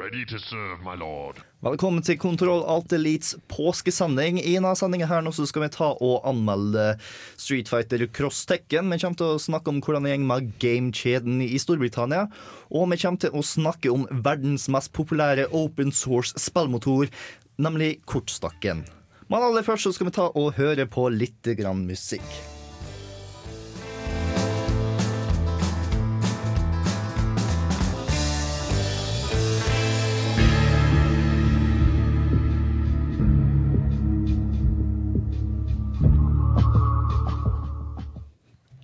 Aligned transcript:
Ready 0.00 0.24
to 0.26 0.38
serve, 0.38 0.80
my 0.80 0.94
lord. 0.96 1.42
Velkommen 1.60 2.00
til 2.00 2.16
Kontroll 2.16 2.62
Alt 2.64 2.92
Elites 2.96 3.34
påskesending. 3.52 4.38
I 4.40 4.54
denne 4.54 4.70
sendinga 4.78 5.04
her 5.10 5.20
nå 5.20 5.28
så 5.36 5.44
skal 5.44 5.66
vi 5.66 5.68
ta 5.74 5.90
og 5.92 6.24
anmelde 6.30 6.94
Street 7.36 7.68
Fighter 7.68 8.06
Cross 8.08 8.46
Tekken. 8.48 8.88
Vi 8.94 8.96
kommer 9.02 9.18
til 9.20 9.34
å 9.34 9.42
snakke 9.44 9.68
om 9.68 9.82
hvordan 9.84 10.08
det 10.08 10.14
går 10.14 10.24
med 10.30 10.46
gamekjeden 10.62 11.42
i 11.44 11.58
Storbritannia. 11.60 12.30
Og 12.72 12.88
vi 12.94 13.00
kommer 13.02 13.20
til 13.26 13.36
å 13.36 13.44
snakke 13.44 13.92
om 13.92 14.06
verdens 14.24 14.70
mest 14.72 14.94
populære 14.96 15.50
open 15.52 15.92
source 15.92 16.32
spillmotor, 16.40 17.12
nemlig 17.60 17.98
kortstakken. 18.08 18.86
Men 19.28 19.44
aller 19.50 19.68
først 19.68 19.84
så 19.84 19.92
skal 19.98 20.08
vi 20.08 20.16
ta 20.16 20.30
og 20.32 20.56
høre 20.56 20.88
på 20.88 21.10
litt 21.12 21.52
grann 21.60 21.84
musikk. 21.84 22.24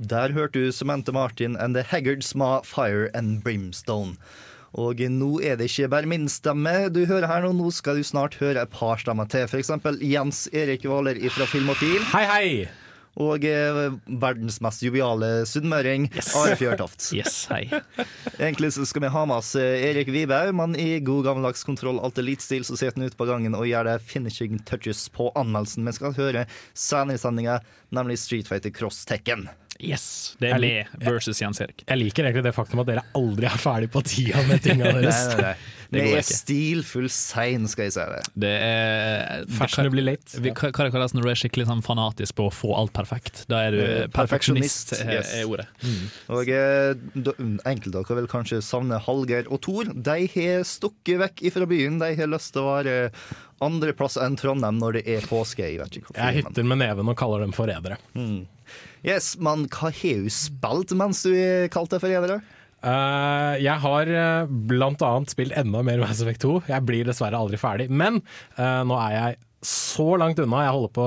Der 0.06 0.30
hørte 0.30 0.60
du 0.60 0.72
Samantha 0.72 1.10
Martin 1.10 1.56
and 1.56 1.74
The 1.74 1.82
Haggards 1.82 2.34
med 2.34 2.62
Fire 2.64 3.08
and 3.14 3.42
Brimstone. 3.42 4.14
Og 4.76 5.00
nå 5.00 5.40
er 5.42 5.56
det 5.58 5.70
ikke 5.72 5.88
bare 5.90 6.06
min 6.06 6.28
stemme 6.30 6.90
du 6.94 7.00
hører 7.08 7.26
her 7.26 7.42
nå, 7.42 7.50
nå 7.56 7.72
skal 7.74 7.98
du 7.98 8.06
snart 8.06 8.36
høre 8.38 8.62
et 8.62 8.70
par 8.70 9.00
stemmer 9.02 9.26
til. 9.32 9.48
Eksempel 9.58 9.98
Jens 10.04 10.44
Erik 10.52 10.86
Hvaler 10.86 11.18
fra 11.32 11.48
Filmofil. 11.50 12.04
Hei, 12.12 12.22
hei! 12.30 12.50
Og 13.16 13.46
eh, 13.48 13.82
verdens 14.20 14.60
mest 14.62 14.84
joviale 14.84 15.46
sunnmøring, 15.48 16.10
Are 16.36 16.54
Fjørtoft. 16.60 17.08
Yes, 17.16 17.46
hei. 17.50 17.64
Egentlig 18.36 18.74
så 18.76 18.84
skal 18.86 19.06
vi 19.08 19.12
ha 19.16 19.26
med 19.26 19.40
oss 19.40 19.54
eh, 19.58 19.88
Erik 19.88 20.12
Wiberg, 20.12 20.52
men 20.60 20.76
i 20.78 21.00
god 21.00 21.24
gammeldags 21.32 21.64
kontroll 21.66 21.98
alt 22.04 22.20
elitestil 22.20 22.68
så 22.68 22.76
sitter 22.76 23.00
han 23.00 23.08
ute 23.08 23.18
på 23.18 23.26
gangen 23.26 23.56
og 23.56 23.66
gjør 23.66 23.88
det 23.88 24.00
finishing 24.06 24.60
touches 24.68 25.06
på 25.08 25.32
anmeldelsen 25.34 25.88
vi 25.88 25.96
skal 25.96 26.14
høre 26.20 26.44
senere 26.76 27.16
i 27.16 27.24
sendinga, 27.24 27.62
nemlig 27.96 28.20
Street 28.20 28.52
Fighter 28.52 28.76
Cross 28.76 29.06
Tekken. 29.08 29.48
Yes, 29.80 30.36
Det 30.40 30.50
er 30.54 30.60
med 30.62 30.86
versus 31.04 31.40
Jens 31.42 31.60
Erik. 31.60 31.84
Jeg 31.88 31.98
liker 32.00 32.24
egentlig 32.28 32.46
det 32.48 32.54
faktum 32.56 32.80
at 32.82 32.88
dere 32.88 33.04
aldri 33.18 33.48
er 33.48 33.58
ferdig 33.60 33.90
på 33.92 34.02
tida 34.06 34.42
med 34.48 34.62
tinga 34.64 34.92
deres. 34.96 35.26
Nei, 35.34 35.36
nei, 35.36 35.50
nei. 35.50 35.56
Er 35.92 36.22
stilfull 36.26 37.06
sein, 37.12 37.68
skal 37.70 37.86
jeg 37.86 37.92
si 37.94 38.04
det. 38.10 38.22
Det 38.46 38.52
er 38.66 39.44
Fashionably 39.58 40.02
late. 40.02 40.40
Vi, 40.42 40.50
hva, 40.50 40.70
det 40.72 40.92
kalles 40.94 41.14
når 41.14 41.22
du 41.22 41.30
er 41.30 41.38
skikkelig 41.38 41.66
sånn 41.68 41.82
fanatisk 41.86 42.34
på 42.40 42.48
å 42.48 42.52
få 42.54 42.72
alt 42.78 42.92
perfekt? 42.96 43.44
Da 43.50 43.60
er 43.68 43.76
du 43.76 43.80
Eh, 43.86 44.06
perfeksjonist, 44.10 44.96
er, 44.98 45.12
yes. 45.20 45.30
er 45.38 45.46
ordet. 45.46 45.68
Og 46.32 46.48
eh, 46.50 46.94
Enkelte 47.68 48.00
av 48.00 48.06
dere 48.08 48.18
vil 48.22 48.30
kanskje 48.32 48.58
savne 48.64 48.98
Hallgeir 49.06 49.46
og 49.52 49.60
Thor. 49.62 49.92
De 49.94 50.18
har 50.34 50.66
stukket 50.66 51.20
vekk 51.22 51.44
fra 51.54 51.68
byen. 51.70 52.00
De 52.02 52.10
har 52.18 52.32
lyst 52.32 52.52
til 52.56 52.64
å 52.64 52.72
være 52.74 52.96
andreplass 53.64 54.18
enn 54.20 54.36
Trondheim 54.36 54.80
når 54.82 54.98
det 54.98 55.04
er 55.16 55.28
påske. 55.30 55.64
Jeg 55.64 55.78
vet 55.80 56.00
ikke 56.00 56.10
hvorfor. 56.10 56.20
Jeg 56.24 56.34
men- 56.42 56.50
hytter 56.52 56.64
med 56.72 56.78
neven 56.82 57.08
og 57.08 57.16
kaller 57.16 57.40
dem 57.46 57.54
forrædere. 57.56 57.96
Yes, 59.06 59.36
men 59.38 59.68
hva 59.70 59.92
har 59.94 60.22
du 60.24 60.28
spilt 60.32 60.92
mens 60.98 61.22
du 61.22 61.30
kalte 61.30 61.70
kalt 61.76 61.90
deg 61.94 62.02
forrædere? 62.02 62.40
Eh, 62.86 63.54
jeg 63.64 63.82
har 63.82 64.12
uh, 64.12 64.52
blant 64.70 65.02
annet 65.02 65.32
spilt 65.32 65.56
enda 65.58 65.82
mer 65.86 66.02
Mass 66.02 66.22
Effect 66.22 66.44
2. 66.44 66.54
Jeg 66.70 66.86
blir 66.86 67.08
dessverre 67.08 67.40
aldri 67.40 67.58
ferdig. 67.60 67.88
Men 67.90 68.20
uh, 68.58 68.82
nå 68.86 68.98
er 69.00 69.16
jeg 69.16 69.40
så 69.66 70.14
langt 70.20 70.38
unna. 70.42 70.62
Jeg 70.66 70.74
holder, 70.76 70.92
på, 70.94 71.04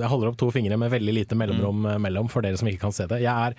jeg 0.00 0.10
holder 0.10 0.32
opp 0.32 0.38
to 0.40 0.50
fingre 0.54 0.78
med 0.80 0.92
veldig 0.92 1.14
lite 1.14 1.38
mellomrom 1.38 1.86
eh, 1.86 2.00
mellom, 2.02 2.30
for 2.32 2.44
dere 2.44 2.58
som 2.58 2.70
ikke 2.70 2.86
kan 2.86 2.96
se 2.96 3.06
det. 3.10 3.22
Jeg 3.22 3.32
er 3.32 3.56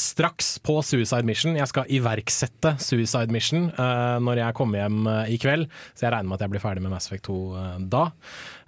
straks 0.00 0.56
på 0.64 0.78
Suicide 0.82 1.26
Mission. 1.26 1.58
Jeg 1.58 1.70
skal 1.70 1.90
iverksette 1.92 2.74
Suicide 2.82 3.34
Mission 3.34 3.68
uh, 3.78 4.18
når 4.22 4.42
jeg 4.42 4.58
kommer 4.58 4.82
hjem 4.82 5.06
uh, 5.06 5.22
i 5.30 5.38
kveld, 5.40 5.68
så 5.94 6.08
jeg 6.08 6.14
regner 6.14 6.30
med 6.30 6.38
at 6.38 6.46
jeg 6.46 6.54
blir 6.54 6.64
ferdig 6.64 6.84
med 6.84 6.94
Mass 6.94 7.10
Effect 7.10 7.28
2 7.30 7.38
uh, 7.54 7.76
da. 7.92 8.08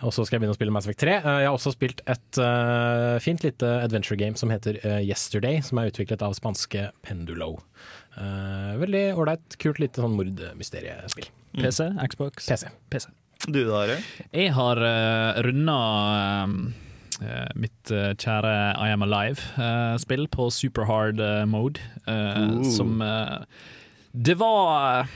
Og 0.05 0.13
så 0.13 0.27
skal 0.27 0.37
jeg 0.37 0.45
begynne 0.45 0.57
å 0.57 0.59
spille 0.59 0.75
Mass 0.75 0.87
Effect 0.89 1.03
3. 1.05 1.15
Eh, 1.17 1.39
jeg 1.43 1.49
har 1.49 1.57
også 1.57 1.73
spilt 1.73 2.03
et 2.05 2.41
eh, 2.43 3.17
fint 3.25 3.45
lite 3.47 3.71
adventure 3.81 4.19
game 4.21 4.37
som 4.37 4.53
heter 4.53 4.79
eh, 4.83 5.03
Yesterday, 5.07 5.63
som 5.65 5.81
er 5.81 5.91
utviklet 5.91 6.25
av 6.25 6.37
spanske 6.37 6.91
Pendulo. 7.07 7.55
Eh, 8.17 8.73
veldig 8.83 9.07
ålreit, 9.17 9.57
kult 9.63 9.81
lite 9.81 10.05
sånn 10.05 10.17
mordmysteriespill. 10.19 11.31
PC, 11.57 11.89
Xbox, 12.13 12.51
PC. 12.51 12.73
PC. 12.93 13.09
Du 13.47 13.63
da, 13.65 13.85
Are? 13.85 13.97
Jeg 14.33 14.53
har 14.57 14.81
uh, 14.81 15.39
runda 15.45 15.77
eh, 16.17 16.55
mitt 17.57 17.93
eh, 17.95 18.13
kjære 18.21 18.53
I 18.77 18.91
Am 18.93 19.05
Alive-spill 19.07 20.27
på 20.33 20.51
superhard 20.53 21.23
mode, 21.49 21.81
uh. 22.09 22.61
Som 22.77 23.01
eh, 23.05 23.39
Det 24.13 24.37
var 24.41 25.09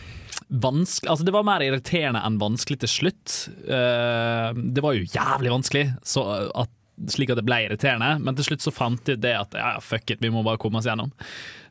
vanskelig 0.50 1.10
Altså, 1.12 1.26
det 1.28 1.34
var 1.34 1.46
mer 1.46 1.62
irriterende 1.64 2.22
enn 2.26 2.40
vanskelig 2.40 2.80
til 2.82 2.90
slutt. 2.90 3.36
Eh, 3.68 4.50
det 4.56 4.84
var 4.84 4.96
jo 4.96 5.08
jævlig 5.12 5.52
vanskelig, 5.52 5.86
så 6.02 6.26
at 6.50 6.72
slik 7.08 7.30
at 7.32 7.38
det 7.40 7.46
ble 7.48 7.62
irriterende, 7.64 8.18
men 8.20 8.36
til 8.36 8.44
slutt 8.50 8.64
så 8.66 8.72
fant 8.74 9.08
jeg 9.08 9.20
det 9.22 9.32
at 9.38 9.54
ja, 9.56 9.70
fuck 9.80 10.10
it, 10.12 10.20
vi 10.20 10.28
må 10.34 10.42
bare 10.44 10.58
komme 10.60 10.80
oss 10.82 10.88
gjennom. 10.90 11.12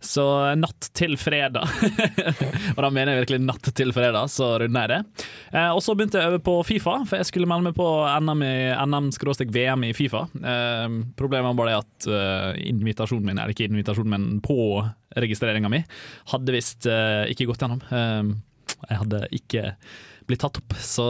Så 0.01 0.23
natt 0.55 0.87
til 0.95 1.17
fredag, 1.19 1.67
og 2.75 2.79
da 2.79 2.89
mener 2.89 3.13
jeg 3.17 3.25
virkelig 3.25 3.41
natt 3.43 3.67
til 3.75 3.91
fredag, 3.93 4.29
så 4.31 4.53
runda 4.63 4.85
jeg 4.85 4.91
det. 4.93 5.27
Eh, 5.51 5.69
og 5.75 5.81
så 5.83 5.93
begynte 5.99 6.21
jeg 6.21 6.29
å 6.29 6.33
øve 6.33 6.41
på 6.45 6.55
Fifa, 6.69 6.93
for 7.09 7.19
jeg 7.19 7.27
skulle 7.27 7.49
melde 7.51 7.67
meg 7.69 7.75
på 7.77 7.87
NM, 8.23 8.43
i- 8.47 8.75
NM-VM 8.87 9.83
i 9.89 9.93
Fifa. 9.97 10.23
Eh, 10.39 10.87
problemet 11.19 11.57
var 11.59 11.67
det 11.69 11.77
at 11.81 12.09
eh, 12.09 12.61
invitasjonen 12.71 13.25
min, 13.27 13.37
eller 13.43 13.53
ikke 13.53 13.67
invitasjonen, 13.69 14.13
men 14.15 14.29
på 14.45 14.59
registreringa 15.19 15.69
mi, 15.71 15.83
hadde 16.31 16.55
visst 16.55 16.87
eh, 16.89 17.25
ikke 17.33 17.49
gått 17.51 17.65
gjennom. 17.65 17.83
Eh, 17.91 18.37
jeg 18.89 19.01
hadde 19.03 19.23
ikke 19.35 19.65
blitt 20.29 20.43
tatt 20.43 20.59
opp, 20.61 20.75
så 20.77 21.03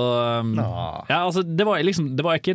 ja, 0.55 1.17
altså, 1.25 1.43
det 1.43 1.65
var 1.67 1.81
liksom 1.83 2.13
Det 2.15 2.23
var 2.23 2.37
ikke 2.39 2.53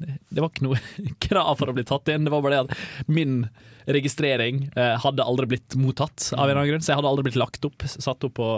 Det 0.00 0.40
var 0.40 0.50
ikke 0.50 0.66
noe 0.66 0.80
krav 1.26 1.54
for 1.60 1.70
å 1.70 1.76
bli 1.76 1.84
tatt 1.88 2.10
inn. 2.12 2.26
Det 2.26 2.32
var 2.32 2.44
bare 2.44 2.60
det 2.60 2.62
at 2.68 3.10
min 3.10 3.42
registrering 3.90 4.66
eh, 4.76 4.94
hadde 5.02 5.24
aldri 5.24 5.48
blitt 5.54 5.76
mottatt 5.80 6.30
av 6.36 6.44
en 6.44 6.50
eller 6.50 6.60
annen 6.62 6.72
grunn, 6.74 6.84
så 6.84 6.92
jeg 6.92 7.00
hadde 7.00 7.10
aldri 7.10 7.26
blitt 7.30 7.40
lagt 7.40 7.66
opp, 7.66 7.86
satt 7.90 8.26
opp 8.28 8.36
på 8.38 8.50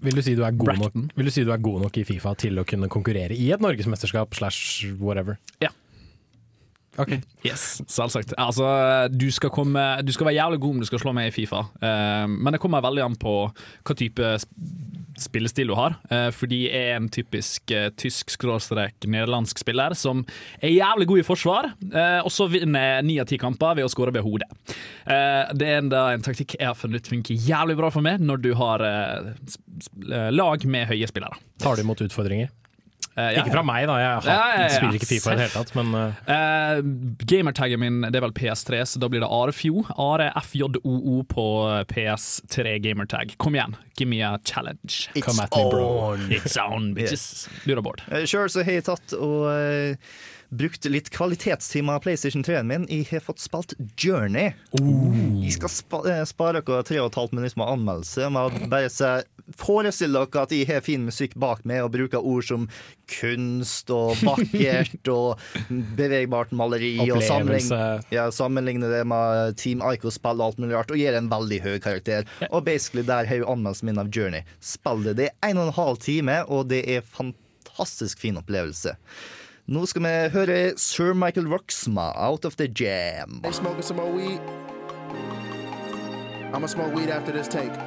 Vil 0.00 0.16
du, 0.16 0.22
si 0.24 0.36
du 0.38 0.44
er 0.46 0.54
god 0.56 0.78
nok, 0.80 0.98
vil 1.18 1.28
du 1.28 1.32
si 1.34 1.44
du 1.44 1.52
er 1.52 1.60
god 1.60 1.84
nok 1.84 1.98
i 2.00 2.06
Fifa 2.08 2.32
til 2.40 2.62
å 2.62 2.64
kunne 2.68 2.88
konkurrere 2.92 3.36
i 3.36 3.50
et 3.52 3.60
norgesmesterskap 3.62 4.38
slash 4.38 4.94
whatever? 5.02 5.40
Ja. 5.60 5.72
Ok. 7.00 7.16
Yes, 7.40 7.80
selvsagt. 7.88 8.34
Altså, 8.36 8.66
du 9.08 9.30
skal, 9.32 9.48
komme, 9.54 9.80
du 10.04 10.12
skal 10.12 10.28
være 10.28 10.36
jævlig 10.36 10.58
god 10.60 10.74
om 10.74 10.82
du 10.82 10.88
skal 10.90 11.00
slå 11.00 11.14
meg 11.16 11.30
i 11.30 11.34
Fifa, 11.34 11.62
Eh, 11.80 12.26
men 12.28 12.52
det 12.52 12.60
kommer 12.60 12.84
veldig 12.84 13.04
an 13.06 13.16
på 13.16 13.32
hva 13.48 13.96
type 13.96 14.34
spillestil 15.20 15.70
du 15.72 15.76
har. 15.78 15.96
Eh, 16.12 16.28
fordi 16.34 16.62
jeg 16.66 16.90
er 16.90 16.98
en 16.98 17.08
typisk 17.12 17.72
uh, 17.72 17.88
tysk-nederlandsk 18.00 19.60
spiller 19.60 19.94
som 19.98 20.22
er 20.60 20.74
jævlig 20.74 21.08
god 21.10 21.22
i 21.22 21.26
forsvar, 21.26 21.70
eh, 21.88 22.20
og 22.20 22.30
så 22.32 22.48
vinner 22.52 23.00
ni 23.06 23.18
av 23.20 23.28
ti 23.30 23.40
kamper 23.40 23.78
ved 23.78 23.88
å 23.88 23.92
skåre 23.92 24.14
ved 24.14 24.24
hodet. 24.26 24.48
Eh, 25.08 25.52
det 25.56 25.68
er 25.68 25.80
en, 25.80 25.92
en 25.92 26.24
taktikk 26.24 26.56
jeg 26.58 26.68
har 26.68 26.78
funnet 26.78 27.00
ut 27.02 27.12
funker 27.14 27.34
jævlig 27.48 27.78
bra 27.80 27.90
for 27.92 28.04
meg 28.04 28.22
når 28.22 28.44
du 28.44 28.52
har 28.58 28.84
eh, 28.84 29.32
eh, 30.10 30.30
lag 30.34 30.64
med 30.68 30.88
høye 30.92 31.08
spillere. 31.10 31.40
Tar 31.60 31.76
du 31.76 31.84
imot 31.84 32.04
utfordringer? 32.04 32.52
Eh, 33.20 33.30
ja, 33.34 33.42
Ikke 33.42 33.52
fra 33.54 33.64
meg, 33.66 33.86
da. 33.90 33.96
Jeg 34.00 34.10
har, 34.10 34.28
Ja, 34.30 34.38
ja, 34.54 34.62
ja. 34.64 34.72
spiller 34.74 34.98
ikke 34.98 35.08
Fifa 35.10 35.32
i 35.34 35.38
det 35.38 35.46
hele 35.46 35.54
tatt, 35.58 35.74
men 35.76 35.94
uh, 35.96 36.80
gamertaggen 37.32 37.82
min 37.82 38.00
det 38.06 38.16
er 38.20 38.24
vel 38.26 38.34
PS3, 38.36 38.82
så 38.94 39.02
da 39.02 39.10
blir 39.12 39.24
det 39.24 39.30
Arefjo. 39.30 39.84
Arefjoo 40.00 40.70
-O 40.80 41.20
på 41.28 41.46
PS3 41.92 42.78
gamertag. 42.84 43.34
Kom 43.38 43.54
igjen, 43.54 43.76
give 43.98 44.08
me 44.08 44.22
a 44.22 44.38
challenge. 44.44 45.10
come 45.20 45.42
at 45.42 45.54
me, 45.56 45.70
bro. 45.70 46.16
It's 46.30 46.56
on, 46.58 46.94
bitches. 46.94 47.48
Du 47.64 47.74
da, 47.74 47.82
Bård. 47.82 48.02
Sjøl 48.24 48.48
så 48.50 48.64
har 48.64 48.80
jeg 48.80 48.84
tatt 48.88 49.14
og 49.18 49.48
brukt 50.50 50.84
litt 50.90 51.10
kvalitetstimer 51.14 51.98
av 51.98 52.04
PlayStation 52.04 52.44
3-en 52.44 52.66
min. 52.66 52.86
Jeg 52.90 53.06
har 53.12 53.22
fått 53.24 53.42
spilt 53.42 53.74
Journey. 54.00 54.52
Jeg 54.74 55.54
skal 55.56 55.72
spa 55.72 56.00
eh, 56.10 56.22
spare 56.28 56.60
dere 56.60 56.86
tre 56.86 56.98
og 57.02 57.12
et 57.12 57.18
halvt 57.20 57.36
minutt 57.38 57.58
med 57.60 57.70
anmeldelse. 57.70 58.30
Med 58.34 58.64
bare 58.72 58.90
se, 58.92 59.12
Forestill 59.58 60.14
dere 60.14 60.42
at 60.44 60.52
jeg 60.54 60.68
har 60.68 60.82
fin 60.86 61.02
musikk 61.06 61.34
bak 61.40 61.64
meg 61.66 61.82
og 61.82 61.92
bruker 61.94 62.22
ord 62.22 62.46
som 62.46 62.68
kunst 63.10 63.90
og 63.94 64.18
vakkert 64.26 65.10
og 65.10 65.42
bevegbart 65.98 66.54
maleri. 66.54 66.92
Og 67.06 67.22
sammenligne, 67.26 67.80
ja, 68.14 68.28
sammenligne 68.34 68.90
det 68.92 69.02
med 69.10 69.58
Team 69.60 69.82
Ico-spill 69.86 70.38
og 70.42 70.50
alt 70.50 70.62
mulig 70.62 70.76
rart, 70.78 70.94
og 70.94 71.00
gir 71.02 71.18
en 71.18 71.30
veldig 71.32 71.60
høy 71.66 71.76
karakter. 71.82 72.26
Og 72.50 72.64
basically 72.66 73.06
der 73.06 73.26
har 73.30 73.42
jo 73.42 73.50
anmeldelsen 73.50 73.90
min 73.90 74.02
av 74.02 74.10
Journey. 74.14 74.46
Spill 74.62 75.02
det. 75.06 75.18
Det 75.18 75.30
er 75.30 75.50
en 75.50 75.62
og 75.62 75.70
en 75.70 75.78
halv 75.78 76.02
time, 76.02 76.40
og 76.46 76.70
det 76.70 76.84
er 76.90 77.06
fantastisk 77.06 78.22
fin 78.22 78.38
opplevelse. 78.38 78.96
Nå 79.70 79.84
skal 79.86 80.02
vi 80.02 80.12
høre 80.34 80.54
Sir 80.82 81.12
Michael 81.14 81.46
Roxma, 81.46 82.10
'Out 82.16 82.44
of 82.44 82.56
the 82.56 82.66
Jam'. 82.66 83.40
They 83.42 83.52
smoking 83.52 83.82
some 83.82 84.02
more 84.02 84.10
weed? 84.10 84.40
I'ma 86.52 86.66
smoke 86.66 86.92
weed 86.92 87.08
after 87.08 87.30
this 87.30 87.46
take. 87.46 87.78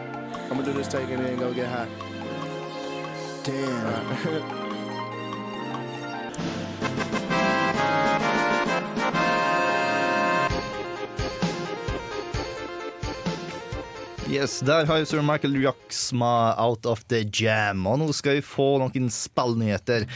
I'ma 0.50 0.64
do 0.64 0.72
this 0.72 0.88
take 0.88 1.12
and 1.12 1.26
then 1.26 1.38
go 1.38 1.54
get 1.54 1.68
high. 1.68 1.90
Damn. 3.44 4.64
Yes, 14.34 14.64
Der 14.66 14.88
har 14.90 14.98
jo 14.98 15.06
Sir 15.06 15.22
Michael 15.22 15.60
Roxma 15.62 16.56
'Out 16.58 16.88
of 16.90 17.04
the 17.06 17.20
Jam'. 17.24 17.86
Og 17.86 18.00
nå 18.00 18.08
skal 18.14 18.40
vi 18.40 18.42
få 18.42 18.80
noen 18.82 19.12
spillnyheter. 19.14 20.08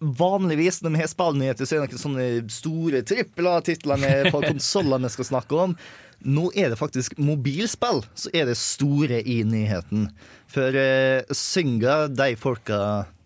Vanligvis 0.00 0.80
når 0.80 0.94
vi 0.94 1.02
har 1.02 1.10
spillnyheter, 1.12 1.68
så 1.68 1.76
er 1.76 1.82
det 1.82 1.92
noen 1.92 2.04
sånne 2.04 2.28
store 2.52 3.02
trippel 3.04 3.50
A-titlene 3.50 4.30
på 4.32 4.40
konsoller 4.46 5.02
vi 5.04 5.10
skal 5.12 5.28
snakke 5.28 5.58
om. 5.66 5.74
Nå 6.20 6.50
er 6.52 6.72
det 6.72 6.76
faktisk 6.76 7.14
mobilspill 7.20 8.02
så 8.18 8.28
er 8.36 8.48
det 8.50 8.58
store 8.60 9.22
i 9.24 9.38
nyheten. 9.48 10.10
For 10.50 10.74
uh, 10.74 11.22
Synga, 11.36 12.10
de 12.10 12.34
folka 12.36 12.80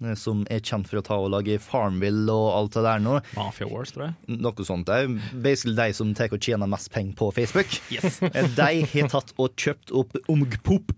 eh, 0.04 0.12
som 0.18 0.42
er 0.52 0.60
kjent 0.60 0.90
for 0.90 1.00
å 1.00 1.04
ta 1.06 1.16
og 1.18 1.30
lage 1.32 1.56
Farmville 1.62 2.28
og 2.30 2.50
alt 2.52 2.76
det 2.76 2.84
der 2.84 3.02
nå, 3.02 3.16
Mafia 3.38 3.70
Wars, 3.70 3.94
tror 3.94 4.10
jeg. 4.10 4.38
noe 4.44 4.66
sånt. 4.68 4.92
Er 4.92 5.08
basically 5.32 5.74
de 5.78 5.96
som 5.96 6.12
tar 6.14 6.34
og 6.34 6.42
tjener 6.44 6.70
mest 6.70 6.92
penger 6.94 7.16
på 7.18 7.30
Facebook. 7.34 7.78
Yes. 7.94 8.20
De 8.58 8.68
har 8.92 9.10
tatt 9.10 9.32
og 9.40 9.56
kjøpt 9.56 9.94
opp 9.96 10.18
Ungpop. 10.28 10.92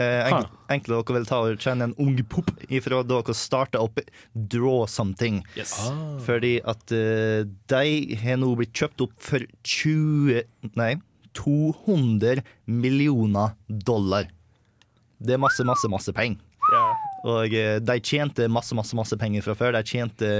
Eh, 0.00 0.26
enk, 0.26 0.48
enkelt 0.74 0.90
dere 0.90 1.16
vil 1.18 1.26
ta 1.28 1.38
og 1.44 1.60
kjenne 1.62 1.86
en 1.88 1.96
ung 2.02 2.16
pop 2.26 2.48
ifra 2.66 3.02
da 3.06 3.20
dere 3.20 3.36
starta 3.38 3.82
opp 3.84 4.00
Draw 4.34 4.86
Something. 4.90 5.42
yes. 5.54 5.76
Fordi 6.26 6.56
at 6.66 6.94
uh, 6.94 7.46
de 7.70 8.16
har 8.18 8.40
nå 8.42 8.54
blitt 8.58 8.74
kjøpt 8.74 9.04
opp 9.06 9.14
for 9.22 9.44
20 9.62 10.42
Nei, 10.74 10.94
200 11.38 12.42
millioner 12.66 13.54
dollar. 13.68 14.26
Det 15.22 15.36
er 15.36 15.42
masse, 15.42 15.62
masse, 15.66 15.90
masse 15.90 16.14
penger. 16.14 16.42
Og 17.24 17.54
uh, 17.54 17.78
de 17.78 17.98
tjente 18.02 18.48
masse, 18.50 18.74
masse, 18.74 18.96
masse 18.98 19.18
penger 19.20 19.46
fra 19.46 19.54
før. 19.58 19.76
De 19.78 19.86
tjente 19.86 20.30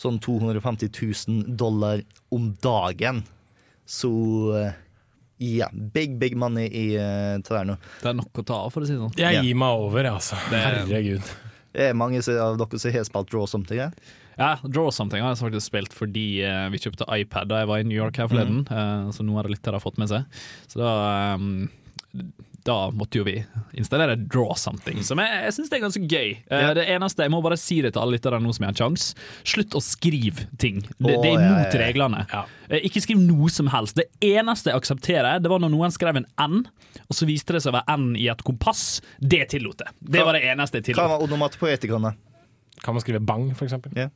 sånn 0.00 0.20
250 0.22 0.90
000 0.94 1.56
dollar 1.58 2.02
om 2.34 2.52
dagen. 2.62 3.22
Så 3.84 4.10
eh, 4.56 4.76
ja, 5.60 5.68
big, 5.72 6.18
big 6.20 6.36
money 6.40 6.66
i 6.68 6.84
uh, 6.98 7.36
det 7.38 7.50
der 7.50 7.68
nå. 7.68 7.78
Det 8.02 8.10
er 8.12 8.18
nok 8.18 8.42
å 8.42 8.46
ta 8.46 8.60
av, 8.66 8.74
for 8.74 8.84
å 8.84 8.88
si 8.88 8.94
det 8.96 9.00
sånn. 9.02 9.16
Jeg 9.20 9.38
yeah. 9.38 9.46
gir 9.46 9.58
meg 9.60 9.86
over, 9.86 10.10
altså. 10.14 10.38
Det- 10.50 10.62
Herregud. 10.64 11.32
Det 11.74 11.88
er 11.90 11.96
mange 11.98 12.20
av 12.22 12.58
dere 12.60 12.78
som 12.78 12.92
har 12.94 13.06
spilt 13.08 13.32
Draw 13.32 13.48
Something? 13.50 13.80
Ja? 13.82 13.88
Ja, 14.38 14.52
Draw 14.62 14.90
Something 14.94 15.22
har 15.22 15.34
jeg 15.34 15.40
faktisk 15.42 15.66
spilt 15.70 15.94
fordi 15.94 16.26
uh, 16.46 16.68
vi 16.70 16.80
kjøpte 16.82 17.06
iPad 17.10 17.50
da 17.50 17.62
jeg 17.62 17.70
var 17.70 17.82
i 17.82 17.86
New 17.86 17.98
York 17.98 18.18
her 18.18 18.30
forleden. 18.30 18.62
eh, 18.70 19.10
så 19.14 19.26
noen 19.26 19.42
av 19.42 19.48
det 19.48 19.54
har 19.78 19.82
fått 19.82 19.98
med 19.98 20.10
seg. 20.10 20.26
Så 20.70 20.82
da 20.82 20.92
um, 21.38 21.66
da 22.64 22.90
måtte 22.96 23.18
jo 23.20 23.24
vi 23.26 23.36
installere 23.76 24.16
Draw 24.16 24.54
Something, 24.56 25.02
som 25.04 25.20
jeg, 25.20 25.40
jeg 25.46 25.54
syns 25.56 25.72
er 25.72 25.82
ganske 25.82 26.00
gøy. 26.08 26.30
Ja. 26.48 26.70
Det 26.76 26.86
eneste, 26.94 27.26
Jeg 27.26 27.32
må 27.34 27.42
bare 27.44 27.58
si 27.60 27.80
det 27.84 27.92
til 27.94 28.00
alle 28.02 28.16
lyttere 28.16 28.40
nå 28.40 28.54
som 28.56 28.64
jeg 28.64 28.72
har 28.72 28.78
kjangs. 28.80 29.06
Slutt 29.44 29.76
å 29.76 29.82
skrive 29.84 30.46
ting. 30.60 30.80
Det, 30.96 31.12
det 31.12 31.32
er 31.34 31.36
ja, 31.36 31.44
ja, 31.44 31.58
ja. 31.66 31.80
reglene. 31.84 32.24
Ja. 32.32 32.44
Eh, 32.70 32.86
Ikke 32.88 33.02
skriv 33.04 33.20
noe 33.20 33.50
som 33.52 33.68
helst. 33.72 34.00
Det 34.00 34.08
eneste 34.24 34.72
jeg 34.72 34.80
aksepterer, 34.80 35.42
Det 35.44 35.52
var 35.52 35.60
når 35.60 35.74
noen 35.76 35.92
skrev 35.94 36.16
en 36.22 36.28
N, 36.40 36.62
og 37.04 37.16
så 37.18 37.28
viste 37.28 37.56
det 37.56 37.64
seg 37.64 37.74
å 37.74 37.78
være 37.78 37.98
N 38.00 38.14
i 38.16 38.28
et 38.32 38.44
kompass. 38.46 39.02
Det 39.20 39.44
tillot 39.52 39.84
jeg. 39.84 39.96
Det 40.00 40.24
var 40.24 40.38
det 40.38 40.46
eneste 40.54 40.80
jeg 40.80 40.94
Hva 40.96 41.04
tillot. 41.10 41.26
onomatopoetikerne? 41.28 42.14
Kan 42.84 42.96
man 42.96 43.04
skrive 43.04 43.20
bang, 43.24 43.50
for 43.56 43.68
eksempel? 43.68 43.92
Ja. 43.96 44.08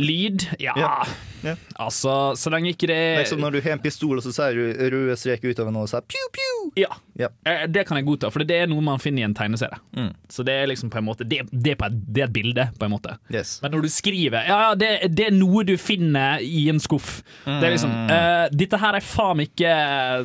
Lyd? 0.00 0.46
Ja. 0.62 0.72
Ja. 0.76 0.94
Ja. 1.42 1.56
Altså, 1.82 2.12
så 2.38 2.50
lenge 2.54 2.70
ikke 2.70 2.86
det 2.86 2.96
er 2.96 3.24
Som 3.26 3.40
når 3.42 3.56
du 3.56 3.60
har 3.64 3.72
en 3.74 3.80
pistol, 3.82 4.14
og 4.14 4.22
så 4.22 4.30
sier 4.30 4.54
du 4.54 4.84
røde 4.94 5.16
streker 5.18 5.50
utover 5.50 5.72
noe, 5.74 5.82
og 5.84 5.90
så 5.90 5.98
sier 5.98 6.06
pju, 6.12 6.20
pju. 6.36 6.50
Ja. 6.78 6.92
Ja. 7.18 7.28
Eh, 7.44 7.64
Det 7.68 7.82
kan 7.88 7.98
jeg 7.98 8.06
godta, 8.06 8.30
for 8.30 8.44
det 8.46 8.60
er 8.62 8.70
noe 8.70 8.80
man 8.80 9.00
finner 9.02 9.24
i 9.24 9.26
en 9.26 9.34
tegneserie. 9.34 9.80
Mm. 9.98 10.12
Så 10.30 10.44
det 10.46 10.54
er 10.54 10.70
liksom 10.70 10.88
på 10.92 11.00
en 11.00 11.04
måte 11.08 11.26
Det, 11.28 11.40
det, 11.50 11.74
er, 11.74 11.78
på 11.80 11.88
et, 11.90 11.98
det 12.14 12.22
er 12.22 12.28
et 12.30 12.32
bilde, 12.36 12.68
på 12.78 12.86
en 12.86 12.94
måte. 12.94 13.16
Yes. 13.34 13.56
Men 13.62 13.74
når 13.74 13.82
du 13.82 13.90
skriver 13.92 14.46
Ja, 14.46 14.60
ja, 14.68 14.74
det, 14.78 14.90
det 15.18 15.26
er 15.28 15.34
noe 15.34 15.64
du 15.66 15.74
finner 15.82 16.38
i 16.46 16.68
en 16.70 16.78
skuff. 16.80 17.18
Det 17.44 17.58
er 17.66 17.74
liksom 17.74 17.90
Mm. 17.92 18.10
eh, 18.14 18.48
Dette 18.54 18.78
her 18.78 18.96
er 18.96 19.04
faen 19.04 19.42
ikke 19.44 19.74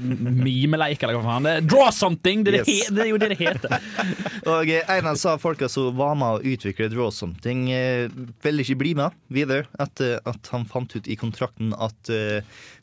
mimeleik, 0.01 1.01
eller 1.03 1.17
hva 1.17 1.25
faen. 1.33 1.47
Det 1.49 1.55
er 1.57 1.67
draw 1.73 1.89
something! 1.91 2.43
Det 2.45 2.53
er, 2.61 2.63
Yes. 2.67 2.89
det 2.93 3.03
er 3.03 3.09
jo 3.11 3.17
det 3.21 3.29
det 3.33 3.37
heter. 3.41 3.77
Og 4.53 4.69
eh, 4.71 4.85
en 4.97 5.07
av 5.11 5.41
folka 5.41 5.67
som 5.69 5.91
var 5.97 6.15
med 6.15 6.37
å 6.39 6.53
utvikle 6.53 6.87
Draw 6.93 7.09
Something, 7.11 7.65
eh, 7.73 8.07
ville 8.43 8.63
ikke 8.63 8.77
bli 8.79 8.93
med 8.97 9.11
videre 9.33 9.56
etter 9.81 10.19
at 10.29 10.51
han 10.53 10.67
fant 10.69 10.95
ut 10.95 11.07
i 11.09 11.17
kontrakten 11.19 11.73
at 11.73 12.11
uh, 12.13 12.39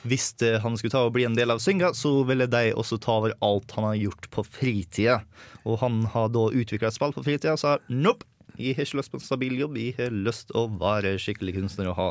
hvis 0.09 0.33
eh, 0.45 0.59
han 0.63 0.77
skulle 0.79 0.95
ta 0.95 1.05
og 1.07 1.15
bli 1.17 1.27
en 1.29 1.37
del 1.39 1.55
av 1.55 1.63
Synga, 1.63 1.93
så 1.97 2.13
ville 2.29 2.49
de 2.51 2.73
også 2.75 2.99
ta 3.03 3.19
over 3.21 3.37
alt 3.45 3.75
han 3.77 3.89
har 3.89 3.99
gjort 4.01 4.29
på 4.35 4.45
fritida. 4.47 5.21
Og 5.65 5.81
han 5.85 6.05
har 6.13 6.31
da 6.35 6.49
utvikla 6.53 6.91
et 6.91 6.97
spill 6.97 7.15
på 7.17 7.25
fritida 7.27 7.57
og 7.57 7.63
sa 7.63 7.79
nope, 7.89 8.27
jeg 8.55 8.77
har 8.77 8.87
ikke 8.87 9.01
lyst 9.01 9.11
på 9.11 9.19
en 9.19 9.25
stabil 9.25 9.57
jobb, 9.59 9.79
jeg 9.81 9.97
har 9.99 10.15
lyst 10.15 10.53
å 10.55 10.69
være 10.79 11.17
skikkelig 11.19 11.57
kunstner 11.57 11.91
og 11.91 11.99
ha, 11.99 12.09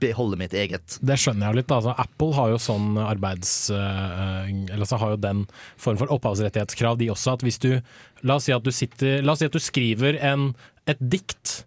beholde 0.00 0.38
mitt 0.40 0.54
eget. 0.56 0.96
Det 1.00 1.16
skjønner 1.20 1.48
jeg 1.48 1.60
litt. 1.60 1.74
Altså, 1.74 1.94
Apple 2.00 2.34
har 2.36 2.50
jo 2.52 2.60
sånn 2.62 2.98
arbeids... 3.00 3.52
eh, 3.70 4.50
eller 4.74 4.88
så 4.88 4.98
har 5.00 5.14
jo 5.14 5.20
den 5.22 5.44
form 5.80 6.00
for 6.00 6.10
opphavsrettighetskrav, 6.16 6.98
de 7.00 7.10
også. 7.14 7.36
At 7.38 7.46
hvis 7.46 7.60
du 7.62 7.70
La 8.24 8.38
oss 8.38 8.48
si 8.48 8.54
at 8.56 8.64
du 8.64 8.72
sitter 8.72 9.22
La 9.22 9.34
oss 9.34 9.42
si 9.42 9.48
at 9.48 9.54
du 9.54 9.60
skriver 9.62 10.18
en, 10.24 10.52
et 10.90 11.00
dikt 11.00 11.64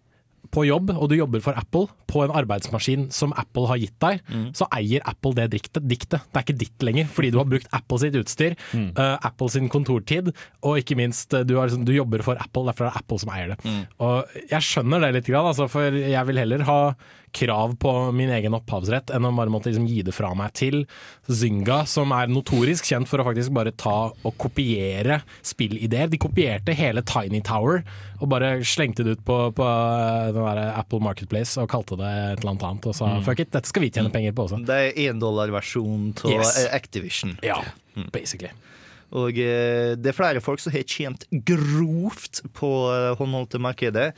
på 0.53 0.65
jobb, 0.67 0.91
og 0.95 1.09
du 1.11 1.15
jobber 1.17 1.41
for 1.43 1.57
Apple 1.59 1.87
på 2.07 2.23
en 2.23 2.33
arbeidsmaskin 2.39 3.07
som 3.13 3.33
Apple 3.37 3.67
har 3.69 3.79
gitt 3.81 3.95
deg, 4.03 4.21
så 4.55 4.67
eier 4.75 5.03
Apple 5.05 5.33
det 5.37 5.49
diktet. 5.53 5.83
diktet. 5.87 6.23
Det 6.31 6.39
er 6.39 6.45
ikke 6.45 6.57
ditt 6.61 6.85
lenger, 6.87 7.09
fordi 7.11 7.31
du 7.33 7.37
har 7.41 7.49
brukt 7.49 7.67
Apple 7.75 7.99
sitt 7.99 8.15
utstyr, 8.15 8.55
eh, 8.73 9.17
Apple 9.27 9.49
sin 9.49 9.67
kontortid, 9.69 10.31
og 10.63 10.79
ikke 10.79 10.97
minst 10.99 11.33
eh, 11.33 11.43
du, 11.47 11.57
har, 11.59 11.67
liksom, 11.67 11.85
du 11.85 11.93
jobber 11.95 12.23
for 12.25 12.39
Apple, 12.39 12.65
derfor 12.69 12.87
er 12.87 12.91
det 12.95 13.03
Apple 13.03 13.19
som 13.19 13.33
eier 13.35 13.53
det. 13.53 13.59
Og 13.99 14.41
jeg 14.49 14.61
skjønner 14.69 15.03
det 15.03 15.13
litt, 15.17 15.31
grann, 15.31 15.51
altså, 15.51 15.67
for 15.71 15.91
jeg 15.97 16.27
vil 16.31 16.43
heller 16.43 16.63
ha 16.67 16.79
krav 17.35 17.75
på 17.81 17.91
min 18.15 18.29
egen 18.33 18.55
opphavsrett 18.57 19.11
enn 19.13 19.25
å 19.27 19.31
bare 19.35 19.51
måtte 19.53 19.69
liksom 19.69 19.87
gi 19.89 20.01
det 20.07 20.13
fra 20.15 20.31
meg 20.37 20.53
til 20.57 20.85
Zynga, 21.27 21.81
som 21.89 22.13
er 22.15 22.29
notorisk 22.31 22.87
kjent 22.87 23.09
for 23.09 23.21
å 23.21 23.25
faktisk 23.27 23.51
bare 23.55 23.73
ta 23.75 24.11
og 24.11 24.37
kopiere 24.39 25.19
spillideer. 25.45 26.07
De 26.11 26.19
kopierte 26.21 26.75
hele 26.77 27.03
Tiny 27.07 27.41
Tower 27.45 27.83
og 28.21 28.29
bare 28.31 28.55
slengte 28.65 29.03
det 29.05 29.17
ut 29.17 29.25
på, 29.27 29.37
på 29.57 29.67
eh, 29.67 30.79
Apple 30.79 31.01
Marketplace 31.03 31.59
og 31.61 31.69
kalte 31.73 31.99
det 31.99 32.07
et 32.07 32.39
eller 32.41 32.53
annet 32.55 32.67
annet. 32.71 32.87
og 32.89 32.95
sa 32.97 33.11
fuck 33.25 33.43
it, 33.43 33.51
dette 33.53 33.69
skal 33.69 33.85
vi 33.85 33.91
tjene 33.93 34.13
penger 34.13 34.33
på 34.37 34.47
også. 34.47 34.61
Det 34.67 34.79
er 34.87 35.03
endollarversjonen 35.11 36.13
av 36.23 36.31
Yes. 36.37 36.55
Activision. 36.73 37.37
Ja, 37.45 37.59
basically. 38.13 38.49
Og 39.15 39.37
eh, 39.39 39.93
det 39.95 40.11
er 40.11 40.17
flere 40.17 40.41
folk 40.43 40.59
som 40.59 40.73
har 40.75 40.83
tjent 40.87 41.23
grovt 41.47 42.41
på 42.57 42.71
eh, 42.91 43.13
håndholdte 43.19 43.61
markedet. 43.63 44.09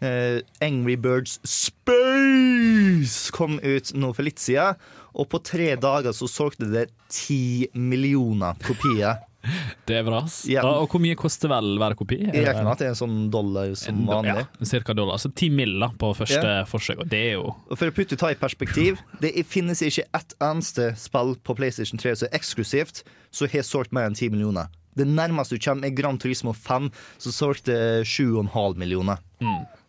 Eh, 0.00 0.40
Angry 0.64 0.96
Birds 0.96 1.38
Space 1.44 3.32
kom 3.34 3.58
ut 3.60 3.92
nå 3.94 4.12
for 4.16 4.24
litt 4.24 4.40
siden, 4.40 4.78
og 5.18 5.28
på 5.32 5.42
tre 5.44 5.74
dager 5.80 6.16
så 6.16 6.28
solgte 6.30 6.70
det 6.72 6.88
ti 7.12 7.68
millioner 7.74 8.56
kopier. 8.64 9.20
Det 9.88 9.96
er 9.96 10.04
bra. 10.04 10.18
ass. 10.24 10.42
Ja. 10.50 10.64
Og 10.66 10.88
hvor 10.92 11.00
mye 11.00 11.16
koster 11.16 11.48
vel 11.48 11.76
hver 11.80 11.94
kopi? 11.96 12.18
Jeg 12.26 12.44
regner 12.44 12.64
med 12.66 12.72
at 12.74 12.80
det 12.82 12.88
er 12.88 12.92
en 12.94 12.98
sånn 12.98 13.18
dollar 13.32 13.70
som 13.78 14.00
vanlig. 14.08 14.42
Ja, 14.44 14.66
cirka 14.68 14.94
dollar. 14.96 15.20
Så 15.22 15.30
ti 15.34 15.48
mill. 15.50 15.78
på 15.98 16.10
første 16.16 16.42
Ja. 16.42 16.64
forsøk, 16.68 16.98
og 17.04 17.08
det 17.08 17.20
er 17.28 17.32
jo 17.38 17.54
Og 17.70 17.78
For 17.78 17.86
å 17.88 17.94
putte 17.94 18.16
det 18.18 18.32
i 18.32 18.34
perspektiv, 18.40 18.98
det 19.20 19.32
finnes 19.46 19.80
ikke 19.82 20.04
ett 20.14 20.34
eneste 20.40 20.90
spill 20.98 21.36
på 21.36 21.54
PlayStation 21.56 21.98
3 21.98 22.16
som 22.16 22.28
er 22.28 22.38
eksklusivt, 22.38 23.02
som 23.30 23.48
har 23.48 23.62
solgt 23.62 23.92
mer 23.92 24.06
enn 24.06 24.14
ti 24.18 24.28
millioner. 24.28 24.68
Det 24.96 25.06
nærmeste 25.06 25.54
du 25.54 25.62
kommer, 25.62 25.86
er 25.86 25.94
Gran 25.94 26.18
Turismo 26.18 26.52
5, 26.52 26.90
som 27.18 27.32
solgte 27.32 28.02
7,5 28.04 28.76
millioner. 28.76 29.18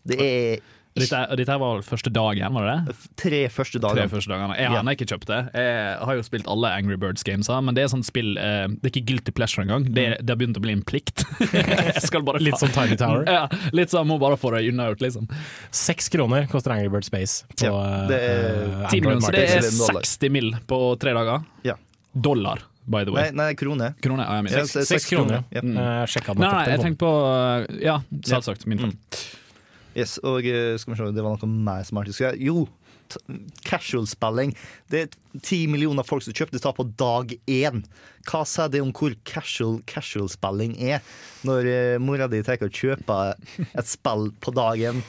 Det 0.05 0.19
er 0.21 0.59
Dette, 0.99 1.35
dette 1.39 1.55
var 1.59 1.75
vel 1.77 1.83
første 1.87 2.11
dagen, 2.13 2.53
var 2.53 2.67
det 2.67 2.75
det? 2.89 2.95
tre 3.19 3.41
første 3.49 3.79
Tre 3.79 3.93
dager. 3.95 4.09
første 4.11 4.29
dagene. 4.31 4.55
Jeg 4.59 4.69
Ja. 4.71 4.81
har 4.83 4.93
ikke 4.93 5.07
kjøpt 5.09 5.25
det. 5.31 5.39
Jeg 5.55 5.97
har 6.05 6.15
jo 6.19 6.21
spilt 6.27 6.47
alle 6.47 6.67
Angry 6.75 6.95
Birds-games, 7.01 7.49
men 7.63 7.73
det 7.75 7.83
er 7.83 7.87
sånn 7.93 8.03
spill 8.05 8.37
eh, 8.37 8.67
Det 8.67 8.89
er 8.89 8.93
ikke 8.93 9.05
guilty 9.13 9.31
pleasure 9.31 9.63
engang. 9.65 9.85
Det, 9.93 10.05
det 10.21 10.29
har 10.29 10.39
begynt 10.39 10.57
å 10.59 10.63
bli 10.63 10.73
en 10.77 10.83
plikt. 10.83 11.23
Litt 12.39 12.57
som 12.59 12.69
Tiny 12.75 12.95
Tower. 12.99 13.23
Ja, 13.27 13.47
litt 13.75 13.91
sånn, 13.91 14.07
må 14.09 14.19
bare 14.21 14.37
få 14.39 14.51
det 14.55 14.65
unnagjort, 14.71 15.01
liksom. 15.03 15.27
Seks 15.75 16.09
kroner 16.09 16.47
koster 16.51 16.71
Angry 16.75 16.89
Bird 16.89 17.05
Space 17.07 17.43
på 17.57 17.65
Ja, 17.67 18.07
det 18.09 18.19
er 18.19 18.65
uh, 18.67 18.87
Android 18.91 19.21
så 19.23 19.31
det 19.35 19.45
er 19.57 19.61
60 19.69 20.29
mill 20.33 20.51
på 20.69 20.79
tre 21.01 21.13
dager. 21.17 21.43
Ja. 21.67 21.75
Dollar, 22.13 22.63
by 22.89 23.03
the 23.05 23.11
way. 23.13 23.29
nei, 23.35 23.51
krone. 23.59 23.91
krone 24.01 24.25
ah. 24.25 24.39
Ja, 24.49 24.63
seks, 24.65 24.87
Seks 24.89 25.05
kroner, 25.11 25.43
Ja. 25.53 25.61
ja. 25.61 26.01
Eh, 26.01 26.05
sjekka 26.09 26.33
den 26.33 26.41
Nei, 26.41 26.51
nei, 26.53 26.63
jeg 26.73 26.81
tenkte 26.85 27.03
på 27.05 27.11
uh, 27.13 27.81
Ja, 27.83 27.99
selvsagt. 28.25 28.65
Min 28.69 28.79
feil. 28.81 28.95
Yes, 29.97 30.17
og 30.23 30.45
eh, 30.45 30.75
skal 30.77 30.93
vi 30.93 30.99
se, 30.99 31.09
det 31.15 31.23
var 31.25 31.37
noe 31.41 31.49
mer 31.49 31.83
smart. 31.87 32.11
Skal 32.13 32.33
jeg- 32.35 32.45
Jo, 32.49 32.67
t- 33.09 33.39
casual-spilling. 33.65 34.53
Det 34.89 35.01
er 35.07 35.39
ti 35.41 35.65
millioner 35.67 36.03
folk 36.05 36.21
som 36.23 36.33
kjøpte 36.33 36.59
det 36.61 36.75
på 36.77 36.85
dag 36.95 37.33
én. 37.47 37.83
Hva 38.29 38.43
sier 38.45 38.69
det 38.69 38.81
om 38.81 38.91
hvor 38.93 39.15
casual 39.25 39.79
casual-spilling 39.89 40.77
er? 40.79 41.01
Når 41.43 41.65
eh, 41.73 41.97
mora 41.97 42.27
di 42.29 42.41
tar 42.43 42.61
og 42.61 42.71
kjøper 42.71 43.33
et 43.73 43.85
spill 43.89 44.31
på 44.41 44.53
dagen, 44.53 45.03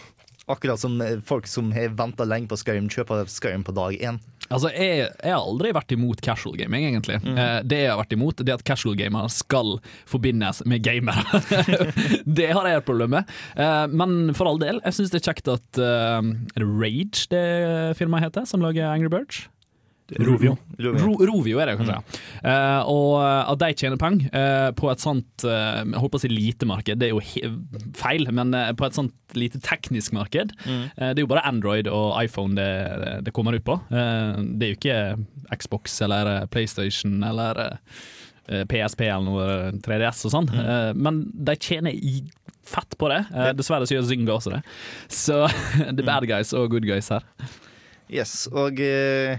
Akkurat 0.50 0.80
som 0.82 0.96
eh, 1.04 1.20
folk 1.22 1.46
som 1.46 1.68
har 1.70 1.92
venta 1.94 2.24
lenge 2.26 2.48
på 2.50 2.56
Skyrim, 2.58 2.88
kjøper 2.90 3.28
Skyrim 3.30 3.62
på 3.62 3.70
dag 3.76 3.94
én. 4.02 4.16
Altså, 4.50 4.70
jeg, 4.74 5.06
jeg 5.06 5.30
har 5.30 5.44
aldri 5.44 5.70
vært 5.74 5.92
imot 5.94 6.22
casual 6.26 6.56
gaming, 6.58 6.88
egentlig. 6.88 7.20
Eh, 7.22 7.60
det 7.70 7.84
jeg 7.84 7.92
har 7.92 8.00
vært 8.00 8.16
imot, 8.16 8.42
det 8.42 8.50
er 8.50 8.58
at 8.58 8.66
casual 8.66 8.96
gamer 8.98 9.30
skal 9.30 9.76
forbindes 10.10 10.64
med 10.66 10.82
gamere. 10.82 11.22
det 12.40 12.50
har 12.50 12.66
jeg 12.66 12.82
et 12.82 12.88
problem 12.88 13.14
med. 13.14 13.30
Eh, 13.54 13.86
men 13.94 14.34
for 14.34 14.50
all 14.50 14.58
del, 14.62 14.82
jeg 14.82 14.98
syns 14.98 15.14
det 15.14 15.20
er 15.20 15.28
kjekt 15.30 15.52
at 15.54 15.80
eh, 15.80 16.18
Er 16.56 16.64
det 16.64 16.68
Rage 16.68 17.28
det 17.30 17.46
firmaet 18.00 18.26
heter, 18.26 18.48
som 18.50 18.64
lager 18.64 18.90
Angry 18.90 19.12
Birds? 19.12 19.44
Rovio. 20.18 20.56
Ro, 20.80 21.14
Rovio 21.28 21.60
er 21.62 21.70
det 21.70 21.76
kanskje. 21.80 21.98
Eh, 22.42 22.90
og 22.90 23.14
at 23.22 23.60
de 23.62 23.70
tjener 23.78 24.00
penger 24.00 24.30
uh, 24.34 24.70
på 24.76 24.90
et 24.90 25.02
sånt 25.02 25.44
uh, 25.46 25.82
Jeg 25.84 26.00
holdt 26.00 26.14
på 26.14 26.20
å 26.20 26.22
si 26.24 26.30
lite 26.32 26.68
marked, 26.68 27.00
det 27.00 27.10
er 27.10 27.14
jo 27.14 27.22
he 27.22 27.44
feil, 27.96 28.26
men 28.34 28.54
eh, 28.56 28.70
på 28.76 28.86
et 28.86 28.96
sånt 28.96 29.36
lite 29.38 29.60
teknisk 29.62 30.14
marked. 30.16 30.54
Eh, 30.66 31.12
det 31.12 31.18
er 31.18 31.24
jo 31.24 31.30
bare 31.30 31.44
Android 31.48 31.88
og 31.90 32.14
iPhone 32.22 32.56
det, 32.58 33.20
det 33.26 33.34
kommer 33.36 33.56
ut 33.56 33.66
på. 33.66 33.76
Eh, 33.90 34.40
det 34.58 34.66
er 34.66 34.72
jo 34.72 34.78
ikke 34.78 35.58
Xbox 35.60 36.00
eller 36.06 36.32
eh, 36.34 36.46
PlayStation 36.52 37.20
eller 37.26 37.62
eh, 37.66 38.64
PSP 38.70 39.06
eller 39.06 39.26
noe 39.26 39.80
3DS 39.84 40.24
og 40.28 40.34
sånn. 40.36 40.50
Eh, 40.54 40.90
men 40.98 41.24
de 41.34 41.56
tjener 41.60 41.94
i 41.94 42.20
fett 42.70 42.96
på 42.98 43.10
det. 43.12 43.22
Eh, 43.34 43.52
dessverre 43.58 43.88
så 43.88 43.98
gjør 43.98 44.08
Zynga 44.10 44.36
også 44.36 44.54
det. 44.56 44.62
Så 45.10 45.42
er 45.86 46.02
bad 46.02 46.28
guys 46.30 46.54
og 46.56 46.70
good 46.74 46.86
guys 46.88 47.10
her. 47.12 47.26
Yes, 48.10 48.44
og 48.50 48.80
eh, 48.82 49.38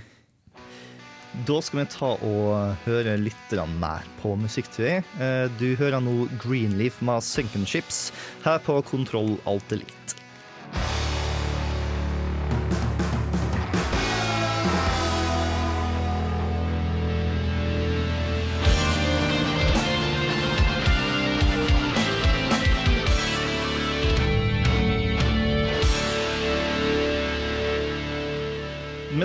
da 1.48 1.62
skal 1.64 1.82
vi 1.82 1.86
ta 1.94 2.12
og 2.28 2.86
høre 2.86 3.16
litt 3.20 3.54
mer 3.80 4.08
på 4.22 4.36
musikktøy. 4.40 5.00
Eh, 5.00 5.46
du 5.60 5.76
hører 5.80 6.04
nå 6.04 6.28
Greenleaf 6.44 7.02
med 7.02 7.24
Sunken 7.24 7.66
Ships 7.66 8.10
her 8.44 8.60
på 8.66 8.82
Kontroll 8.88 9.38
Alt 9.48 9.72
Elite. 9.72 10.21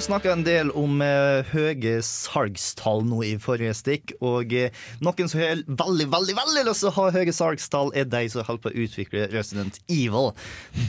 Snakka 0.06 0.30
en 0.32 0.44
del 0.46 0.68
om 0.78 1.00
eh, 1.02 1.48
høye 1.50 1.96
salgstall 2.04 3.00
nå 3.08 3.16
i 3.26 3.32
forrige 3.42 3.72
stikk, 3.74 4.12
og 4.22 4.52
eh, 4.54 4.74
noen 5.02 5.30
som 5.30 5.40
har 5.40 5.62
veldig, 5.66 6.06
veldig 6.12 6.36
veldig 6.36 6.62
lyst 6.68 6.84
til 6.84 6.90
å 6.92 6.94
ha 7.00 7.06
høye 7.16 7.34
salgstall, 7.34 7.90
er 7.98 8.06
de 8.12 8.20
som 8.30 8.46
holder 8.46 8.62
på 8.62 8.70
å 8.70 8.84
utvikle 8.84 9.24
Resident 9.32 9.80
Evil. 9.90 10.30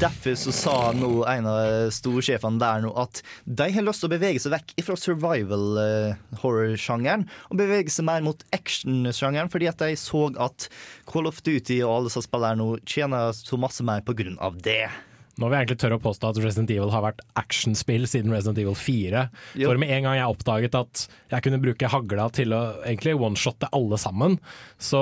Derfor 0.03 0.37
så 0.37 0.53
sa 0.53 0.75
nå 0.93 1.23
en 1.31 1.49
av 1.49 1.89
storsjefene 1.97 2.61
der 2.61 2.85
nå 2.85 2.93
at 2.99 3.23
de 3.45 3.69
har 3.73 3.87
lyst 3.87 4.03
til 4.03 4.11
å 4.11 4.13
bevege 4.13 4.43
seg 4.43 4.53
vekk 4.53 4.75
fra 4.85 4.99
survival 5.01 5.81
eh, 5.81 6.37
horror-sjangeren 6.43 7.25
og 7.49 7.57
bevege 7.63 7.93
seg 7.93 8.05
mer 8.11 8.21
mot 8.27 8.45
action-sjangeren, 8.53 9.49
fordi 9.53 9.71
at 9.71 9.81
de 9.81 9.97
så 9.97 10.27
at 10.45 10.69
Call 11.09 11.31
of 11.31 11.41
Duty 11.41 11.81
og 11.81 11.95
alle 11.95 12.13
som 12.13 12.25
spiller 12.25 12.59
nå, 12.59 12.75
tjener 12.85 13.33
så 13.33 13.57
masse 13.57 13.85
mer 13.87 14.05
på 14.05 14.17
grunn 14.19 14.37
av 14.37 14.61
det. 14.61 14.85
Nå 15.37 15.49
vi 15.51 15.57
egentlig 15.59 15.77
tørre 15.81 15.99
å 15.99 16.01
påstå 16.01 16.31
at 16.31 16.39
Resident 16.41 16.71
Evil 16.73 16.91
har 16.93 17.03
vært 17.05 17.21
actionspill 17.37 18.07
siden 18.09 18.33
Resident 18.33 18.57
Evil 18.61 18.77
4. 18.77 19.25
Yep. 19.53 19.65
For 19.67 19.81
med 19.81 19.93
en 19.93 20.07
gang 20.07 20.17
jeg 20.17 20.33
oppdaget 20.33 20.77
at 20.79 21.03
jeg 21.33 21.45
kunne 21.45 21.61
bruke 21.61 21.91
hagla 21.93 22.27
til 22.33 22.55
å 22.57 22.61
egentlig 22.81 23.13
one-shotte 23.17 23.69
alle 23.77 23.99
sammen, 24.01 24.39
så 24.81 25.01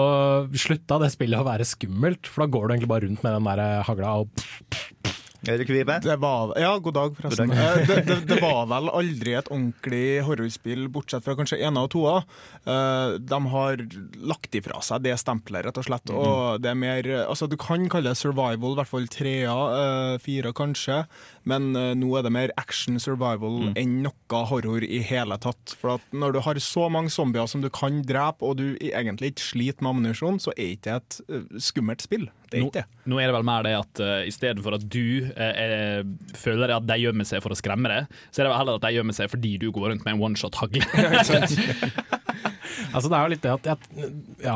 slutta 0.60 1.00
det 1.01 1.13
spillet 1.15 1.39
å 1.39 1.48
være 1.48 1.68
skummelt, 1.68 2.27
for 2.27 2.44
da 2.44 2.51
går 2.51 2.68
du 2.68 2.75
egentlig 2.75 2.92
bare 2.92 3.08
rundt 3.08 3.24
med 3.24 3.38
den 3.38 3.50
der 3.51 3.88
hagla 3.88 4.18
og 4.24 4.46
Erik 5.51 5.69
Vibe? 5.69 5.99
Det 6.03 6.15
var, 6.21 6.53
ja, 6.59 6.71
god 6.77 6.95
dag, 6.97 7.15
forresten. 7.17 7.51
God 7.51 7.57
dag. 7.57 7.87
det, 7.87 7.97
det, 8.07 8.17
det 8.29 8.39
var 8.41 8.65
vel 8.71 8.89
aldri 8.89 9.35
et 9.37 9.49
ordentlig 9.51 10.05
horrorspill, 10.25 10.87
bortsett 10.93 11.25
fra 11.25 11.35
kanskje 11.37 11.59
ene 11.65 11.85
og 11.85 11.91
toa. 11.93 12.17
Eh, 12.65 13.17
de 13.21 13.39
har 13.53 13.83
lagt 14.25 14.57
ifra 14.57 14.81
seg 14.85 15.05
det 15.05 15.15
stempelet, 15.21 15.67
rett 15.67 15.81
og 15.81 15.87
slett. 15.87 16.13
Og 16.15 16.61
det 16.63 16.71
er 16.71 16.79
mer 16.79 17.11
Altså, 17.25 17.47
du 17.49 17.57
kan 17.59 17.85
kalle 17.91 18.11
det 18.13 18.19
survival, 18.19 18.75
i 18.75 18.79
hvert 18.79 18.91
fall 18.91 19.07
trea, 19.11 19.55
eh, 19.79 20.17
fire 20.23 20.53
kanskje. 20.55 21.03
Men 21.49 21.71
eh, 21.77 21.93
nå 21.97 22.09
er 22.17 22.25
det 22.25 22.33
mer 22.33 22.53
action 22.61 22.99
survival 23.01 23.71
enn 23.77 23.99
noe 24.05 24.41
horror 24.49 24.85
i 24.85 25.01
hele 25.05 25.37
tatt. 25.41 25.75
For 25.79 25.97
at 25.97 26.15
når 26.15 26.35
du 26.35 26.41
har 26.45 26.59
så 26.63 26.87
mange 26.91 27.13
zombier 27.13 27.49
som 27.49 27.63
du 27.63 27.69
kan 27.73 28.01
drepe, 28.07 28.45
og 28.45 28.57
du 28.61 28.75
egentlig 28.81 29.33
ikke 29.33 29.49
sliter 29.49 29.85
med 29.85 29.95
ammunisjon, 29.95 30.41
så 30.41 30.53
er 30.55 30.73
ikke 30.75 30.85
det 30.89 30.95
et 30.95 31.21
eh, 31.29 31.61
skummelt 31.61 32.03
spill. 32.05 32.27
Det 32.55 32.62
er 32.62 32.67
ikke 32.69 32.81
det. 32.81 33.03
nå 33.12 33.19
er 33.19 33.29
det 33.29 33.35
vel 33.35 33.47
mer 33.47 33.65
det 33.67 33.74
at 33.77 34.01
uh, 34.01 34.17
i 34.24 34.33
stedet 34.33 34.63
for 34.63 34.77
at 34.77 34.85
du 34.88 35.27
uh, 35.27 35.51
eh, 35.51 36.01
føler 36.39 36.75
at 36.77 36.88
de 36.88 36.97
gjemmer 37.03 37.27
seg 37.27 37.43
for 37.43 37.53
å 37.53 37.59
skremme 37.59 37.91
deg, 37.91 38.17
så 38.31 38.41
er 38.41 38.47
det 38.47 38.53
vel 38.53 38.59
heller 38.62 38.79
at 38.79 38.88
de 38.88 38.93
gjemmer 38.95 39.17
seg 39.17 39.31
fordi 39.33 39.55
du 39.62 39.67
går 39.75 39.91
rundt 39.91 40.07
med 40.07 40.15
en 40.15 40.25
one-shot-hagle. 40.29 40.85
Altså 42.95 43.07
det 43.12 43.15
er 43.17 43.24
jo 43.24 43.31
litt 43.31 43.45
det 43.45 43.71
at 43.71 43.85
ja, 44.43 44.55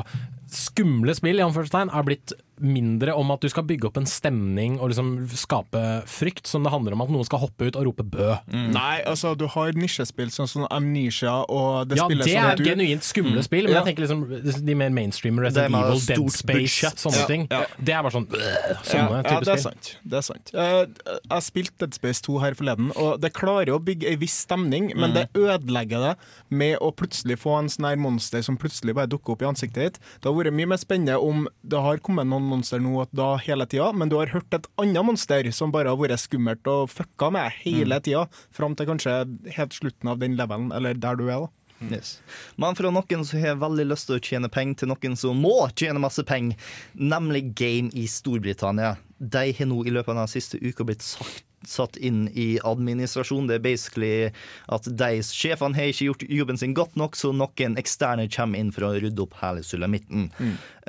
Skumle 0.50 1.13
spill 1.15 1.39
i 1.39 1.44
anførselstegn 1.46 1.91
er 1.94 2.06
blitt 2.08 2.34
mindre 2.60 3.13
om 3.16 3.32
at 3.32 3.42
du 3.42 3.50
skal 3.51 3.63
bygge 3.68 3.88
opp 3.89 3.98
en 4.01 4.08
stemning 4.10 4.78
og 4.80 4.89
liksom 4.92 5.12
skape 5.39 5.82
frykt, 6.10 6.48
som 6.50 6.63
det 6.66 6.72
handler 6.74 6.94
om 6.96 7.01
at 7.06 7.12
noen 7.13 7.25
skal 7.28 7.39
hoppe 7.44 7.70
ut 7.70 7.78
og 7.80 7.86
rope 7.89 8.04
bø. 8.04 8.34
Nei, 8.51 9.01
altså 9.08 9.36
du 9.39 9.46
har 9.48 9.72
nisjespill 9.78 10.32
sånn 10.34 10.48
som 10.51 10.66
Amnesia 10.70 11.38
og 11.50 11.88
det 11.89 11.98
Ja, 12.00 12.06
spillet 12.10 12.25
det 12.30 12.36
er 12.38 12.56
du 12.60 12.63
genuint 12.68 13.04
skumle 13.08 13.44
spill, 13.46 13.63
men 13.70 13.74
Ja. 13.74 13.84
jeg 13.84 13.96
tenker 13.96 14.08
liksom 14.08 14.66
de 14.66 14.75
mer 14.75 14.89
mainstream 14.89 15.36
Det 15.38 15.46
Resident 15.48 15.75
Evil, 15.75 16.00
Dead 16.08 16.32
Space, 16.32 16.82
budget. 16.82 17.00
sånne 17.06 17.20
Ja, 17.22 17.28
ting. 17.28 17.48
ja. 17.51 17.62
Det 17.80 17.94
er 17.94 18.04
bare 18.04 18.12
sånn 18.18 18.28
øh, 18.28 18.39
ja, 18.39 18.75
sånne 18.84 19.16
ja, 19.16 19.24
type 19.24 19.46
det 19.46 19.54
er 19.54 19.58
spill. 19.58 19.63
sant. 19.63 19.98
Det 20.04 20.18
er 20.18 20.22
sant. 20.22 20.51
Uh, 20.54 21.13
jeg 21.32 21.44
spilte 21.50 21.78
Dead 21.80 21.94
Space 21.94 22.22
2 22.28 22.39
her 22.44 22.54
forleden, 22.60 22.92
og 22.98 23.22
det 23.22 23.34
klarer 23.34 23.74
å 23.75 23.80
bygge 23.84 24.08
ei 24.10 24.16
viss 24.20 24.39
stemning, 24.46 24.92
men 24.96 25.13
det 25.13 25.30
ødelegger 25.34 26.00
det 26.10 26.16
med 26.50 26.78
å 26.80 26.92
plutselig 26.96 27.38
få 27.39 27.58
en 27.60 27.70
sånn 27.70 27.88
her 27.89 27.96
monster 27.96 28.42
som 28.42 28.58
plutselig 28.58 28.96
bare 28.96 29.08
dukker 29.08 29.34
opp 29.34 29.42
i 29.42 29.50
ansiktet 29.50 29.80
ditt. 29.94 30.00
Det 30.22 30.25
har 30.30 30.34
vært 30.36 30.54
mye 30.54 30.68
mer 30.68 30.78
spennende 30.82 31.18
om 31.22 31.48
det 31.63 31.80
har 31.80 31.98
kommet 32.04 32.28
noen 32.28 32.49
monster 32.50 32.82
nå 32.84 33.06
da 33.15 33.32
hele 33.46 33.68
tida, 33.70 33.91
men 33.94 34.12
du 34.12 34.18
har 34.20 34.34
hørt 34.34 34.53
et 34.56 34.68
annet 34.82 35.06
monster 35.06 35.50
som 35.56 35.74
bare 35.74 35.91
har 35.91 36.00
vært 36.00 36.22
skummelt 36.22 36.68
og 36.70 36.89
fucka 36.91 37.32
med 37.34 37.56
hele 37.62 38.01
tida, 38.03 38.25
fram 38.56 38.75
til 38.77 38.89
kanskje 38.89 39.22
helt 39.56 39.77
slutten 39.77 40.12
av 40.12 40.20
den 40.22 40.38
levelen, 40.39 40.74
eller 40.75 40.98
der 40.98 41.20
du 41.20 41.27
er, 41.29 41.46
da. 41.46 41.53
Yes. 41.79 42.18
Men 42.60 42.75
fra 42.75 42.91
noen 42.91 43.22
som 43.24 43.39
har 43.39 43.60
veldig 43.62 43.86
lyst 43.88 44.10
til 44.10 44.18
å 44.18 44.24
tjene 44.24 44.50
penger, 44.51 44.82
til 44.82 44.91
noen 44.91 45.15
som 45.20 45.39
må 45.39 45.56
tjene 45.79 46.01
masse 46.03 46.24
penger, 46.27 46.60
nemlig 47.00 47.53
Game 47.56 47.94
i 47.96 48.03
Storbritannia. 48.12 48.98
De 49.20 49.46
har 49.56 49.70
nå 49.70 49.84
i 49.86 49.94
løpet 49.94 50.12
av 50.12 50.25
den 50.25 50.32
siste 50.32 50.60
uka 50.60 50.88
blitt 50.88 51.06
sagt, 51.06 51.46
satt 51.68 51.98
inn 51.98 52.28
i 52.34 52.60
administrasjon. 52.63 53.48
Det 53.50 53.60
er 53.60 53.66
basically 53.66 54.32
at 54.72 54.89
de 54.89 55.12
sjefene 55.25 55.78
har 55.78 55.92
ikke 55.92 56.10
gjort 56.10 56.28
jobben 56.39 56.60
sin 56.62 56.75
godt 56.78 56.98
nok, 57.00 57.18
så 57.20 57.34
noen 57.36 57.78
eksterne 57.80 58.30
kommer 58.32 58.62
inn 58.62 58.74
for 58.75 58.88
å 58.88 58.94
rydde 58.98 59.25
opp 59.25 59.38
hele 59.42 59.63
sulamitten. 59.66 60.30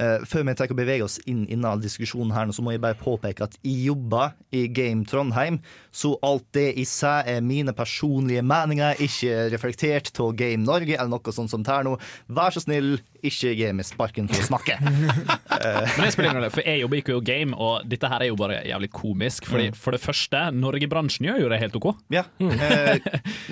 Eh, 0.01 0.25
før 0.29 0.47
vi 0.47 0.57
tar 0.57 0.71
og 0.73 0.79
beveger 0.79 1.05
oss 1.05 1.19
inn 1.29 1.45
i 1.47 1.57
denne 1.57 1.77
diskusjonen, 1.83 2.33
her, 2.35 2.51
så 2.55 2.65
må 2.65 2.75
jeg 2.75 2.83
bare 2.83 2.99
påpeke 2.99 3.45
at 3.47 3.57
jeg 3.61 3.91
jobber 3.91 4.35
i 4.57 4.65
Game 4.73 5.05
Trondheim, 5.09 5.61
så 5.93 6.15
alt 6.25 6.47
det 6.57 6.71
i 6.81 6.87
seg 6.89 7.29
er 7.29 7.45
mine 7.45 7.75
personlige 7.77 8.45
meninger, 8.47 9.01
ikke 9.03 9.51
reflektert 9.53 10.13
av 10.23 10.33
Game 10.39 10.65
Norge 10.65 10.97
eller 10.97 11.11
noe 11.13 11.35
sånt 11.35 11.53
som 11.53 11.65
det 11.67 11.79
nå. 11.87 11.97
Vær 12.31 12.55
så 12.55 12.63
snill, 12.65 12.99
ikke 13.21 13.53
gi 13.53 13.69
meg 13.77 13.85
sparken 13.85 14.31
for 14.31 14.41
å 14.41 14.47
snakke. 14.49 14.79
Men 14.81 16.05
det 16.07 16.13
spiller 16.15 16.31
ingen 16.31 16.41
rolle, 16.41 16.53
for 16.55 16.65
jeg 16.65 16.81
jobber 16.81 17.01
i 17.01 17.05
jo 17.11 17.21
Game, 17.25 17.57
og 17.57 17.85
dette 17.91 18.09
her 18.11 18.25
er 18.25 18.31
jo 18.31 18.39
bare 18.41 18.63
jævlig 18.67 18.91
komisk. 18.95 19.49
Fordi 19.51 19.71
For 19.77 19.97
det 19.97 20.03
første, 20.03 20.47
Norge-bransjen 20.61 21.27
gjør 21.31 21.41
jo 21.45 21.49
det 21.53 21.59
helt 21.63 21.77
OK. 21.81 21.89
Ja, 22.13 22.25
eh, 22.41 23.01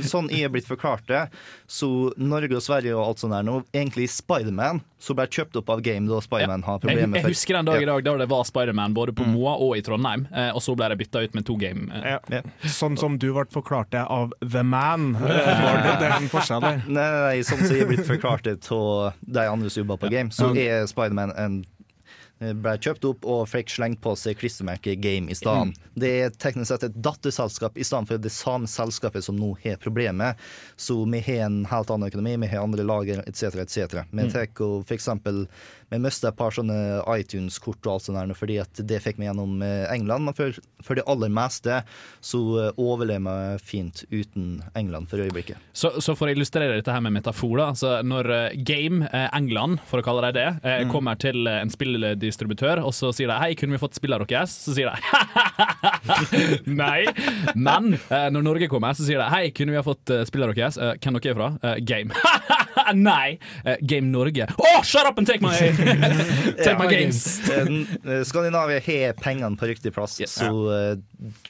sånn 0.04 0.28
jeg 0.32 0.48
er 0.48 0.52
blitt 0.54 0.68
forklart 0.68 1.06
det, 1.08 1.24
så 1.68 1.88
Norge 2.20 2.58
og 2.58 2.64
Sverige 2.64 2.94
og 2.96 3.04
alt 3.06 3.22
sånt 3.24 3.34
der 3.34 3.46
nå, 3.46 3.60
egentlig 3.72 4.08
Spiderman, 4.12 4.82
som 4.98 5.14
ble 5.18 5.28
kjøpt 5.30 5.56
opp 5.60 5.68
av 5.70 5.82
Game 5.86 6.10
da 6.10 6.18
Spiderman 6.24 6.64
har 6.66 6.80
Jeg, 6.80 6.88
problemer 6.88 7.20
jeg 7.20 7.30
husker 7.30 7.58
den 7.58 7.68
dag 7.68 7.82
i 7.84 7.86
dag 7.86 8.04
da 8.06 8.14
det 8.18 8.28
var 8.32 8.46
Spiderman 8.48 8.96
både 8.96 9.14
på 9.14 9.26
Moa 9.28 9.54
og 9.62 9.76
i 9.78 9.82
Trondheim, 9.86 10.26
eh, 10.32 10.50
og 10.52 10.62
så 10.64 10.74
ble 10.78 10.90
det 10.92 10.98
bytta 11.02 11.22
ut 11.26 11.38
med 11.38 11.46
to 11.48 11.56
game. 11.60 11.88
eh. 11.94 12.16
Ja. 12.16 12.20
Ja. 12.38 12.42
Sånn 12.68 12.98
som 13.00 13.18
du 13.20 13.30
ble 13.32 13.46
forklart 13.54 13.92
det 13.94 14.04
av 14.04 14.34
The 14.42 14.64
Man. 14.66 15.12
Var 15.18 15.82
det, 15.84 15.96
den 16.02 16.16
en 16.18 16.30
forskjell 16.32 16.62
der? 16.64 16.82
Nei, 16.86 16.94
nei, 16.98 17.24
nei, 17.28 17.42
sånn 17.46 17.62
som 17.64 17.74
jeg 17.76 17.86
er 17.86 17.90
blitt 17.92 18.06
forklart 18.08 18.46
det 18.48 18.58
av 18.74 19.18
de 19.20 19.48
andre 19.48 19.70
som 19.70 19.84
jobber 19.84 20.00
på 20.02 20.12
Game, 20.12 20.34
så 20.34 20.50
er 20.58 20.86
Spiderman 20.90 21.34
en 21.38 21.60
ble 22.38 22.74
kjøpt 22.78 23.06
opp 23.08 23.26
og 23.26 23.48
fikk 23.50 23.72
slengt 23.72 24.00
på 24.04 24.12
seg 24.18 24.38
klistremerket 24.38 25.00
Game 25.02 25.30
i 25.30 25.36
stedet. 25.38 25.74
Det 25.98 26.10
er 26.22 26.36
teknisk 26.38 26.70
sett 26.70 26.86
et 26.86 26.98
datterselskap 27.02 27.78
i 27.78 27.86
stedet 27.86 28.10
for 28.10 28.22
det 28.22 28.32
samme 28.34 28.70
selskapet 28.70 29.26
som 29.26 29.38
nå 29.38 29.54
har 29.64 29.80
problemet. 29.82 30.38
Så 30.76 31.00
vi 31.10 31.22
har 31.26 31.48
en 31.48 31.64
helt 31.70 31.90
annen 31.90 32.10
økonomi, 32.12 32.36
vi 32.44 32.52
har 32.52 32.62
andre 32.62 32.86
lager 32.86 33.24
etc. 33.26 33.58
etc. 33.64 34.04
Vi 34.10 34.28
tar 34.30 34.50
og 34.62 34.86
for 35.88 36.02
mista 36.04 36.28
et 36.28 36.36
par 36.36 36.52
sånne 36.54 36.76
iTunes-kort 37.16 37.86
og 37.86 37.94
alt 37.94 38.06
sånt 38.06 38.18
der, 38.18 38.34
fordi 38.36 38.58
at 38.60 38.80
det 38.88 39.00
fikk 39.04 39.20
vi 39.20 39.28
gjennom 39.28 39.62
eh, 39.64 39.86
England. 39.92 40.28
Men 40.28 40.36
for, 40.36 40.56
for 40.84 40.98
det 40.98 41.06
aller 41.08 41.32
meste 41.32 41.80
så 42.24 42.40
eh, 42.60 42.80
overlever 42.80 43.54
jeg 43.54 43.62
fint 43.64 44.02
uten 44.10 44.48
England 44.78 45.08
for 45.10 45.22
øyeblikket. 45.24 45.60
Så, 45.72 45.94
så 46.04 46.14
for 46.18 46.28
å 46.28 46.34
illustrere 46.34 46.76
dette 46.76 46.92
her 46.92 47.04
med 47.04 47.16
metafor, 47.16 47.56
da. 47.60 47.70
Så 47.78 47.94
når 48.06 48.30
eh, 48.34 48.58
Game 48.68 49.08
England, 49.32 49.80
for 49.88 50.02
å 50.02 50.06
kalle 50.06 50.28
dem 50.28 50.36
det, 50.38 50.48
eh, 50.68 50.84
kommer 50.92 51.18
til 51.20 51.48
en 51.48 51.72
spilledistributør, 51.72 52.82
og 52.84 52.92
så 52.96 53.12
sier 53.14 53.30
de 53.30 53.38
'hei, 53.40 53.54
kunne 53.58 53.76
vi 53.76 53.82
fått 53.82 53.96
spillet 53.98 54.28
deres?' 54.28 54.56
Så 54.68 54.76
sier 54.76 54.92
de 54.92 54.96
nei. 56.82 57.06
Men 57.56 57.96
når 58.08 58.44
Norge 58.44 58.68
kommer, 58.70 58.96
så 58.96 59.06
sier 59.06 59.22
de 59.22 59.28
'hei, 59.32 59.50
kunne 59.56 59.72
vi 59.72 59.80
ha 59.80 59.86
fått 59.86 60.12
spillet 60.28 60.54
deres?' 60.56 60.78
Hvem 60.98 61.18
dere 61.18 61.32
er 61.32 61.38
fra? 61.38 61.76
Game. 61.80 62.12
nei! 63.08 63.38
Game 63.80 64.10
Norge. 64.12 64.48
Å, 64.58 64.72
shut 64.84 65.06
up 65.06 65.18
and 65.18 65.28
take 65.28 65.42
my 65.44 65.54
Take 66.64 66.78
my 66.78 66.88
games! 66.90 67.22
Eh, 67.48 68.22
Skandinavia 68.28 68.80
har 68.84 69.16
pengene 69.20 69.56
på 69.58 69.70
riktig 69.70 69.94
plass, 69.94 70.18
Yes. 70.20 70.38
så 70.40 70.50
uh, 70.50 70.98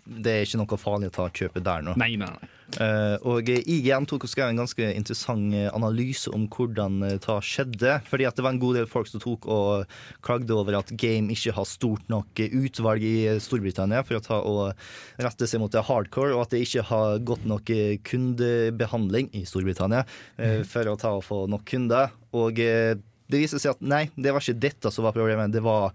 det 0.05 0.33
er 0.35 0.47
ikke 0.47 0.61
noe 0.61 0.81
farlig 0.81 1.13
å 1.13 1.17
ta 1.21 1.29
kjøpet 1.31 1.65
der 1.65 1.85
nå. 1.87 1.97
Nei, 2.01 2.15
nei, 2.21 2.31
nei. 2.35 2.55
Uh, 2.77 3.17
og 3.25 3.49
IGN 3.49 4.05
tok 4.05 4.27
og 4.27 4.29
skrev 4.29 4.51
en 4.51 4.59
ganske 4.61 4.91
interessant 4.93 5.55
eh, 5.57 5.71
analyse 5.73 6.29
om 6.37 6.43
hvordan 6.53 6.99
eh, 7.07 7.15
det 7.17 7.37
skjedde. 7.49 7.95
Fordi 8.05 8.27
at 8.29 8.37
det 8.37 8.45
var 8.45 8.53
en 8.53 8.61
god 8.61 8.77
del 8.77 8.91
folk 8.91 9.09
som 9.09 9.23
tok 9.25 9.49
og 9.49 9.95
klagde 10.27 10.53
over 10.53 10.77
at 10.77 10.93
Game 11.01 11.33
ikke 11.33 11.55
har 11.57 11.65
stort 11.65 12.05
nok 12.13 12.43
eh, 12.45 12.53
utvalg 12.53 13.07
i 13.09 13.15
eh, 13.31 13.41
Storbritannia 13.41 14.03
for 14.05 14.19
å 14.19 14.25
ta 14.25 14.43
og 14.45 14.85
rette 15.25 15.49
seg 15.49 15.63
mot 15.63 15.73
det 15.73 15.87
hardcore, 15.89 16.35
og 16.37 16.45
at 16.45 16.53
det 16.53 16.61
ikke 16.67 16.85
har 16.91 17.25
godt 17.25 17.49
nok 17.49 17.73
eh, 17.73 17.97
kundebehandling 18.05 19.33
i 19.33 19.47
Storbritannia 19.49 20.05
uh, 20.05 20.61
for 20.69 20.93
å 20.93 20.99
ta 21.01 21.15
og 21.17 21.25
få 21.25 21.47
nok 21.49 21.65
kunder. 21.73 22.13
Og 22.37 22.61
eh, 22.61 22.99
det 23.29 23.43
viser 23.43 23.61
seg 23.63 23.77
at 23.77 23.85
nei, 23.85 24.07
det 24.17 24.33
var 24.33 24.45
ikke 24.45 24.61
dette 24.67 24.93
som 24.95 25.07
var 25.07 25.17
problemet. 25.17 25.53
Det 25.53 25.63
var, 25.65 25.93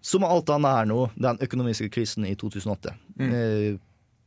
som 0.00 0.26
alt 0.26 0.50
annet 0.54 0.76
her 0.76 0.88
nå, 0.90 1.00
den 1.18 1.40
økonomiske 1.44 1.90
krisen 1.94 2.26
i 2.28 2.34
2008. 2.38 2.94
Eh, 3.18 3.78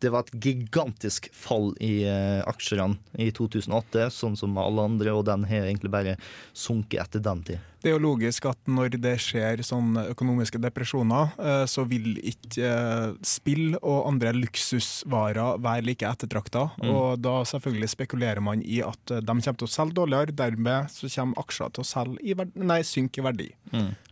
det 0.01 0.11
var 0.13 0.25
et 0.25 0.37
gigantisk 0.43 1.29
fall 1.35 1.71
i 1.83 2.03
uh, 2.09 2.41
aksjene 2.49 2.97
i 3.21 3.29
2008, 3.35 4.09
sånn 4.13 4.37
som 4.39 4.57
alle 4.59 4.87
andre, 4.89 5.13
og 5.15 5.27
den 5.29 5.45
har 5.49 5.67
egentlig 5.67 5.91
bare 5.93 6.15
sunket 6.53 7.03
etter 7.03 7.23
den 7.23 7.43
tid. 7.47 7.67
Det 7.81 7.89
er 7.89 7.95
jo 7.95 8.03
logisk 8.03 8.45
at 8.45 8.59
når 8.69 8.93
det 9.01 9.15
skjer 9.23 9.63
sånne 9.65 10.03
økonomiske 10.11 10.59
depresjoner, 10.61 11.31
eh, 11.41 11.63
så 11.65 11.81
vil 11.89 12.11
ikke 12.29 12.67
eh, 12.67 13.15
spill 13.25 13.73
og 13.79 14.03
andre 14.11 14.35
luksusvarer 14.37 15.57
være 15.65 15.87
like 15.87 16.05
ettertrakta. 16.05 16.67
Og 16.85 17.17
da 17.25 17.39
selvfølgelig 17.49 17.89
spekulerer 17.95 18.45
man 18.45 18.61
i 18.61 18.83
at 18.85 19.15
eh, 19.15 19.25
de 19.25 19.33
kommer 19.33 19.63
til 19.63 19.69
å 19.69 19.73
selge 19.73 19.97
dårligere, 19.97 20.37
dermed 20.43 20.93
så 20.93 21.09
kommer 21.09 21.41
aksjer 21.41 21.73
til 21.73 21.81
å 21.81 21.89
selge 21.95 22.21
i 22.21 22.37
verd 22.37 22.53
nei, 22.61 22.83
synke 22.85 23.23
i 23.23 23.25
verdi. 23.31 23.49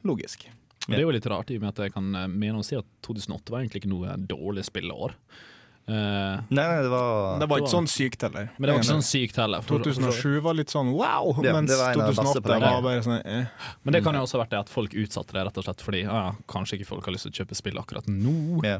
Logisk. 0.01 0.49
Men 0.89 0.97
det 0.97 1.03
er 1.03 1.05
jo 1.05 1.13
litt 1.13 1.29
rart, 1.29 1.51
i 1.53 1.59
og 1.59 1.63
med 1.63 1.71
at 1.73 1.83
jeg 1.85 1.93
kan 1.93 2.09
eh, 2.17 2.29
mene 2.31 2.61
å 2.61 2.65
si 2.65 2.77
at 2.77 2.87
2008 3.05 3.53
var 3.53 3.61
egentlig 3.61 3.83
ikke 3.83 3.93
noe 3.93 4.15
dårlig 4.29 4.65
spillår. 4.65 5.13
Eh, 5.89 6.41
Nei, 6.53 6.63
nei, 6.69 6.81
det 6.85 6.89
var 6.93 7.39
Det 7.41 7.47
var 7.49 7.61
ikke 7.63 7.71
sånn 7.73 7.87
sykt 7.89 8.21
heller. 8.27 8.49
men 8.59 8.67
det 8.67 8.73
var 8.75 8.79
ikke 8.83 8.89
sånn 8.91 9.05
sykt 9.07 9.39
heller. 9.41 9.61
for- 9.65 9.79
2007 9.79 10.41
var 10.45 10.53
litt 10.53 10.69
sånn 10.69 10.91
wow, 10.93 11.33
Ja, 11.41 11.53
mens 11.55 11.71
det 11.71 11.77
var 11.79 11.93
en 11.95 12.01
av 12.01 12.13
de 12.13 12.21
beste 12.21 12.41
2008 12.43 12.59
var 12.61 12.81
bare 12.85 13.01
sånn 13.01 13.25
eh. 13.25 13.45
Men 13.83 13.93
det 13.97 14.03
kan 14.05 14.13
jo 14.13 14.21
også 14.21 14.37
ha 14.37 14.43
vært 14.45 14.53
det 14.53 14.59
at 14.59 14.69
folk 14.69 14.93
utsatte 14.93 15.33
det 15.33 15.45
rett 15.47 15.57
og 15.57 15.65
slett 15.65 15.81
fordi 15.81 16.03
ja, 16.03 16.35
kanskje 16.47 16.77
ikke 16.77 16.89
folk 16.91 17.05
har 17.09 17.13
lyst 17.17 17.25
til 17.25 17.33
å 17.33 17.37
kjøpe 17.41 17.55
spill 17.57 17.81
akkurat 17.81 18.05
nå. 18.05 18.61
ja. 18.63 18.77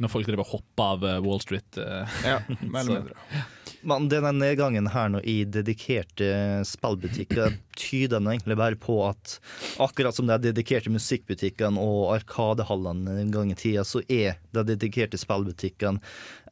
Når 0.00 0.08
folk 0.12 0.26
driver 0.26 0.44
og 0.46 0.52
hopper 0.54 0.84
av 0.96 1.04
eh, 1.04 1.20
Wall 1.20 1.40
Street. 1.44 1.76
Uh, 1.76 2.06
Ja, 2.24 2.40
Men 3.86 4.08
denne 4.10 4.32
nedgangen 4.34 4.88
her 4.90 5.08
nå 5.12 5.20
i 5.22 5.44
dedikerte 5.44 6.64
spillbutikker 6.66 7.58
tyder 7.76 8.18
nå 8.22 8.32
egentlig 8.32 8.56
bare 8.58 8.78
på 8.80 8.96
at 9.08 9.36
akkurat 9.82 10.14
som 10.16 10.26
de 10.26 10.38
dedikerte 10.48 10.90
musikkbutikkene 10.90 11.78
og 11.78 12.14
arkadehallene 12.16 13.18
en 13.20 13.30
gang 13.34 13.52
i 13.52 13.54
tida, 13.58 13.84
så 13.86 14.00
er 14.10 14.38
de 14.56 14.64
dedikerte 14.72 15.18
spillbutikkene 15.20 16.00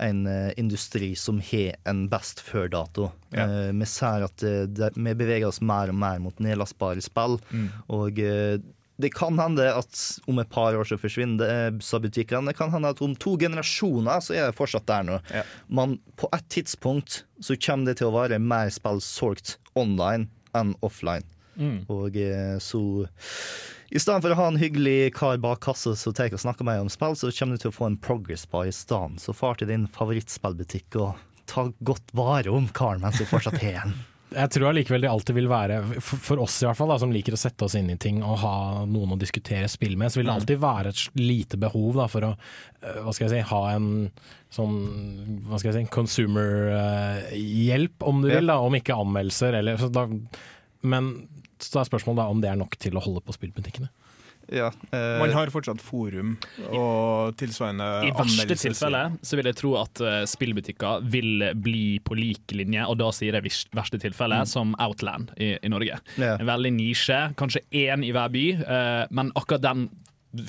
en 0.02 0.26
eh, 0.26 0.52
industri 0.60 1.12
som 1.18 1.40
har 1.40 1.74
en 1.88 2.06
best 2.10 2.40
før-dato. 2.44 3.10
Ja. 3.34 3.46
Eh, 3.46 3.72
vi 3.74 3.88
ser 3.90 4.26
at 4.28 4.46
eh, 4.46 4.64
det, 4.70 4.94
vi 4.96 5.14
beveger 5.14 5.50
oss 5.50 5.62
mer 5.64 5.92
og 5.92 5.98
mer 6.00 6.22
mot 6.22 6.40
nedlastbare 6.42 7.04
spill, 7.04 7.38
og 7.92 8.22
eh, 8.22 8.56
det 8.96 9.10
kan 9.10 9.34
hende 9.40 9.66
at 9.74 10.00
om 10.30 10.38
et 10.38 10.50
par 10.54 10.76
år 10.78 10.86
så 10.86 10.94
forsvinner 11.00 11.74
butikkene. 11.74 12.52
Det 12.52 12.58
kan 12.60 12.70
hende 12.70 12.92
at 12.94 13.02
om 13.02 13.16
to 13.18 13.34
generasjoner 13.40 14.22
så 14.22 14.36
er 14.36 14.46
det 14.46 14.58
fortsatt 14.58 14.86
der 14.86 15.06
nå. 15.08 15.18
Ja. 15.34 15.42
Men 15.66 15.96
på 16.20 16.30
et 16.30 16.46
tidspunkt 16.54 17.24
så 17.42 17.58
kommer 17.58 17.90
det 17.90 17.98
til 17.98 18.12
å 18.12 18.14
være 18.14 18.38
mer 18.38 18.70
spill 18.70 19.02
solgt 19.02 19.56
online 19.74 20.28
enn 20.54 20.76
offline. 20.86 21.26
Og 21.90 22.16
eh, 22.18 22.56
så 22.62 22.80
i 23.94 24.00
stedet 24.02 24.24
for 24.24 24.34
å 24.34 24.38
ha 24.40 24.48
en 24.50 24.58
hyggelig 24.58 25.12
kar 25.14 25.36
bak 25.38 25.60
kassa 25.62 25.92
som 25.94 26.14
tar 26.16 26.32
og 26.34 26.40
snakker 26.42 26.66
med 26.66 26.80
deg 26.80 26.88
om 26.88 26.90
spill, 26.90 27.14
så 27.14 27.28
kommer 27.30 27.54
du 27.54 27.62
til 27.62 27.70
å 27.70 27.76
få 27.76 27.86
en 27.86 27.98
progress 28.02 28.42
bar 28.50 28.66
i 28.66 28.72
stedet. 28.74 29.22
Så 29.22 29.30
far 29.36 29.54
til 29.60 29.70
din 29.70 29.84
favorittspillbutikk 29.94 30.96
og 30.98 31.20
ta 31.50 31.68
godt 31.86 32.10
vare 32.16 32.50
om 32.50 32.66
karen 32.74 33.04
mens 33.04 33.20
du 33.20 33.26
fortsatt 33.28 33.60
har 33.62 33.84
en. 33.84 33.94
Jeg 34.34 34.50
tror 34.50 34.72
allikevel 34.72 35.04
det 35.04 35.12
alltid 35.12 35.36
vil 35.36 35.46
være, 35.46 35.76
for, 36.02 36.40
oss 36.42 36.56
i 36.58 36.66
hvert 36.66 36.78
fall, 36.80 36.90
da, 36.90 36.96
som 36.98 37.12
liker 37.14 37.36
å 37.36 37.38
sette 37.38 37.64
oss 37.68 37.76
inn 37.78 37.92
i 37.92 37.96
ting 38.02 38.18
og 38.24 38.40
ha 38.42 38.56
noen 38.82 39.14
å 39.14 39.18
diskutere 39.20 39.68
spill 39.70 39.94
med, 40.00 40.10
så 40.10 40.18
vil 40.18 40.26
det 40.26 40.34
alltid 40.34 40.58
være 40.64 40.90
et 40.90 41.02
lite 41.20 41.56
behov 41.62 41.94
da, 42.00 42.06
for 42.10 42.26
å 42.26 42.32
øh, 42.34 42.98
hva 43.04 43.12
skal 43.14 43.28
jeg 43.28 43.34
si, 43.36 43.50
ha 43.52 43.62
en 43.76 43.86
sånn 44.54 44.74
hva 45.46 45.56
skal 45.60 45.70
jeg 45.70 45.76
si, 45.76 45.92
consumer-hjelp, 45.94 47.96
om 48.10 48.16
du 48.24 48.28
vil, 48.32 48.48
da, 48.50 48.56
om 48.58 48.74
ikke 48.74 48.98
anmeldelser. 49.04 49.52
Eller, 49.60 49.74
så 49.78 49.86
da, 49.94 50.02
men 50.82 51.04
så 51.72 51.82
er 51.82 51.90
spørsmålet 51.90 52.22
da 52.22 52.30
om 52.30 52.42
det 52.44 52.50
er 52.52 52.60
nok 52.60 52.76
til 52.80 52.96
å 52.98 53.04
holde 53.04 53.24
på 53.24 53.36
spillbutikkene. 53.36 53.90
Ja, 54.52 54.66
eh, 54.92 55.18
Man 55.18 55.32
har 55.32 55.48
fortsatt 55.52 55.80
forum 55.80 56.34
og 56.68 57.36
tilsvarende 57.40 57.86
I 58.04 58.10
verste 58.12 58.56
tilfelle 58.60 59.02
så 59.24 59.38
vil 59.38 59.48
jeg 59.48 59.56
tro 59.56 59.74
at 59.80 60.02
eh, 60.04 60.20
spillbutikker 60.28 61.06
vil 61.08 61.46
bli 61.56 61.98
på 62.04 62.16
lik 62.18 62.52
linje, 62.52 62.84
og 62.84 62.98
da 63.00 63.10
sier 63.14 63.38
jeg 63.38 63.54
verste 63.74 64.00
tilfelle, 64.02 64.42
som 64.50 64.74
Outland 64.82 65.32
i, 65.40 65.54
i 65.56 65.72
Norge. 65.72 65.96
Ja. 66.20 66.34
En 66.36 66.48
veldig 66.48 66.74
nisje, 66.76 67.20
kanskje 67.40 67.64
én 67.72 68.04
i 68.04 68.12
hver 68.14 68.32
by, 68.34 68.46
eh, 68.60 69.04
men 69.14 69.32
akkurat 69.38 69.64
den 69.64 69.88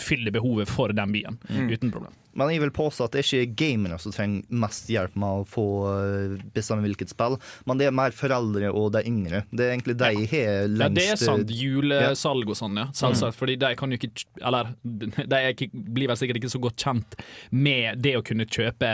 fyller 0.02 0.34
behovet 0.36 0.70
for 0.72 0.94
den 0.96 1.12
byen, 1.16 1.40
uten 1.50 1.92
problem. 1.94 2.14
Men 2.36 2.52
jeg 2.52 2.60
vil 2.66 2.72
påstå 2.76 3.06
at 3.06 3.14
det 3.16 3.22
er 3.22 3.28
ikke 3.46 3.58
gamerne 3.62 3.98
som 4.02 4.12
trenger 4.12 4.58
mest 4.64 4.90
hjelp 4.92 5.14
med 5.20 5.42
å 5.42 5.46
få 5.48 5.66
eh, 5.94 6.34
bestemme 6.56 6.84
hvilket 6.84 7.14
spill, 7.14 7.38
men 7.70 7.80
det 7.80 7.88
er 7.88 7.96
mer 7.96 8.16
foreldre 8.16 8.74
og 8.76 8.90
de 8.98 9.06
yngre. 9.08 9.46
Det 9.56 9.64
er 9.64 9.76
egentlig 9.78 9.96
de 10.02 10.10
har 10.34 10.68
Ja, 10.68 10.90
det 10.92 11.06
er 11.14 11.22
sant. 11.22 11.54
Julesalg 11.56 12.52
og 12.52 12.60
sånn, 12.60 12.82
ja. 12.82 12.90
Selvsagt. 12.96 13.38
Fordi 13.40 13.56
de 13.62 13.72
kan 13.80 13.92
jo 13.92 14.00
ikke 14.00 14.26
Eller 14.42 14.74
de 15.32 15.40
ikke, 15.54 15.70
blir 15.72 16.12
vel 16.12 16.20
sikkert 16.20 16.42
ikke 16.42 16.52
så 16.52 16.62
godt 16.64 16.84
kjent 16.84 17.16
med 17.56 18.04
det 18.04 18.18
å 18.20 18.26
kunne 18.26 18.48
kjøpe 18.48 18.92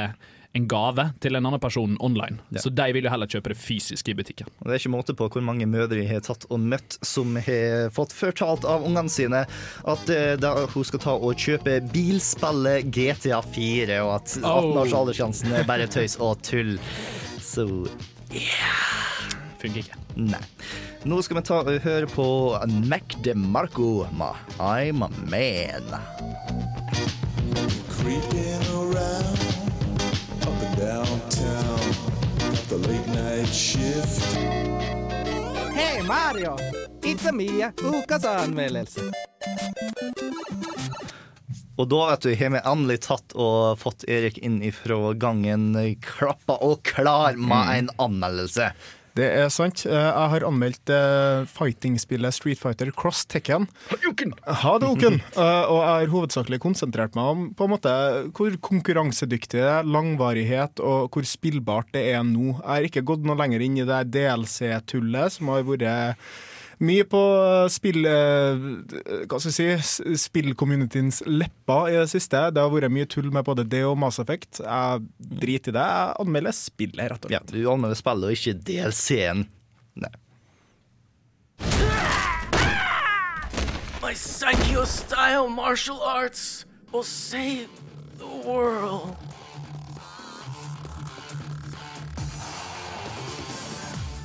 en 0.54 0.68
gave 0.68 1.06
til 1.24 1.38
en 1.38 1.46
annen 1.46 1.62
person 1.64 1.96
online. 2.04 2.42
Så 2.60 2.72
de 2.76 2.88
vil 2.92 3.08
jo 3.08 3.12
heller 3.14 3.30
kjøpe 3.32 3.54
det 3.54 3.60
fysisk 3.60 4.10
i 4.12 4.16
butikken. 4.18 4.50
Og 4.60 4.68
Det 4.68 4.76
er 4.76 4.82
ikke 4.82 4.94
måte 4.94 5.16
på 5.16 5.30
hvor 5.32 5.46
mange 5.46 5.68
mødre 5.70 6.02
jeg 6.02 6.12
har 6.12 6.26
tatt 6.26 6.46
og 6.52 6.60
møtt 6.60 6.98
som 7.08 7.38
har 7.40 7.92
fått 7.96 8.16
fortalt 8.16 8.68
av 8.68 8.84
ungene 8.88 9.12
sine 9.12 9.46
at 9.46 10.12
uh, 10.12 10.34
da 10.42 10.54
hun 10.74 10.88
skal 10.88 11.04
ta 11.04 11.16
og 11.16 11.40
kjøpe 11.40 11.80
bilspillet 11.94 12.92
GTA 12.92 13.42
4, 13.48 14.02
og 14.04 14.16
at 14.20 14.36
18 14.42 14.82
års 14.84 14.96
aldersgrensen 15.02 15.56
er 15.56 15.68
bare 15.70 15.88
tøys 15.92 16.18
og 16.20 16.42
tull. 16.46 16.76
Så 17.40 17.68
yeah. 18.36 18.92
Funker 19.62 19.84
ikke. 19.84 20.00
nei. 20.18 20.42
Nå 21.06 21.22
skal 21.26 21.40
vi 21.40 21.46
ta 21.48 21.62
og 21.64 21.84
høre 21.86 22.10
på 22.10 22.26
Mac 22.90 23.16
DeMarco 23.26 24.08
med 24.18 24.58
I'm 24.60 25.06
a 25.06 25.12
Man. 25.30 25.96
Creeping 27.92 28.51
Mario! 36.12 36.58
It's 37.04 37.32
Mia, 37.32 37.72
ukas 37.84 38.26
anmeldelse. 38.26 39.02
Og 41.78 41.88
da 41.88 42.00
vet 42.10 42.26
du, 42.26 42.34
har 42.36 42.52
vi 42.52 42.62
endelig 42.74 42.98
tatt 43.06 43.36
og 43.40 43.80
fått 43.80 44.04
Erik 44.12 44.42
inn 44.44 44.58
ifra 44.60 45.14
gangen 45.16 45.70
klappa 46.04 46.58
og 46.68 46.84
klar 46.84 47.40
med 47.40 47.72
en 47.78 47.90
anmeldelse. 48.10 48.74
Det 49.18 49.26
er 49.28 49.50
sant. 49.52 49.82
Eh, 49.86 49.92
Jeg 49.92 50.30
har 50.34 50.46
anmeldt 50.48 50.92
eh, 50.94 51.42
fighting-spillet 51.52 52.32
Street 52.38 52.60
Fighter 52.62 52.92
Cross 52.96 53.26
Tekken. 53.28 53.66
Ha 53.92 54.74
det, 54.80 54.88
Oken! 54.88 55.18
Eh, 55.36 55.64
og 55.68 55.80
jeg 55.82 55.90
har 55.92 56.14
hovedsakelig 56.14 56.62
konsentrert 56.64 57.18
meg 57.20 57.32
om 57.34 57.42
på 57.58 57.68
en 57.68 57.74
måte 57.74 57.96
hvor 58.38 58.56
konkurransedyktig 58.70 59.60
det 59.60 59.68
er, 59.68 59.84
langvarighet 59.84 60.80
og 60.80 61.12
hvor 61.12 61.28
spillbart 61.28 61.92
det 61.96 62.06
er 62.14 62.24
nå. 62.24 62.54
Jeg 62.62 62.70
har 62.72 62.88
ikke 62.88 63.04
gått 63.12 63.28
noe 63.28 63.36
lenger 63.40 63.66
inn 63.68 63.82
i 63.82 63.88
det 63.90 64.00
DLC-tullet 64.16 65.36
som 65.36 65.52
har 65.52 65.68
vært 65.68 66.24
mye 66.82 67.04
på 67.06 67.20
spill... 67.70 68.06
eh, 68.10 68.64
Hva 69.30 69.38
skal 69.40 69.52
jeg 69.54 69.84
si? 69.86 70.16
Spillcommunityens 70.26 71.22
lepper 71.30 71.92
i 71.92 71.98
det 72.00 72.08
siste. 72.12 72.42
Det 72.56 72.62
har 72.64 72.72
vært 72.74 72.92
mye 72.94 73.08
tull 73.10 73.30
med 73.34 73.46
både 73.48 73.66
det 73.70 73.84
og 73.88 73.98
Mass 74.02 74.20
Effect. 74.24 74.62
Jeg 74.66 75.06
driter 75.42 75.74
i 75.74 75.78
det. 75.78 75.86
Jeg 75.86 76.16
anmelder 76.26 76.58
spillet, 76.58 77.04
rett 77.14 77.26
og 77.28 77.32
slett. 77.32 77.54
Ja, 77.54 77.62
du 77.62 77.72
anmelder 77.74 78.00
spillet 78.00 78.32
og 78.32 78.38
ikke 78.38 78.58
DLC-en. 78.72 79.46
Nei. 80.02 80.14
My 84.02 84.14
Sankyo 84.18 84.84
style 84.90 85.48
martial 85.50 86.02
arts 86.02 86.66
will 86.92 87.04
save 87.04 87.70
the 88.18 88.28
world. 88.48 89.16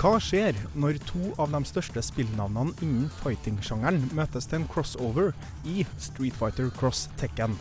Hva 0.07 0.21
skjer 0.23 0.55
når 0.79 1.01
to 1.03 1.33
av 1.43 1.51
de 1.51 1.59
største 1.67 1.99
spillnavnene 2.07 2.77
innen 2.85 3.09
fighting-sjangeren 3.25 4.05
møtes 4.15 4.47
til 4.47 4.61
en 4.61 4.67
crossover 4.71 5.33
i 5.67 5.83
Street 5.99 6.37
Fighter 6.39 6.69
Cross 6.77 7.09
Tekken? 7.19 7.57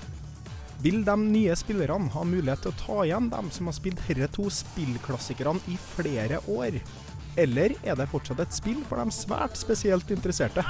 Vil 0.84 1.00
de 1.08 1.16
nye 1.24 1.56
spillerne 1.58 2.12
ha 2.14 2.22
mulighet 2.22 2.62
til 2.62 2.70
å 2.70 2.78
ta 2.84 2.98
igjen 3.08 3.32
dem 3.32 3.50
som 3.50 3.66
har 3.66 3.74
spilt 3.74 4.04
herre 4.06 4.30
to 4.36 4.46
spillklassikerne 4.54 5.74
i 5.74 5.80
flere 5.96 6.38
år? 6.46 6.78
Eller 7.34 7.74
er 7.82 7.98
det 7.98 8.12
fortsatt 8.12 8.44
et 8.46 8.54
spill 8.54 8.84
for 8.86 9.02
de 9.02 9.10
svært 9.18 9.58
spesielt 9.58 10.14
interesserte? 10.14 10.62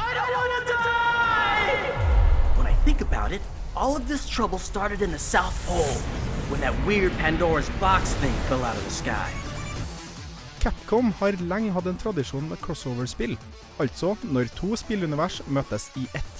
It, 3.35 3.41
all 3.75 3.97
of 3.97 4.07
this 4.07 4.29
trouble 4.29 4.59
started 4.59 5.01
in 5.01 5.11
the 5.11 5.19
South 5.19 5.59
Pole 5.67 5.99
when 6.47 6.61
that 6.61 6.77
weird 6.87 7.11
Pandora's 7.19 7.67
box 7.81 8.13
thing 8.23 8.31
fell 8.47 8.63
out 8.63 8.77
of 8.77 8.85
the 8.85 8.95
sky. 8.95 9.44
Capcom 10.65 11.11
har 11.19 11.35
lenge 11.45 11.69
hatt 11.75 11.85
en 11.85 11.97
tradisjon 12.01 12.47
med 12.49 12.57
crossover-spill, 12.57 13.35
altså 13.77 14.15
når 14.25 14.47
to 14.57 14.71
spillunivers 14.81 15.43
møtes 15.45 15.91
i 16.01 16.07
ett. 16.17 16.39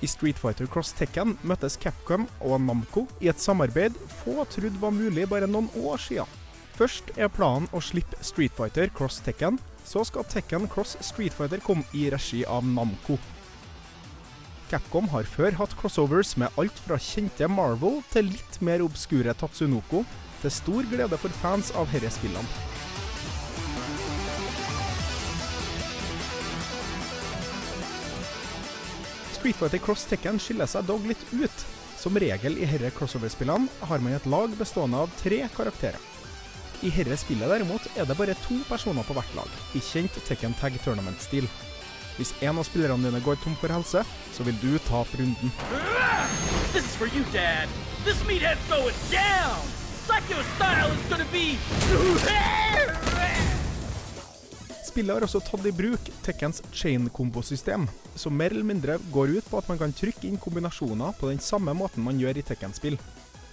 I 0.00 0.08
Street 0.08 0.40
Fighter 0.40 0.64
Cross 0.64 0.94
Tekken 0.96 1.34
møttes 1.44 1.76
Capcom 1.76 2.24
og 2.40 2.56
Namco 2.64 3.02
i 3.20 3.28
et 3.28 3.42
samarbeid 3.44 3.98
få 4.22 4.46
trodde 4.48 4.80
var 4.80 4.96
mulig 4.96 5.26
bare 5.28 5.44
noen 5.50 5.68
år 5.76 6.00
siden. 6.00 6.40
Først 6.78 7.12
er 7.20 7.28
planen 7.28 7.68
å 7.76 7.84
slippe 7.84 8.16
Street 8.24 8.56
Fighter 8.56 8.88
Cross 8.96 9.20
Tekken, 9.26 9.60
så 9.84 10.06
skal 10.08 10.24
Tekken 10.24 10.64
Cross 10.72 10.96
Street 11.04 11.36
Fighter 11.36 11.60
komme 11.60 11.84
i 11.92 12.08
regi 12.14 12.46
av 12.48 12.64
Namco. 12.64 13.18
Capcom 14.72 15.10
har 15.12 15.28
før 15.28 15.60
hatt 15.60 15.76
crossovers 15.76 16.32
med 16.40 16.56
alt 16.56 16.80
fra 16.86 16.96
kjente 16.96 17.52
Marvel 17.52 18.00
til 18.08 18.32
litt 18.32 18.62
mer 18.64 18.80
obskure 18.88 19.36
Tatsunoko, 19.36 20.00
til 20.40 20.60
stor 20.62 20.88
glede 20.88 21.20
for 21.20 21.44
fans 21.44 21.76
av 21.76 21.92
herre 21.92 22.08
Street 29.44 29.56
Fighter 29.56 29.78
Cross 29.78 30.06
Tekken 30.08 30.38
skiller 30.40 30.64
seg 30.64 30.86
dog 30.88 31.02
litt 31.04 31.20
ut. 31.36 31.64
Som 32.00 32.16
regel 32.16 32.54
i 32.56 32.64
herre 32.64 32.88
crossover-spillene 32.96 33.68
har 33.90 34.00
man 34.00 34.14
et 34.16 34.24
lag 34.32 34.54
bestående 34.56 35.02
av 35.04 35.10
tre 35.18 35.42
karakterer. 35.52 36.00
I 36.80 36.88
herre 36.88 37.18
spillet 37.20 37.52
derimot 37.52 37.84
er 37.92 38.08
det 38.08 38.16
bare 38.16 38.32
to 38.46 38.56
personer 38.70 39.04
på 39.04 39.12
hvert 39.18 39.36
lag, 39.36 39.50
i 39.76 39.84
kjent 39.84 40.16
Tekken 40.24 40.56
Tag 40.62 40.80
Tournament-stil. 40.80 41.44
Hvis 42.16 42.32
en 42.40 42.56
av 42.56 42.64
spillerne 42.64 43.04
dine 43.04 43.20
går 43.20 43.36
tom 43.44 43.52
for 43.60 43.68
helse, 43.68 44.00
så 44.32 44.48
vil 44.48 44.56
du 44.64 44.78
tape 44.88 45.20
runden. 45.20 45.52
This 46.72 46.88
is 46.88 46.96
for 46.96 47.12
you, 47.12 47.28
Dad. 47.36 47.68
This 48.08 48.24
meathead's 48.24 48.64
going 48.72 48.96
down. 49.12 49.60
Psycho 50.08 50.40
style 50.56 50.88
is 50.96 51.04
gonna. 51.12 51.28
Spillet 54.94 55.10
har 55.10 55.24
også 55.26 55.40
tatt 55.42 55.64
i 55.66 55.72
bruk 55.74 56.06
Tekkens 56.22 56.60
chain-kombosystem, 56.70 57.88
som 58.14 58.36
mer 58.38 58.52
eller 58.54 58.68
mindre 58.68 58.94
går 59.10 59.32
ut 59.40 59.48
på 59.50 59.58
at 59.58 59.66
man 59.66 59.80
kan 59.80 59.94
trykke 59.98 60.28
inn 60.28 60.36
kombinasjoner 60.38 61.16
på 61.18 61.32
den 61.32 61.40
samme 61.42 61.72
måten 61.74 62.04
man 62.06 62.20
gjør 62.22 62.38
i 62.38 62.44
Tekken-spill, 62.46 62.94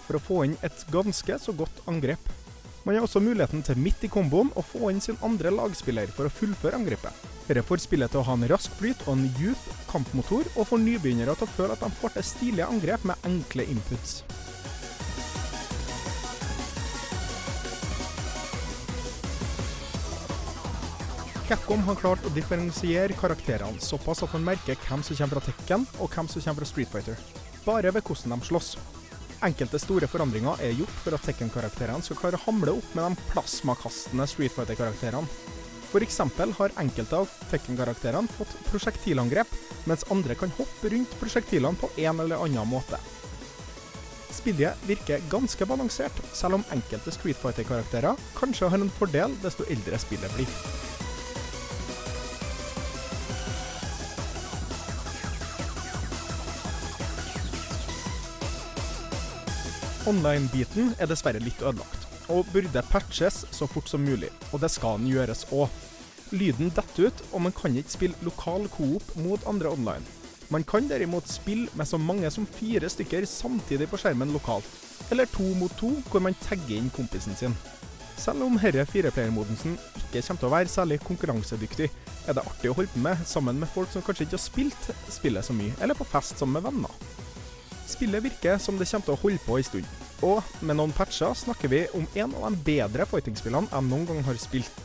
for 0.04 0.20
å 0.20 0.22
få 0.22 0.36
inn 0.46 0.54
et 0.62 0.84
ganske 0.94 1.40
så 1.42 1.54
godt 1.58 1.80
angrep. 1.90 2.30
Man 2.86 2.94
har 2.94 3.02
også 3.02 3.18
muligheten 3.26 3.66
til 3.66 3.82
midt 3.82 4.06
i 4.06 4.12
komboen 4.14 4.54
å 4.54 4.62
få 4.62 4.92
inn 4.92 5.02
sin 5.02 5.18
andre 5.26 5.50
lagspiller 5.50 6.14
for 6.14 6.30
å 6.30 6.34
fullføre 6.36 6.78
angrepet. 6.78 7.26
Dette 7.48 7.66
får 7.66 7.82
spillet 7.88 8.14
til 8.14 8.22
å 8.22 8.26
ha 8.28 8.38
en 8.38 8.46
rask 8.54 8.78
flyt 8.78 9.02
og 9.08 9.16
en 9.16 9.26
djup 9.40 9.66
kampmotor, 9.90 10.46
og 10.54 10.70
får 10.70 10.84
nybegynnere 10.84 11.34
til 11.40 11.50
å 11.50 11.54
føle 11.56 11.74
at 11.74 11.82
de 11.82 11.90
får 11.98 12.14
til 12.20 12.30
stilige 12.30 12.70
angrep 12.70 13.10
med 13.10 13.26
enkle 13.26 13.66
inputs. 13.74 14.20
Capcom 21.52 21.82
har 21.84 21.98
klart 22.00 22.22
å 22.24 22.30
differensiere 22.32 23.12
karakterene 23.12 23.76
såpass 23.84 24.22
at 24.24 24.32
man 24.32 24.46
merker 24.46 24.78
hvem 24.86 25.02
som 25.04 25.18
kommer 25.18 25.36
fra 25.36 25.50
Tekken 25.50 25.82
og 26.00 26.14
hvem 26.14 26.28
som 26.32 26.40
kommer 26.40 26.62
fra 26.62 26.68
Street 26.70 26.88
Fighter. 26.88 27.18
Bare 27.66 27.90
ved 27.92 28.06
hvordan 28.06 28.32
de 28.32 28.46
slåss. 28.48 28.70
Enkelte 29.44 29.76
store 29.82 30.08
forandringer 30.08 30.62
er 30.64 30.72
gjort 30.78 30.94
for 31.02 31.12
at 31.12 31.26
Tekken-karakterene 31.28 32.00
skal 32.06 32.16
klare 32.22 32.38
å 32.40 32.44
hamle 32.46 32.72
opp 32.78 32.94
med 32.96 33.04
de 33.04 33.26
plasmakastende 33.34 34.24
Street 34.32 34.54
Fighter-karakterene. 34.54 35.28
F.eks. 35.90 36.18
har 36.56 36.76
enkelte 36.80 37.20
av 37.20 37.34
Tekken-karakterene 37.50 38.32
fått 38.32 38.54
prosjektilangrep, 38.70 39.52
mens 39.84 40.06
andre 40.08 40.38
kan 40.40 40.56
hoppe 40.56 40.94
rundt 40.94 41.18
prosjektilene 41.20 41.76
på 41.76 41.92
en 42.06 42.24
eller 42.24 42.40
annen 42.46 42.70
måte. 42.70 43.02
Spillet 44.32 44.88
virker 44.88 45.20
ganske 45.28 45.68
balansert, 45.68 46.24
selv 46.32 46.62
om 46.62 46.64
enkelte 46.72 47.12
Street 47.12 47.36
Fighter-karakterer 47.44 48.16
kanskje 48.40 48.72
har 48.72 48.80
en 48.80 48.96
fordel 48.96 49.36
desto 49.44 49.68
eldre 49.68 50.00
spillet 50.00 50.40
blir. 50.40 50.90
Online-biten 60.02 60.96
er 60.98 61.06
dessverre 61.06 61.38
litt 61.38 61.60
ødelagt, 61.62 62.08
og 62.34 62.48
burde 62.50 62.80
patches 62.90 63.44
så 63.54 63.68
fort 63.70 63.86
som 63.86 64.02
mulig, 64.02 64.32
og 64.50 64.58
det 64.64 64.72
skal 64.74 64.98
den 64.98 65.12
gjøres 65.12 65.44
òg. 65.54 65.70
Lyden 66.34 66.72
detter 66.74 67.06
ut, 67.06 67.22
og 67.30 67.44
man 67.44 67.54
kan 67.54 67.76
ikke 67.78 67.94
spille 67.94 68.26
lokal 68.26 68.66
coop 68.72 69.14
mot 69.22 69.46
andre 69.46 69.70
online. 69.70 70.02
Man 70.50 70.66
kan 70.66 70.90
derimot 70.90 71.30
spille 71.30 71.70
med 71.78 71.86
så 71.86 72.00
mange 72.02 72.30
som 72.34 72.48
fire 72.50 72.90
stykker 72.90 73.28
samtidig 73.30 73.86
på 73.92 74.00
skjermen 74.02 74.34
lokalt, 74.34 74.66
eller 75.14 75.30
to 75.30 75.46
mot 75.60 75.70
to, 75.78 75.92
hvor 76.10 76.24
man 76.24 76.34
tagger 76.42 76.80
inn 76.80 76.90
kompisen 76.90 77.38
sin. 77.38 77.54
Selv 78.18 78.42
om 78.42 78.58
denne 78.58 78.82
fireplayermodensen 78.90 79.78
ikke 80.02 80.26
kommer 80.26 80.42
til 80.42 80.50
å 80.50 80.54
være 80.58 80.72
særlig 80.72 81.02
konkurransedyktig, 81.06 81.92
er 82.26 82.34
det 82.34 82.42
artig 82.42 82.74
å 82.74 82.74
holde 82.74 82.90
på 82.90 83.06
med 83.06 83.22
sammen 83.26 83.62
med 83.62 83.70
folk 83.70 83.94
som 83.94 84.02
kanskje 84.02 84.26
ikke 84.26 84.40
har 84.40 84.48
spilt 84.50 84.94
spillet 85.14 85.46
så 85.46 85.54
mye, 85.54 85.78
eller 85.78 85.94
på 85.94 86.10
fest 86.10 86.42
sammen 86.42 86.58
med 86.58 86.72
venner. 86.72 87.21
Spillet 87.88 88.24
virker 88.24 88.58
som 88.62 88.78
det 88.78 88.88
kommer 88.90 89.06
til 89.06 89.14
å 89.16 89.20
holde 89.22 89.42
på 89.46 89.58
en 89.58 89.66
stund, 89.66 89.90
og 90.22 90.54
med 90.62 90.78
noen 90.78 90.94
patcher 90.94 91.34
snakker 91.36 91.72
vi 91.72 91.82
om 91.98 92.06
en 92.14 92.34
av 92.38 92.54
de 92.54 92.64
bedre 92.66 93.06
fighting-spillene 93.10 93.70
jeg 93.72 93.88
noen 93.88 94.06
gang 94.08 94.22
har 94.26 94.40
spilt. 94.40 94.82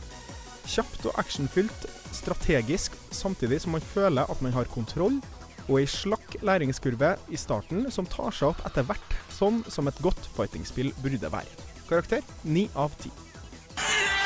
Kjapt 0.68 1.06
og 1.08 1.16
actionfylt, 1.20 1.86
strategisk, 2.12 2.96
samtidig 3.14 3.62
som 3.64 3.76
man 3.76 3.84
føler 3.94 4.28
at 4.28 4.42
man 4.44 4.56
har 4.56 4.68
kontroll, 4.74 5.20
og 5.68 5.78
ei 5.80 5.86
slakk 5.88 6.38
læringskurve 6.44 7.14
i 7.28 7.40
starten 7.40 7.88
som 7.92 8.08
tar 8.08 8.32
seg 8.34 8.52
opp 8.52 8.64
etter 8.68 8.86
hvert, 8.88 9.16
sånn 9.32 9.62
som 9.68 9.88
et 9.88 10.04
godt 10.04 10.30
fighting-spill 10.36 10.92
burde 11.04 11.32
være. 11.32 11.68
Karakter 11.88 12.24
9 12.44 12.68
av 12.76 12.92
10. 13.00 14.17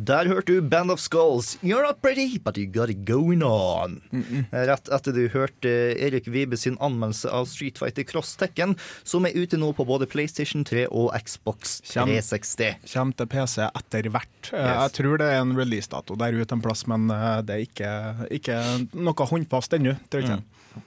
Der 0.00 0.24
hørte 0.30 0.54
du 0.54 0.62
Band 0.64 0.90
of 0.94 1.00
Skulls. 1.02 1.58
You're 1.62 1.82
not 1.84 1.98
pretty, 2.00 2.38
but 2.38 2.56
you 2.56 2.64
got 2.66 2.88
it 2.88 3.02
going 3.04 3.42
on. 3.44 3.98
Rett 4.50 4.88
etter 4.88 5.12
du 5.12 5.26
hørte 5.34 5.68
Erik 6.00 6.28
Vibe 6.32 6.56
sin 6.56 6.78
anmeldelse 6.80 7.28
av 7.34 7.44
Street 7.50 7.76
Fighter 7.80 8.06
Cross 8.08 8.36
Tekken, 8.40 8.76
som 9.04 9.26
er 9.28 9.36
ute 9.36 9.58
nå 9.60 9.72
på 9.76 9.84
både 9.88 10.08
PlayStation 10.08 10.64
3 10.64 10.86
og 10.88 11.10
Xbox 11.20 11.80
360. 11.90 12.78
Kjem 12.94 13.12
til 13.18 13.28
PC 13.34 13.66
etter 13.68 14.08
hvert. 14.14 14.52
Eh, 14.54 14.58
Yes. 14.60 14.78
Jeg 14.80 14.92
tror 14.96 15.18
det 15.20 15.26
er 15.34 15.40
en 15.42 15.52
releasedato 15.58 16.16
der 16.20 16.38
ute 16.40 16.56
en 16.56 16.62
plass, 16.64 16.86
men 16.88 17.10
eh, 17.12 17.40
det 17.44 17.54
er 17.58 17.66
ikke, 17.66 17.92
ikke 18.40 18.56
noe 18.96 19.26
håndfast 19.34 19.76
ennå. 19.76 19.98
tror 20.08 20.22
jeg 20.24 20.38
ikke. 20.38 20.86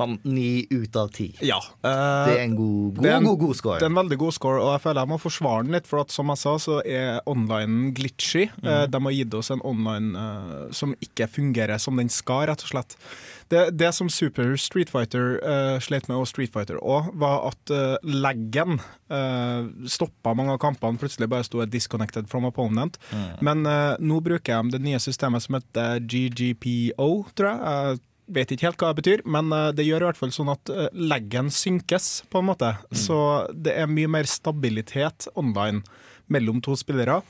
Men 0.00 0.18
ni 0.24 0.66
ut 0.70 0.96
av 0.96 1.10
ti. 1.12 1.28
Ja. 1.44 1.58
eh, 1.84 2.26
Det 2.30 2.36
er 2.38 2.44
en 2.46 2.56
god, 2.56 2.94
god, 2.96 3.06
en- 3.06 3.24
god, 3.24 3.38
god 3.38 3.56
score. 3.56 3.78
Det 3.78 3.86
er 3.88 3.92
en 3.92 4.00
veldig 4.00 4.18
god 4.18 4.32
score, 4.32 4.60
og 4.62 4.72
jeg 4.74 4.80
føler 4.86 5.00
jeg 5.04 5.08
må 5.12 5.18
forsvare 5.20 5.62
den 5.66 5.72
litt. 5.76 5.86
For 5.86 6.00
at 6.00 6.10
som 6.10 6.28
jeg 6.32 6.38
sa, 6.38 6.54
så 6.58 6.80
er 6.86 7.20
online 7.26 7.92
glitchy. 7.94 8.48
Eh, 8.48 8.86
Mhm. 8.86 8.90
De 8.90 9.02
har 9.02 9.12
gitt 9.12 9.34
oss 9.34 9.50
en 9.50 9.60
online 9.64 10.16
eh, 10.16 10.70
som 10.72 10.94
ikke 11.00 11.28
fungerer 11.28 11.78
som 11.78 11.96
den 11.96 12.08
skal, 12.08 12.46
rett 12.48 12.62
og 12.64 12.68
slett. 12.72 12.96
Det, 13.50 13.76
det 13.76 13.92
som 13.94 14.08
Super 14.08 14.56
Street 14.56 14.88
Fighter 14.88 15.40
uh, 15.42 15.78
slet 15.82 16.06
med, 16.08 16.16
og 16.20 16.28
Street 16.28 16.52
Fighter 16.52 16.76
òg, 16.78 17.08
var 17.18 17.48
at 17.48 17.70
uh, 17.74 17.96
laggen 18.06 18.78
uh, 19.10 19.66
stoppa 19.90 20.34
mange 20.38 20.52
av 20.54 20.58
kampene. 20.62 20.96
Plutselig 21.00 21.28
bare 21.28 21.42
sto 21.42 21.58
'disconnected 21.66 22.28
from 22.30 22.44
opponent'. 22.46 22.94
Men 23.42 23.66
eh, 23.66 23.96
nå 23.98 24.20
bruker 24.22 24.54
jeg 24.54 24.70
det 24.70 24.80
nye 24.80 24.98
systemet 25.02 25.42
som 25.42 25.56
heter 25.58 25.98
GGPO, 25.98 27.26
tror 27.34 27.50
jeg. 27.58 28.00
Vet 28.30 28.52
ikke 28.54 28.68
helt 28.68 28.82
hva 28.82 28.92
det 28.92 29.02
betyr, 29.02 29.22
men 29.26 29.50
eh, 29.54 29.70
det 29.74 29.86
gjør 29.86 30.04
i 30.04 30.08
hvert 30.10 30.20
fall 30.20 30.34
sånn 30.34 30.52
at 30.52 30.70
eh, 30.70 30.88
leggen 30.94 31.50
synkes, 31.54 32.22
på 32.30 32.42
en 32.42 32.50
måte. 32.52 32.74
Så 32.94 33.16
det 33.50 33.74
er 33.74 33.90
mye 33.90 34.10
mer 34.10 34.28
stabilitet 34.30 35.26
online 35.34 35.82
mellom 36.30 36.60
to 36.62 36.76
spillere. 36.78 37.20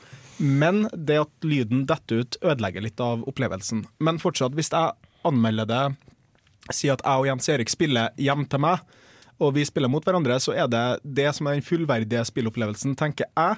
Men 0.40 0.86
det 0.92 1.18
at 1.22 1.44
lyden 1.44 1.84
detter 1.88 2.22
ut, 2.22 2.38
ødelegger 2.40 2.84
litt 2.84 3.00
av 3.04 3.24
opplevelsen. 3.28 3.84
Men 4.00 4.20
fortsatt, 4.20 4.56
hvis 4.56 4.72
jeg 4.72 4.96
anmelder 5.28 5.68
det, 5.68 5.82
sier 6.72 6.96
at 6.96 7.04
jeg 7.04 7.22
og 7.22 7.28
Jens 7.28 7.48
Erik 7.52 7.72
spiller 7.72 8.14
hjem 8.20 8.46
til 8.48 8.62
meg, 8.64 8.84
og 9.40 9.54
vi 9.56 9.64
spiller 9.64 9.90
mot 9.90 10.04
hverandre, 10.04 10.36
så 10.42 10.54
er 10.54 10.68
det 10.70 10.84
det 11.04 11.30
som 11.36 11.48
er 11.48 11.56
den 11.56 11.64
fullverdige 11.64 12.22
spillopplevelsen, 12.28 12.96
tenker 13.00 13.28
jeg. 13.28 13.56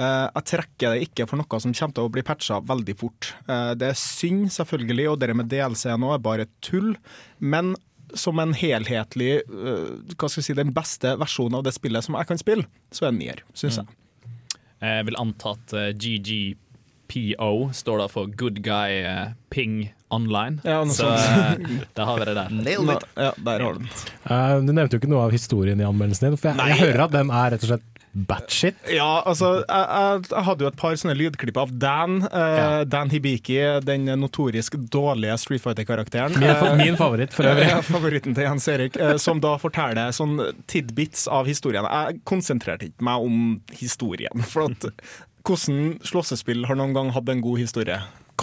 Eh, 0.00 0.26
jeg 0.28 0.46
trekker 0.50 0.94
det 0.94 1.06
ikke 1.06 1.26
for 1.28 1.40
noe 1.40 1.60
som 1.62 1.72
kommer 1.76 1.96
til 1.96 2.08
å 2.08 2.12
bli 2.12 2.24
patcha 2.26 2.60
veldig 2.68 2.96
fort. 3.00 3.32
Eh, 3.46 3.72
det 3.80 3.92
er 3.92 3.98
synd, 3.98 4.50
selvfølgelig, 4.54 5.08
og 5.12 5.22
det 5.22 5.32
med 5.36 5.48
DLC 5.52 5.88
nå 6.00 6.12
er 6.14 6.22
bare 6.24 6.48
tull. 6.64 6.94
Men 7.40 7.74
som 8.18 8.40
en 8.42 8.52
helhetlig 8.56 9.38
eh, 9.40 9.86
hva 10.12 10.28
skal 10.28 10.42
jeg 10.42 10.50
si, 10.50 10.58
Den 10.58 10.74
beste 10.76 11.14
versjonen 11.20 11.60
av 11.60 11.64
det 11.64 11.72
spillet 11.76 12.04
som 12.04 12.18
jeg 12.18 12.28
kan 12.28 12.40
spille, 12.40 12.68
så 12.92 13.06
er 13.06 13.14
det 13.14 13.20
nier, 13.22 13.44
syns 13.56 13.80
jeg. 13.80 13.98
Jeg 14.82 15.06
vil 15.06 15.16
anta 15.20 15.54
at 15.54 15.72
GGPO 16.02 17.52
står 17.78 18.02
da 18.02 18.08
for 18.10 18.32
Good 18.36 18.64
Guy 18.66 19.04
Ping 19.54 19.92
Online. 20.12 20.60
Ja, 20.66 20.82
noe 20.84 20.92
så 20.96 21.08
eh, 21.16 21.78
da 21.96 22.04
har 22.10 22.20
vi 22.20 22.28
det 22.28 22.34
der. 22.36 22.52
Nå- 22.52 22.98
Ja, 23.16 23.30
der 23.38 23.64
har 23.64 23.78
du 23.78 23.80
den. 23.80 23.88
Uh, 24.28 24.58
du 24.66 24.72
nevnte 24.76 24.96
jo 24.98 25.00
ikke 25.02 25.10
noe 25.12 25.24
av 25.26 25.32
historien 25.34 25.80
i 25.80 25.86
anmeldelsen 25.88 26.28
din, 26.30 26.36
for 26.40 26.52
jeg, 26.52 26.68
jeg 26.74 26.84
hører 26.86 27.06
at 27.08 27.14
den 27.16 27.32
er 27.32 27.50
rett 27.56 27.64
og 27.64 27.72
slett 27.72 27.88
batshit. 28.28 28.76
Ja, 28.92 29.22
altså, 29.24 29.62
jeg, 29.64 30.24
jeg, 30.28 30.42
hadde 30.44 30.66
jo 30.66 30.68
et 30.68 30.76
par 30.76 30.92
sånne 31.00 31.14
lydklipp 31.16 31.56
av 31.62 31.70
Dan. 31.80 32.18
eh, 32.28 32.82
Dan 32.92 33.08
Hibiki, 33.08 33.56
den 33.88 34.04
notorisk 34.20 34.76
dårlige 34.92 35.38
Street 35.40 35.62
Fighter-karakteren. 35.64 36.36
Min, 36.36 36.52
fa- 36.52 36.68
Eh, 36.74 36.76
min 36.82 36.98
favoritt, 37.00 37.32
for 37.32 37.48
øvrig. 37.48 37.70
Ja, 37.72 37.80
favoritten 37.86 38.36
til 38.36 38.44
Jens 38.44 38.68
Erik, 38.68 38.98
eh, 39.00 39.16
som 39.16 39.40
da 39.40 39.54
forteller 39.62 40.12
sånn 40.12 40.36
tidbits 40.68 41.24
av 41.32 41.48
historien. 41.48 41.88
Jeg 41.88 42.20
konsentrerte 42.28 42.90
ikke 42.90 43.08
meg 43.08 43.24
om 43.24 43.40
historien. 43.80 44.44
For 44.44 44.68
at 44.68 44.90
hvordan 45.48 45.96
slåssespill 46.06 46.66
har 46.68 46.76
noen 46.78 46.92
gang 46.94 47.14
hatt 47.16 47.32
en 47.32 47.40
god 47.42 47.58
historie? 47.64 47.96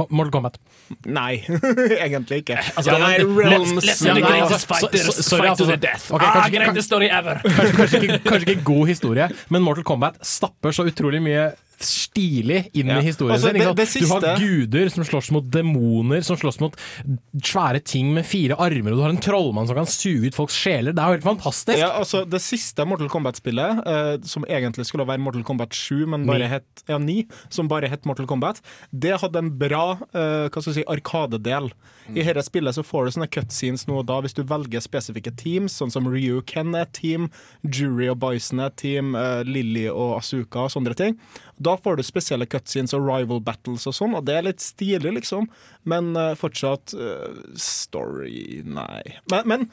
Mortal 0.10 0.32
Kombat. 0.32 0.58
Nei, 1.06 1.44
egentlig 2.06 2.38
ikke. 2.44 2.58
Altså, 2.78 2.92
ja, 2.92 2.98
er 2.98 3.24
let's- 3.24 3.38
Realms 3.40 3.72
let's 3.84 4.00
see 4.00 4.14
the 4.14 4.22
Nei, 4.24 4.40
altså, 4.42 4.60
sorry, 4.60 5.48
fight 5.48 5.58
to 5.58 5.64
altså, 5.64 5.66
the 5.66 5.78
death. 5.78 6.12
ok, 6.12 6.22
ah, 6.24 6.34
kanskje- 6.40 6.58
greatest 6.58 6.88
story 6.88 7.10
ever! 7.12 7.42
Kanskje, 7.46 7.74
kanskje, 7.78 8.02
ikke, 8.08 8.20
kanskje 8.30 8.50
ikke 8.56 8.64
god 8.64 8.88
historie, 8.88 9.30
men 9.50 9.62
Mortal 9.66 9.84
Kombat 9.84 10.20
stapper 10.26 10.72
så 10.76 10.88
utrolig 10.90 11.22
mye 11.26 11.50
stilig 11.86 12.70
inn 12.74 12.88
Ja. 12.88 13.00
i 13.00 13.04
historien 13.06 13.36
Altså, 13.36 13.48
sin. 13.52 13.76
det- 13.76 13.88
sant? 14.08 14.22
Du 14.22 14.28
har 14.28 14.38
guder 14.40 14.90
som 14.90 15.04
slåss 15.04 15.32
mot 15.32 15.44
demoner, 15.50 16.22
som 16.24 16.36
slåss 16.38 16.60
mot 16.60 16.76
svære 17.42 17.84
ting 17.84 18.14
med 18.14 18.26
fire 18.26 18.56
armer, 18.60 18.92
og 18.92 18.98
du 18.98 19.02
har 19.04 19.10
en 19.10 19.18
trollmann 19.18 19.68
som 19.68 19.76
kan 19.76 19.86
suge 19.86 20.28
ut 20.28 20.36
folks 20.36 20.54
sjeler. 20.56 20.94
Det 20.94 21.00
er 21.00 21.08
jo 21.08 21.18
helt 21.20 21.24
fantastisk! 21.42 21.78
Ja, 21.78 21.92
altså 22.00 22.26
Det 22.30 22.42
siste 22.42 22.86
Mortal 22.86 23.10
Kombat-spillet, 23.10 23.88
eh, 23.88 24.18
som 24.24 24.44
egentlig 24.46 24.86
skulle 24.86 25.06
være 25.08 25.20
Mortal 25.20 25.44
Kombat 25.44 25.70
7, 25.74 26.06
men 26.08 26.26
bare 26.26 26.48
het, 26.50 26.66
ja, 26.88 26.98
9, 26.98 27.26
som 27.50 27.68
bare 27.68 27.88
het 27.90 28.06
Mortal 28.06 28.28
Kombat, 28.28 28.62
det 28.98 29.20
hadde 29.22 29.38
en 29.38 29.50
bra 29.58 29.98
eh, 30.14 30.50
hva 30.50 30.62
skal 30.62 30.74
si, 30.74 30.84
arkadedel. 30.88 31.72
I 32.10 32.24
dette 32.24 32.42
spillet 32.44 32.74
så 32.74 32.82
får 32.84 33.06
du 33.06 33.12
sånne 33.20 33.30
cutscenes 33.30 33.86
nå 33.88 34.00
og 34.00 34.06
da 34.08 34.20
hvis 34.22 34.34
du 34.34 34.42
velger 34.44 34.82
spesifikke 34.82 35.36
teams, 35.38 35.76
sånn 35.78 35.92
som 35.92 36.08
Ryu 36.10 36.42
Ken 36.42 36.74
er 36.74 36.82
et 36.88 36.94
team, 36.94 37.30
Jury 37.64 38.08
og 38.10 38.18
Bison 38.20 38.60
er 38.60 38.72
et 38.72 38.78
team, 38.78 39.16
eh, 39.16 39.44
Lily 39.44 39.88
og 39.88 40.18
Asuka 40.20 40.66
og 40.66 40.72
sånne 40.72 40.96
ting. 40.96 41.18
Da 41.60 41.76
får 41.78 42.00
du 42.00 42.04
spesielle 42.08 42.48
cutscenes 42.48 42.94
og 42.96 43.04
rival 43.10 43.42
battles 43.44 43.84
og 43.90 43.96
sånn, 43.98 44.14
og 44.16 44.24
det 44.30 44.38
er 44.40 44.46
litt 44.48 44.64
stilig, 44.64 45.12
liksom. 45.18 45.50
Men 45.92 46.14
uh, 46.16 46.32
fortsatt 46.40 46.94
uh, 46.96 47.40
story 47.60 48.62
Nei. 48.64 49.20
Men, 49.32 49.48
men 49.52 49.66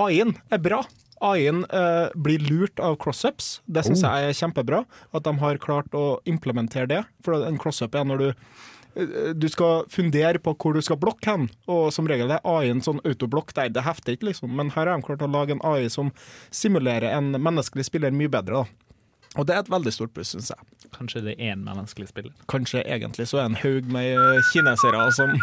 AI-en 0.00 0.34
er 0.54 0.62
bra. 0.64 0.82
AI-en 1.24 1.62
uh, 1.70 2.08
blir 2.16 2.42
lurt 2.48 2.80
av 2.82 2.96
crossups. 3.00 3.58
Det 3.66 3.84
syns 3.86 4.02
Oh. 4.04 4.14
jeg 4.16 4.32
er 4.32 4.38
kjempebra. 4.40 4.82
At 5.14 5.24
de 5.28 5.34
har 5.40 5.60
klart 5.62 5.92
å 5.96 6.18
implementere 6.28 6.88
det. 6.90 7.02
For 7.24 7.44
en 7.46 7.60
crossup 7.60 7.94
er 7.96 8.08
når 8.08 8.22
du 8.24 8.28
eh, 8.30 9.32
du 9.34 9.46
skal 9.52 9.84
fundere 9.92 10.40
på 10.42 10.52
hvor 10.56 10.76
du 10.76 10.82
skal 10.84 10.98
blokke 11.00 11.28
hen, 11.30 11.48
og 11.70 11.88
som 11.94 12.08
regel 12.10 12.30
er 12.34 12.44
AI-en 12.44 12.82
sånn 12.84 13.00
autoblokk 13.04 13.54
der. 13.56 13.72
Det 13.74 13.84
hefter 13.86 14.16
ikke, 14.16 14.30
liksom. 14.32 14.52
Men 14.56 14.72
her 14.74 14.86
har 14.90 14.96
de 14.96 15.06
klart 15.06 15.24
å 15.24 15.30
lage 15.30 15.56
en 15.56 15.64
AI 15.66 15.88
som 15.92 16.12
simulerer 16.54 17.12
en 17.14 17.32
menneskelig 17.36 17.88
spiller 17.88 18.14
mye 18.14 18.32
bedre. 18.32 18.64
da. 18.64 18.93
Og 19.34 19.46
det 19.48 19.54
er 19.54 19.64
et 19.64 19.70
veldig 19.72 19.92
stort 19.94 20.12
pluss, 20.14 20.32
syns 20.34 20.50
jeg. 20.52 20.90
Kanskje 20.94 21.24
det 21.24 21.34
er 21.34 21.54
én 21.54 21.62
menneskelig 21.66 22.08
spiller. 22.10 22.34
Kanskje 22.50 22.84
egentlig 22.84 23.26
så 23.30 23.40
er 23.40 23.48
det 23.48 23.50
en 23.50 23.60
haug 23.64 23.88
med 23.94 24.10
eh, 24.14 24.50
kinesere 24.52 25.06
som 25.16 25.34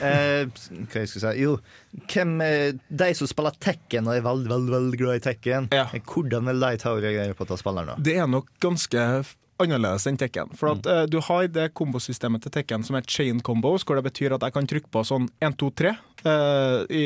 Eh, 0.00 0.46
hva 0.90 1.02
jeg 1.02 1.10
skulle 1.10 1.22
si 1.22 1.42
Jo, 1.42 1.56
hvem 2.10 2.32
er 2.44 2.78
de 2.88 3.10
som 3.16 3.28
spiller 3.30 3.54
Tekken 3.62 4.08
og 4.08 4.16
er 4.16 4.24
veldig 4.24 4.50
veldig, 4.50 4.72
veldig 4.74 5.00
glad 5.00 5.20
i 5.20 5.24
Tekken, 5.28 5.68
ja. 5.74 5.86
hvordan 6.08 6.48
vil 6.50 6.64
de 6.64 6.80
ta 6.80 6.94
og 6.96 7.04
reagere 7.04 7.36
på 7.36 7.46
dette 7.46 7.60
spilleren? 7.60 7.92
da? 7.92 8.04
Det 8.10 8.16
er 8.18 8.30
nok 8.30 8.50
ganske 8.62 9.04
annerledes 9.60 10.06
enn 10.08 10.18
Tekken. 10.20 10.52
For 10.58 10.74
at 10.74 10.88
eh, 10.88 11.04
du 11.10 11.18
har 11.24 11.48
det 11.52 11.70
kombosystemet 11.78 12.44
til 12.44 12.54
Tekken 12.54 12.84
som 12.86 12.98
er 12.98 13.06
chain 13.08 13.42
combos, 13.44 13.84
hvor 13.86 13.98
det 13.98 14.06
betyr 14.08 14.36
at 14.36 14.46
jeg 14.46 14.56
kan 14.56 14.68
trykke 14.70 14.90
på 14.92 15.04
sånn 15.06 15.28
1, 15.44 15.58
2, 15.60 15.70
3. 15.82 15.94
eh, 16.28 16.76
i, 16.90 17.02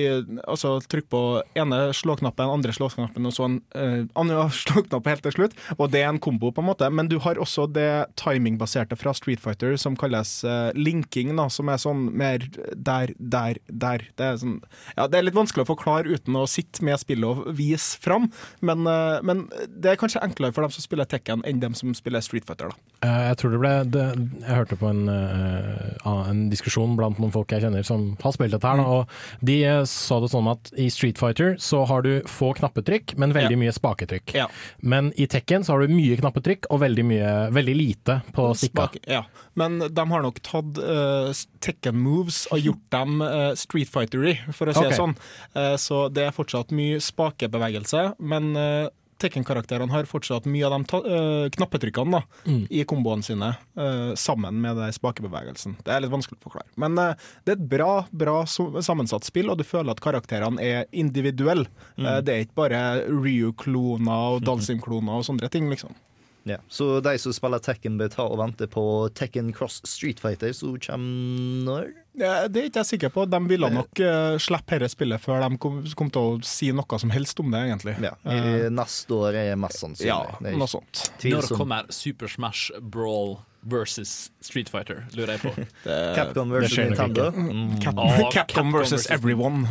altså 0.46 0.76
trykk 0.90 1.08
på 1.12 1.22
ene 1.58 1.80
slåknappen, 1.96 2.50
andre 2.50 2.74
slåknappen 2.74 3.28
og 3.28 3.34
så 3.36 3.48
en 3.48 3.58
uh, 3.76 4.04
andre 4.18 4.46
slåknapp 4.64 5.08
helt 5.10 5.24
til 5.26 5.36
slutt. 5.36 5.56
Og 5.78 5.90
det 5.92 6.02
er 6.02 6.10
en 6.12 6.20
kombo, 6.22 6.52
på 6.54 6.62
en 6.62 6.68
måte. 6.70 6.88
Men 6.90 7.10
du 7.10 7.18
har 7.24 7.40
også 7.40 7.66
det 7.72 8.06
timingbaserte 8.20 8.98
fra 9.00 9.14
Street 9.16 9.42
Fighter 9.42 9.76
som 9.80 9.98
kalles 10.00 10.36
uh, 10.46 10.70
linking, 10.76 11.34
da, 11.38 11.48
som 11.52 11.70
er 11.72 11.82
sånn 11.82 12.08
mer 12.16 12.44
der, 12.74 13.14
der, 13.18 13.60
der. 13.68 14.06
Det 14.18 14.28
er, 14.28 14.40
sånn, 14.40 14.58
ja, 14.96 15.08
det 15.10 15.20
er 15.20 15.28
litt 15.28 15.38
vanskelig 15.38 15.66
å 15.66 15.72
forklare 15.74 16.14
uten 16.14 16.38
å 16.38 16.46
sitte 16.50 16.84
med 16.86 17.00
spillet 17.02 17.24
og 17.24 17.54
vise 17.56 17.98
fram, 18.02 18.30
men, 18.64 18.86
uh, 18.88 19.20
men 19.26 19.46
det 19.68 19.94
er 19.94 20.00
kanskje 20.00 20.22
enklere 20.24 20.54
for 20.54 20.66
dem 20.66 20.74
som 20.74 20.84
spiller 20.84 21.08
Tekken 21.08 21.44
enn 21.46 21.60
dem 21.62 21.74
som 21.78 21.92
spiller 21.96 22.22
Street 22.24 22.46
Fighter. 22.46 22.72
da. 22.72 22.94
Eh, 23.04 23.28
Jeg 23.28 23.36
tror 23.40 23.50
det 23.52 23.60
ble 23.60 23.72
det, 23.90 24.04
Jeg 24.44 24.56
hørte 24.56 24.76
på 24.80 24.88
en, 24.88 25.08
eh, 25.08 26.08
en 26.30 26.50
diskusjon 26.50 26.96
blant 26.96 27.18
noen 27.18 27.32
folk 27.32 27.50
jeg 27.50 27.62
kjenner 27.62 27.84
som 27.84 28.16
har 28.22 28.32
spilt 28.32 28.52
dette 28.52 28.66
her, 28.66 28.76
da, 28.76 28.84
og 28.84 29.03
de 29.44 29.58
eh, 29.64 29.82
sa 29.88 30.20
det 30.22 30.30
sånn 30.32 30.48
at 30.52 30.72
i 30.80 30.88
Street 30.92 31.20
Fighter 31.20 31.56
så 31.62 31.84
har 31.88 32.04
du 32.06 32.22
få 32.30 32.52
knappetrykk, 32.58 33.16
men 33.20 33.34
veldig 33.36 33.56
Ja. 33.56 33.60
mye 33.64 33.74
spaketrykk. 33.74 34.34
Ja. 34.34 34.48
Men 34.80 35.12
i 35.16 35.26
Tekken 35.30 35.64
så 35.64 35.74
har 35.74 35.84
du 35.84 35.94
mye 35.94 36.16
knappetrykk 36.20 36.68
og 36.70 36.80
veldig, 36.84 37.04
mye, 37.04 37.32
veldig 37.54 37.76
lite 37.76 38.20
på 38.34 38.48
stikka. 38.58 38.88
Ja, 39.10 39.24
men 39.54 39.78
de 39.78 40.06
har 40.10 40.24
nok 40.24 40.40
tatt 40.44 40.80
uh, 40.80 41.30
Tekken 41.64 41.98
moves 42.00 42.44
og 42.52 42.60
gjort 42.64 42.84
dem 42.94 43.22
uh, 43.22 43.52
Street 43.58 43.90
Fightery, 43.90 44.36
for 44.52 44.70
å 44.70 44.74
si 44.74 44.82
okay. 44.82 44.92
det 44.92 45.00
sånn. 45.00 45.16
Uh, 45.56 45.74
så 45.80 46.06
det 46.12 46.28
er 46.28 46.36
fortsatt 46.36 46.74
mye 46.74 47.00
spakebevegelse, 47.02 48.14
men 48.18 48.52
uh, 48.56 48.88
Tekken-karakterene 49.24 49.90
har 49.94 50.06
fortsatt 50.10 50.46
mye 50.50 50.66
av 50.68 50.76
de 50.76 50.88
ta 50.92 51.00
uh, 51.02 51.48
knappetrykkene 51.56 52.18
da, 52.18 52.22
Mm. 52.44 52.62
i 52.70 52.84
komboene 52.84 53.24
sine, 53.24 53.50
uh, 53.80 54.12
sammen 54.20 54.60
med 54.60 54.76
den 54.76 54.92
spakebevegelsen. 54.92 55.78
Det 55.84 55.92
er 55.94 56.04
litt 56.04 56.12
vanskelig 56.12 56.38
å 56.42 56.44
forklare. 56.50 56.68
Men 56.80 56.98
uh, 57.00 57.14
det 57.46 57.54
er 57.54 57.58
et 57.58 57.68
bra, 57.72 57.92
bra 58.12 58.42
sammensatt 58.46 59.24
spill, 59.24 59.48
og 59.52 59.58
du 59.60 59.64
føler 59.64 59.94
at 59.96 60.02
karakterene 60.04 60.60
er 60.60 60.84
individuelle. 60.92 61.66
Mm. 61.96 62.06
Eh, 62.06 62.20
det 62.26 62.34
er 62.34 62.44
ikke 62.44 62.58
bare 62.58 62.80
Ryu-kloner 63.08 64.34
og 64.36 64.42
Dalsim-kloner 64.48 65.20
og 65.20 65.26
sånne 65.26 65.50
ting, 65.52 65.68
liksom. 65.72 65.94
Ja. 66.44 66.58
Så 66.68 67.00
de 67.04 67.14
som 67.20 67.32
spiller 67.32 67.62
Tekken, 67.64 67.98
bør 68.00 68.10
ta 68.12 68.26
og 68.28 68.38
vente 68.40 68.68
på 68.70 68.84
Tekken 69.16 69.52
Cross 69.56 69.80
Street 69.88 70.20
Fighter, 70.20 70.52
som 70.56 70.76
kommer 70.76 71.64
når? 71.64 71.92
Ja, 72.20 72.34
det 72.46 72.60
er 72.60 72.68
ikke 72.68 72.82
jeg 72.84 72.90
sikker 72.92 73.14
på. 73.14 73.24
De 73.26 73.40
ville 73.50 73.70
nok 73.72 74.02
uh, 74.04 74.36
slippe 74.42 74.78
dette 74.78 74.92
spillet 74.92 75.22
før 75.22 75.42
de 75.42 75.58
kom, 75.62 75.80
kom 75.98 76.12
til 76.14 76.28
å 76.28 76.36
si 76.46 76.70
noe 76.76 77.00
som 77.00 77.10
helst 77.14 77.40
om 77.42 77.50
det, 77.54 77.64
egentlig. 77.70 77.96
Ja, 78.04 78.14
i 78.28 78.68
Neste 78.74 79.18
år 79.18 79.40
er 79.40 79.56
mest 79.58 79.80
sannsynlig. 79.82 80.12
Ja, 80.12 80.54
noe 80.60 80.70
sånt. 80.70 81.08
Når 81.24 81.50
kommer 81.56 81.90
Super 81.94 82.30
Smash 82.30 82.76
Brawl 82.78 83.38
versus 83.64 84.30
Street 84.40 84.68
Fighter, 84.68 85.04
lurer 85.16 85.36
jeg 85.36 85.40
på. 85.40 85.52
Capcom 86.16 86.50
versus 86.52 86.78
Nintendo. 86.78 87.30
Mm. 87.30 87.80
Cap 87.80 87.94
oh, 87.98 88.08
Capcom 88.08 88.32
Capcom 88.32 88.72
versus 88.72 88.92
versus- 88.92 89.10
everyone. 89.10 89.66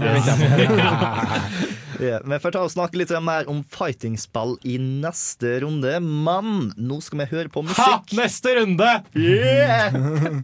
Ja, 1.99 2.19
vi 2.25 2.39
får 2.43 2.51
ta 2.56 2.63
og 2.65 2.71
snakke 2.73 2.97
litt 2.99 3.13
mer 3.23 3.49
om 3.49 3.63
fightingspill 3.69 4.58
i 4.65 4.77
neste 4.82 5.60
runde, 5.63 5.93
men 6.01 6.71
nå 6.77 6.99
skal 7.06 7.23
vi 7.23 7.29
høre 7.36 7.53
på 7.53 7.63
musikk. 7.65 7.86
Ha! 7.86 8.17
Neste 8.17 8.56
runde! 8.60 8.89
Yeah! 9.13 9.93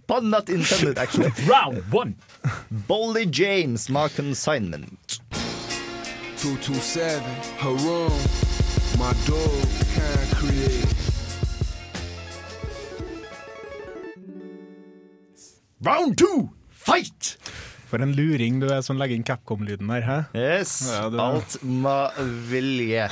Pun 0.07 0.29
not 0.29 0.49
intended, 0.49 0.97
actually. 0.97 1.31
Round 1.49 1.81
one! 1.91 2.15
Bolly 2.88 3.25
James 3.25 3.89
med 3.89 4.15
Consignment. 4.15 5.19
227, 6.39 7.19
Harum, 7.57 8.13
my 8.97 9.12
dog, 9.27 9.67
can 9.91 10.35
create. 10.38 10.98
Round 15.81 16.17
two, 16.17 16.49
fight! 16.67 17.37
For 17.89 18.02
en 18.06 18.12
luring 18.13 18.60
du 18.62 18.67
er 18.69 18.84
som 18.86 18.99
legger 19.02 19.17
inn 19.17 19.23
Capcom-lyden 19.25 19.89
der, 19.89 20.04
hæ? 20.06 20.17
Yes, 20.38 20.75
Ja, 20.93 21.10
du- 21.10 21.17
alt 21.19 21.58
med 21.63 22.19
vilje. 22.52 23.08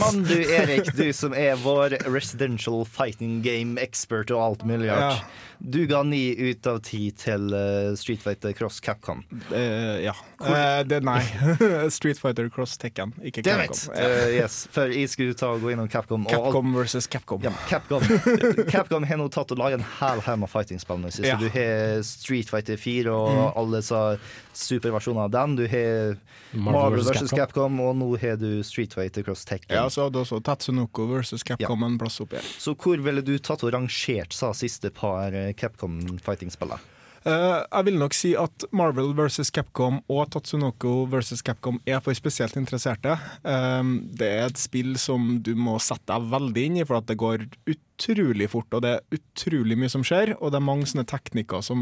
Mann 0.00 0.22
du 0.28 0.36
Erik, 0.46 0.92
du 0.94 1.12
som 1.12 1.34
er 1.34 1.56
vår 1.58 1.96
residential 2.06 2.84
fighting 2.86 3.40
game 3.42 3.78
expert 3.82 4.30
og 4.30 4.42
alt 4.44 4.64
mulig 4.68 4.90
rart. 4.92 5.20
Ja. 5.22 5.42
Du 5.58 5.86
ga 5.88 6.02
ni 6.04 6.34
ut 6.36 6.66
av 6.68 6.82
ti 6.84 7.06
til 7.16 7.48
eh, 7.56 7.94
Street 7.96 8.20
Fighter 8.22 8.52
Cross 8.52 8.78
Capcom. 8.84 9.22
Uh, 9.50 9.96
ja. 10.04 10.12
Uh, 10.38 10.82
det, 10.84 10.98
nei. 11.02 11.22
Street 11.96 12.20
Fighter 12.20 12.50
Cross 12.52 12.76
Tekken, 12.82 13.14
ikke 13.24 13.42
Capcom. 13.46 13.94
Eh, 13.96 14.34
yes, 14.36 14.66
for 14.70 14.92
jeg 14.92 15.08
skulle 15.08 15.32
ta 15.34 15.54
og 15.56 15.64
gå 15.64 15.72
innom 15.72 15.88
Capcom. 15.88 16.26
og 16.28 16.30
Capcom 16.34 16.74
versus 16.76 17.08
Capcom. 17.08 17.40
Ja, 17.42 17.54
Capcom. 17.70 18.04
Capcom 18.74 19.08
har 19.08 19.16
nå 19.22 19.30
tatt 19.32 19.54
og 19.56 19.62
laget 19.62 19.80
en 19.80 19.88
hel 19.98 20.20
haug 20.28 20.42
med 20.44 20.52
fightingspill. 20.52 21.08
Så 21.10 21.24
Ja. 21.24 21.38
du 21.40 21.48
har 21.56 22.02
Street 22.04 22.52
Fighter 22.52 22.76
4 22.76 23.16
og 23.16 23.56
alle 23.56 23.80
disse 23.80 23.95
altså 23.96 24.56
superversjonen 24.56 25.22
av 25.26 25.30
den. 25.34 25.56
Du 25.58 25.64
har 25.70 26.16
Marvel 26.56 27.04
vs. 27.04 27.30
Capcom, 27.34 27.80
og 27.84 27.96
nå 28.00 28.10
har 28.22 28.38
du 28.40 28.62
Street 28.66 28.94
Fighter 28.96 29.26
Cross 29.26 29.44
Tekken. 29.48 29.74
Ja, 29.76 29.86
så 29.92 30.06
hadde 30.06 30.22
også 30.22 30.40
Tatsunoko 30.44 31.08
versus 31.10 31.44
Capcom 31.46 31.86
en 31.86 31.98
plass 32.00 32.20
oppi 32.24 32.40
her. 32.40 32.50
Så 32.60 32.76
hvor 32.78 33.00
ville 33.02 33.24
du 33.24 33.36
tatt 33.38 33.64
og 33.66 33.74
rangert 33.76 34.36
sa 34.36 34.52
siste 34.56 34.92
par 34.94 35.34
eh, 35.36 35.52
Capcom 35.58 36.00
fighting-spillene? 36.24 36.92
Uh, 37.26 37.64
jeg 37.64 37.88
vil 37.88 37.96
nok 37.98 38.14
si 38.14 38.28
at 38.38 38.64
Marvel 38.76 39.08
versus 39.18 39.48
Capcom 39.50 39.96
og 40.06 40.28
Tatsunoko 40.30 41.08
versus 41.10 41.42
Capcom 41.42 41.80
er 41.82 41.98
for 42.04 42.14
spesielt 42.14 42.54
interesserte. 42.60 43.16
Eh, 43.42 43.88
det 44.14 44.28
er 44.30 44.44
et 44.46 44.60
spill 44.62 44.94
som 45.02 45.40
du 45.42 45.56
må 45.58 45.74
sette 45.82 46.06
deg 46.12 46.30
veldig 46.30 46.66
inn 46.68 46.78
i, 46.78 46.86
for 46.86 47.00
at 47.00 47.10
det 47.10 47.18
går 47.18 47.48
utrolig 47.96 48.48
fort, 48.52 48.68
og 48.76 48.82
det 48.84 48.90
er 48.96 49.16
utrolig 49.16 49.76
mye 49.78 49.90
som 49.92 50.04
skjer. 50.04 50.34
Og 50.38 50.52
det 50.52 50.60
er 50.60 50.66
mange 50.66 50.88
sånne 50.88 51.06
teknikker 51.08 51.62
som 51.64 51.80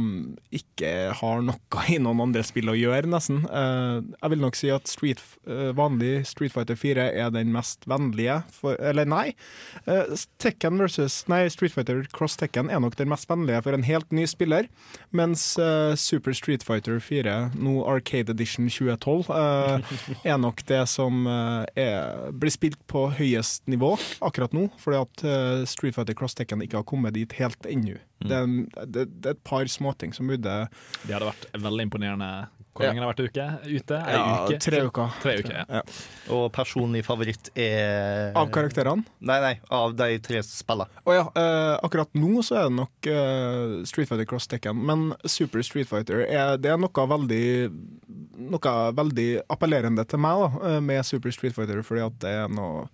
ikke 0.55 1.13
har 1.19 1.43
noe 1.45 1.85
i 1.91 1.99
noen 2.03 2.23
andre 2.29 2.45
spill 2.47 2.71
å 2.71 2.77
gjøre, 2.79 3.11
nesten. 3.11 3.43
Eh, 3.51 4.01
jeg 4.15 4.33
vil 4.33 4.43
nok 4.45 4.59
si 4.59 4.71
at 4.73 4.91
Street, 4.91 5.23
eh, 5.49 5.73
vanlig 5.77 6.27
Street 6.29 6.55
Fighter 6.55 6.79
4 6.79 7.09
er 7.13 7.33
den 7.35 7.53
mest 7.55 7.87
vennlige, 7.91 8.43
for, 8.55 8.79
eller 8.81 9.09
nei. 9.09 9.35
Eh, 9.87 10.15
Tekken 10.43 10.79
versus, 10.81 11.23
nei, 11.31 11.45
Street 11.53 11.75
Fighter 11.75 12.05
Cross 12.15 12.39
Tekken 12.41 12.71
er 12.71 12.83
nok 12.83 12.97
den 13.01 13.11
mest 13.11 13.29
vennlige 13.31 13.63
for 13.65 13.77
en 13.77 13.87
helt 13.87 14.11
ny 14.15 14.27
spiller. 14.31 14.69
Mens 15.15 15.55
Super 16.01 16.35
Street 16.37 16.65
Fighter 16.67 16.99
4, 17.03 17.53
nå 17.59 17.77
Arcade 17.89 18.33
Edition 18.33 18.69
2012, 18.71 19.31
eh, 19.31 19.95
er 20.33 20.39
nok 20.41 20.65
det 20.69 20.83
som 20.91 21.27
er, 21.27 22.31
blir 22.35 22.53
spilt 22.53 22.81
på 22.91 23.07
høyest 23.19 23.65
nivå 23.71 23.95
akkurat 24.25 24.55
nå. 24.57 24.69
Fordi 24.83 25.01
at 25.01 25.69
Street 25.71 25.95
Fighter 25.97 26.04
Cross 26.13 26.35
Tekken 26.37 26.61
ikke 26.61 26.77
har 26.77 26.85
kommet 26.85 27.15
dit 27.17 27.33
helt 27.41 27.65
ennå. 27.65 27.97
Det, 28.25 28.37
er 28.37 28.85
det, 28.87 29.07
det 29.21 29.27
er 29.33 29.39
et 29.39 29.45
par 29.45 29.65
småting 29.69 30.13
som 30.17 30.29
burde 30.29 30.53
Det 31.05 31.13
hadde 31.13 31.27
vært 31.31 31.49
veldig 31.61 31.85
imponerende. 31.89 32.29
Hvor 32.75 32.89
lenge 32.89 33.03
har 33.05 33.15
det 33.15 33.23
vært 33.23 33.31
uke? 33.31 33.75
ute? 33.79 33.99
Ei 34.03 34.15
Ja, 34.17 34.23
uke? 34.49 34.57
tre 34.65 34.79
uker. 34.83 35.11
Tre 35.23 35.35
uker, 35.39 35.59
ja. 35.63 35.83
Og 36.35 36.47
personlig 36.57 37.05
favoritt 37.07 37.51
er 37.55 38.33
Av 38.35 38.49
karakterene? 38.51 39.05
Nei, 39.21 39.37
nei, 39.45 39.53
av 39.71 39.95
de 39.95 40.09
tre 40.25 40.41
spillene. 40.43 40.91
Oh, 41.07 41.13
ja, 41.15 41.29
eh, 41.39 41.75
akkurat 41.87 42.11
nå 42.19 42.43
så 42.43 42.57
er 42.59 42.67
det 42.67 42.75
nok 42.81 43.11
eh, 43.13 43.77
Street 43.87 44.11
Fighter 44.11 44.27
Cross 44.27 44.49
Tekken, 44.51 44.81
men 44.91 45.13
Super 45.25 45.63
Street 45.63 45.87
Fighter 45.91 46.25
er, 46.27 46.57
det 46.59 46.73
er 46.75 46.81
noe 46.83 47.07
veldig 47.15 47.45
Noe 48.35 48.73
veldig 48.99 49.29
appellerende 49.55 50.03
til 50.11 50.19
meg 50.19 50.41
da, 50.43 50.49
eh, 50.73 50.81
med 50.83 51.07
Super 51.07 51.31
Street 51.31 51.55
Fighter, 51.55 51.79
fordi 51.87 52.03
at 52.09 52.19
det 52.25 52.33
er 52.43 52.51
noe 52.51 52.89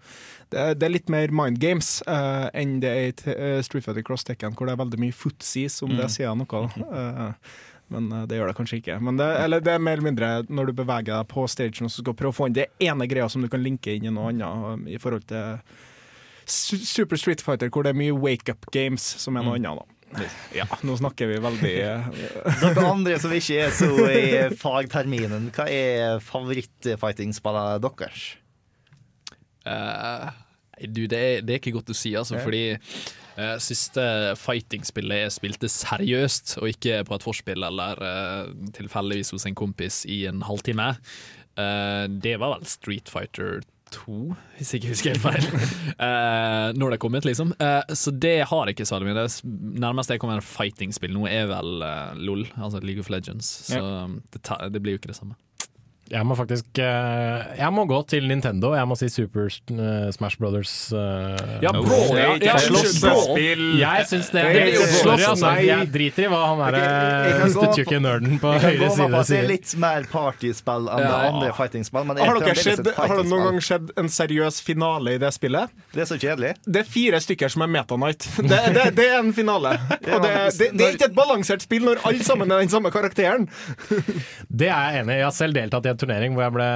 det 0.51 0.59
er, 0.61 0.75
det 0.75 0.87
er 0.89 0.93
litt 0.95 1.09
mer 1.13 1.31
mind 1.33 1.59
games 1.63 2.03
uh, 2.09 2.49
enn 2.55 2.79
det 2.83 2.91
er 2.91 3.09
i 3.11 3.35
eh, 3.35 3.61
Street 3.63 3.85
Fighter 3.87 4.03
Cross 4.07 4.25
Tekken, 4.27 4.55
hvor 4.59 4.67
det 4.67 4.75
er 4.75 4.81
veldig 4.85 4.99
mye 5.03 5.13
footsies, 5.15 5.81
om 5.87 5.91
det 5.97 6.07
Mm. 6.09 6.15
sier 6.17 6.35
noe. 6.35 6.63
Eh, 6.79 7.53
men 7.91 8.11
eh, 8.15 8.25
det 8.31 8.37
gjør 8.39 8.51
det 8.53 8.57
kanskje 8.59 8.79
ikke. 8.81 8.97
Men 9.03 9.17
det, 9.19 9.27
eller 9.45 9.61
det 9.67 9.73
er 9.75 9.79
mer 9.83 9.99
eller 9.99 10.09
mindre 10.11 10.33
når 10.49 10.67
du 10.71 10.73
beveger 10.83 11.13
deg 11.13 11.29
på 11.31 11.47
stagen 11.51 11.87
og 11.87 11.91
skal 11.95 12.15
prøve 12.15 12.31
å 12.35 12.39
få 12.41 12.47
inn 12.51 12.55
det 12.59 12.69
ene 12.81 13.07
greia 13.11 13.29
som 13.31 13.43
du 13.43 13.49
kan 13.51 13.63
linke 13.63 13.95
inn 13.97 14.07
i 14.07 14.13
noe 14.15 14.31
annet, 14.31 14.87
eh, 14.87 14.95
i 14.95 14.99
forhold 15.03 15.27
til 15.31 15.59
Super 16.51 17.17
Street 17.21 17.41
Fighter, 17.43 17.71
hvor 17.71 17.85
det 17.87 17.91
er 17.95 17.99
mye 17.99 18.15
wake-up 18.19 18.67
games, 18.75 19.03
som 19.23 19.37
er 19.39 19.43
noe 19.47 19.59
Mm. 19.59 19.67
annet. 19.71 19.87
da. 20.11 20.25
Ja, 20.55 20.65
nå 20.83 20.97
snakker 20.99 21.29
vi 21.31 21.37
veldig 21.39 21.75
eh, 21.87 22.07
Dere 22.65 22.87
andre 22.91 23.19
som 23.23 23.31
ikke 23.31 23.61
er 23.69 23.71
så 23.71 23.91
i 24.11 24.49
fagterminen, 24.59 25.53
hva 25.55 25.69
er 25.71 26.19
favorittfighting-spillet 26.19 27.81
deres? 27.85 28.25
Eh, 29.66 30.31
du, 30.88 31.05
det 31.07 31.18
er, 31.18 31.42
det 31.44 31.55
er 31.55 31.61
ikke 31.61 31.75
godt 31.77 31.92
å 31.92 31.96
si, 31.96 32.14
altså, 32.16 32.38
fordi 32.40 32.77
uh, 32.77 33.57
siste 33.61 34.05
fighting-spillet 34.40 35.27
jeg 35.27 35.35
spilte 35.35 35.68
seriøst, 35.73 36.57
og 36.62 36.70
ikke 36.73 37.03
på 37.09 37.18
et 37.18 37.27
forspill 37.27 37.66
eller 37.68 38.01
uh, 38.01 38.70
tilfeldigvis 38.77 39.35
hos 39.37 39.44
en 39.51 39.59
kompis 39.59 40.03
i 40.09 40.23
en 40.31 40.40
halvtime, 40.46 40.94
uh, 41.61 42.07
det 42.09 42.38
var 42.40 42.57
vel 42.57 42.64
Street 42.70 43.12
Fighter 43.12 43.61
2, 43.92 44.16
hvis 44.57 44.73
jeg 44.73 44.81
ikke 44.81 44.94
husker 44.94 45.16
helt 45.16 45.25
feil. 45.25 45.46
Når 46.79 46.92
det 46.92 46.94
er 46.94 47.03
kommet, 47.03 47.27
liksom. 47.27 47.51
Så 47.90 48.12
det 48.14 48.37
har 48.46 48.68
jeg 48.68 48.77
ikke 48.77 48.87
så 48.87 49.01
mye. 49.03 49.16
Det 49.18 49.81
nærmeste 49.83 50.14
jeg 50.14 50.23
kommer 50.23 50.38
et 50.38 50.46
fighting-spill 50.46 51.11
nå, 51.16 51.25
er 51.27 51.51
vel 51.51 51.83
LOL, 52.23 52.44
altså 52.55 52.79
League 52.87 53.03
of 53.03 53.11
Legends. 53.11 53.51
Så 53.66 53.83
det, 54.31 54.44
det 54.46 54.79
blir 54.85 54.94
jo 54.94 55.03
ikke 55.03 55.11
det 55.11 55.18
samme. 55.18 55.35
Jeg 56.11 56.27
må 56.27 56.35
faktisk 56.35 56.79
eh, 56.83 57.51
Jeg 57.61 57.70
må 57.75 57.85
gå 57.87 58.01
til 58.11 58.27
Nintendo. 58.27 58.73
Jeg 58.75 58.88
må 58.90 58.96
si 58.99 59.07
Super 59.12 59.46
eh, 59.46 60.09
Smash 60.14 60.40
Brothers. 60.40 60.73
eh, 60.92 61.61
Ja, 61.62 61.70
Brawl, 61.77 62.16
ja. 62.18 62.33
Ja, 62.42 62.57
slåssespill! 62.59 63.62
Jeg 63.79 64.07
syns 64.11 64.31
det. 64.35 64.42
Det 64.42 64.62
er 64.62 64.70
det 64.70 64.75
er 64.75 64.90
slåss, 64.90 65.05
Sorry, 65.05 65.27
altså. 65.29 65.53
Jeg 65.62 65.90
driter 65.94 66.27
i 66.27 66.31
hva 66.33 66.40
han 66.51 66.62
er 66.66 66.77
derre 66.79 67.85
kan 67.90 68.03
nerden 68.05 68.40
på 68.42 68.51
høyre 68.53 68.88
side 68.90 69.07
det 69.11 69.18
er 69.20 69.29
sier. 69.29 69.46
litt 69.49 69.75
mer 69.81 70.07
partyspill 70.11 70.88
enn 70.90 71.01
det 71.01 71.07
Ja. 71.11 71.20
andre 71.31 71.53
fighting-spill, 71.57 72.05
men 72.09 72.20
har, 72.20 72.40
sett, 72.59 72.90
har 72.96 73.14
det 73.16 73.27
noen 73.31 73.46
gang 73.49 73.61
skjedd 73.64 73.92
en 74.01 74.11
seriøs 74.12 74.61
finale 74.66 75.14
i 75.16 75.20
det 75.23 75.31
spillet? 75.35 75.70
Det 75.94 76.05
er 76.05 76.11
så 76.11 76.18
kjedelig. 76.20 76.53
Det 76.66 76.83
er 76.83 76.88
fire 76.90 77.20
stykker 77.23 77.53
som 77.55 77.64
er 77.66 77.73
Meta 77.73 77.99
Knight. 77.99 78.27
Det, 78.51 78.59
det, 78.75 78.85
det 78.99 79.07
er 79.12 79.18
en 79.20 79.33
finale. 79.37 79.77
Og 80.14 80.25
det, 80.25 80.33
det, 80.59 80.70
det 80.75 80.87
er 80.87 80.96
ikke 80.96 81.11
et 81.11 81.16
balansert 81.16 81.62
spill 81.62 81.85
når 81.87 82.03
alle 82.09 82.25
sammen 82.27 82.51
er 82.51 82.64
den 82.64 82.73
samme 82.73 82.90
karakteren. 82.90 83.46
Det 84.61 84.66
er 84.68 84.90
jeg 84.96 85.05
enig 85.05 85.14
i. 85.14 85.18
Jeg 85.20 85.29
har 85.29 85.37
selv 85.37 85.55
deltatt 85.57 85.87
i 85.87 85.92
en 85.92 86.00
turnering 86.01 86.35
hvor 86.35 86.47
jeg 86.47 86.55
ble 86.57 86.69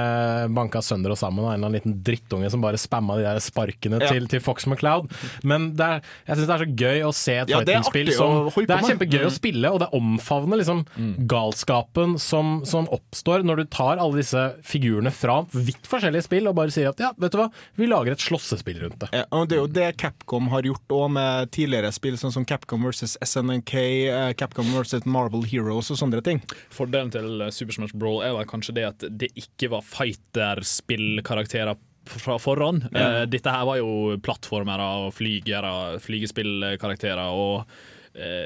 banka 0.55 0.81
sønder 0.85 1.11
og 1.15 1.19
sammen 1.19 1.43
av 1.45 1.51
en 1.51 1.57
eller 1.57 1.67
annen 1.69 1.79
liten 1.79 1.97
drittunge 2.05 2.49
som 2.53 2.61
bare 2.63 2.79
spamma 2.81 3.17
de 3.19 3.25
der 3.27 3.41
sparkene 3.43 3.99
Ja. 4.01 4.11
til, 4.13 4.27
til 4.31 4.39
Fox 4.45 4.67
McCloud. 4.69 5.09
Men 5.43 5.71
det 5.75 5.85
er, 5.85 6.01
jeg 6.27 6.37
syns 6.37 6.47
det 6.49 6.55
er 6.55 6.63
så 6.65 6.75
gøy 6.85 7.03
å 7.09 7.13
se 7.15 7.35
et 7.41 7.49
Ja, 7.49 7.59
det 7.61 7.73
fighting-spill 7.75 8.11
som 8.13 8.49
Det 8.53 8.69
er 8.69 8.81
med. 8.81 8.89
kjempegøy 8.91 9.21
å 9.25 9.31
Mm. 9.31 9.35
spille, 9.39 9.71
og 9.73 9.79
det 9.81 9.89
omfavner 9.97 10.57
liksom 10.61 10.85
galskapen 11.27 12.17
som, 12.19 12.61
som 12.65 12.87
oppstår 12.93 13.43
når 13.45 13.61
du 13.61 13.65
tar 13.73 13.97
alle 14.01 14.19
disse 14.21 14.41
figurene 14.65 15.11
fra 15.13 15.39
vidt 15.55 15.87
forskjellige 15.89 16.25
spill 16.27 16.49
og 16.51 16.55
bare 16.59 16.73
sier 16.73 16.91
at 16.91 17.01
ja, 17.01 17.11
vet 17.21 17.33
du 17.33 17.39
hva, 17.41 17.47
vi 17.79 17.87
lager 17.89 18.15
et 18.15 18.23
slåssespill 18.23 18.79
rundt 18.83 18.99
det. 19.03 19.09
Ja, 19.15 19.25
og 19.35 19.49
Det 19.49 19.57
er 19.57 19.61
jo 19.63 19.67
det 19.75 19.87
Capcom 20.01 20.49
har 20.53 20.65
gjort 20.67 20.95
òg 20.95 21.11
med 21.15 21.51
tidligere 21.55 21.91
spill, 21.95 22.17
sånn 22.21 22.33
som 22.35 22.45
Capcom 22.47 22.83
versus 22.85 23.17
SNNK, 23.25 23.73
eh, 24.09 24.33
Capcom 24.37 24.67
versus 24.75 25.05
Marvel 25.05 25.43
Heroes 25.49 25.91
og 25.93 25.97
sånne 25.99 26.21
ting. 26.25 26.41
Fordelen 26.73 27.11
til 27.13 27.43
Super 27.51 27.73
Smash 27.77 27.95
Brawl 27.95 28.21
er 28.25 28.33
vel 28.37 28.45
kanskje 28.49 28.75
det 28.77 28.85
at 28.89 29.05
det 29.21 29.29
ikke 29.39 29.69
var 29.73 29.85
fighterspillkarakterer 29.87 31.75
fra 32.05 32.37
forhånd. 32.41 32.87
Ja. 32.91 33.21
Eh, 33.21 33.25
dette 33.31 33.51
her 33.51 33.65
var 33.67 33.79
jo 33.81 34.17
plattformere 34.23 34.87
og 35.05 35.13
flygere, 35.17 35.99
flygespillkarakterer 36.03 37.27
og 37.33 37.65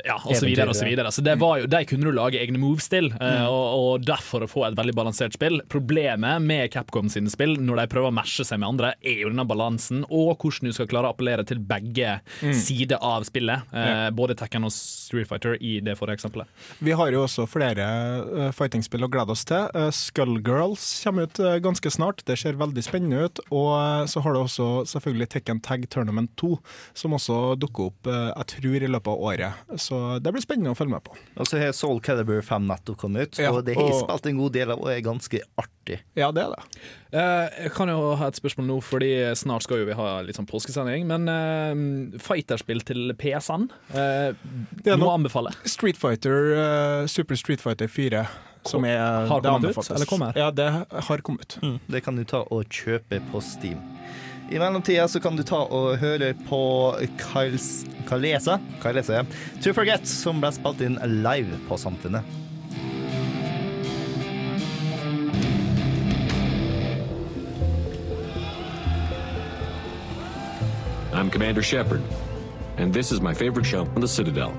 ja, 0.05 0.15
og 0.25 0.35
så 0.35 0.45
videre 0.49 0.69
og 0.71 0.75
så 0.77 0.85
videre. 0.87 1.11
Så 1.13 1.21
det 1.25 1.35
var 1.39 1.59
jo, 1.61 1.67
De 1.69 1.83
kunne 1.85 2.07
du 2.09 2.11
lage 2.15 2.39
egne 2.41 2.57
moves 2.61 2.87
til, 2.89 3.11
eh, 3.21 3.43
og, 3.45 3.67
og 3.79 4.05
derfor 4.07 4.45
å 4.45 4.49
få 4.49 4.63
et 4.67 4.77
veldig 4.79 4.95
balansert 4.97 5.35
spill. 5.37 5.59
Problemet 5.69 6.41
med 6.41 6.71
Capcom 6.73 7.09
sine 7.11 7.29
spill, 7.29 7.55
når 7.61 7.83
de 7.83 7.87
prøver 7.93 8.09
å 8.09 8.15
meshe 8.17 8.45
seg 8.47 8.59
med 8.63 8.69
andre, 8.71 8.93
er 9.05 9.21
jo 9.23 9.29
denne 9.29 9.45
balansen, 9.49 10.03
og 10.09 10.37
hvordan 10.41 10.69
du 10.69 10.73
skal 10.73 10.89
klare 10.89 11.09
å 11.11 11.13
appellere 11.15 11.45
til 11.45 11.59
begge 11.61 12.19
Mm. 12.41 12.53
sider 12.55 12.97
av 13.03 13.23
spillet. 13.27 13.61
Eh, 13.73 13.85
Ja. 13.89 14.09
Både 14.15 14.35
Tekken 14.37 14.63
og 14.65 14.71
Street 14.71 15.27
Fighter 15.27 15.57
i 15.61 15.79
det 15.83 15.95
forrige 15.97 16.17
eksempelet. 16.19 16.47
Vi 16.81 16.91
har 16.95 17.11
jo 17.11 17.23
også 17.25 17.45
flere 17.49 18.51
fightingspill 18.55 19.03
å 19.05 19.09
glede 19.11 19.33
oss 19.33 19.43
til. 19.45 19.67
Skullgirls 19.91 20.85
kommer 21.03 21.27
ut 21.27 21.39
eh, 21.39 21.57
ganske 21.63 21.91
snart. 21.91 22.23
Det 22.27 22.37
ser 22.39 22.57
veldig 22.59 22.83
spennende 22.85 23.25
ut. 23.27 23.41
Og 23.51 23.71
eh, 23.77 24.05
så 24.11 24.23
har 24.25 24.35
du 24.35 24.41
også 24.41 24.69
selvfølgelig 24.89 25.29
Tekken 25.35 25.61
Tag 25.65 25.85
Tournament 25.93 26.31
2, 26.39 26.53
som 26.97 27.15
også 27.17 27.39
dukker 27.61 27.89
opp 27.91 28.09
eh, 28.09 28.29
jeg 28.39 28.49
tror 28.55 28.85
i 28.87 28.91
løpet 28.91 29.11
av 29.13 29.25
året. 29.31 29.58
Så 29.77 30.19
det 30.23 30.33
blir 30.33 30.43
spennende 30.43 30.73
å 30.73 30.77
følge 30.77 30.95
med 30.95 31.03
på. 31.05 31.15
Og 31.37 31.47
så 31.49 31.59
har 31.61 31.73
Soul 31.75 32.01
Calibur 32.03 32.41
5 32.45 32.67
nettopp 32.69 32.97
kommet 32.97 33.29
ut, 33.29 33.39
Ja, 33.39 33.51
og 33.51 33.65
det 33.65 33.75
har 33.75 33.83
og- 33.83 34.03
spilt 34.03 34.25
en 34.31 34.37
god 34.37 34.53
del 34.53 34.71
av 34.71 34.79
og 34.79 34.89
er 34.89 35.01
ganske 35.01 35.41
artig. 35.57 35.99
Ja, 36.15 36.31
det 36.31 36.43
er 36.43 36.55
det. 36.55 36.81
Eh, 37.11 37.63
jeg 37.63 37.71
kan 37.73 37.87
jo 37.87 38.15
ha 38.15 38.27
et 38.27 38.35
spørsmål 38.35 38.67
nå, 38.67 38.81
fordi 38.83 39.11
snart 39.35 39.63
skal 39.63 39.79
jo 39.79 39.85
vi 39.85 39.93
ha 39.93 40.21
litt 40.21 40.35
sånn 40.35 40.47
påskesending. 40.47 41.05
Men 41.09 41.27
uh, 41.27 42.17
fighterspill 42.19 42.83
til 42.85 43.13
PSN, 43.13 43.69
uh, 43.95 44.33
Det 44.83 44.93
er 44.93 44.97
må 44.97 45.09
anbefale. 45.13 45.53
Street 45.65 45.97
Fighter, 45.97 46.53
uh, 46.53 47.07
Super 47.07 47.35
Street 47.35 47.61
Fighter 47.61 47.87
4 47.87 48.27
som 48.65 48.83
er 48.85 49.27
Har 49.27 49.41
det 49.41 49.49
kommet 49.49 49.77
ut, 49.77 49.91
eller 49.91 50.05
kommer? 50.05 50.37
Ja, 50.37 50.51
det 50.51 50.69
har 50.69 51.17
kommet 51.25 51.41
ut. 51.41 51.59
Mm, 51.63 51.79
det 51.87 52.03
kan 52.03 52.15
du 52.15 52.23
ta 52.25 52.43
og 52.51 52.65
kjøpe 52.69 53.21
på 53.31 53.41
Steam. 53.41 53.79
I 54.51 54.59
mellomtida 54.59 55.07
så 55.07 55.19
kan 55.19 55.35
du 55.37 55.43
ta 55.45 55.59
og 55.69 55.99
høre 56.01 56.31
på 56.47 56.59
Kyles, 57.21 57.85
Kalesa, 58.09 58.57
Kalesa 58.81 59.19
ja. 59.19 59.23
To 59.61 59.73
Forget, 59.77 60.07
som 60.09 60.41
ble 60.41 60.49
spilt 60.55 60.81
inn 60.81 60.97
live 61.21 61.59
på 61.67 61.77
Samfunnet. 61.77 62.25
I'm 71.13 71.29
Commander 71.29 71.61
Shepard, 71.61 72.01
and 72.77 72.93
this 72.93 73.11
is 73.11 73.21
my 73.21 73.33
favorite 73.33 73.67
show 73.67 73.81
on 73.95 74.01
the 74.01 74.07
Citadel. 74.07 74.53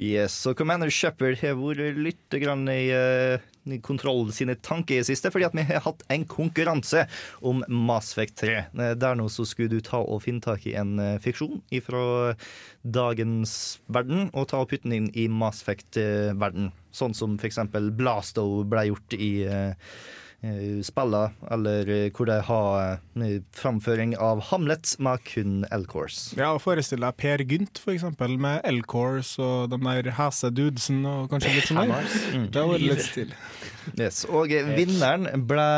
Yes, 0.00 0.36
og 0.50 0.56
Commander 0.58 0.90
Shepherd 0.90 1.38
har 1.42 1.58
vært 1.58 1.98
litt 2.00 2.36
grann 2.42 2.66
i 2.70 2.88
uh, 2.90 3.42
Kontroll 3.84 4.28
sine 4.34 4.56
tanker 4.60 4.98
i 4.98 5.00
det 5.00 5.08
siste, 5.08 5.30
fordi 5.32 5.46
at 5.46 5.54
vi 5.56 5.64
har 5.64 5.84
hatt 5.86 6.02
en 6.12 6.26
konkurranse 6.28 7.06
om 7.40 7.62
Mass 7.68 8.10
Effect 8.12 8.36
3. 8.42 8.56
Eh, 8.66 8.92
Der 9.00 9.16
nå 9.16 9.30
så 9.32 9.46
skulle 9.48 9.72
du 9.72 9.80
ta 9.84 10.02
og 10.02 10.20
finne 10.26 10.44
tak 10.44 10.66
i 10.68 10.74
en 10.76 10.98
eh, 11.00 11.16
fiksjon 11.22 11.62
fra 11.86 12.34
dagens 12.84 13.54
verden, 13.88 14.28
og 14.34 14.50
ta 14.50 14.60
og 14.60 14.68
putte 14.68 14.84
den 14.84 14.98
inn 14.98 15.08
i 15.16 15.28
Mass 15.32 15.62
Effect-verden. 15.64 16.74
Sånn 16.92 17.16
som 17.16 17.38
eksempel 17.40 17.88
Blasto 17.96 18.44
ble 18.68 18.90
gjort 18.90 19.16
i 19.16 19.32
eh, 19.48 19.72
spiller, 20.84 21.32
eller 21.50 21.88
eh, 21.88 22.10
hvor 22.14 22.28
de 22.28 22.38
har 22.46 22.98
eh, 23.16 23.36
framføring 23.56 24.14
av 24.20 24.42
Hamlet 24.50 24.94
med 25.02 25.22
kun 25.28 25.64
L-course. 25.72 26.34
Ja, 26.38 26.52
og 26.54 26.62
Forestill 26.64 27.04
deg 27.04 27.16
Per 27.20 27.44
Gynt, 27.44 27.80
for 27.80 27.94
eksempel, 27.94 28.36
med 28.40 28.60
L-Course 28.68 29.40
og 29.42 29.72
de 29.72 29.80
der 29.84 30.10
hese 30.18 30.50
dudesen 30.54 31.04
og 31.08 31.30
kanskje 31.32 31.54
litt 31.56 31.70
sånn 31.70 31.94
der. 31.94 32.10
Mm. 32.34 32.48
Det 32.54 32.66
var 32.70 32.84
litt 32.84 33.04
stil. 33.06 33.34
Yes. 34.00 34.22
Og 34.32 34.52
eh, 34.54 34.68
vinneren 34.76 35.28
ble 35.48 35.68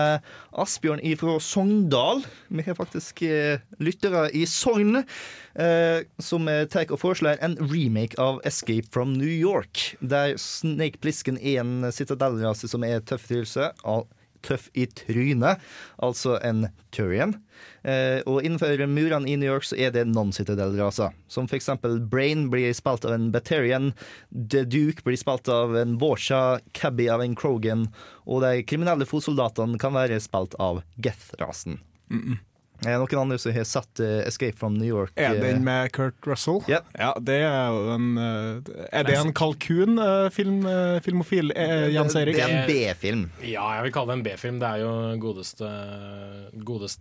Asbjørn 0.57 1.03
ifra 1.05 1.39
Sogndal. 1.43 2.23
Vi 2.49 2.67
har 2.67 2.79
faktisk 2.79 3.23
eh, 3.27 3.63
lyttere 3.83 4.29
i 4.35 4.45
Sogn 4.51 5.03
eh, 5.03 6.05
som 6.23 6.51
eh, 6.51 6.65
tar 6.71 6.87
og 6.93 7.01
foreslår 7.03 7.43
en 7.45 7.57
remake 7.63 8.19
av 8.23 8.39
Escape 8.47 8.87
from 8.95 9.17
New 9.19 9.31
York, 9.31 9.97
der 10.01 10.37
Snake 10.41 11.01
Plissken 11.03 11.39
er 11.41 11.63
en 11.65 11.91
citadellrase 11.93 12.71
som 12.71 12.87
er 12.87 13.03
tøff 13.05 13.27
til 13.31 13.47
seg. 13.49 13.75
Tøff 14.47 14.69
i 14.79 14.87
trynet, 14.87 15.63
altså 16.03 16.39
en 16.47 16.69
Turian. 16.95 17.35
Eh, 17.83 18.21
og 18.29 18.45
innenfor 18.45 18.81
murene 18.91 19.29
i 19.31 19.37
New 19.39 19.49
York 19.51 19.67
så 19.69 19.79
er 19.81 19.93
det 19.95 20.07
non-citadel-raser. 20.11 21.15
Som 21.33 21.51
eksempel 21.51 21.99
Brain 22.01 22.49
blir 22.53 22.73
spilt 22.77 23.07
av 23.07 23.17
en 23.17 23.31
Batarian, 23.35 23.93
The 24.31 24.65
Duke 24.65 25.05
blir 25.07 25.19
spilt 25.21 25.51
av 25.53 25.77
en 25.79 25.97
Borsha, 26.01 26.61
Cabby 26.77 27.09
av 27.13 27.25
en 27.25 27.37
Krogan, 27.39 27.89
og 28.27 28.43
de 28.47 28.65
kriminelle 28.67 29.09
fotsoldatene 29.09 29.81
kan 29.83 29.97
være 29.97 30.21
spilt 30.23 30.57
av 30.63 30.83
Geth-rasen. 31.03 31.81
Er 32.11 32.23
det 32.23 32.56
noen 32.85 33.19
andre 33.23 33.39
som 33.41 33.53
har 33.57 33.65
sett 33.65 34.01
uh, 34.05 34.21
Escape 34.29 34.57
from 34.59 34.75
New 34.79 34.89
York? 34.89 35.13
Er 35.17 35.35
eh, 35.37 35.41
den 35.43 35.65
med 35.65 35.93
Kurt 35.97 36.27
Russell? 36.29 36.61
Ja, 36.69 36.83
det 37.21 37.39
er 37.47 37.71
jo 37.73 37.95
en 37.95 38.11
eh, 38.21 38.75
Er 38.93 39.07
det 39.09 39.17
en 39.17 39.33
kalkun, 39.37 39.97
eh, 40.03 40.29
film, 40.35 40.61
eh, 40.69 40.99
filmofil? 41.05 41.53
eh, 41.57 41.89
Jens 41.95 42.15
Erik? 42.19 42.37
Det 42.37 42.45
er 42.45 42.59
en 42.61 42.69
B-film. 42.69 43.25
Ja, 43.43 43.65
jeg 43.79 43.89
vil 43.89 43.97
kalle 43.97 44.13
det 44.13 44.19
en 44.21 44.27
B-film. 44.29 44.61
Det 44.61 44.69
er 44.69 44.85
jo 44.85 44.93
godeste 45.25 45.71
Godest 46.67 47.01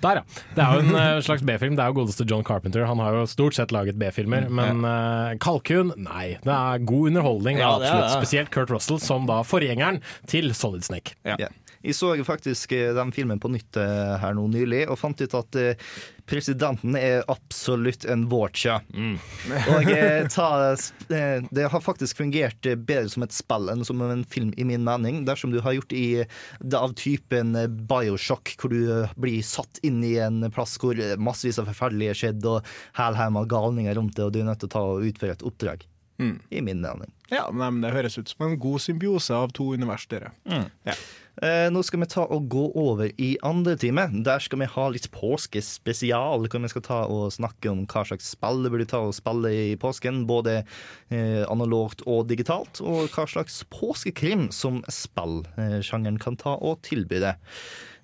Der, 0.00 0.22
ja. 0.22 0.42
Det 0.56 0.64
er 0.64 0.74
jo 0.78 0.84
en 0.86 0.94
eh, 0.96 1.20
slags 1.26 1.42
B-film. 1.44 1.74
Det 1.76 1.84
er 1.84 1.92
jo 1.92 1.98
godeste 2.00 2.24
John 2.28 2.44
Carpenter. 2.46 2.86
Han 2.88 3.02
har 3.04 3.18
jo 3.20 3.26
stort 3.28 3.54
sett 3.58 3.72
laget 3.76 3.98
B-filmer, 4.00 4.46
men 4.48 4.80
uh, 4.86 5.34
Kalkun, 5.42 5.92
nei. 6.00 6.38
Det 6.40 6.54
er 6.56 6.80
god 6.88 7.10
underholdning. 7.12 7.60
Ja, 7.60 7.74
det 7.78 7.90
er 7.90 7.98
absolutt. 7.98 8.06
det. 8.08 8.22
Spesielt 8.24 8.50
Kurt 8.54 8.72
Russell, 8.72 9.00
som 9.04 9.28
da 9.28 9.42
forgjengeren 9.44 10.00
til 10.30 10.54
Solid 10.56 10.86
Snake. 10.88 11.18
Ja. 11.28 11.50
Jeg 11.80 11.96
så 11.96 12.12
faktisk 12.26 12.72
eh, 12.76 12.90
den 12.96 13.12
filmen 13.12 13.40
på 13.40 13.48
nytt 13.52 13.78
eh, 13.80 14.16
her 14.20 14.34
nå 14.36 14.46
nylig, 14.52 14.82
og 14.92 14.98
fant 15.00 15.20
ut 15.22 15.36
at 15.38 15.56
eh, 15.56 15.84
presidenten 16.28 16.96
er 16.98 17.24
absolutt 17.32 18.04
en 18.04 18.26
Vorcha. 18.30 18.80
Og 19.74 19.88
eh, 19.88 20.26
ta, 20.30 20.76
det 21.08 21.68
har 21.72 21.84
faktisk 21.84 22.20
fungert 22.20 22.68
bedre 22.84 23.08
som 23.12 23.24
et 23.24 23.34
spill 23.34 23.72
enn 23.72 23.84
som 23.86 24.02
en 24.04 24.26
film, 24.28 24.52
i 24.60 24.66
min 24.68 24.84
mening. 24.84 25.22
Dersom 25.28 25.54
du 25.54 25.60
har 25.64 25.78
gjort 25.78 25.94
i 25.96 26.24
det 26.60 26.78
av 26.78 26.92
typen 27.00 27.56
Bioshock, 27.88 28.54
hvor 28.60 28.74
du 28.74 29.06
blir 29.16 29.40
satt 29.46 29.80
inn 29.86 30.02
i 30.04 30.18
en 30.20 30.44
plass 30.52 30.76
hvor 30.80 31.00
massevis 31.16 31.62
av 31.62 31.70
forferdelige 31.72 32.18
skjedd, 32.22 32.44
og 32.44 32.68
hælherma 33.00 33.46
galninger 33.48 33.96
rundt 33.96 34.18
det, 34.18 34.28
og 34.28 34.36
du 34.36 34.42
er 34.42 34.50
nødt 34.52 34.60
til 34.62 34.70
å 34.70 34.74
ta 34.76 34.84
og 34.92 35.08
utføre 35.08 35.38
et 35.38 35.46
oppdrag. 35.48 35.88
I 36.50 36.60
min 36.60 36.82
mening. 36.84 37.08
Ja, 37.32 37.46
men 37.50 37.80
Det 37.80 37.94
høres 37.94 38.18
ut 38.18 38.28
som 38.28 38.44
en 38.44 38.58
god 38.60 38.82
symbiose 38.84 39.32
av 39.32 39.54
to 39.56 39.70
univers, 39.72 40.04
dere. 40.10 40.34
Ja. 40.44 40.92
Eh, 41.40 41.70
nå 41.72 41.80
skal 41.86 42.02
vi 42.02 42.08
ta 42.12 42.26
og 42.28 42.50
gå 42.52 42.66
over 42.76 43.08
i 43.16 43.30
andre 43.46 43.72
time. 43.80 44.04
Der 44.26 44.42
skal 44.44 44.60
vi 44.60 44.68
ha 44.68 44.86
litt 44.92 45.08
påskespesial. 45.14 46.44
Hvor 46.44 46.64
vi 46.64 46.72
skal 46.72 46.84
ta 46.84 46.98
og 47.08 47.32
snakke 47.32 47.72
om 47.72 47.86
hva 47.88 48.04
slags 48.04 48.28
spill 48.34 48.66
burde 48.68 48.88
ta 48.90 49.00
og 49.06 49.16
spille 49.16 49.52
i 49.72 49.76
påsken. 49.80 50.26
Både 50.28 50.60
eh, 50.60 51.44
analogt 51.48 52.04
og 52.04 52.28
digitalt. 52.28 52.82
Og 52.84 53.08
hva 53.14 53.24
slags 53.30 53.62
påskekrim 53.72 54.50
som 54.52 54.82
spillsjangeren 54.92 56.20
kan 56.20 56.36
ta 56.40 56.58
og 56.60 56.82
tilby 56.84 57.22
deg. 57.24 57.40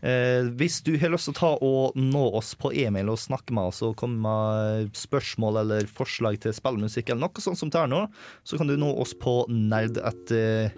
Eh, 0.06 0.46
hvis 0.54 0.78
du 0.86 0.92
har 1.00 1.10
lyst 1.10 1.26
til 1.26 1.34
å 1.34 1.40
ta 1.40 1.48
og 1.66 1.96
nå 1.98 2.22
oss 2.38 2.52
på 2.58 2.70
e-mail 2.78 3.10
og 3.10 3.18
snakke 3.18 3.54
med 3.56 3.72
oss 3.72 3.82
og 3.82 3.96
komme 3.98 4.20
med 4.22 4.94
spørsmål 4.96 5.62
eller 5.64 5.88
forslag 5.90 6.38
til 6.44 6.54
spillmusikk 6.54 7.10
eller 7.10 7.26
noe 7.26 7.42
sånt 7.42 7.58
som 7.58 7.72
det 7.72 7.80
er 7.80 7.90
nå, 7.90 8.04
så 8.46 8.60
kan 8.60 8.70
du 8.70 8.76
nå 8.78 8.92
oss 9.02 9.16
på 9.18 9.40
nerd 9.50 9.98
etter 9.98 10.70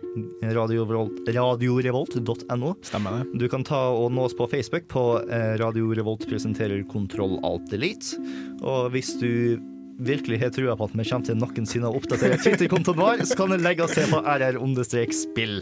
radiorevolt.no. 0.57 2.72
Stemmer 2.87 3.18
det. 3.18 3.43
Du 3.43 3.47
kan 3.53 3.66
ta 3.68 3.83
og 3.93 4.14
nå 4.16 4.24
oss 4.29 4.37
på 4.39 4.49
Facebook 4.49 4.89
på 4.93 5.05
eh, 5.26 5.59
Radio 5.61 5.93
Revolt 5.99 6.24
presenterer 6.29 6.87
Kontroll 6.89 7.37
Alt 7.47 7.74
Elite. 7.76 8.16
Og 8.62 8.89
hvis 8.95 9.12
du 9.20 9.59
virkelig 9.99 10.41
har 10.41 10.55
trua 10.55 10.79
på 10.79 10.89
at 10.89 10.95
vi 10.95 11.09
kommer 11.11 11.26
til 11.26 11.41
noensinne 11.43 11.91
å 11.91 11.99
oppdatere 11.99 12.39
Twitter-kontoen 12.41 13.03
vår, 13.03 13.26
så 13.29 13.39
kan 13.39 13.53
du 13.53 13.61
legge 13.61 13.85
oss 13.85 13.97
til 13.99 14.09
på 14.12 14.22
rr-spill. 14.24 15.61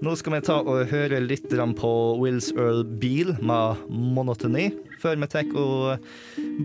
Nå 0.00 0.14
skal 0.16 0.32
vi 0.32 0.38
ta 0.46 0.54
og 0.64 0.88
høre 0.88 1.18
litt 1.20 1.50
på 1.76 1.90
Wills 2.16 2.48
Earl 2.56 2.86
Beal 3.02 3.34
med 3.44 3.82
'Monotony', 3.90 4.72
før 4.98 5.20
vi 5.20 5.26
tar 5.28 5.52
og 5.52 6.00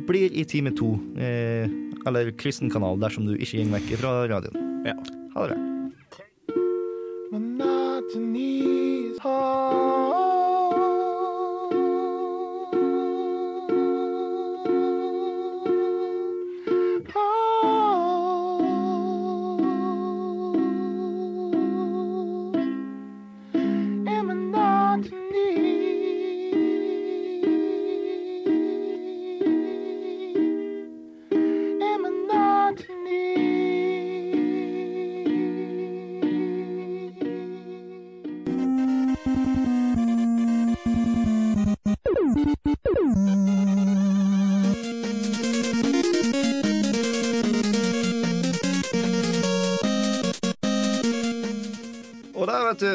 blir 0.07 0.31
i 0.31 0.45
time 0.45 0.71
to, 0.71 0.95
eh, 1.19 1.67
eller 2.07 2.31
kristen 2.31 2.71
kanal, 2.71 2.95
dersom 2.97 3.27
du 3.27 3.35
ikke 3.35 3.59
går 3.59 3.75
vekk 3.75 3.97
fra 3.99 4.27
radioen. 4.31 4.85
Ja. 4.87 4.95
Ha 5.35 5.47
det 5.47 5.57
bra. 5.57 5.75
Monotony 7.31 9.11
is 9.11 9.19
Og 9.25 9.84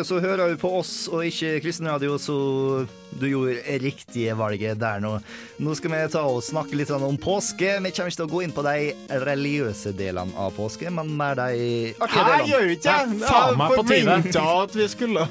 så 0.06 0.20
hører 0.22 0.52
du 0.52 0.60
på 0.60 0.70
oss 0.80 0.92
og 1.10 1.24
ikke 1.26 1.58
kristenradio, 1.64 2.16
så 2.20 2.36
du 3.20 3.26
gjorde 3.26 3.78
riktige 3.82 4.36
valget 4.38 4.78
der 4.80 5.02
nå. 5.02 5.16
Nå 5.60 5.74
skal 5.78 5.94
vi 5.94 6.00
ta 6.12 6.22
og 6.28 6.42
snakke 6.46 6.78
litt 6.78 6.92
om 6.94 7.18
påske. 7.20 7.76
Vi 7.80 7.92
kommer 7.94 8.12
ikke 8.12 8.20
til 8.20 8.28
å 8.28 8.32
gå 8.32 8.44
inn 8.46 8.54
på 8.56 8.64
de 8.66 8.76
religiøse 9.26 9.94
delene 9.98 10.36
av 10.38 10.54
påske, 10.56 10.90
men 10.94 11.12
mer 11.18 11.38
de 11.40 11.92
artige 11.98 12.24
Hæ, 12.30 12.40
gjør 12.52 12.66
vi 12.68 12.78
ikke? 12.78 12.96
Faen 13.26 13.60
meg 13.60 13.76
på 13.76 13.86
tide. 13.90 14.48
at 14.50 14.80
vi 14.80 14.90
skulle 14.90 15.28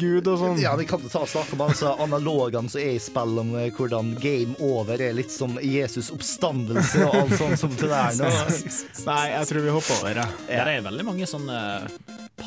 Gud 0.00 0.28
og 0.30 0.38
sånn. 0.40 0.60
Ja, 0.60 0.74
Vi 0.80 0.86
kan 0.88 1.02
ta 1.12 1.22
og 1.24 1.28
snakke 1.30 1.56
om 1.56 1.64
altså, 1.66 1.92
analogene 2.00 2.72
som 2.72 2.80
er 2.80 2.94
i 2.96 3.02
spill, 3.02 3.36
om 3.42 3.52
eh, 3.60 3.68
hvordan 3.76 4.14
game 4.22 4.56
over 4.64 5.00
er 5.00 5.16
litt 5.16 5.32
som 5.32 5.58
Jesus' 5.60 6.10
oppstandelse 6.14 7.04
og 7.04 7.18
alt 7.18 7.36
sånt 7.40 7.60
som 7.60 7.74
det 7.76 7.90
der 7.90 8.16
nå. 8.20 8.30
Nei, 9.10 9.22
jeg 9.34 9.50
tror 9.50 9.66
vi 9.66 9.74
hopper 9.76 9.98
over, 9.98 10.22
det. 10.22 10.28
Ja. 10.48 10.64
Det 10.64 10.78
er 10.78 10.86
veldig 10.88 11.06
mange 11.10 11.28
sånne 11.28 11.60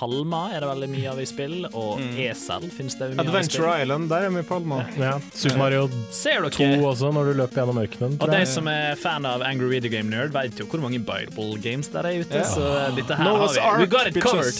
Palmer 0.04 0.51
er 0.51 0.60
det 0.60 0.68
veldig 0.68 0.88
mye 0.91 1.12
av 1.14 1.20
i 1.22 1.26
spill, 1.28 1.54
og 1.80 2.01
Esel 2.20 2.66
finnes 2.76 2.97
det 2.99 3.08
mye 3.14 3.24
av 3.24 3.30
i 3.30 3.32
Adventure 3.32 3.70
spill. 3.70 3.84
Island, 3.86 4.10
der 4.12 4.26
er 4.28 4.34
vi 4.34 4.43
palma. 4.49 4.82
Ja, 4.99 5.14
Super 5.32 5.62
Mario 5.62 5.86
Ser 6.12 6.43
2 6.51 6.68
også, 6.89 7.14
når 7.16 7.32
du 7.32 7.39
løper 7.39 7.62
gjennom 7.62 7.80
ørkenen. 7.80 8.18
Og 8.20 8.34
de 8.34 8.41
som 8.49 8.68
er 8.68 8.99
fan 8.99 9.24
av 9.30 9.45
Angry 9.47 9.72
Video 9.78 9.93
Game 9.93 10.12
Nerd, 10.12 10.36
vet 10.36 10.60
jo 10.60 10.68
hvor 10.68 10.84
mange 10.84 10.99
Bible 10.99 11.56
games 11.64 11.88
der 11.93 12.10
er 12.10 12.20
ute. 12.20 12.43
Ja. 12.43 12.51
Så 12.51 12.68
dette 12.97 13.16
her 13.16 13.32
Noah's 13.32 13.56
har 13.56 13.80
vi. 13.80 13.88
We 13.88 13.91
got 13.95 14.12
it 14.12 14.20
covered. 14.20 14.60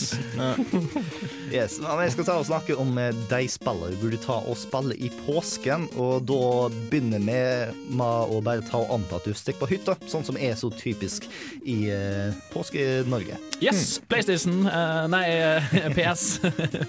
Yes, 1.54 1.76
men 1.78 2.00
Jeg 2.02 2.16
skal 2.16 2.26
ta 2.26 2.36
og 2.42 2.48
snakke 2.48 2.74
om 2.82 2.96
eh, 2.98 3.12
de 3.30 3.46
spillene 3.52 3.92
vi 3.94 4.00
burde 4.02 4.18
ta 4.24 4.40
og 4.50 4.56
spille 4.58 4.96
i 4.98 5.12
påsken. 5.28 5.86
Og 6.02 6.24
da 6.26 6.70
begynner 6.90 7.22
vi 7.22 7.36
med 7.94 8.34
å 8.34 8.40
bare 8.42 8.64
ta 8.66 8.80
og 8.82 8.96
anta 8.96 9.20
at 9.20 9.28
du 9.30 9.36
stikker 9.38 9.62
på 9.62 9.70
hytta, 9.76 9.94
sånn 10.10 10.26
som 10.26 10.40
er 10.42 10.56
så 10.58 10.72
typisk 10.74 11.28
i 11.62 11.92
uh, 11.94 12.34
Påske-Norge. 12.56 13.38
Yes, 13.62 14.00
PlayStation. 14.10 14.64
uh, 14.66 15.06
nei, 15.14 15.22
eh, 15.34 15.88
PS. 15.98 16.26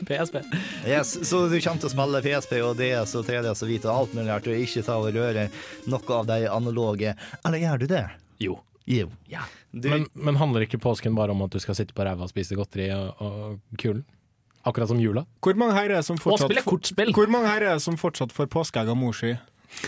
PSP. 0.08 0.40
Yes, 0.88 1.14
så 1.28 1.44
du 1.48 1.56
kommer 1.60 1.80
til 1.82 1.88
å 1.88 1.92
spille 1.94 2.20
PSP 2.24 2.54
og 2.64 2.76
DS 2.80 3.14
og 3.18 3.26
3DS 3.28 3.64
og 3.64 3.70
Vita 3.72 3.90
og 3.92 4.04
alt 4.04 4.14
mulig 4.18 4.28
rart, 4.30 4.48
og 4.50 4.64
ikke 4.66 4.84
ta 4.86 4.98
og 5.00 5.10
røre 5.16 5.48
noe 5.90 6.18
av 6.18 6.28
de 6.30 6.38
analoge. 6.52 7.14
Eller 7.44 7.62
gjør 7.64 7.84
du 7.84 7.86
det? 7.94 8.04
Jo. 8.44 8.58
Jo. 8.90 9.08
Du, 9.72 9.88
Men, 9.88 10.04
men 10.12 10.36
handler 10.36 10.66
ikke 10.66 10.78
påsken 10.82 11.16
bare 11.16 11.32
om 11.32 11.40
at 11.46 11.54
du 11.54 11.58
skal 11.62 11.76
sitte 11.78 11.96
på 11.96 12.04
ræva 12.04 12.26
og 12.26 12.30
spise 12.30 12.56
godteri 12.58 12.90
og, 12.94 13.22
og 13.24 13.80
kulen? 13.80 14.04
Akkurat 14.64 14.88
som 14.88 15.00
jula. 15.00 15.24
Hvor 15.44 15.56
mange 15.60 15.74
her 15.76 15.90
er 15.90 15.98
det 15.98 16.04
som 16.06 16.16
fortsatt, 16.20 16.48
spille 16.48 16.62
kortspill. 16.64 17.10
Hvor 17.16 17.28
mange 17.32 17.50
her 17.52 17.66
er 17.74 17.80
som 17.84 17.98
fortsatt 18.00 18.32
får 18.32 18.48
påskeegg 18.52 18.88
av 18.92 18.96
mor 18.96 19.16
si? 19.16 19.34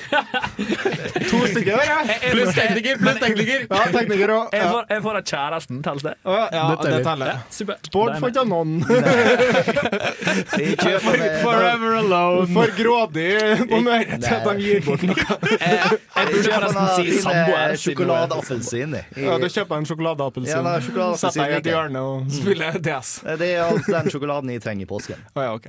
to 1.30 1.39
stykker 1.51 1.72
der, 1.76 1.87
ja! 1.89 1.99
Pluss 2.32 2.55
tekniker, 2.55 2.99
pluss 3.01 3.18
tekniker! 3.22 3.66
Ja, 3.70 3.82
tekniker. 3.95 4.32
Jeg 4.53 4.62
Ja. 4.62 4.68
får, 4.72 4.84
jeg 4.91 5.03
får 5.07 5.16
av 5.16 5.24
kjæresten, 5.30 5.82
telles 5.84 6.03
det? 6.07 6.14
Å, 6.24 6.37
ja, 6.53 6.64
Det 6.70 6.76
teller. 6.82 6.97
det 6.97 7.05
teller. 7.07 7.39
Super. 7.51 7.76
Bård 7.93 8.12
Det 8.16 8.20
får 8.20 8.26
med. 8.26 8.30
ikke 8.37 8.45
noen. 8.51 8.70
for, 11.03 11.16
Forever 11.43 11.97
alone. 12.01 12.47
For 12.55 12.72
grådig 12.76 13.28
på 13.70 13.80
Møre 13.87 14.18
til 14.20 14.34
at 14.37 14.47
de 14.47 14.55
gir 14.62 14.82
bort 14.87 15.03
noe. 15.07 15.16
Jeg 15.16 16.30
burde 16.30 16.37
Jeg 16.37 16.53
forresten 16.53 16.89
si 16.97 17.18
samboer. 17.24 17.76
sjokoladeappelsin. 17.82 18.97
Ja, 19.16 19.37
Du 19.43 19.49
kjøper 19.53 19.76
en 19.80 19.89
sjokoladeappelsin, 19.89 20.70
Ja, 20.70 20.80
setter 21.16 21.43
deg 21.43 21.51
i 21.51 21.59
et 21.61 21.70
hjørne 21.72 22.03
og 22.03 22.30
spiller 22.34 22.78
DS. 22.82 23.14
Det 23.41 23.51
er 23.55 23.64
alt 23.66 23.87
den 23.91 24.11
sjokoladen 24.12 24.51
jeg 24.55 24.62
trenger 24.64 24.87
i 24.87 24.91
påsken. 24.91 25.20
Oh, 25.37 25.43
ja, 25.45 25.53
ok. 25.57 25.66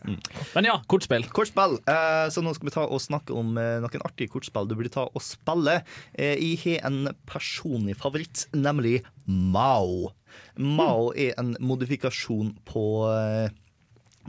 Men 0.55 0.70
ja, 0.70 0.78
kortspill. 0.89 1.28
Kortspill. 1.34 1.78
Eh, 1.88 2.28
så 2.34 2.43
nå 2.45 2.53
skal 2.55 2.70
vi 2.70 2.76
ta 2.78 2.86
og 2.88 3.01
snakke 3.03 3.36
om 3.38 3.57
eh, 3.59 3.78
noen 3.84 4.07
artige 4.08 4.32
kortspill 4.34 4.70
du 4.70 4.76
burde 4.78 4.93
ta 4.93 5.08
og 5.08 5.24
spille. 5.24 5.82
Eh, 6.14 6.36
jeg 6.39 6.62
har 6.64 6.88
en 6.91 7.12
personlig 7.30 7.97
favoritt, 7.99 8.47
nemlig 8.55 9.01
Mao. 9.28 10.14
Mao 10.58 11.12
er 11.14 11.38
en 11.39 11.55
modifikasjon 11.64 12.55
på 12.68 12.88
eh, 13.12 13.53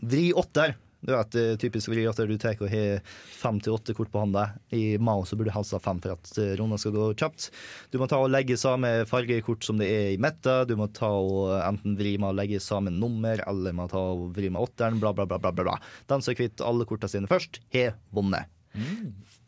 vri 0.03 0.29
åtter. 0.37 0.77
Du 1.01 1.13
vet, 1.13 1.35
eh, 1.35 1.55
typisk 1.57 1.93
vri 1.93 2.03
åtter 2.11 2.27
du 2.27 2.35
tar 2.43 2.59
og 2.59 2.73
har 2.73 2.99
fem 3.39 3.61
til 3.63 3.77
åtte 3.77 3.95
kort 3.95 4.11
på 4.11 4.19
hånda. 4.19 4.49
I 4.75 4.99
Mao 4.99 5.23
så 5.25 5.39
burde 5.39 5.53
du 5.53 5.55
helst 5.55 5.77
ha 5.77 5.79
fem 5.83 6.01
for 6.03 6.17
at 6.17 6.33
eh, 6.43 6.57
runda 6.59 6.79
skal 6.81 6.97
gå 6.97 7.07
kjapt. 7.15 7.51
Du 7.93 8.01
må 8.03 8.09
ta 8.11 8.19
og 8.19 8.33
legge 8.35 8.59
samme 8.59 9.07
fargekort 9.07 9.63
som 9.67 9.79
det 9.79 9.89
er 9.95 10.11
i 10.17 10.19
midten. 10.19 10.67
Du 10.67 10.75
må 10.81 10.91
ta 10.91 11.11
og 11.11 11.55
enten 11.61 11.95
vri 11.99 12.17
med 12.19 12.33
å 12.33 12.39
legge 12.41 12.59
samme 12.63 12.91
nummer, 12.95 13.39
eller 13.47 13.77
må 13.79 13.87
ta 13.91 14.03
og 14.17 14.33
vri 14.37 14.51
med 14.51 14.65
åtteren, 14.65 14.99
bla, 14.99 15.15
bla, 15.15 15.29
bla. 15.31 15.39
bla, 15.39 15.55
bla. 15.55 15.79
Den 16.11 16.25
som 16.25 16.35
er 16.35 16.41
kvitt 16.43 16.65
alle 16.67 16.89
kortene 16.89 17.15
sine 17.15 17.31
først, 17.31 17.63
har 17.75 17.95
vunnet. 18.15 18.51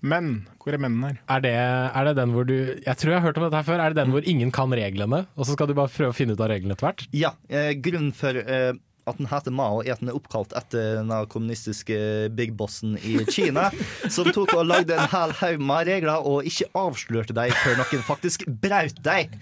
Men 0.01 0.31
hvor 0.61 0.77
er 0.77 0.81
mennene 0.83 1.13
her? 1.13 1.23
Er 1.37 1.45
det, 1.45 1.55
er 1.57 2.09
det 2.09 2.17
den 2.19 2.35
hvor 2.35 2.47
du 2.49 2.57
Jeg 2.57 2.97
tror 2.97 3.13
jeg 3.13 3.21
har 3.21 3.27
hørt 3.29 3.41
om 3.41 3.47
dette 3.47 3.61
her 3.61 3.69
før. 3.69 3.83
Er 3.85 3.95
det 3.95 4.03
den 4.03 4.15
hvor 4.15 4.29
ingen 4.29 4.53
kan 4.55 4.73
reglene, 4.73 5.25
og 5.37 5.47
så 5.47 5.57
skal 5.57 5.71
du 5.71 5.77
bare 5.77 5.93
prøve 5.93 6.15
å 6.15 6.17
finne 6.17 6.37
ut 6.37 6.45
av 6.45 6.53
reglene 6.53 6.77
etter 6.77 6.89
hvert? 6.89 7.09
Ja, 7.17 7.35
eh, 7.53 7.73
grunnen 7.77 8.15
for 8.17 8.37
eh, 8.41 8.73
at 9.11 9.19
den 9.19 9.29
heter 9.31 9.55
Mao, 9.55 9.81
er 9.83 9.95
at 9.95 10.03
den 10.03 10.11
er 10.13 10.17
oppkalt 10.19 10.53
etter 10.57 11.01
den 11.01 11.11
kommunistiske 11.33 11.97
big 12.37 12.53
bossen 12.59 12.97
i 13.03 13.19
Kina, 13.31 13.69
som 14.15 14.29
tok 14.31 14.55
og 14.57 14.69
lagde 14.69 14.97
en 14.97 15.11
hel 15.13 15.35
haug 15.41 15.65
med 15.71 15.91
regler 15.91 16.29
og 16.31 16.49
ikke 16.49 16.69
avslørte 16.79 17.37
dem 17.37 17.55
før 17.63 17.81
noen 17.81 18.07
faktisk 18.07 18.47
brøt 18.63 19.01
dem. 19.07 19.37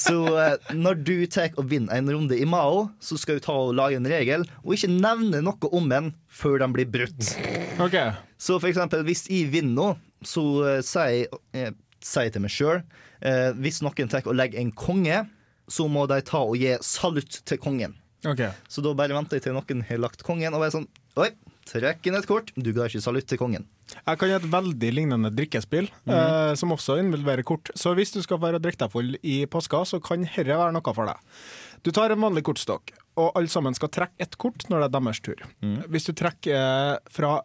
Så 0.00 0.18
eh, 0.40 0.72
når 0.74 1.00
du 1.06 1.16
tar 1.30 1.54
og 1.60 1.68
vinner 1.70 1.94
en 1.96 2.10
runde 2.10 2.38
i 2.38 2.48
Mao, 2.48 2.88
så 3.02 3.18
skal 3.20 3.38
du 3.38 3.46
ta 3.46 3.56
og 3.66 3.74
lage 3.78 4.00
en 4.00 4.10
regel, 4.10 4.46
og 4.64 4.76
ikke 4.76 4.92
nevne 4.92 5.42
noe 5.44 5.72
om 5.74 5.90
den 5.92 6.12
før 6.34 6.58
den 6.64 6.74
blir 6.74 6.88
brutt. 6.90 7.34
Ok, 7.82 7.96
Så 8.44 8.58
for 8.60 8.68
eksempel, 8.68 9.04
hvis 9.08 9.24
jeg 9.30 9.48
vinner 9.52 9.74
nå, 9.74 9.88
så 10.24 10.44
eh, 10.68 10.82
sier 10.84 11.32
eh, 11.56 11.72
sier 12.04 12.28
jeg 12.28 12.34
til 12.36 12.44
meg 12.44 12.52
sjøl 12.52 12.78
eh, 13.24 13.50
Hvis 13.60 13.80
noen 13.84 14.10
tar 14.12 14.26
og 14.28 14.36
legger 14.36 14.60
en 14.60 14.72
konge, 14.76 15.24
så 15.68 15.88
må 15.88 16.04
de 16.10 16.20
ta 16.26 16.42
og 16.44 16.58
gi 16.60 16.74
salutt 16.84 17.40
til 17.48 17.60
kongen. 17.60 17.96
Okay. 18.24 18.52
Så 18.72 18.84
da 18.84 18.92
bare 18.96 19.16
venter 19.16 19.38
jeg 19.38 19.46
til 19.46 19.56
noen 19.56 19.84
har 19.88 20.00
lagt 20.00 20.24
kongen, 20.24 20.56
og 20.56 20.64
er 20.64 20.72
sånn 20.74 20.88
Oi, 21.20 21.28
trekk 21.68 22.08
inn 22.08 22.16
et 22.18 22.26
kort. 22.26 22.48
Du 22.58 22.72
ga 22.74 22.88
ikke 22.88 23.02
salutt 23.04 23.28
til 23.30 23.38
kongen. 23.38 23.68
Jeg 23.94 24.18
kan 24.18 24.30
gi 24.30 24.34
et 24.34 24.48
veldig 24.50 24.88
lignende 24.96 25.30
drikkespill, 25.30 25.86
eh, 26.10 26.52
som 26.58 26.72
også 26.74 26.96
involverer 26.98 27.46
kort. 27.46 27.70
Så 27.78 27.92
hvis 27.94 28.10
du 28.16 28.18
skal 28.24 28.40
være 28.42 28.58
drikkefull 28.64 29.14
i 29.22 29.44
påska, 29.46 29.84
så 29.86 30.00
kan 30.02 30.24
dette 30.26 30.48
være 30.50 30.74
noe 30.74 30.96
for 30.96 31.06
deg. 31.06 31.38
Du 31.86 31.92
tar 31.94 32.10
en 32.10 32.24
vanlig 32.24 32.42
kortstokk, 32.48 32.90
og 33.20 33.38
alle 33.38 33.52
sammen 33.52 33.76
skal 33.78 33.92
trekke 33.94 34.26
ett 34.26 34.34
kort 34.40 34.66
når 34.72 34.82
det 34.82 34.88
er 34.88 34.96
deres 34.96 35.22
tur. 35.22 35.46
Hvis 35.92 36.08
du 36.08 36.14
trekker 36.18 36.58
eh, 36.58 37.12
fra 37.14 37.36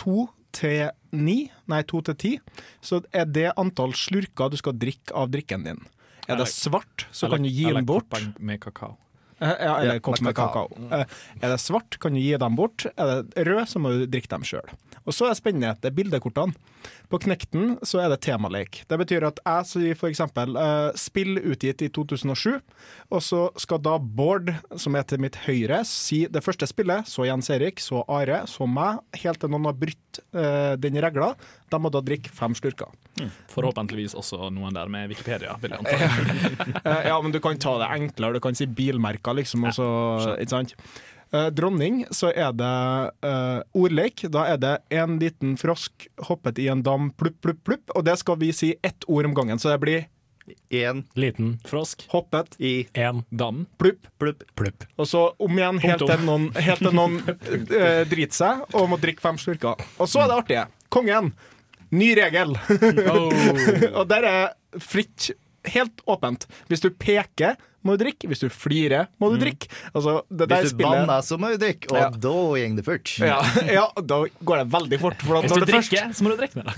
to 0.00 0.28
til 0.52 0.90
ni, 1.12 1.50
nei 1.70 1.82
to 1.88 2.02
til 2.04 2.16
ti, 2.18 2.32
så 2.84 3.00
er 3.12 3.28
det 3.28 3.52
antall 3.60 3.94
slurker 3.96 4.52
du 4.52 4.58
skal 4.60 4.76
drikke 4.78 5.14
av 5.16 5.32
drikken 5.32 5.64
din. 5.68 5.80
Er 6.30 6.38
det 6.38 6.48
svart, 6.52 7.06
så 7.10 7.28
kan 7.32 7.42
du 7.42 7.50
gi 7.50 7.66
den 7.72 7.86
bort. 7.88 8.12
med 8.38 8.60
kakao. 8.62 8.96
Eh, 9.42 9.56
Ja, 9.66 9.74
eller 9.82 9.98
kopp 10.04 10.20
med 10.22 10.36
kakao. 10.38 10.68
Eh, 10.92 11.04
Er 11.42 11.48
det 11.54 11.60
svart, 11.60 11.98
kan 11.98 12.14
du 12.14 12.20
gi 12.22 12.36
dem 12.38 12.56
bort. 12.56 12.86
Er 12.96 13.22
det 13.26 13.46
rød, 13.48 13.66
så 13.68 13.82
må 13.82 13.90
du 13.92 14.06
drikke 14.06 14.30
dem 14.30 14.44
sjøl. 14.46 14.68
Og 15.02 15.10
så 15.16 15.26
er 15.26 15.32
det 15.34 15.40
spennende, 15.40 15.72
det 15.82 15.90
er 15.90 15.96
bildekortene. 15.96 16.54
På 17.10 17.18
Knekten 17.20 17.74
så 17.84 18.00
er 18.00 18.08
det 18.08 18.20
temalek. 18.24 18.84
Det 18.88 18.96
betyr 18.98 19.26
at 19.26 19.40
jeg 19.44 19.66
sier 19.68 19.98
for 19.98 20.08
eksempel 20.08 20.54
eh, 20.56 20.92
spill 20.98 21.36
utgitt 21.42 21.82
i 21.84 21.88
2007, 21.92 22.60
og 23.10 23.20
så 23.22 23.42
skal 23.60 23.82
da 23.84 23.96
Bård, 23.98 24.48
som 24.80 24.94
er 24.96 25.02
til 25.10 25.18
mitt 25.22 25.36
høyre, 25.44 25.82
si 25.84 26.22
det 26.30 26.42
første 26.46 26.66
spillet, 26.70 27.06
så 27.10 27.26
Jens 27.26 27.50
Erik, 27.50 27.82
så 27.82 28.04
Are, 28.08 28.44
så 28.50 28.66
meg, 28.70 29.02
helt 29.24 29.42
til 29.42 29.50
noen 29.52 29.68
har 29.68 29.76
brutt 29.78 30.22
eh, 30.32 30.74
den 30.80 30.98
regla. 31.02 31.34
De 31.72 31.80
må 31.80 31.92
da 31.92 32.02
drikke 32.04 32.32
fem 32.34 32.54
slurker. 32.58 32.92
Forhåpentligvis 33.52 34.16
også 34.18 34.50
noen 34.52 34.76
der 34.76 34.90
med 34.92 35.12
Wikipedia, 35.12 35.56
vil 35.62 35.74
jeg 35.74 35.84
anta. 35.84 35.98
Eh, 36.82 37.06
ja, 37.06 37.14
men 37.22 37.32
du 37.34 37.38
kan 37.42 37.58
ta 37.60 37.76
det 37.80 37.88
enklere. 37.94 38.36
Du 38.36 38.42
kan 38.42 38.56
si 38.58 38.66
bilmerker, 38.66 39.36
liksom. 39.38 39.64
Også, 39.68 39.86
ja, 40.22 40.36
ikke 40.42 40.54
sant? 40.54 40.74
Eh, 41.32 41.48
dronning, 41.54 42.02
så 42.12 42.32
er 42.34 42.50
det 42.56 42.72
uh, 43.24 43.60
ordlek. 43.78 44.26
Da 44.32 44.44
er 44.52 44.58
det 44.60 44.72
en 44.92 45.16
liten 45.22 45.54
frosk 45.60 46.08
hoppet 46.28 46.60
i 46.60 46.66
en 46.72 46.82
dam, 46.84 47.08
plupp, 47.16 47.38
plupp, 47.44 47.62
plupp. 47.64 47.94
Og 47.96 48.04
det 48.08 48.18
skal 48.20 48.40
vi 48.42 48.50
si 48.56 48.74
ett 48.84 49.06
ord 49.08 49.30
om 49.30 49.36
gangen. 49.36 49.62
Så 49.62 49.72
det 49.72 49.78
blir 49.84 50.04
Én 50.70 51.04
Liten. 51.14 51.60
Frosk, 51.64 52.06
hoppet, 52.10 52.56
i 52.58 52.88
en 52.92 53.22
dam. 53.30 53.66
plupp. 53.78 54.06
plupp. 54.18 54.42
Plupp. 54.54 54.84
Og 54.96 55.06
så 55.08 55.30
om 55.38 55.58
igjen 55.58 55.78
helt 55.84 56.02
til 56.02 56.24
noen, 56.26 56.48
helt 56.56 56.82
til 56.82 56.96
noen 56.96 57.20
eh, 57.80 58.02
driter 58.10 58.36
seg 58.36 58.64
og 58.74 58.90
må 58.90 58.98
drikke 59.00 59.22
fem 59.22 59.38
slurker. 59.38 59.78
Og 60.02 60.10
så 60.10 60.24
er 60.24 60.32
det 60.32 60.38
artige. 60.42 60.66
Kongen. 60.92 61.32
Ny 61.92 62.12
regel. 62.16 62.56
og 63.98 64.08
der 64.10 64.28
er 64.28 64.80
fritt, 64.80 65.30
helt 65.68 66.02
åpent. 66.08 66.46
Hvis 66.70 66.84
du 66.84 66.90
peker, 66.90 67.58
må 67.84 67.96
du 67.96 68.04
drikke. 68.04 68.28
Hvis 68.30 68.42
du 68.44 68.48
flirer, 68.52 69.08
må 69.22 69.30
du 69.32 69.38
drikke. 69.42 69.68
Altså, 69.92 70.20
det 70.30 70.48
der 70.48 70.62
Hvis 70.62 70.72
du 70.72 70.76
spillet 70.76 71.02
banner, 71.06 71.22
så 71.26 71.38
må 71.40 71.52
du 71.52 71.58
drikke, 71.62 71.90
og 71.92 71.98
Ja. 71.98 72.08
da 72.10 72.32
går 72.32 72.76
det 72.76 72.84
fort. 72.86 73.12
ja, 73.18 73.38
ja, 73.78 73.86
da 74.02 74.18
går 74.44 74.62
det 74.62 74.66
veldig 74.72 75.00
fort. 75.02 75.22
For 75.22 75.38
at 75.38 75.46
Hvis 75.48 75.52
du 75.52 75.66
drikker, 75.66 76.06
først 76.08 76.18
så 76.18 76.24
må 76.26 76.32
du 76.32 76.36
drikke 76.42 76.56
med 76.60 76.70
deg. 76.70 76.76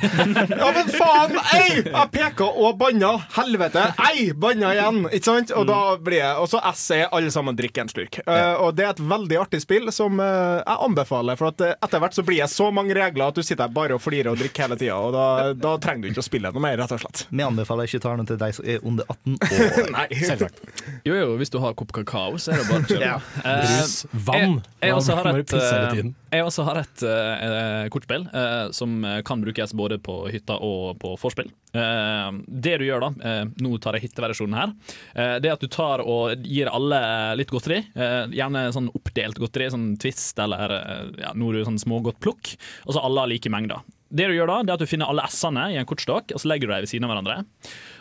Ja, 0.64 0.70
men 0.74 0.90
faen! 0.94 1.36
Ei! 1.54 1.82
Jeg 1.84 2.10
peka 2.14 2.46
og 2.48 2.78
banna. 2.80 3.12
Helvete! 3.36 3.84
Ei! 4.10 4.32
Banna 4.32 4.72
igjen. 4.74 5.02
Ikke 5.10 5.24
sant? 5.30 5.52
Og 5.56 5.66
da 5.68 5.78
blir 6.00 6.20
jeg 6.20 6.42
Og 6.42 6.48
så 6.50 6.60
S 6.72 6.84
er 6.94 7.08
alle 7.14 7.30
sammen 7.34 7.56
drikke 7.58 7.84
en 7.84 7.90
slurk. 7.90 8.20
Uh, 8.26 8.54
og 8.64 8.74
det 8.78 8.86
er 8.86 8.92
et 8.94 9.02
veldig 9.04 9.38
artig 9.40 9.60
spill 9.64 9.90
som 9.94 10.18
uh, 10.20 10.60
jeg 10.60 10.78
anbefaler. 10.88 11.38
For 11.40 11.50
at 11.52 11.64
eh, 11.64 11.74
etter 11.84 12.02
hvert 12.02 12.16
så 12.16 12.24
blir 12.26 12.40
det 12.42 12.50
så 12.52 12.70
mange 12.74 12.94
regler 12.96 13.28
at 13.28 13.38
du 13.38 13.42
sitter 13.44 13.66
her 13.66 13.74
bare 13.74 13.96
og 13.96 14.02
flirer 14.04 14.32
og 14.32 14.40
drikker 14.40 14.66
hele 14.66 14.78
tida. 14.80 14.96
Og 14.98 15.14
da, 15.14 15.52
da 15.58 15.74
trenger 15.82 16.06
du 16.06 16.12
ikke 16.14 16.24
å 16.24 16.28
spille 16.28 16.52
noe 16.54 16.62
mer, 16.64 16.78
rett 16.80 16.94
og 16.96 17.02
slett. 17.02 17.24
Vi 17.30 17.44
anbefaler 17.46 17.88
ikke 17.90 18.02
ta 18.04 18.14
noe 18.18 18.28
til 18.28 18.40
deg 18.40 18.56
som 18.56 18.68
er 18.68 18.84
under 18.86 19.08
18 19.10 19.38
år. 19.58 19.90
Nei, 19.94 20.06
Selvsagt. 20.24 20.62
Jo, 21.06 21.14
jo, 21.18 21.28
hvis 21.40 21.52
du 21.52 21.58
har 21.62 21.74
kopp 21.78 21.92
kakao, 21.96 22.38
så 22.40 22.52
er 22.54 22.62
det 22.62 22.66
bare 22.70 22.84
å 22.84 22.90
kjøre. 22.90 23.12
Eh, 23.44 23.64
Brus. 23.64 23.94
Vann. 24.24 24.54
Jeg, 24.80 24.88
jeg, 24.88 24.94
også 24.96 25.16
har 25.18 25.28
et, 25.38 25.52
eh, 25.58 26.06
jeg 26.32 26.44
også 26.46 26.64
har 26.66 26.78
et 26.80 27.02
uh, 27.04 27.88
kortspill 27.92 28.24
uh, 28.32 28.70
som 28.74 28.94
kan 29.26 29.42
brukes 29.44 29.74
både 29.76 29.98
på 30.02 30.16
hytta 30.32 30.56
og 30.64 30.96
på 31.02 31.12
vorspiel. 31.20 31.50
Uh, 31.74 32.40
det 32.48 32.76
du 32.80 32.86
gjør 32.86 33.04
da, 33.06 33.10
eh, 33.26 33.42
nå 33.64 33.74
tar 33.82 33.98
jeg 33.98 34.06
hytteversjonen 34.08 34.56
her, 34.58 34.72
eh, 35.14 35.34
det 35.42 35.50
er 35.50 35.56
at 35.56 35.64
du 35.64 35.68
tar 35.72 36.02
og 36.04 36.44
gir 36.46 36.70
alle 36.70 37.00
litt 37.40 37.50
godteri. 37.52 37.80
eh, 37.94 38.24
gjerne 38.34 38.68
sånn 38.74 38.90
oppdelt 38.94 39.38
godteri, 39.42 39.68
sånn 39.74 39.90
Twist 40.00 40.38
eller 40.42 40.74
eh, 40.78 41.10
ja, 41.24 41.34
noe 41.38 41.64
sånn 41.66 41.80
smågodt 41.80 42.20
plukk. 42.22 42.54
Og 42.86 42.94
så 42.96 43.02
alle 43.04 43.24
har 43.24 43.30
like 43.30 43.50
mengder. 43.52 43.82
Det 44.14 44.28
du 44.30 44.36
gjør 44.36 44.50
da, 44.52 44.58
det 44.62 44.70
er 44.70 44.76
at 44.78 44.84
du 44.84 44.90
finner 44.90 45.10
alle 45.10 45.24
S-ene 45.26 45.68
i 45.74 45.78
en 45.80 45.88
kortstokk, 45.88 46.34
og 46.36 46.42
så 46.42 46.50
legger 46.50 46.68
du 46.70 46.74
dem 46.74 46.84
ved 46.84 46.90
siden 46.92 47.06
av 47.08 47.14
hverandre. 47.14 47.38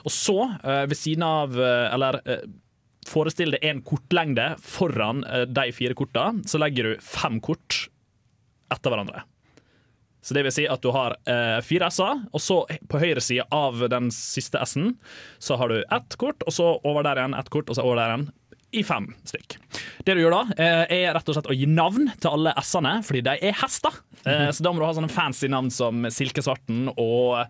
Og 0.06 0.14
så, 0.14 0.38
eh, 0.62 0.84
ved 0.92 1.00
siden 1.00 1.24
av 1.26 1.56
eh, 1.58 1.88
Eller 1.96 2.20
eh, 2.26 2.44
forestill 3.12 3.56
deg 3.56 3.66
en 3.68 3.82
kortlengde 3.86 4.54
foran 4.64 5.24
eh, 5.28 5.46
de 5.50 5.70
fire 5.76 5.98
korta, 5.98 6.30
så 6.48 6.62
legger 6.62 6.94
du 6.94 7.04
fem 7.04 7.40
kort 7.44 7.88
etter 8.74 8.94
hverandre. 8.94 9.24
Så 10.24 10.36
det 10.38 10.46
vil 10.46 10.54
si 10.56 10.64
at 10.72 10.80
du 10.84 10.88
har 10.96 11.18
eh, 11.28 11.58
fire 11.68 11.90
S-er, 11.92 12.22
og 12.32 12.40
så 12.40 12.62
på 12.90 13.02
høyre 13.02 13.22
side 13.24 13.44
av 13.52 13.82
den 13.92 14.08
siste 14.16 14.62
S-en 14.64 14.94
så 15.44 15.58
har 15.60 15.74
du 15.74 15.82
ett 15.84 16.16
kort, 16.20 16.46
og 16.48 16.56
så 16.56 16.70
over 16.80 17.04
der 17.04 17.20
igjen 17.20 17.36
ett 17.36 17.52
kort, 17.52 17.68
og 17.68 17.76
så 17.76 17.84
over 17.84 18.00
der 18.00 18.14
igjen. 18.14 18.30
I 18.74 18.82
fem 18.82 19.06
stykk. 19.22 19.60
Det 20.02 20.16
du 20.18 20.24
gjør 20.24 20.34
da, 20.34 20.40
eh, 20.58 20.96
er 20.96 21.12
rett 21.14 21.28
og 21.30 21.36
slett 21.36 21.50
å 21.52 21.54
gi 21.54 21.68
navn 21.70 22.08
til 22.18 22.32
alle 22.32 22.56
S-ene, 22.58 22.96
fordi 23.06 23.22
de 23.28 23.36
er 23.38 23.54
hester. 23.60 24.00
Eh, 24.26 24.48
så 24.50 24.66
da 24.66 24.72
må 24.72 24.82
du 24.82 24.88
ha 24.88 24.96
sånne 24.98 25.12
fancy 25.14 25.46
navn 25.52 25.70
som 25.70 26.08
Silkesvarten 26.10 26.88
og 26.96 27.44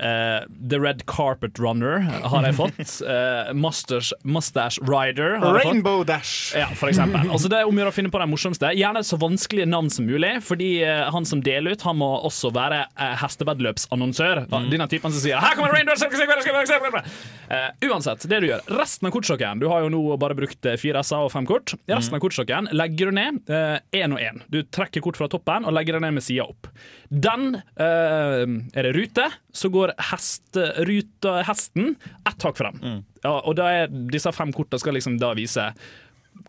Eh, 0.00 0.44
The 0.70 0.78
Red 0.78 1.06
Carpet 1.06 1.58
Runner 1.58 2.00
har 2.00 2.46
jeg 2.48 2.56
fått. 2.56 2.68
Uh, 3.10 3.52
Mustache, 3.56 4.14
Mustache 4.22 4.80
Rider 4.84 5.36
har 5.40 5.56
jeg 5.56 5.64
fått. 5.64 5.72
Rainbow 5.72 6.02
Dash. 6.06 6.52
Ja, 6.56 6.68
for 6.76 6.90
eksempel. 6.90 7.24
Altså, 7.32 7.48
det 7.50 7.58
er 7.60 7.68
om 7.68 7.76
å 7.76 7.80
gjøre 7.82 7.92
å 7.92 7.94
finne 7.94 8.12
på 8.12 8.20
de 8.20 8.26
morsomste. 8.30 8.70
Gjerne 8.76 9.02
så 9.06 9.18
vanskelige 9.20 9.68
navn 9.68 9.88
som 9.92 10.06
mulig, 10.08 10.32
fordi 10.46 10.68
uh, 10.84 11.08
han 11.14 11.26
som 11.28 11.42
deler 11.44 11.74
ut, 11.74 11.84
han 11.86 11.98
må 12.00 12.08
også 12.28 12.52
være 12.54 12.82
uh, 12.92 13.14
hesteveddeløpsannonsør. 13.22 14.44
Mm. 14.50 14.68
Denne 14.72 14.88
typen 14.90 15.14
som 15.14 15.22
sier 15.22 15.40
'Her 15.40 15.56
kommer 15.58 15.74
Rainbow 15.74 17.00
uh, 17.00 17.90
Uansett, 17.90 18.26
det 18.30 18.40
du 18.44 18.48
gjør. 18.50 18.64
Resten 18.80 19.08
av 19.08 19.14
kortstokken 19.16 19.62
Du 19.62 19.68
har 19.72 19.84
jo 19.84 19.90
nå 19.92 20.02
bare 20.20 20.36
brukt 20.38 20.70
fire 20.80 21.02
S-er 21.04 21.26
og 21.26 21.32
fem 21.34 21.48
kort. 21.48 21.74
Resten 21.90 22.18
av 22.18 22.22
kortstokken 22.22 22.70
legger 22.76 23.10
du 23.10 23.18
ned 23.20 23.54
én 23.96 24.16
og 24.16 24.22
én. 24.22 24.42
Du 24.52 24.62
trekker 24.62 25.04
kort 25.04 25.18
fra 25.20 25.30
toppen 25.30 25.66
og 25.66 25.74
legger 25.76 25.98
det 25.98 26.04
ned 26.06 26.18
med 26.18 26.26
sida 26.26 26.46
opp. 26.46 26.70
Den 27.10 27.56
eh, 27.58 28.44
er 28.78 28.86
det 28.86 28.92
rute, 28.94 29.24
så 29.52 29.70
går 29.74 29.92
hesteruta, 30.10 31.40
hesten 31.48 31.96
ett 32.28 32.46
hakk 32.46 32.60
frem. 32.60 32.78
Ja, 33.24 33.32
og 33.40 33.56
da 33.58 33.66
er 33.82 33.90
disse 34.12 34.30
fem 34.32 34.52
kortene 34.54 34.78
skal 34.82 34.94
liksom 34.94 35.18
da 35.20 35.32
vise 35.38 35.72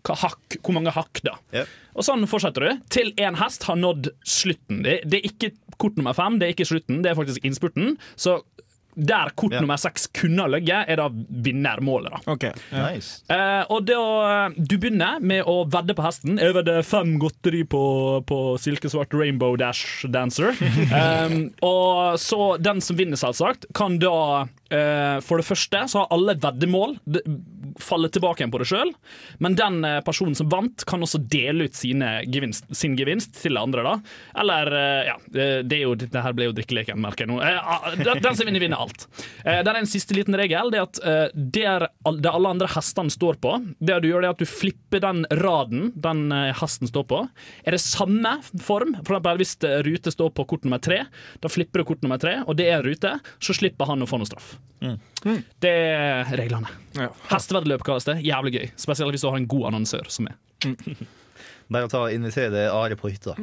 hakk, 0.07 0.59
hvor 0.61 0.75
mange 0.77 0.93
hakk, 0.93 1.19
da. 1.25 1.35
Og 1.97 2.05
sånn 2.05 2.23
fortsetter 2.29 2.63
du 2.67 2.85
til 2.93 3.11
én 3.21 3.37
hest 3.41 3.65
har 3.67 3.77
nådd 3.81 4.11
slutten. 4.21 4.83
Det, 4.85 5.01
det 5.09 5.19
er 5.19 5.27
ikke 5.31 5.51
kort 5.81 5.97
nummer 5.97 6.15
fem, 6.17 6.37
det 6.39 6.47
er 6.47 6.55
ikke 6.55 6.69
slutten, 6.69 7.01
det 7.03 7.11
er 7.11 7.17
faktisk 7.17 7.45
innspurten. 7.47 7.97
Så 8.15 8.39
der 8.95 9.31
kort 9.35 9.55
nummer 9.55 9.79
seks 9.79 10.07
kunne 10.15 10.43
ha 10.43 10.51
ligget, 10.51 10.89
er 10.91 10.99
da 10.99 11.07
vinnermålet. 11.11 12.11
da 12.11 12.51
Nice. 12.71 13.21
Eh, 13.31 13.63
og 13.71 13.85
da, 13.87 14.49
Du 14.57 14.77
begynner 14.77 15.19
med 15.23 15.43
å 15.47 15.61
vedde 15.71 15.95
på 15.97 16.03
hesten. 16.05 16.39
Jeg 16.41 16.55
vedder 16.57 16.81
fem 16.85 17.17
godteri 17.21 17.63
på, 17.67 17.83
på 18.27 18.39
silkesvart 18.61 19.13
Rainbow 19.15 19.55
Dash 19.59 20.05
Dancer. 20.11 20.55
um, 20.91 21.49
og 21.71 22.19
så 22.21 22.55
den 22.61 22.81
som 22.83 22.99
vinner, 22.99 23.19
selvsagt, 23.19 23.69
kan 23.77 23.99
da 24.01 24.47
eh, 24.71 25.17
For 25.25 25.41
det 25.41 25.47
første 25.47 25.85
så 25.91 26.03
har 26.03 26.11
alle 26.15 26.35
veddemål 26.41 26.97
faller 27.83 28.11
tilbake 28.13 28.41
igjen 28.41 28.53
på 28.53 28.61
det 28.61 28.67
sjøl, 28.69 28.91
men 29.43 29.55
den 29.59 29.81
eh, 29.87 29.99
personen 30.05 30.37
som 30.37 30.49
vant, 30.51 30.85
kan 30.87 31.03
også 31.03 31.21
dele 31.31 31.67
ut 31.67 31.77
sine 31.77 32.21
gevinst, 32.31 32.69
sin 32.75 32.95
gevinst 32.99 33.35
til 33.41 33.59
andre. 33.59 33.83
da 33.85 34.41
Eller, 34.41 34.71
eh, 34.77 35.09
ja 35.11 35.17
det, 35.31 35.77
er 35.77 35.83
jo, 35.83 35.95
det 35.99 36.23
her 36.25 36.35
ble 36.37 36.49
jo 36.49 36.55
drikkeleken, 36.57 37.01
merker 37.01 37.25
jeg 37.25 37.31
nå. 37.33 37.39
Eh, 37.45 37.59
ah, 37.59 37.91
den, 37.97 38.21
den 38.23 38.37
som 38.37 38.47
vinner, 38.47 38.63
vinner 38.63 38.81
alt. 38.81 39.07
Den 39.43 39.71
er 39.71 39.81
en 39.81 39.89
siste 39.89 40.15
liten 40.17 40.35
regel. 40.37 40.71
Det 40.73 40.79
er 40.79 40.87
at 40.87 41.01
der, 41.35 41.87
det 42.17 42.31
alle 42.31 42.53
andre 42.55 42.69
hestene 42.71 43.13
står 43.13 43.39
på, 43.43 43.55
det 43.79 43.99
du 44.03 44.09
gjør, 44.09 44.23
det 44.23 44.31
er 44.31 44.35
at 44.35 44.43
du 44.43 44.49
flipper 44.49 45.03
den 45.03 45.23
raden 45.41 45.91
den 46.01 46.33
hesten 46.57 46.89
står 46.89 47.07
på. 47.09 47.21
Er 47.65 47.75
det 47.75 47.83
samme 47.83 48.37
form, 48.61 48.95
for 49.01 49.17
eksempel 49.17 49.41
hvis 49.41 49.55
rute 49.87 50.13
står 50.13 50.33
på 50.37 50.47
kort 50.53 50.67
nummer 50.67 50.81
tre, 50.83 51.03
da 51.41 51.51
flipper 51.51 51.81
du 51.81 51.89
kort 51.93 52.03
nummer 52.05 52.21
tre, 52.21 52.39
og 52.45 52.57
det 52.59 52.69
er 52.71 52.85
rute, 52.85 53.17
så 53.41 53.55
slipper 53.57 53.89
han 53.89 54.03
å 54.03 54.09
få 54.09 54.21
noe 54.21 54.29
straff. 54.29 54.55
Det 55.61 55.69
er 55.69 56.31
reglene. 56.37 56.69
Ja. 56.97 57.11
kalles 57.29 57.47
det. 57.79 58.17
Jævlig 58.25 58.53
gøy. 58.57 58.67
Spesielt 58.75 59.15
hvis 59.15 59.25
du 59.25 59.29
har 59.29 59.39
en 59.39 59.47
god 59.47 59.71
annonsør 59.71 60.09
som 60.11 60.27
er. 60.31 60.37
Bare 61.71 61.87
å 61.87 61.91
ta 61.91 62.05
og 62.07 62.13
invitere 62.13 62.67
Are 62.73 62.97
på 62.99 63.11
hytta. 63.13 63.35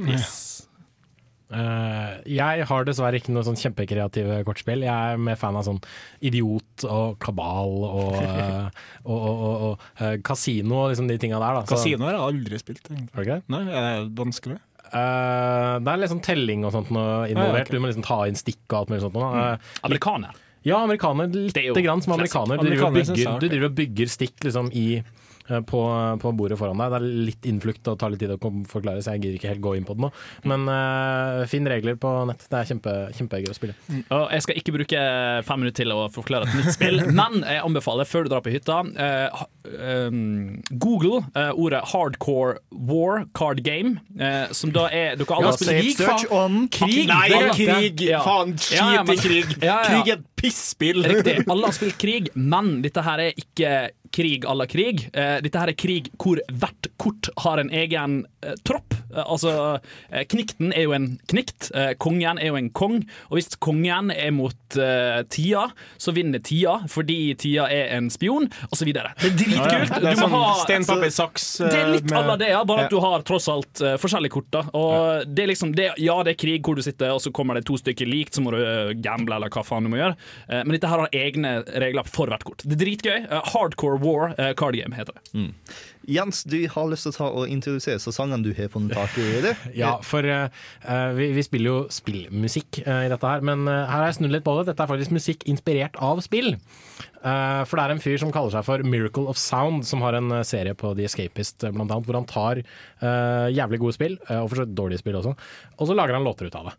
Eh, 1.49 2.17
jeg 2.29 2.65
har 2.69 2.85
dessverre 2.85 3.17
ikke 3.17 3.33
noe 3.33 3.45
sånn 3.47 3.57
kjempekreative 3.57 4.43
kortspill. 4.45 4.85
Jeg 4.85 5.15
er 5.15 5.21
mer 5.23 5.39
fan 5.41 5.57
av 5.57 5.65
sånn 5.65 5.81
Idiot 6.21 6.85
og 6.85 7.17
Kabal 7.25 7.73
og, 7.89 8.19
uh, 8.21 8.69
og, 9.09 9.17
og, 9.17 9.29
og, 9.33 9.55
og 9.71 10.05
eh, 10.05 10.19
Casino 10.25 10.83
og 10.83 10.91
liksom 10.93 11.09
de 11.09 11.17
tinga 11.21 11.41
der. 11.41 11.61
Da. 11.61 11.65
Så- 11.65 11.79
Kasino 11.79 12.05
har 12.09 12.19
jeg 12.19 12.27
aldri 12.27 12.61
spilt. 12.61 12.91
Okay. 12.93 13.07
Har 13.17 13.31
det? 13.31 13.39
Nei, 13.55 13.63
er 13.71 13.89
det 14.05 14.19
vanskelig? 14.21 14.59
Eh, 14.89 15.73
det 15.85 15.93
er 15.93 16.03
litt 16.03 16.13
sånn 16.13 16.25
telling 16.25 16.69
og 16.69 16.77
sånt 16.77 16.93
noe 16.93 17.25
involvert. 17.33 17.65
Ah, 17.65 17.71
ok. 17.71 17.73
Du 17.73 17.81
må 17.81 17.91
liksom 17.93 18.05
ta 18.05 18.21
inn 18.29 18.39
stikk 18.39 18.63
og 18.69 18.83
alt 18.83 18.93
mulig 18.93 19.03
sånt. 19.07 19.17
Mm. 19.17 19.67
Amerikaner. 19.89 20.45
Ja, 20.67 20.81
amerikaner. 20.83 21.29
Lite 21.29 21.83
grann 21.83 22.03
som 22.03 22.13
amerikaner. 22.13 22.59
Du 22.59 22.69
driver, 22.69 22.87
og 22.87 22.95
bygger, 22.99 23.33
er 23.33 23.39
du 23.41 23.49
driver 23.49 23.71
og 23.71 23.75
bygger 23.79 24.11
stikk 24.11 24.45
liksom 24.45 24.71
i 24.73 25.03
på, 25.69 25.83
på 26.23 26.33
bordet 26.37 26.59
foran 26.61 26.79
deg. 26.81 26.93
Det 26.93 26.99
er 26.99 27.27
litt 27.29 27.49
innflukt 27.49 27.89
og 27.91 27.99
tar 28.01 28.13
litt 28.13 28.23
tid 28.23 28.35
å 28.35 28.53
forklare, 28.69 29.03
så 29.05 29.15
jeg 29.17 29.25
gidder 29.25 29.39
ikke 29.41 29.53
helt 29.53 29.65
gå 29.65 29.75
inn 29.79 29.87
på 29.89 29.97
det 29.97 30.05
nå. 30.07 30.11
Men 30.51 30.69
uh, 30.71 31.45
finn 31.51 31.69
regler 31.71 31.99
på 32.01 32.13
nett. 32.29 32.45
Det 32.49 32.61
er 32.61 32.69
kjempe, 32.73 32.95
kjempegøy 33.17 33.53
å 33.53 33.57
spille. 33.57 33.77
Og 34.15 34.27
jeg 34.35 34.45
skal 34.45 34.61
ikke 34.61 34.77
bruke 34.77 35.05
fem 35.49 35.63
minutter 35.63 35.85
til 35.85 35.95
å 35.95 36.09
forklare 36.13 36.49
et 36.49 36.59
nytt 36.59 36.75
spill, 36.75 37.03
men 37.21 37.43
jeg 37.45 37.63
anbefaler 37.65 38.09
før 38.09 38.27
du 38.27 38.33
drar 38.33 38.45
på 38.45 38.53
hytta 38.55 38.81
uh, 38.85 39.45
um, 39.79 40.59
Google 40.71 41.23
uh, 41.37 41.53
ordet 41.55 41.83
'hardcore 41.89 42.59
war 42.71 43.25
card 43.35 43.63
game', 43.65 43.99
eh, 44.21 44.49
som 44.53 44.73
da 44.73 44.89
er 44.93 45.17
Dere 45.19 45.37
alle 45.37 45.51
Ja, 45.51 45.57
spiller 45.57 45.81
krig, 45.81 45.97
search 45.97 46.27
on 46.35 46.69
Krig! 46.73 47.07
Nei, 47.09 47.29
det 47.29 47.41
er 47.41 47.55
krig! 47.57 48.03
Ja. 48.09 48.23
Faen, 48.25 48.55
Ja, 48.73 48.89
ja, 48.99 49.05
skit 49.05 49.09
men- 49.09 49.19
i 49.19 49.23
krig! 49.29 49.57
Ja, 49.63 49.79
ja. 49.83 49.89
Krig 49.89 50.13
er 50.13 50.19
et 50.19 50.27
pisspill! 50.39 51.03
Riktig. 51.05 51.37
Alle 51.49 51.71
har 51.71 51.77
spilt 51.77 51.99
krig, 52.01 52.31
men 52.35 52.81
dette 52.85 53.03
her 53.05 53.23
er 53.29 53.39
ikke 53.39 53.73
krig 54.13 54.47
à 54.47 54.55
la 54.55 54.67
krig. 54.67 55.09
Eh, 55.13 55.39
dette 55.45 55.61
her 55.61 55.73
er 55.73 55.79
krig 55.79 56.11
hvor 56.17 56.41
hvert 56.49 56.91
kort 56.97 57.31
har 57.45 57.61
en 57.63 57.71
egen 57.71 58.23
eh, 58.45 58.57
tropp. 58.65 58.88
Eh, 59.15 59.23
altså, 59.25 59.53
eh, 60.13 60.25
Knikten 60.29 60.73
er 60.77 60.85
jo 60.87 60.93
en 60.97 61.07
knikt, 61.31 61.71
eh, 61.75 61.93
kongen 62.01 62.39
er 62.41 62.51
jo 62.51 62.59
en 62.61 62.71
kong. 62.71 62.99
Og 63.31 63.39
hvis 63.39 63.51
kongen 63.63 64.11
er 64.15 64.31
mot 64.37 64.77
uh, 64.79 65.23
Tia, 65.33 65.65
så 66.01 66.13
vinner 66.17 66.43
Tia 66.45 66.75
fordi 66.91 67.35
Tia 67.41 67.67
er 67.73 67.95
en 67.97 68.11
spion, 68.13 68.49
osv. 68.73 68.91
Det 68.93 69.01
er 69.03 69.35
dritkult. 69.39 69.95
Det 69.95 70.11
er 70.13 70.19
Du 70.19 70.23
må 70.23 70.29
sånn 70.29 70.35
ha- 70.37 70.55
stein, 70.63 70.85
papir, 70.89 71.13
saks. 71.15 71.47
det 71.65 71.73
er 71.79 71.93
litt 71.95 72.13
à 72.13 72.23
la 72.27 72.37
det, 72.41 72.51
ja, 72.53 72.63
bare 72.69 72.87
at 72.87 72.93
du 72.93 72.99
har 73.03 73.25
tross 73.29 73.49
alt 73.53 73.83
uh, 73.85 73.95
forskjellige 74.01 74.35
kort. 74.37 74.51
da 74.55 74.65
Og 74.77 75.27
det 75.35 75.45
er 75.47 75.53
liksom 75.53 75.75
det, 75.77 75.91
Ja, 76.03 76.19
det 76.27 76.37
er 76.37 76.41
krig 76.41 76.63
hvor 76.69 76.77
du 76.79 76.83
sitter, 76.85 77.13
og 77.15 77.23
så 77.25 77.33
kommer 77.35 77.59
det 77.59 77.65
to 77.69 77.79
stykker 77.81 78.09
likt, 78.09 78.37
så 78.37 78.45
må 78.45 78.53
du 78.55 78.61
gamble 79.05 79.37
eller 79.39 79.53
hva 79.53 79.65
faen 79.67 79.87
du 79.89 79.93
må 79.93 80.01
gjøre. 80.01 80.17
Men 80.49 80.75
dette 80.75 80.89
her 80.91 81.03
har 81.05 81.15
egne 81.17 81.53
regler 81.81 82.07
for 82.09 82.31
hvert 82.31 82.45
kort. 82.47 82.63
Det 82.65 82.77
er 82.77 82.83
dritgøy. 82.85 83.27
Hardcore 83.53 83.99
War 84.03 84.35
uh, 84.39 84.53
card 84.59 84.77
game 84.79 84.95
heter 84.97 85.17
det. 85.17 85.47
Jens, 86.09 86.41
du 86.49 86.57
har 86.73 86.89
lyst 86.89 87.05
til 87.05 87.13
å 87.13 87.17
ta 87.19 87.27
og 87.29 87.51
introdusere 87.53 88.01
så 88.01 88.13
sangene 88.15 88.41
du 88.47 88.55
har 88.57 88.71
funnet 88.73 88.97
tak 88.97 89.17
i? 89.21 89.27
eller? 89.43 89.59
Ja, 89.77 89.99
for 90.05 90.25
eh, 90.25 90.49
vi, 91.19 91.29
vi 91.37 91.45
spiller 91.45 91.69
jo 91.69 91.81
spillmusikk 91.93 92.81
uh, 92.87 93.05
i 93.05 93.11
dette 93.13 93.29
her, 93.29 93.45
men 93.45 93.67
uh, 93.69 93.85
her 93.85 94.01
har 94.01 94.07
jeg 94.09 94.19
snudd 94.23 94.33
litt 94.33 94.47
på 94.47 94.57
det. 94.57 94.71
Dette 94.71 94.87
er 94.87 94.91
faktisk 94.91 95.13
musikk 95.13 95.45
inspirert 95.51 96.01
av 96.01 96.23
spill. 96.25 96.55
For 97.19 97.75
det 97.75 97.83
er 97.83 97.93
en 97.93 98.01
fyr 98.03 98.15
som 98.23 98.31
kaller 98.31 98.53
seg 98.55 98.63
for 98.63 98.83
Miracle 98.87 99.27
of 99.31 99.39
Sound, 99.43 99.83
som 99.87 100.05
har 100.07 100.15
en 100.15 100.31
serie 100.47 100.77
på 100.79 100.93
The 100.95 101.09
Escapist 101.09 101.65
blant 101.67 101.91
annet, 101.91 102.07
hvor 102.07 102.15
han 102.15 102.29
tar 102.31 102.61
jævlig 103.51 103.81
gode 103.83 103.97
spill, 103.97 104.15
og 104.23 104.47
for 104.47 104.61
så 104.61 104.67
vidt 104.67 104.77
dårlige 104.79 105.03
spill 105.03 105.19
også, 105.19 105.35
og 105.75 105.91
så 105.91 105.97
lager 105.99 106.15
han 106.15 106.27
låter 106.27 106.47
ut 106.47 106.59
av 106.61 106.71
det. 106.71 106.77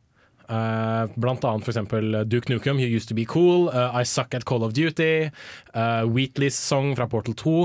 Eh, 0.50 1.14
blant 1.22 1.46
annet 1.46 1.66
for 1.66 1.74
eksempel 1.74 2.24
Duke 2.26 2.50
Nukem, 2.50 2.82
You 2.82 2.90
Used 2.98 3.12
To 3.12 3.18
Be 3.18 3.28
Cool, 3.30 3.70
eh, 3.70 4.02
I 4.02 4.04
Suck 4.04 4.34
At 4.34 4.48
Call 4.50 4.66
of 4.66 4.74
Duty, 4.74 5.30
Wheatleys 6.10 6.58
Song 6.58 6.96
fra 6.98 7.08
Portal 7.08 7.38
2. 7.38 7.56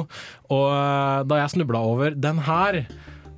Og 0.53 0.69
eh, 0.69 1.25
da 1.31 1.43
jeg 1.43 1.57
snubla 1.57 1.83
over 1.95 2.17
den 2.17 2.43
her, 2.45 2.85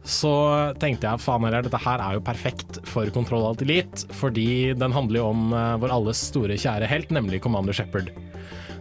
så 0.07 0.33
tenkte 0.79 1.09
jeg 1.09 1.23
faen 1.23 1.45
heller, 1.49 1.67
dette 1.67 1.81
her 1.83 2.03
er 2.03 2.17
jo 2.17 2.25
perfekt 2.25 2.79
for 2.87 3.11
Kontroll 3.15 3.49
Alt 3.49 3.65
Elite, 3.67 4.07
fordi 4.15 4.73
den 4.79 4.95
handler 4.95 5.21
jo 5.21 5.29
om 5.33 5.51
eh, 5.51 5.75
vår 5.83 5.95
alles 5.99 6.23
store 6.31 6.59
kjære 6.63 6.91
helt, 6.91 7.13
nemlig 7.15 7.43
Commander 7.45 7.77
Shepherd. 7.77 8.13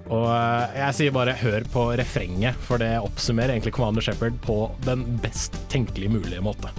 Og 0.05 0.27
eh, 0.29 0.77
jeg 0.83 0.97
sier 0.99 1.15
bare 1.15 1.37
hør 1.41 1.65
på 1.73 1.87
refrenget, 1.97 2.57
for 2.67 2.81
det 2.81 2.93
oppsummerer 3.01 3.55
egentlig 3.55 3.73
Commander 3.77 4.05
Shepherd 4.05 4.37
på 4.45 4.67
den 4.85 5.07
best 5.25 5.57
tenkelig 5.73 6.13
mulige 6.13 6.45
måte. 6.45 6.73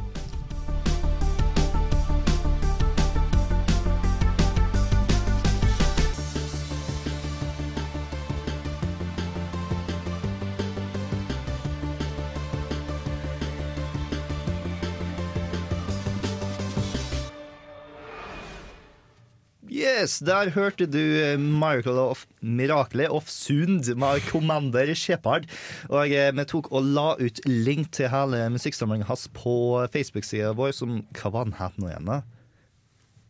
Yes, 20.07 20.21
der 20.23 20.53
hørte 20.55 20.87
du 20.87 21.01
eh, 21.03 21.35
Miracle 21.37 21.99
of, 21.99 22.27
Miracle 22.41 23.09
of 23.11 23.27
Sund 23.29 23.89
med 23.99 24.23
Commander 24.31 24.93
Shepard. 24.95 25.49
Og 25.91 26.13
eh, 26.15 26.31
vi 26.31 26.45
tok 26.47 26.69
og 26.71 26.87
la 26.95 27.09
ut 27.19 27.41
link 27.51 27.91
til 27.97 28.13
hele 28.13 28.45
musikksamlingen 28.55 29.09
hans 29.09 29.27
på 29.35 29.57
Facebook-sida 29.91 30.53
vår, 30.55 30.71
som 30.79 31.01
hva 31.19 31.33
var 31.35 31.49
den 31.51 31.57
het 31.59 31.81
nå 31.83 31.91
igjen? 31.91 32.07
da? 32.13 32.21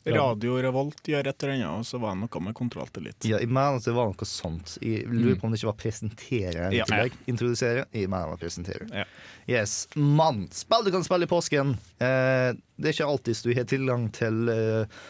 Radio 0.07 0.61
Revolt 0.62 1.01
gjør 1.09 1.27
et 1.33 1.43
eller 1.43 1.55
annet, 1.57 1.81
og 1.81 1.87
så 1.89 1.99
var 1.99 2.12
det 2.14 2.20
noe 2.27 2.43
med 2.45 2.55
kontroll 2.55 2.93
til 2.95 3.09
litt. 3.09 3.24
Ja, 3.27 3.41
jeg 3.43 3.49
mener 3.51 3.81
at 3.81 3.89
det 3.89 3.97
var 3.97 4.12
noe 4.12 4.29
sånt. 4.29 4.77
Jeg 4.85 5.09
lurer 5.11 5.41
på 5.41 5.49
om 5.49 5.55
det 5.57 5.59
ikke 5.62 5.72
var 5.72 5.81
presentere 5.81 6.68
i 6.70 6.79
Ja. 6.83 6.85
tillegg. 6.87 7.16
Introdusere? 7.33 7.87
Jeg 7.97 8.12
mener 8.12 8.37
presentere. 8.39 8.87
Ja. 8.93 9.07
Yes. 9.49 9.89
Mann, 9.97 10.45
spill 10.55 10.85
du 10.87 10.93
kan 10.95 11.09
spille 11.09 11.24
i 11.27 11.33
påsken. 11.33 11.72
Eh, 11.99 12.53
det 12.77 12.93
er 12.93 12.95
ikke 13.01 13.09
alltid 13.09 13.43
du 13.49 13.55
har 13.57 13.64
tilgang 13.72 14.07
til 14.14 14.45
eh, 14.53 15.01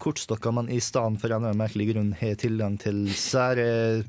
kortstokker, 0.00 0.54
man 0.54 0.68
i 0.70 0.80
stedet 0.82 1.20
for 1.22 1.32
en 1.34 1.48
merkelig 1.58 1.92
grunn 1.92 2.12
har 2.20 2.36
tilgang 2.40 2.76
til 2.80 3.06
sære 3.14 4.04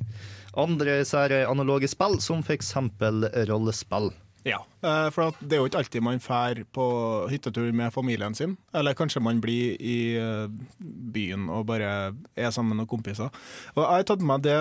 andre 0.59 1.01
sære 1.07 1.45
analoge 1.47 1.88
spill, 1.88 2.19
som 2.19 2.43
eksempel 2.43 3.26
rollespill. 3.47 4.11
Ja, 4.43 4.57
eh, 4.82 5.07
for 5.13 5.36
det 5.39 5.53
er 5.53 5.61
jo 5.61 5.69
ikke 5.69 5.84
alltid 5.84 6.01
man 6.01 6.22
drar 6.22 6.57
på 6.74 6.86
hyttetur 7.30 7.69
med 7.78 7.93
familien 7.93 8.34
sin. 8.36 8.55
Eller 8.74 8.97
kanskje 8.97 9.22
man 9.22 9.41
blir 9.41 9.78
i 9.78 10.17
eh, 10.17 10.47
byen 10.82 11.49
og 11.49 11.67
bare 11.69 12.15
er 12.36 12.49
sammen 12.49 12.74
med 12.74 12.82
noen 12.82 12.89
kompiser. 12.89 13.30
Og 13.76 13.84
jeg 13.84 14.01
har 14.01 14.07
tatt 14.09 14.26
med 14.26 14.47
det 14.47 14.57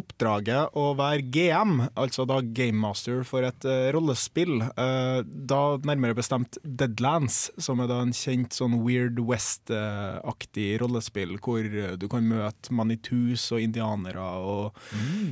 oppdraget 0.00 0.72
å 0.78 0.92
være 0.96 1.26
GM, 1.32 1.74
altså 1.98 2.24
da 2.28 2.38
Game 2.42 2.80
Master 2.80 3.22
for 3.28 3.44
et 3.46 3.66
uh, 3.68 3.90
rollespill. 3.94 4.62
uh, 4.62 5.20
da 5.22 5.60
nærmere 5.84 6.16
bestemt 6.16 6.58
Deadlands, 6.64 7.50
som 7.60 7.82
er 7.82 7.90
da 7.90 8.00
en 8.04 8.14
kjent 8.16 8.56
sånn 8.56 8.78
Weird 8.84 9.20
West-aktig 9.20 10.68
rollespill, 10.82 11.36
hvor 11.42 11.64
eh, 11.64 11.94
du 12.00 12.08
kan 12.10 12.26
møte 12.26 12.72
manitus 12.74 13.44
og 13.52 13.62
indianere 13.62 14.22
og 14.42 14.78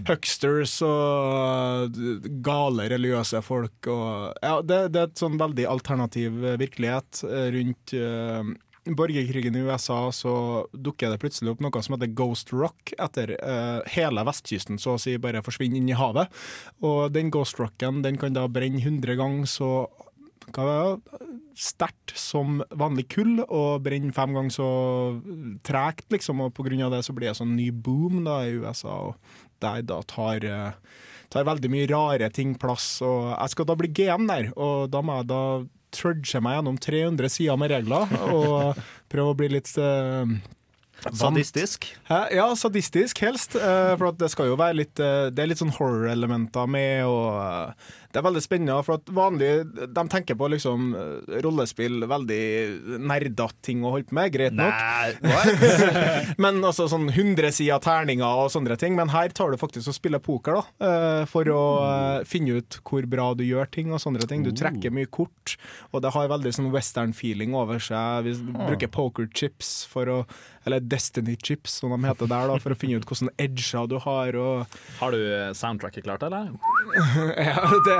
hucksters 0.09 0.77
og 0.87 1.97
gale 2.45 2.89
religiøse 2.93 3.43
folk. 3.45 3.91
Og, 3.91 4.41
ja, 4.43 4.57
det, 4.63 4.81
det 4.95 5.03
er 5.03 5.11
et 5.11 5.23
sånn 5.23 5.39
veldig 5.41 5.69
alternativ 5.71 6.41
virkelighet 6.61 7.23
rundt 7.57 7.95
eh, 7.97 8.53
borgerkrigen 8.85 9.57
i 9.57 9.65
USA 9.69 10.09
så 10.15 10.35
dukker 10.73 11.13
det 11.13 11.21
plutselig 11.23 11.53
opp 11.53 11.65
noe 11.65 11.83
som 11.85 11.97
heter 11.97 12.13
Ghost 12.17 12.53
Rock 12.55 12.95
etter 12.97 13.35
uh, 13.39 13.81
hele 13.93 14.25
vestkysten 14.27 14.81
så 14.81 14.97
å 14.97 15.01
si 15.01 15.17
bare 15.21 15.45
forsvinner 15.45 15.81
inn 15.81 15.91
i 15.91 15.99
havet. 15.99 16.31
Og 16.85 17.11
den 17.15 17.33
Ghost 17.35 17.61
Rocken 17.61 18.03
den 18.07 18.21
kan 18.21 18.37
da 18.37 18.47
brenne 18.49 18.81
100 18.81 19.19
ganger 19.21 19.51
så 19.51 19.73
er 20.51 20.97
sterkt 21.61 22.15
som 22.19 22.59
vanlig 22.75 23.05
kull, 23.15 23.37
og 23.45 23.85
brenne 23.85 24.11
fem 24.17 24.33
ganger 24.35 24.55
så 24.55 24.71
tregt, 25.67 26.09
liksom. 26.11 26.41
Og 26.43 26.59
av 26.59 26.91
det 26.95 27.05
så 27.07 27.15
blir 27.15 27.29
det 27.29 27.37
sånn 27.39 27.55
ny 27.55 27.71
boom 27.71 28.25
da 28.27 28.41
i 28.47 28.57
USA, 28.59 29.13
og 29.13 29.63
der 29.63 29.85
da 29.87 30.01
tar 30.09 30.45
eh, 30.49 30.73
tar 31.31 31.47
veldig 31.47 31.71
mye 31.71 31.91
rare 31.91 32.31
ting 32.35 32.57
plass. 32.59 32.99
Og 33.07 33.31
jeg 33.31 33.55
skal 33.55 33.69
da 33.69 33.77
bli 33.79 33.93
GM 33.95 34.27
der, 34.31 34.51
og 34.57 34.91
da 34.91 35.03
må 35.05 35.21
jeg 35.21 35.31
da 35.31 35.43
trudge 35.95 36.41
meg 36.43 36.59
gjennom 36.59 36.79
300 36.81 37.33
sider 37.33 37.61
med 37.61 37.73
regler 37.75 38.17
og 38.31 38.81
prøve 39.11 39.35
å 39.35 39.39
bli 39.39 39.51
litt 39.57 39.71
uh, 39.81 40.25
Sadistisk? 41.01 41.87
Ja, 42.09 42.51
sadistisk 42.57 43.23
helst. 43.25 43.55
eh, 43.57 43.97
for 43.97 44.13
det 44.13 44.29
skal 44.33 44.51
jo 44.51 44.59
være 44.61 44.81
litt 44.83 45.01
eh, 45.01 45.31
Det 45.33 45.43
er 45.43 45.49
litt 45.49 45.61
sånn 45.63 45.73
horror-elementer 45.73 46.69
med, 46.69 47.07
og 47.09 47.73
det 48.11 48.19
er 48.19 48.27
veldig 48.27 48.43
spennende. 48.43 48.79
For 48.87 48.99
at 48.99 49.11
vanlig 49.15 49.51
De 49.95 50.05
tenker 50.11 50.39
på 50.39 50.49
liksom 50.51 50.91
eh, 50.99 51.37
rollespill, 51.45 52.03
veldig 52.11 52.43
nerdete 52.99 53.61
ting 53.67 53.85
å 53.87 53.95
holde 53.95 54.11
på 54.11 54.17
med, 54.19 54.33
greit 54.35 54.57
nok. 54.57 55.23
men 56.43 56.61
altså 56.67 56.89
sånn 56.91 57.09
100 57.13 57.55
sider 57.55 57.83
terninger 57.85 58.27
og 58.27 58.51
sånne 58.55 58.79
ting. 58.81 58.97
Men 58.99 59.13
her 59.15 59.35
tar 59.37 59.55
du 59.55 59.61
faktisk 59.61 59.93
og 59.93 59.99
spiller 59.99 60.23
poker, 60.23 60.59
da. 60.59 60.89
eh, 60.91 61.25
For 61.31 61.51
å 61.55 61.63
eh, 61.87 62.29
finne 62.29 62.59
ut 62.61 62.81
hvor 62.83 63.07
bra 63.11 63.31
du 63.39 63.45
gjør 63.47 63.71
ting 63.71 63.95
og 63.95 64.03
sånne 64.03 64.27
ting. 64.31 64.45
Du 64.47 64.53
trekker 64.57 64.95
mye 64.95 65.11
kort, 65.11 65.57
og 65.95 66.03
det 66.05 66.15
har 66.17 66.31
veldig 66.35 66.55
sånn 66.57 66.73
western-feeling 66.75 67.55
over 67.59 67.83
seg. 67.83 68.27
Vi 68.27 68.37
bruker 68.57 68.91
poker 68.91 69.31
chips 69.35 69.85
for 69.91 70.11
å 70.11 70.23
eller 70.65 70.81
Destiny 70.81 71.37
Chips, 71.41 71.79
som 71.81 71.91
de 71.95 71.99
heter 72.05 72.29
der, 72.29 72.49
da, 72.51 72.57
for 72.61 72.75
å 72.75 72.77
finne 72.77 72.99
ut 73.01 73.07
hvilke 73.09 73.33
edger 73.41 73.87
du 73.89 73.97
har. 74.05 74.37
Og 74.37 74.75
Har 74.99 75.15
du 75.15 75.23
soundtracket 75.57 76.05
klart, 76.05 76.25
eller? 76.27 76.51
ja, 77.49 77.65
det, 77.87 77.97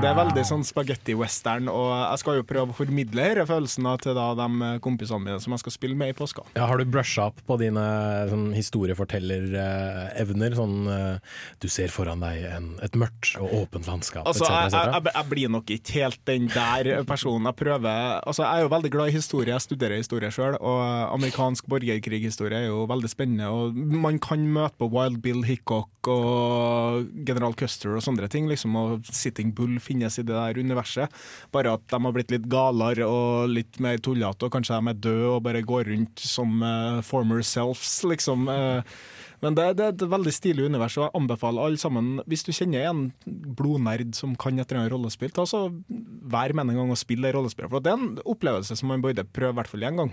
det 0.00 0.08
er 0.10 0.16
veldig 0.18 0.44
sånn 0.46 0.64
spagetti-western, 0.66 1.68
og 1.72 1.88
jeg 1.92 2.20
skal 2.22 2.38
jo 2.40 2.46
prøve 2.48 2.74
å 2.74 2.76
formidle 2.76 3.26
denne 3.30 3.46
følelsen 3.48 3.88
til 4.04 4.16
da 4.16 4.26
de 4.38 4.48
kompisene 4.84 5.24
mine 5.24 5.40
som 5.42 5.54
jeg 5.54 5.62
skal 5.64 5.74
spille 5.74 5.96
med 5.98 6.08
i 6.12 6.16
påska. 6.16 6.44
Ja, 6.56 6.64
har 6.70 6.80
du 6.80 6.86
brusha 6.88 7.22
opp 7.30 7.38
på 7.46 7.54
dine 7.60 7.84
sånn, 8.30 8.48
historiefortellerevner? 8.56 10.56
Sånn, 10.58 10.76
eh, 10.90 11.16
du 11.62 11.68
ser 11.72 11.90
foran 11.94 12.22
deg 12.24 12.36
en, 12.50 12.68
et 12.84 12.94
mørkt 12.98 13.36
og 13.40 13.48
åpent 13.62 13.86
landskap, 13.90 14.24
Altså, 14.26 14.44
etc. 14.46 14.50
jeg, 14.50 14.72
jeg, 14.74 14.84
jeg, 14.94 15.02
jeg 15.16 15.26
blir 15.34 15.48
nok 15.56 15.66
ikke 15.76 15.96
helt 15.98 16.20
den 16.30 16.44
der 16.52 16.82
personen. 17.08 17.44
Jeg 17.50 17.60
prøver 17.60 17.88
Altså, 18.20 18.42
jeg 18.44 18.50
er 18.50 18.60
jo 18.66 18.74
veldig 18.74 18.92
glad 18.92 19.06
i 19.10 19.16
historie, 19.16 19.54
jeg 19.54 19.66
studerer 19.66 20.00
historie 20.00 20.30
sjøl, 20.34 20.54
og 20.60 20.80
amerikansk 21.16 21.62
borgerkrighistorie 21.70 22.58
er 22.64 22.68
jo 22.70 22.78
veldig 22.90 23.10
spennende. 23.10 23.46
Og 23.50 23.74
man 23.74 24.18
kan 24.22 24.40
møte 24.50 24.76
på 24.80 24.90
Wild 24.92 25.18
Bill 25.24 25.42
Hickok 25.46 25.90
og 26.10 27.08
General 27.26 27.54
Custer 27.58 27.96
og 27.96 28.04
sånne 28.20 28.32
ting, 28.32 28.48
liksom, 28.50 28.76
og 28.76 29.06
Sitting 29.10 29.54
Bull 29.56 29.78
finnes 29.82 30.18
i 30.20 30.24
det 30.26 30.36
der 30.36 30.60
universet. 30.60 31.20
Bare 31.52 31.74
at 31.76 31.86
de 31.90 32.00
har 32.04 32.14
blitt 32.16 32.30
litt 32.34 32.48
galere 32.50 33.08
og 33.08 33.50
litt 33.50 33.80
mer 33.80 33.98
tullete, 33.98 34.46
og 34.46 34.52
kanskje 34.52 34.78
de 34.78 34.92
er 34.92 35.00
døde 35.00 35.32
og 35.34 35.42
bare 35.46 35.64
går 35.64 35.90
rundt 35.90 36.20
som 36.20 36.60
uh, 36.62 37.00
former 37.06 37.42
selves, 37.46 38.00
liksom. 38.04 38.48
Uh, 38.48 38.82
men 39.40 39.56
det, 39.56 39.66
det 39.78 39.84
er 39.86 39.94
et 39.94 40.02
veldig 40.12 40.32
stilig 40.36 40.66
univers, 40.68 40.98
og 40.98 41.06
jeg 41.06 41.16
anbefaler 41.16 41.64
alle 41.64 41.80
sammen, 41.80 42.10
hvis 42.28 42.44
du 42.44 42.52
kjenner 42.52 42.90
en 42.90 43.06
blodnerd 43.56 44.12
som 44.18 44.34
kan 44.36 44.58
et 44.58 44.66
eller 44.68 44.82
annet 44.82 44.92
rollespill, 44.92 45.32
ta 45.32 45.46
så 45.48 45.64
vær 45.88 46.52
med 46.52 46.68
en 46.68 46.82
gang 46.82 46.92
og 46.92 47.00
spill 47.00 47.24
det 47.24 47.32
rollespillet. 47.36 47.72
For 47.72 47.84
det 47.84 47.94
er 47.94 48.02
en 48.02 48.20
opplevelse 48.28 48.76
som 48.76 48.92
man 48.92 49.04
burde 49.04 49.24
prøve 49.24 49.56
i 49.56 49.60
hvert 49.60 49.72
fall 49.72 49.88
én 49.88 50.02
gang. 50.02 50.12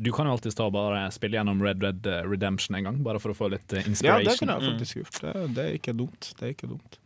Du 0.00 0.08
kan 0.12 0.26
jo 0.26 0.32
alltid 0.32 0.54
stå 0.54 0.70
og 0.70 0.72
bare 0.72 1.04
spille 1.12 1.36
gjennom 1.36 1.60
Red 1.62 1.82
Red 1.84 2.06
eh, 2.08 2.24
Redemption 2.24 2.78
en 2.78 2.88
gang, 2.88 3.02
bare 3.04 3.20
for 3.20 3.34
å 3.34 3.36
få 3.36 3.50
litt 3.52 3.74
inspiration. 3.76 4.24
Ja, 4.24 4.24
det 4.24 4.38
kunne 4.40 4.56
jeg 4.56 4.70
faktisk 4.70 5.00
gjort. 5.02 5.18
Det, 5.20 5.32
det 5.58 5.66
er 5.66 5.76
ikke 5.76 5.94
dumt. 5.96 6.32
Det 6.38 6.48
er 6.48 6.54
ikke 6.56 6.70
dumt. 6.70 6.96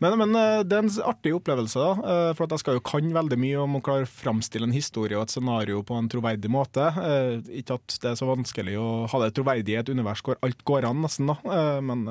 Men, 0.00 0.16
men 0.18 0.34
eh, 0.38 0.62
det 0.64 0.76
er 0.78 0.84
en 0.86 0.90
artig 1.10 1.34
opplevelse, 1.36 1.76
da. 1.78 1.92
eh, 2.12 2.32
For 2.38 2.44
at 2.46 2.54
jeg 2.56 2.62
skal 2.64 2.78
jo 2.78 2.84
kan 2.86 3.10
veldig 3.12 3.38
mye 3.40 3.58
om 3.64 3.76
å 3.76 3.82
klare 3.84 4.06
å 4.06 4.10
framstille 4.10 4.64
en 4.68 4.72
historie 4.76 5.16
og 5.18 5.24
et 5.26 5.34
scenario 5.34 5.82
på 5.86 5.96
en 5.98 6.08
troverdig 6.12 6.50
måte. 6.52 6.86
Eh, 7.02 7.40
Ikke 7.62 7.76
at 7.80 7.98
det 8.02 8.12
er 8.12 8.18
så 8.20 8.28
vanskelig 8.30 8.76
å 8.80 9.06
ha 9.12 9.22
det 9.24 9.32
troverdig 9.36 9.74
i 9.76 9.80
et 9.82 9.88
univers 9.92 10.22
hvor 10.24 10.38
alt 10.42 10.62
går 10.64 10.86
an, 10.88 11.02
nesten, 11.04 11.26
da. 11.32 11.36
Men 11.82 12.04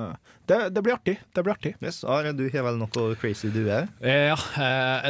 det, 0.48 0.58
det 0.76 0.82
blir 0.84 0.96
artig. 0.98 1.18
Det 1.34 1.44
blir 1.46 1.54
artig. 1.56 1.74
Yes, 1.82 2.02
Are, 2.04 2.34
du 2.36 2.44
har 2.52 2.66
vel 2.68 2.78
noe 2.82 3.16
crazy 3.22 3.50
du 3.54 3.64
er? 3.72 3.88
Eh, 4.04 4.30
Ja, 4.32 4.38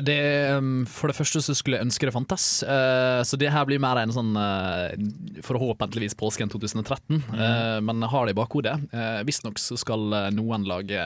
det, 0.02 0.18
um, 0.58 0.86
for 0.90 1.10
det 1.12 1.18
første 1.18 1.42
så 1.44 1.56
skulle 1.58 1.80
jeg 1.80 1.88
ønske 1.88 2.08
det 2.08 2.14
fantes. 2.16 2.46
Så 3.28 3.38
det 3.42 3.50
her 3.54 3.66
blir 3.68 3.82
mer 3.82 4.00
en 4.02 4.14
sånn 4.14 4.32
forhåpentligvis 5.46 6.16
påsken 6.20 6.50
2013, 6.50 7.22
Mm. 7.32 7.86
men 7.86 8.02
jeg 8.02 8.10
har 8.12 8.26
det 8.26 8.32
i 8.36 8.38
bakhodet. 8.40 8.76
Eh, 8.94 9.24
Visstnok 9.28 9.60
så 9.60 9.78
skal 9.80 10.00
noen 10.34 10.66
lage 10.68 11.00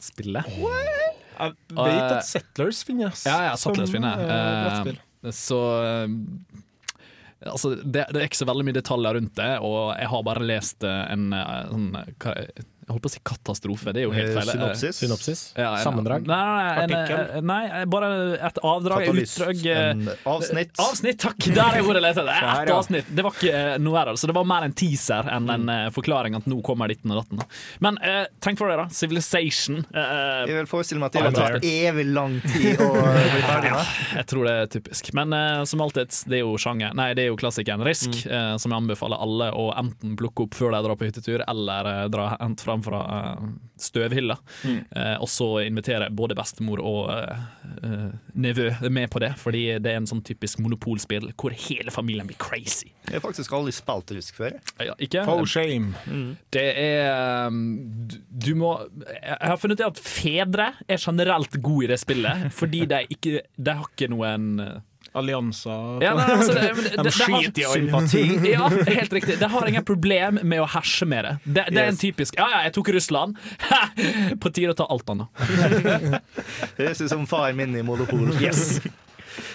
Civilization-brettspillet. 0.00 0.44
Jeg 1.34 1.54
vet 1.74 2.12
at 2.14 2.26
Settlers 2.28 2.82
finnes. 2.86 3.24
Ja, 3.26 3.38
ja, 3.50 3.54
Settlers 3.58 3.90
som, 3.90 3.96
finner. 3.98 4.20
eh. 4.20 4.94
Eh, 5.24 5.30
så 5.34 5.60
eh, 5.82 6.08
Altså, 7.44 7.74
det, 7.84 8.06
det 8.14 8.22
er 8.22 8.24
ikke 8.24 8.38
så 8.40 8.46
veldig 8.48 8.64
mye 8.64 8.76
detaljer 8.78 9.14
rundt 9.18 9.34
det, 9.36 9.50
og 9.60 9.90
jeg 9.98 10.08
har 10.08 10.22
bare 10.24 10.44
lest 10.48 10.84
eh, 10.88 11.02
en 11.12 11.26
eh, 11.36 11.66
sånn 11.68 11.90
Jeg 12.84 12.92
holdt 12.92 13.02
på 13.04 13.08
å 13.08 13.12
si 13.14 13.20
katastrofe, 13.24 13.92
det 13.96 14.02
er 14.02 14.04
jo 14.04 14.10
helt 14.12 14.28
Eh, 14.28 14.34
feil. 14.36 14.50
synopsis? 14.52 14.96
Synopsis? 15.00 15.40
Ja, 15.56 15.70
en- 15.78 15.84
Sammendrag? 15.84 16.26
Nei, 16.26 16.36
nei, 16.36 16.82
en, 16.84 16.90
Artikkel? 16.90 17.44
nei, 17.44 17.84
bare 17.86 18.10
et 18.44 18.58
avdrag. 18.62 19.04
Katalyst. 19.06 19.38
Utdrag. 19.40 19.66
eh, 19.66 19.90
En 19.94 20.08
avsnitt. 20.26 20.72
Avsnitt, 20.78 21.18
takk! 21.18 21.38
Der 21.54 21.78
er 21.78 21.82
ordet 21.82 22.02
jeg 22.02 22.04
leter 22.04 22.28
etter. 22.34 22.72
Avsnitt. 22.74 23.06
Det 23.14 23.24
var 23.24 23.32
ikke 23.32 23.54
eh, 23.54 23.78
noe 23.78 23.96
her, 23.98 24.06
altså. 24.12 24.26
Det 24.28 24.34
var 24.36 24.44
mer 24.44 24.64
en 24.68 24.72
teaser 24.76 25.30
enn 25.32 25.48
en 25.50 25.68
eh, 25.72 25.88
forklaring 25.96 26.36
at 26.36 26.44
nå 26.50 26.60
kommer 26.62 26.88
ditten 26.92 27.10
og 27.14 27.22
datten. 27.24 27.40
Men 27.80 27.96
eh, 28.02 28.26
tenk 28.44 28.58
for 28.60 28.68
deg, 28.68 28.76
da. 28.82 28.86
Civilization. 28.92 29.80
eh, 29.94 30.44
Jeg 30.46 30.56
vil 30.58 30.66
forestille 30.68 31.00
meg 31.00 31.08
at 31.08 31.12
det 31.16 31.22
har 31.40 31.54
tatt 31.56 31.64
evig 31.64 32.06
lang 32.12 32.36
tid 32.44 32.78
å 32.84 32.90
bli 32.92 33.42
ferdig 33.48 33.72
med. 33.72 33.86
jeg 34.20 34.26
tror 34.26 34.44
det 34.44 34.54
er 34.60 34.66
typisk. 34.76 35.12
Men 35.16 35.32
eh, 35.32 35.64
som 35.64 35.80
alltid, 35.80 36.12
det 36.28 36.38
er 36.40 36.44
jo 36.44 36.54
sjanger 36.60 36.92
Nei, 36.94 37.14
det 37.16 37.24
er 37.24 37.28
jo 37.32 37.36
klassikeren 37.40 37.82
Risk, 37.86 38.26
eh, 38.26 38.56
som 38.60 38.70
jeg 38.70 38.76
anbefaler 38.82 39.20
alle 39.24 39.50
å 39.56 39.70
enten 39.78 40.16
plukke 40.20 40.44
opp 40.46 40.54
før 40.54 40.74
de 40.76 40.82
drar 40.84 40.96
på 41.00 41.08
hyttetur, 41.08 41.42
eller 41.48 41.86
eh, 41.90 42.08
dra 42.12 42.36
hent 42.40 42.60
fram 42.74 42.82
fra 42.82 43.00
eh, 43.18 43.48
støvhylla. 43.76 44.36
Eh, 44.64 45.16
og 45.20 45.28
så 45.28 45.64
inviterer 45.64 46.08
jeg 46.08 46.16
både 46.16 46.36
bestemor 46.38 46.82
og 46.82 47.10
eh, 47.10 48.10
nevø 48.34 48.70
med 48.90 49.10
på 49.10 49.22
det, 49.22 49.34
fordi 49.38 49.78
det 49.82 49.92
er 49.92 50.00
en 50.00 50.08
sånn 50.08 50.22
typisk 50.24 50.58
monopolspill 50.64 51.30
hvor 51.36 51.54
hele 51.54 51.90
familien 51.90 52.26
blir 52.26 52.38
crazy. 52.38 52.90
Jeg 53.08 53.18
har 53.18 53.24
faktisk 53.24 53.52
aldri 53.52 53.74
spilt 53.74 54.14
rusk 54.16 54.38
før. 54.38 54.58
Ja, 54.80 54.94
ikke? 54.98 55.24
For 55.24 55.46
shame. 55.46 55.94
Det 56.52 56.66
er 56.80 57.50
du, 57.50 58.18
du 58.28 58.54
må 58.58 58.70
Jeg 58.96 59.36
har 59.40 59.58
funnet 59.60 59.80
ut 59.80 59.86
at 59.86 60.00
fedre 60.00 60.70
er 60.88 61.00
generelt 61.00 61.58
gode 61.62 61.88
i 61.88 61.92
det 61.92 62.00
spillet, 62.00 62.48
fordi 62.54 62.84
de 62.90 63.04
ikke 63.12 63.42
De 63.56 63.74
har 63.76 63.86
ikke 63.90 64.08
noen 64.12 64.60
uh, 64.60 64.80
Allianser 65.14 66.02
ja, 66.02 66.10
nei, 66.18 66.24
altså, 66.34 66.54
det, 66.56 66.62
det, 66.74 66.74
De 66.74 66.90
det, 66.90 67.02
det 67.04 67.12
har- 67.14 67.42
skiter 67.42 67.62
i 67.62 67.68
sympati. 67.72 68.22
Ja, 68.54 68.68
helt 68.88 69.12
riktig. 69.14 69.36
Det 69.38 69.48
har 69.52 69.68
ingen 69.70 69.84
problem 69.86 70.40
med 70.42 70.62
å 70.64 70.66
herse 70.74 71.06
med 71.06 71.24
det. 71.28 71.34
Det, 71.44 71.66
det 71.70 71.84
er 71.84 71.92
en 71.92 72.00
typisk 72.00 72.34
Ja, 72.40 72.48
ja, 72.50 72.62
jeg 72.66 72.74
tok 72.76 72.90
Russland. 72.96 73.38
På 74.42 74.50
tide 74.50 74.74
å 74.74 74.78
ta 74.78 74.88
alt 74.90 75.08
annet. 75.14 75.28
Det 76.74 76.86
høres 76.88 77.00
ut 77.04 77.10
som 77.14 77.26
faren 77.30 77.56
min 77.62 77.76
i 77.78 77.82
Monopol. 77.86 78.32
Yes. 78.42 78.80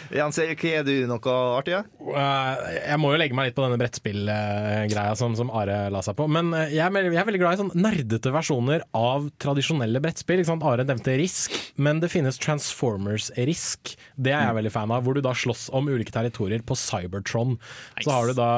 Jens 0.10 0.38
Erik, 0.42 0.64
er 0.66 0.84
du 0.88 0.94
noe 1.10 1.34
artig? 1.60 1.74
Ja? 1.76 1.84
Eh, 2.10 2.62
jeg 2.90 2.98
må 3.02 3.12
jo 3.14 3.20
legge 3.22 3.36
meg 3.38 3.50
litt 3.50 3.56
på 3.58 3.64
denne 3.66 3.78
brettspillgreia 3.78 5.14
som, 5.20 5.36
som 5.38 5.52
Are 5.54 5.90
la 5.94 6.02
seg 6.06 6.16
på. 6.18 6.26
Men 6.32 6.50
eh, 6.58 6.72
jeg 6.74 6.82
er, 6.86 6.94
veldig- 6.96 7.14
jeg 7.14 7.22
er 7.22 7.28
veldig 7.30 7.42
glad 7.44 7.54
i 7.58 7.62
sånn 7.62 7.72
nerdete 7.78 8.32
versjoner 8.34 8.86
av 8.98 9.28
tradisjonelle 9.42 10.02
brettspill. 10.04 10.42
Ikke 10.42 10.50
sant? 10.52 10.66
Are 10.66 10.86
nevnte 10.88 11.14
Risk, 11.20 11.54
men 11.78 12.02
det 12.02 12.10
finnes 12.14 12.40
Transformers-Risk. 12.42 13.94
Det 14.18 14.34
er 14.34 14.48
jeg 14.48 14.58
veldig 14.60 14.74
fan 14.74 14.94
av, 14.96 15.04
hvor 15.06 15.18
du 15.18 15.22
da 15.26 15.36
slåss 15.38 15.68
om 15.78 15.90
ulike 15.92 16.14
territorier 16.16 16.64
på 16.66 16.78
Cybertron. 16.80 17.58
Så 18.02 18.10
har 18.14 18.32
du 18.32 18.34
da 18.40 18.50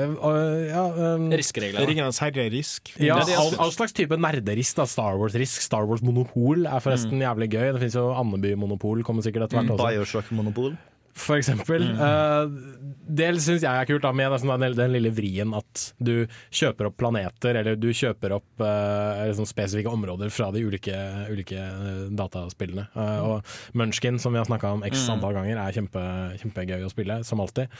øh, 0.00 0.64
ja, 0.70 0.86
um, 1.16 1.28
Risk-regler. 1.34 1.84
Ringenes 1.90 2.20
herre-risk. 2.24 2.94
Ja, 3.02 3.18
all, 3.38 3.52
all 3.60 3.74
slags 3.74 3.92
type 3.96 4.16
nerderisk. 4.20 4.78
da 4.80 4.88
Star 4.90 5.18
Wars-risk, 5.20 5.60
Star 5.64 5.84
Wars 5.90 6.02
Monopol 6.04 6.64
er 6.66 6.80
forresten 6.84 7.20
jævlig 7.22 7.50
gøy. 7.52 7.68
Det 7.76 7.84
finnes 7.84 7.98
jo 8.00 8.08
Andeby 8.16 8.54
Monopol, 8.58 9.04
kommer 9.06 9.24
sikkert 9.26 9.48
etter 9.48 9.60
hvert 9.60 9.74
også. 9.76 9.84
Bioshock-monopol. 9.92 10.74
For 11.14 11.38
eksempel. 11.38 11.86
Eh, 11.94 12.84
det 13.04 13.28
syns 13.38 13.62
jeg 13.62 13.70
er 13.70 13.86
kult, 13.86 14.02
da, 14.02 14.10
med 14.16 14.32
den, 14.34 14.74
den 14.74 14.94
lille 14.94 15.12
vrien 15.14 15.52
at 15.54 15.82
du 16.02 16.26
kjøper 16.54 16.88
opp 16.88 16.96
planeter, 16.98 17.58
eller 17.60 17.78
du 17.78 17.90
kjøper 17.94 18.34
opp 18.38 18.62
uh, 18.64 19.22
liksom 19.28 19.46
spesifikke 19.48 19.92
områder 19.92 20.32
fra 20.34 20.48
de 20.54 20.64
ulike, 20.64 20.96
ulike 21.30 21.60
eh, 21.60 22.06
dataspillene. 22.16 22.86
Eh, 22.90 23.20
og 23.22 23.76
Munchkin, 23.78 24.18
som 24.22 24.34
vi 24.34 24.40
har 24.40 24.48
snakka 24.48 24.72
om 24.78 24.84
x 24.88 25.04
antall 25.12 25.36
ganger, 25.36 25.60
er 25.60 25.76
kjempe, 25.76 26.02
kjempegøy 26.42 26.86
å 26.86 26.90
spille, 26.92 27.20
som 27.28 27.42
alltid. 27.44 27.72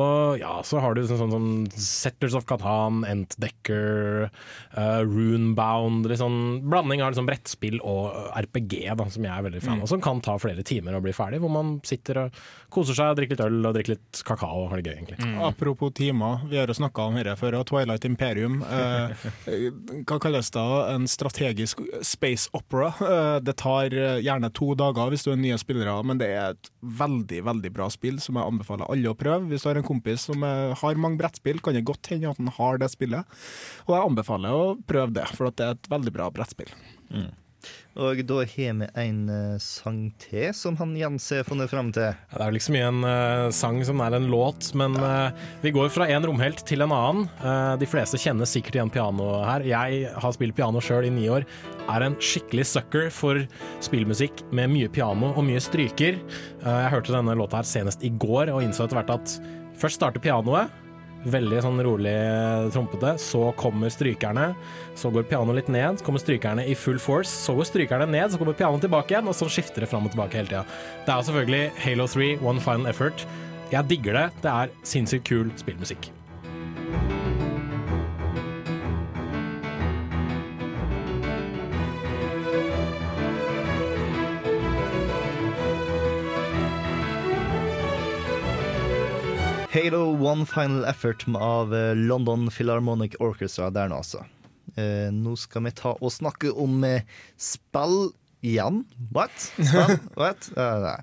Og 0.00 0.40
ja, 0.40 0.56
så 0.66 0.82
har 0.82 0.96
du 0.96 1.04
sånn 1.04 1.20
sånn, 1.20 1.34
sånn 1.36 1.50
Setters 1.76 2.36
of 2.38 2.48
Katan, 2.50 3.04
Ent 3.08 3.36
Decker, 3.42 4.30
uh, 4.74 5.00
Runebound 5.06 6.08
sånn 6.20 6.40
Blanding 6.66 7.04
av 7.04 7.12
liksom 7.12 7.28
brettspill 7.28 7.78
og 7.86 8.32
RPG, 8.34 8.82
da, 8.98 9.06
som 9.12 9.28
jeg 9.28 9.34
er 9.34 9.46
veldig 9.46 9.62
fan 9.64 9.84
av. 9.84 9.90
Som 9.92 10.02
kan 10.04 10.24
ta 10.24 10.34
flere 10.40 10.64
timer 10.66 10.96
å 10.96 11.04
bli 11.04 11.14
ferdig, 11.16 11.42
hvor 11.44 11.52
man 11.52 11.76
sitter 11.86 12.24
og 12.24 12.42
koser 12.72 12.79
seg, 12.88 13.14
drikker 13.18 13.36
litt 13.36 13.44
øl 13.44 13.68
og 13.68 13.74
drikker 13.76 13.94
litt 13.94 14.20
kakao 14.26 14.64
og 14.64 14.70
har 14.72 14.80
det 14.80 14.90
gøy, 14.90 14.96
egentlig. 14.98 15.28
Apropos 15.44 15.92
timer, 15.96 16.44
vi 16.50 16.58
har 16.60 16.70
jo 16.70 16.76
snakka 16.76 17.06
om 17.08 17.18
dette 17.18 17.34
før, 17.40 17.58
og 17.60 17.66
Twilight 17.70 18.06
Imperium. 18.08 18.60
Eh, 18.64 19.26
hva 20.08 20.18
kalles 20.22 20.50
det? 20.54 20.66
En 20.94 21.08
strategisk 21.10 21.82
space 22.06 22.50
opera. 22.56 22.92
Eh, 23.06 23.36
det 23.46 23.56
tar 23.60 23.94
eh, 23.94 24.20
gjerne 24.24 24.52
to 24.56 24.72
dager 24.78 25.12
hvis 25.12 25.26
du 25.26 25.32
er 25.34 25.40
nye 25.40 25.58
spillere, 25.60 25.96
men 26.06 26.20
det 26.20 26.30
er 26.34 26.54
et 26.54 26.72
veldig 26.80 27.42
veldig 27.50 27.74
bra 27.76 27.90
spill 27.92 28.20
som 28.22 28.38
jeg 28.38 28.52
anbefaler 28.54 28.90
alle 28.90 29.12
å 29.12 29.18
prøve. 29.18 29.50
Hvis 29.50 29.66
du 29.66 29.70
har 29.70 29.80
en 29.80 29.86
kompis 29.86 30.28
som 30.30 30.46
eh, 30.46 30.72
har 30.80 31.02
mange 31.02 31.20
brettspill, 31.20 31.60
kan 31.64 31.76
det 31.76 31.86
godt 31.88 32.12
hende 32.12 32.32
at 32.32 32.40
han 32.40 32.52
har 32.60 32.80
det 32.80 32.90
spillet. 32.94 33.38
Og 33.88 33.94
jeg 33.96 34.08
anbefaler 34.08 34.56
å 34.56 34.74
prøve 34.88 35.14
det, 35.20 35.28
for 35.36 35.50
at 35.50 35.60
det 35.60 35.68
er 35.68 35.78
et 35.78 35.92
veldig 35.92 36.14
bra 36.16 36.30
brettspill. 36.34 36.72
Og 37.98 38.20
da 38.22 38.36
har 38.46 38.76
vi 38.78 38.86
en 39.02 39.20
eh, 39.34 39.56
sang 39.58 40.12
til 40.22 40.52
som 40.54 40.76
han 40.78 40.92
Jens 40.94 41.26
har 41.34 41.46
funnet 41.46 41.70
fram 41.72 41.90
til. 41.94 42.12
Ja, 42.14 42.36
Det 42.36 42.40
er 42.44 42.50
vel 42.52 42.58
ikke 42.60 42.68
så 42.68 42.74
mye 42.76 42.90
en 42.90 43.00
uh, 43.02 43.50
sang 43.54 43.80
som 43.86 44.02
er 44.04 44.14
en 44.14 44.28
låt, 44.30 44.68
men 44.78 44.94
uh, 44.94 45.34
vi 45.64 45.72
går 45.74 45.90
fra 45.90 46.06
en 46.06 46.26
romhelt 46.28 46.62
til 46.68 46.84
en 46.86 46.94
annen. 46.94 47.26
Uh, 47.42 47.74
de 47.80 47.88
fleste 47.90 48.20
kjenner 48.20 48.46
sikkert 48.46 48.78
igjen 48.78 48.92
piano 48.94 49.32
her. 49.42 49.66
Jeg 49.66 50.12
har 50.14 50.36
spilt 50.36 50.54
piano 50.54 50.82
sjøl 50.84 51.08
i 51.08 51.14
ni 51.14 51.26
år. 51.32 51.46
Er 51.90 52.06
en 52.06 52.18
skikkelig 52.22 52.68
sucker 52.70 53.10
for 53.10 53.42
spillmusikk 53.82 54.44
med 54.54 54.70
mye 54.70 54.90
piano 54.92 55.32
og 55.34 55.42
mye 55.48 55.62
stryker. 55.62 56.20
Jeg 56.62 56.92
hørte 56.92 57.16
denne 57.16 57.34
låta 57.34 57.58
her 57.58 57.66
senest 57.66 58.04
i 58.06 58.12
går 58.22 58.52
og 58.54 58.62
innså 58.62 58.86
etter 58.86 59.00
hvert 59.00 59.16
at 59.16 59.34
først 59.80 59.98
starter 59.98 60.22
pianoet. 60.22 60.70
Veldig 61.28 61.58
sånn 61.60 61.82
rolig 61.84 62.14
trompete. 62.72 63.12
Så 63.20 63.50
kommer 63.60 63.92
strykerne. 63.92 64.50
Så 64.96 65.10
går 65.12 65.26
pianoet 65.28 65.58
litt 65.60 65.72
ned. 65.72 66.00
Så 66.00 66.06
kommer 66.06 66.22
strykerne 66.22 66.64
i 66.64 66.76
full 66.78 67.00
force. 67.02 67.28
Så 67.28 67.54
går 67.58 67.68
strykerne 67.68 68.08
ned, 68.08 68.32
så 68.32 68.40
kommer 68.40 68.56
pianoet 68.56 68.86
tilbake 68.86 69.14
igjen, 69.14 69.28
og 69.28 69.36
så 69.36 69.50
skifter 69.52 69.84
det 69.84 69.90
fram 69.92 70.08
og 70.08 70.14
tilbake 70.14 70.40
hele 70.40 70.48
tida. 70.48 70.64
Det 71.04 71.14
er 71.14 71.28
selvfølgelig 71.28 71.64
Halo 71.84 72.08
3, 72.14 72.30
One 72.40 72.64
Final 72.64 72.92
Effort. 72.92 73.26
Jeg 73.70 73.92
digger 73.92 74.16
det. 74.16 74.26
Det 74.46 74.54
er 74.54 74.72
sinnssykt 74.82 75.28
kul 75.28 75.52
spillmusikk. 75.60 76.10
Halo 89.70 90.16
One 90.18 90.46
Final 90.46 90.84
Effort 90.84 91.24
av 91.34 91.74
eh, 91.74 91.94
London 91.94 92.50
Philharmonic 92.50 93.14
Orchestra 93.20 93.68
der 93.70 93.86
nå, 93.86 94.00
altså. 94.02 94.24
Eh, 94.74 95.12
nå 95.14 95.36
skal 95.38 95.62
vi 95.68 95.70
ta 95.78 95.92
og 95.94 96.10
snakke 96.10 96.50
om 96.50 96.82
eh, 96.82 97.06
spill 97.38 98.10
igjen. 98.42 98.80
What? 99.14 99.36
Spill? 99.54 99.94
What? 100.18 100.48
Eh, 100.56 100.80
nei. 100.82 100.96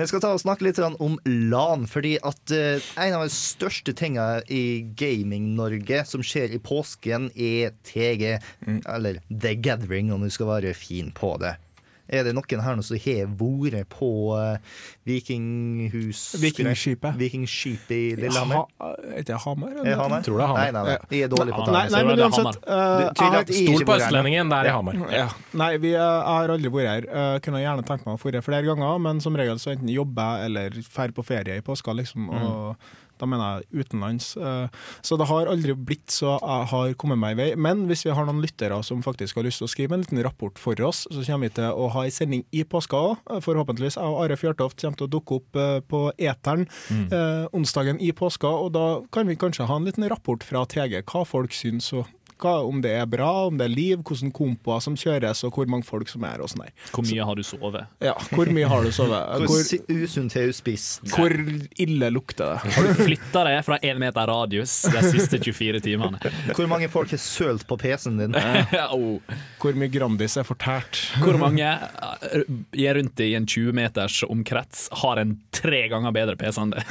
Vi 0.00 0.08
skal 0.08 0.24
ta 0.24 0.30
og 0.32 0.40
snakke 0.40 0.64
litt 0.64 0.80
om 0.80 1.18
LAN, 1.28 1.84
fordi 1.92 2.14
at 2.24 2.56
en 2.56 3.18
av 3.18 3.26
de 3.26 3.36
største 3.36 3.92
tingene 3.92 4.40
i 4.48 4.80
Gaming-Norge 4.96 6.00
som 6.08 6.24
skjer 6.24 6.56
i 6.56 6.62
påsken, 6.64 7.28
er 7.36 7.76
TG, 7.84 8.38
eller 8.96 9.20
The 9.28 9.58
Gathering, 9.60 10.08
om 10.16 10.24
du 10.24 10.32
skal 10.32 10.54
være 10.54 10.72
fin 10.72 11.12
på 11.12 11.36
det. 11.44 11.58
Er 12.08 12.26
det 12.26 12.34
noen 12.36 12.62
her 12.62 12.76
nå 12.78 12.84
som 12.86 12.98
har 13.02 13.30
vært 13.40 13.88
på 13.90 14.08
eh, 14.38 14.76
Vikinghus 15.08 16.20
Vikingskipet. 16.42 17.16
Vikingskipet 17.18 17.94
i 17.96 18.02
Lillehammer? 18.20 18.66
Ha, 18.78 18.90
er 19.16 19.26
det 19.26 19.38
Hamar? 19.42 19.72
Er 19.80 19.88
det 19.88 19.96
Hamar? 19.98 20.22
Tror 20.26 20.38
det 20.38 20.44
er 20.44 20.52
Hamar. 20.52 20.60
Nei, 20.62 20.74
nei, 20.76 20.84
nei. 20.86 21.16
Jeg 21.16 21.26
er 21.26 21.32
dårlig 21.32 21.56
på 21.56 21.64
Nei, 21.66 21.82
det. 21.86 21.94
nei, 21.96 22.02
men 22.06 22.22
uansett 22.26 22.68
uh, 22.70 23.40
ikke 23.46 23.88
på 23.88 23.96
østlendingen, 23.98 24.52
det 24.52 24.60
er 24.60 24.70
i 24.70 24.74
Hamar. 24.76 25.00
Ja. 25.14 25.26
Nei, 25.56 25.72
vi 25.82 25.94
eh, 25.94 26.02
jeg 26.02 26.36
har 26.36 26.54
aldri 26.56 26.72
vært 26.76 26.92
her. 26.92 27.08
Uh, 27.10 27.32
kunne 27.44 27.64
gjerne 27.64 27.86
tenkt 27.88 28.06
meg 28.06 28.20
å 28.20 28.34
dra 28.36 28.44
flere 28.44 28.68
ganger, 28.68 29.02
men 29.08 29.24
som 29.24 29.38
regel 29.38 29.58
så 29.62 29.74
enten 29.74 29.90
jobber 29.92 30.40
jeg 30.42 30.52
eller 30.52 30.78
drar 30.78 31.16
på 31.16 31.26
ferie 31.26 31.58
i 31.58 31.64
påska, 31.66 31.94
liksom. 31.96 32.30
Og 32.30 32.94
da 33.20 33.28
mener 33.28 33.60
jeg 33.60 33.84
utenlands. 33.84 34.32
Eh, 34.36 34.66
så 35.06 35.18
det 35.18 35.28
har 35.30 35.50
aldri 35.50 35.76
blitt 35.76 36.12
så 36.12 36.36
jeg 36.36 36.68
har 36.72 36.94
kommet 37.00 37.20
meg 37.20 37.36
i 37.36 37.40
vei. 37.40 37.48
Men 37.60 37.86
hvis 37.90 38.06
vi 38.06 38.14
har 38.16 38.28
noen 38.28 38.42
lyttere 38.44 38.78
som 38.86 39.04
faktisk 39.04 39.38
har 39.38 39.46
lyst 39.46 39.62
til 39.62 39.68
å 39.68 39.72
skrive 39.72 39.96
en 39.96 40.04
liten 40.04 40.22
rapport 40.24 40.58
for 40.60 40.80
oss, 40.86 41.04
så 41.10 41.24
kommer 41.26 41.50
vi 41.50 41.56
til 41.60 41.70
å 41.70 41.88
ha 41.94 42.06
ei 42.06 42.14
sending 42.14 42.44
i 42.56 42.64
påska 42.66 43.00
òg. 43.10 43.32
Forhåpentligvis. 43.46 43.98
Jeg 44.00 44.12
og 44.12 44.22
Are 44.24 44.38
Fjørtoft 44.40 44.80
kommer 44.82 45.00
til 45.00 45.08
å 45.08 45.12
dukke 45.16 45.40
opp 45.40 45.60
eh, 45.60 45.78
på 45.86 46.02
eteren 46.16 46.66
mm. 46.66 47.50
onsdagen 47.56 47.98
i 48.02 48.12
påska, 48.16 48.48
og 48.48 48.72
da 48.74 48.86
kan 49.12 49.28
vi 49.28 49.36
kanskje 49.38 49.66
ha 49.68 49.78
en 49.78 49.86
liten 49.86 50.06
rapport 50.10 50.42
fra 50.44 50.64
TG, 50.68 51.00
hva 51.06 51.24
folk 51.28 51.54
syns. 51.54 51.92
og 51.96 52.06
hva, 52.42 52.58
om 52.68 52.82
det 52.84 52.92
er 52.98 53.06
bra, 53.08 53.30
om 53.48 53.56
det 53.58 53.68
er 53.68 53.72
liv, 53.72 54.00
hvordan 54.04 54.32
kompoer 54.34 54.82
som 54.84 54.96
kjøres, 54.98 55.42
og 55.46 55.56
hvor 55.56 55.68
mange 55.70 55.86
folk 55.88 56.10
som 56.10 56.24
er 56.28 56.42
og 56.44 56.50
sånn 56.52 56.66
der. 56.66 56.72
Hvor 56.92 57.06
mye 57.06 57.28
har 57.28 57.38
du 57.38 57.44
sovet? 57.46 57.92
Ja, 58.04 58.14
hvor 58.32 58.50
mye 58.52 58.68
har 58.70 58.84
du 58.84 58.92
sovet? 58.94 59.46
Hvor 59.46 60.02
usunt 60.04 60.36
har 60.36 60.50
du 60.50 60.56
spist? 60.56 61.06
hvor 61.16 61.32
ille 61.80 62.10
lukter 62.12 62.54
det? 62.54 62.74
Har 62.76 62.88
du 62.88 63.00
flytta 63.00 63.44
deg 63.48 63.58
fra 63.66 63.78
én 63.84 64.00
meter 64.00 64.28
radius 64.28 64.74
de 64.92 65.02
siste 65.06 65.40
24 65.42 65.82
timene? 65.84 66.20
Hvor 66.52 66.68
mange 66.70 66.88
folk 66.92 67.12
har 67.14 67.20
sølt 67.22 67.66
på 67.68 67.78
PC-en 67.80 68.20
din? 68.20 68.36
oh. 68.96 69.20
Hvor 69.62 69.78
mye 69.78 69.90
Grandis 69.92 70.36
er 70.36 70.46
fortært? 70.46 71.00
Hvor 71.22 71.38
mange 71.40 71.66
eh, 71.66 72.44
er 72.86 72.98
rundt 72.98 73.22
i 73.24 73.32
en 73.38 73.46
20 73.48 73.76
meters 73.76 74.20
omkrets 74.26 74.86
har 75.02 75.20
en 75.22 75.36
tre 75.54 75.86
ganger 75.92 76.14
bedre 76.16 76.36
PC 76.40 76.60
enn 76.62 76.74
det? 76.74 76.84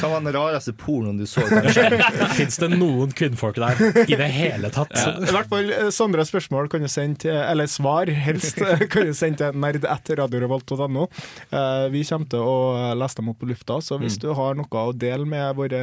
Hva 0.00 0.12
var 0.14 0.24
den 0.24 0.32
rareste 0.36 0.74
pornoen 0.76 1.20
du 1.20 1.26
så? 1.28 1.44
Fins 2.38 2.58
det 2.62 2.72
noen 2.74 3.12
kvinnfolk 3.16 3.60
der 3.60 4.06
i 4.06 4.16
det 4.16 4.30
hele 4.32 4.72
tatt? 4.74 4.85
I 4.94 5.32
hvert 5.34 5.50
fall 5.50 5.70
eh, 5.74 5.88
Sondre 5.94 6.24
spørsmål 6.28 6.68
kan 6.72 6.84
du 6.84 6.88
sende 6.90 7.20
til, 7.26 7.34
eller 7.36 7.68
svar 7.70 8.10
helst, 8.12 8.60
eh, 8.62 8.84
kan 8.92 9.08
du 9.08 9.14
sende 9.16 9.40
til 9.42 9.60
nerd1radiorevolt.no. 9.62 11.06
Eh, 11.50 11.86
Vi 11.94 12.04
kommer 12.08 12.30
til 12.32 12.42
å 12.46 12.94
lese 12.98 13.20
dem 13.20 13.30
opp 13.32 13.40
på 13.42 13.50
lufta, 13.50 13.80
så 13.82 13.98
hvis 14.00 14.18
du 14.22 14.30
har 14.36 14.56
noe 14.58 14.84
å 14.86 14.94
dele 14.96 15.26
med 15.28 15.56
våre 15.58 15.80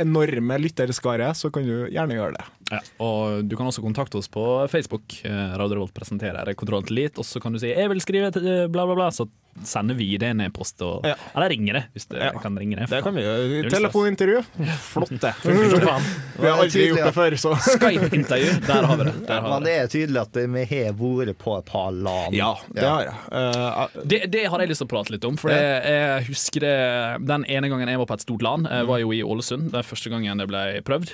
enorme 0.00 0.58
lytterskare, 0.62 1.32
så 1.38 1.50
kan 1.52 1.66
du 1.66 1.88
gjerne 1.92 2.18
gjøre 2.18 2.36
det. 2.38 2.48
Ja, 2.72 2.80
og 3.04 3.44
Du 3.48 3.56
kan 3.58 3.68
også 3.68 3.82
kontakte 3.84 4.16
oss 4.18 4.28
på 4.32 4.42
Facebook. 4.72 5.18
Eh, 5.28 5.52
Radio 5.60 5.76
Revolt 5.76 5.92
presenterer 5.94 6.54
Kontroll 6.56 6.82
til 6.88 6.96
Elite. 6.98 7.18
Og 7.20 7.24
så 7.28 7.40
kan 7.42 7.52
du 7.52 7.58
si 7.60 7.68
'jeg 7.68 7.88
vil 7.88 8.00
skrive 8.00 8.32
til 8.32 8.46
eh, 8.48 8.66
bla, 8.68 8.86
bla, 8.86 8.94
bla', 8.94 9.10
så 9.12 9.28
sender 9.62 9.94
vi 9.94 10.16
det 10.16 10.28
en 10.30 10.40
e-post. 10.40 10.80
og- 10.80 11.04
Ja. 11.04 11.14
Eller 11.36 11.48
ringer 11.50 11.72
det, 11.74 11.84
hvis 11.94 12.06
du 12.08 12.16
Ja. 12.16 12.30
kan 12.40 12.56
ringe 12.56 12.76
det. 12.76 12.88
Det 12.88 13.02
kan 13.04 13.14
vi 13.14 13.20
gjøre. 13.20 13.68
Telefonintervju. 13.70 14.42
Flott, 14.80 15.10
det. 15.20 15.34
Vi 16.40 16.46
har 16.48 16.56
aldri 16.62 16.88
gjort 16.88 17.04
det 17.04 17.14
før, 17.14 17.30
så 17.36 17.54
Skype-intervju, 17.76 18.66
der 18.66 18.86
har 18.86 18.96
vi 18.96 19.04
det. 19.04 19.26
Der 19.26 19.40
har 19.40 19.48
Men 19.50 19.62
det. 19.62 19.66
det 19.66 19.76
er 19.82 20.06
tydelig 20.06 20.20
at 20.22 20.32
vi 20.34 20.64
har 20.64 20.92
vært 20.94 21.36
på 21.38 21.58
et 21.58 21.64
par 21.66 21.90
LAN. 21.92 22.32
Ja, 22.32 22.54
det 22.72 22.82
har 22.82 23.02
jeg. 23.02 23.14
Uh, 23.30 23.86
Det, 24.06 24.30
det 24.30 24.46
har 24.48 24.58
jeg 24.58 24.68
lyst 24.70 24.78
til 24.80 24.86
å 24.86 24.90
prate 24.90 25.10
litt 25.10 25.24
om. 25.24 25.36
For 25.36 25.50
jeg, 25.50 25.84
jeg 25.84 26.24
husker 26.28 26.60
det 26.60 27.26
Den 27.26 27.44
ene 27.44 27.68
gangen 27.68 27.88
jeg 27.88 27.98
var 27.98 28.06
på 28.06 28.14
et 28.14 28.20
stort 28.24 28.42
LAN, 28.42 28.62
var 28.86 28.98
jo 28.98 29.12
i 29.12 29.20
Ålesund. 29.22 29.70
Det 29.70 29.78
er 29.78 29.82
første 29.82 30.08
gangen 30.10 30.38
det 30.38 30.48
ble 30.48 30.80
prøvd. 30.82 31.12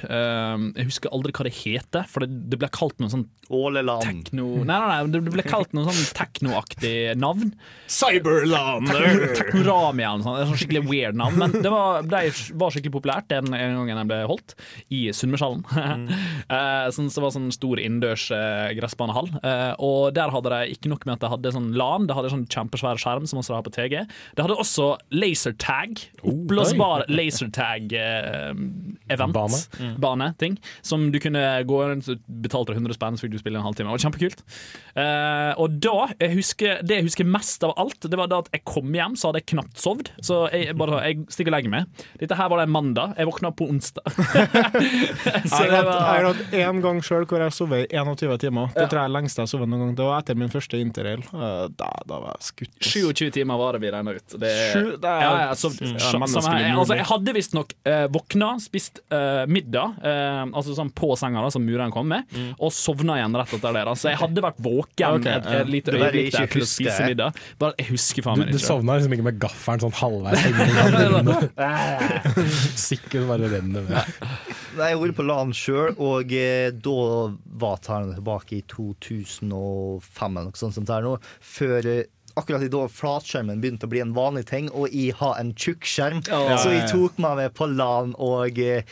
Jeg 0.77 0.85
husker 0.87 1.11
aldri 1.11 1.33
hva 1.33 1.48
det 1.49 1.49
det 1.49 1.57
heter, 1.65 2.07
for 2.09 2.25
det, 2.25 2.31
det 2.53 2.59
ble 2.61 2.69
kalt 2.73 2.99
noe 3.01 3.11
sånn 3.13 3.27
Åleland. 3.49 4.05
Tekno... 4.05 4.45
Nei, 4.61 4.77
nei, 4.77 4.89
nei, 4.91 4.97
det 5.15 5.33
ble 5.33 5.43
kalt 5.47 5.73
noe 5.77 5.89
sånn 5.89 6.09
teknoaktig 6.17 7.15
navn. 7.17 7.55
Cyberlander! 7.89 9.33
Teknorami 9.39 10.05
eller 10.05 10.19
noe 10.21 10.27
sånt. 10.27 10.37
Det 10.37 10.43
er 10.43 10.49
sånn 10.51 10.59
skikkelig 10.61 10.83
weird 10.85 11.17
navn. 11.17 11.39
Men 11.41 11.51
det 11.65 11.71
var, 11.73 12.05
ble, 12.05 12.21
var 12.61 12.71
skikkelig 12.75 12.93
populært 12.99 13.31
den 13.33 13.47
en 13.57 13.79
gangen 13.81 14.01
jeg 14.03 14.09
ble 14.11 14.19
holdt, 14.29 14.53
i 14.93 15.01
Sunnmørshallen. 15.17 15.63
Mm. 15.73 16.05
sånn, 16.97 17.09
så 17.09 17.21
det 17.21 17.25
var 17.25 17.33
sånn 17.39 17.49
stor 17.57 17.77
innendørs 17.81 18.27
eh, 18.37 18.69
gressbanehall. 18.77 19.29
Eh, 19.41 19.73
og 19.85 20.13
der 20.19 20.29
hadde 20.35 20.49
de 20.53 20.61
ikke 20.77 20.93
nok 20.93 21.03
med 21.09 21.15
at 21.17 21.23
de 21.25 21.33
hadde 21.33 21.55
sånn 21.57 21.71
LAN, 21.79 22.05
de 22.11 22.17
hadde 22.19 22.35
sånn 22.35 22.51
kjempesvær 22.53 22.97
skjerm 23.01 23.25
som 23.31 23.41
også 23.41 23.57
har 23.57 23.65
på 23.65 23.73
TG. 23.79 23.95
De 24.37 24.45
hadde 24.45 24.61
også 24.61 24.87
lasertag. 25.17 25.91
Oppblåsbar 26.21 26.99
lasertag-event. 27.09 29.37
Bane. 29.39 29.59
Bane, 30.03 30.27
ting. 30.41 30.55
Som 30.85 31.09
du 31.15 31.19
kunne 31.23 31.28
gå 31.35 31.79
rundt 31.89 32.09
og 32.09 32.19
betalte 32.43 32.73
100 32.77 32.95
spenn, 32.97 33.17
så 33.19 33.27
fikk 33.27 33.33
du 33.35 33.39
spille 33.39 33.59
en 33.59 33.65
halvtime. 33.67 33.89
Det 33.91 33.97
var 33.99 34.05
kjempekult. 34.07 34.41
Uh, 34.97 35.53
og 35.63 35.77
da, 35.83 35.97
jeg 36.21 36.35
husker, 36.37 36.81
det 36.87 36.97
jeg 37.01 37.05
husker 37.09 37.25
mest 37.29 37.63
av 37.67 37.75
alt, 37.79 38.01
det 38.09 38.17
var 38.19 38.29
da 38.31 38.39
at 38.45 38.49
jeg 38.53 38.63
kom 38.65 38.93
hjem, 38.95 39.17
så 39.19 39.29
hadde 39.31 39.43
jeg 39.43 39.49
knapt 39.55 39.79
sovet. 39.83 40.13
Så 40.25 40.47
jeg 40.55 40.77
bare 40.79 41.03
jeg 41.05 41.27
stikker 41.31 41.53
og 41.53 41.57
legger 41.59 41.71
meg. 41.75 41.87
Dette 42.21 42.35
her 42.39 42.49
var 42.49 42.59
det 42.63 42.69
en 42.69 42.75
mandag. 42.75 43.15
Jeg 43.19 43.27
våkna 43.29 43.53
på 43.59 43.69
onsdag. 43.69 44.03
så 45.49 45.63
Jeg 45.65 45.73
har 45.73 45.85
hatt- 45.85 45.93
jeg 45.93 46.25
var 46.25 46.29
hatt 46.33 46.55
én 46.59 46.81
gang 46.85 47.01
sjøl 47.05 47.27
hvor 47.29 47.43
jeg 47.43 47.53
sov 47.57 47.73
i 47.77 47.83
21 47.93 48.39
timer. 48.43 48.71
Det 48.75 48.89
tror 48.91 49.03
jeg 49.03 49.09
er 49.11 49.15
lengst 49.15 49.39
jeg 49.39 49.45
har 49.47 49.51
sovet 49.53 49.69
noen 49.71 49.83
gang. 49.87 49.95
Det 49.99 50.07
var 50.09 50.23
etter 50.23 50.39
min 50.39 50.53
første 50.53 50.81
interrail. 50.81 51.23
Eh, 51.33 51.67
Da, 51.79 51.89
da 52.09 52.19
var 52.23 52.37
jeg 52.39 52.47
skutt. 52.49 52.75
27 52.83 53.31
timer 53.35 53.59
var 53.61 53.77
det 53.77 53.83
vi 53.85 53.91
regna 53.93 54.15
ut. 54.17 54.35
Det, 54.41 54.53
Sju, 54.73 54.97
det 54.99 55.09
er- 55.11 55.23
ja, 55.23 55.33
jeg, 55.49 55.57
så, 55.61 55.69
Mm. 55.79 55.93
Ja, 55.99 55.99
samme 56.09 56.27
altså, 56.81 56.95
jeg 56.97 57.07
hadde 57.07 57.33
visstnok 57.37 57.73
uh, 57.87 58.07
våkna, 58.11 58.49
spist 58.61 59.01
uh, 59.13 59.45
middag, 59.47 59.95
uh, 60.03 60.47
altså 60.57 60.75
sånn 60.75 60.91
på 60.97 61.13
senga 61.19 61.43
da, 61.45 61.51
som 61.55 61.65
murene 61.67 61.93
kom 61.95 62.09
med, 62.11 62.23
og 62.59 62.73
sovna 62.75 63.19
igjen 63.19 63.37
rett 63.39 63.53
etter 63.59 63.77
det. 63.77 63.85
Da. 63.91 63.95
Så 63.99 64.11
jeg 64.13 64.21
hadde 64.23 64.45
vært 64.45 64.61
våken 64.65 65.19
okay, 65.19 65.39
et, 65.39 65.49
et 65.61 65.73
lite 65.73 65.95
øyeblikk 65.97 66.33
der 66.37 66.51
til 66.55 66.65
å 66.65 66.71
spise 66.71 67.09
middag. 67.11 67.43
Bare, 67.61 67.77
jeg 67.83 67.91
husker 67.93 68.27
faen 68.27 68.43
Du, 68.43 68.47
ikke. 68.47 68.59
du 68.59 68.65
sovna 68.65 68.99
liksom 68.99 69.17
ikke 69.19 69.29
med 69.29 69.41
gaffelen 69.43 69.85
sånn 69.85 69.97
halvveis. 69.99 70.41
Sikkert 72.89 73.27
bare 73.29 73.51
renner 73.53 73.83
med. 73.89 74.13
Nei, 74.79 74.91
Jeg 74.93 74.99
har 74.99 75.03
vært 75.03 75.19
på 75.19 75.27
LAN 75.27 75.55
sjøl, 75.57 75.97
og 75.99 76.33
eh, 76.37 76.69
da 76.75 76.99
var 77.63 77.81
tallene 77.85 78.15
tilbake 78.19 78.61
i 78.61 78.63
2005 78.71 80.39
eller 80.39 80.49
noe 80.51 80.61
sånt. 80.61 80.77
som 80.77 80.87
det 80.87 80.95
er 80.99 81.07
nå, 81.07 81.17
Før 81.43 81.89
eh, 81.89 82.05
akkurat 82.39 82.69
da 82.71 82.85
flatskjermen 82.93 83.63
begynte 83.63 83.89
å 83.89 83.93
bli 83.93 84.03
en 84.05 84.15
vanlig 84.17 84.45
ting, 84.51 84.71
og 84.71 84.93
jeg 84.95 85.17
har 85.19 85.39
en 85.41 85.51
tjukk 85.59 85.89
skjerm. 85.89 86.23
Ja. 86.29 86.59
Så 86.63 86.75
jeg 86.75 86.87
tok 86.93 87.19
meg 87.23 87.39
med 87.43 87.57
på 87.59 87.67
LAN, 87.73 88.15
og 88.23 88.61
eh, 88.63 88.87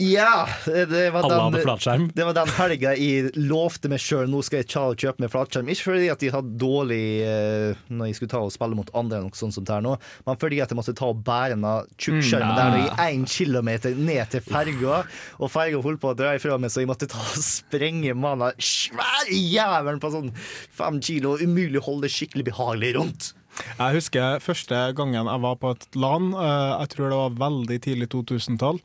ja! 0.00 0.48
Det 0.64 1.10
var 1.12 1.26
Alle 1.28 1.60
den, 1.84 2.06
det 2.16 2.24
var 2.24 2.36
den 2.36 2.52
helga 2.56 2.92
jeg 2.96 3.30
lovte 3.36 3.90
meg 3.92 4.00
sjøl 4.02 4.30
nå 4.30 4.40
skal 4.46 4.62
jeg 4.62 4.68
ta 4.72 4.84
og 4.90 5.00
kjøpe 5.00 5.20
meg 5.24 5.32
flatskjerm. 5.32 5.68
Ikke 5.72 5.86
fordi 5.90 6.08
at 6.12 6.24
jeg 6.24 6.32
hadde 6.34 6.54
dårlig 6.60 7.00
eh, 7.26 7.82
når 7.92 8.10
jeg 8.10 8.18
skulle 8.18 8.32
ta 8.32 8.40
og 8.46 8.54
spille 8.54 8.78
mot 8.78 8.90
andre, 8.96 9.20
eller 9.20 9.28
noe 9.28 9.40
sånt 9.40 9.56
som 9.58 9.66
nå, 9.84 9.96
men 10.26 10.40
fordi 10.40 10.60
at 10.64 10.72
jeg 10.72 10.78
måtte 10.80 10.94
ta 10.96 11.10
og 11.12 11.20
bære 11.26 11.56
den 11.58 11.66
tjukkskjermen 12.00 12.56
der 12.56 12.78
i 12.80 13.10
én 13.10 13.26
kilometer 13.28 13.96
ned 13.98 14.32
til 14.32 14.44
ferga, 14.46 15.02
og 15.38 15.52
ferga 15.52 15.82
holdt 15.84 16.02
på 16.02 16.14
å 16.14 16.16
dra 16.18 16.32
ifra 16.38 16.56
meg, 16.60 16.72
så 16.72 16.84
jeg 16.84 16.90
måtte 16.90 17.10
ta 17.10 17.20
og 17.20 17.44
sprenge 17.44 18.14
med 18.16 18.40
den 18.46 18.64
svære 18.70 19.36
jævelen 19.36 20.00
på 20.02 20.12
sånn 20.14 20.32
fem 20.80 21.02
kilo. 21.04 21.36
Umulig 21.40 21.82
å 21.82 21.86
holde 21.90 22.08
det 22.08 22.14
skikkelig 22.16 22.48
behagelig 22.50 22.94
rundt. 22.96 23.34
Jeg 23.76 23.96
husker 23.98 24.40
første 24.42 24.78
gangen 24.96 25.28
jeg 25.28 25.42
var 25.42 25.56
på 25.60 25.72
et 25.74 25.86
LAN. 25.98 26.30
eh, 26.34 26.80
Jeg 26.80 26.92
tror 26.94 27.10
det 27.10 27.18
var 27.20 27.38
veldig 27.50 27.78
tidlig 27.86 28.08
2000-tall. 28.14 28.78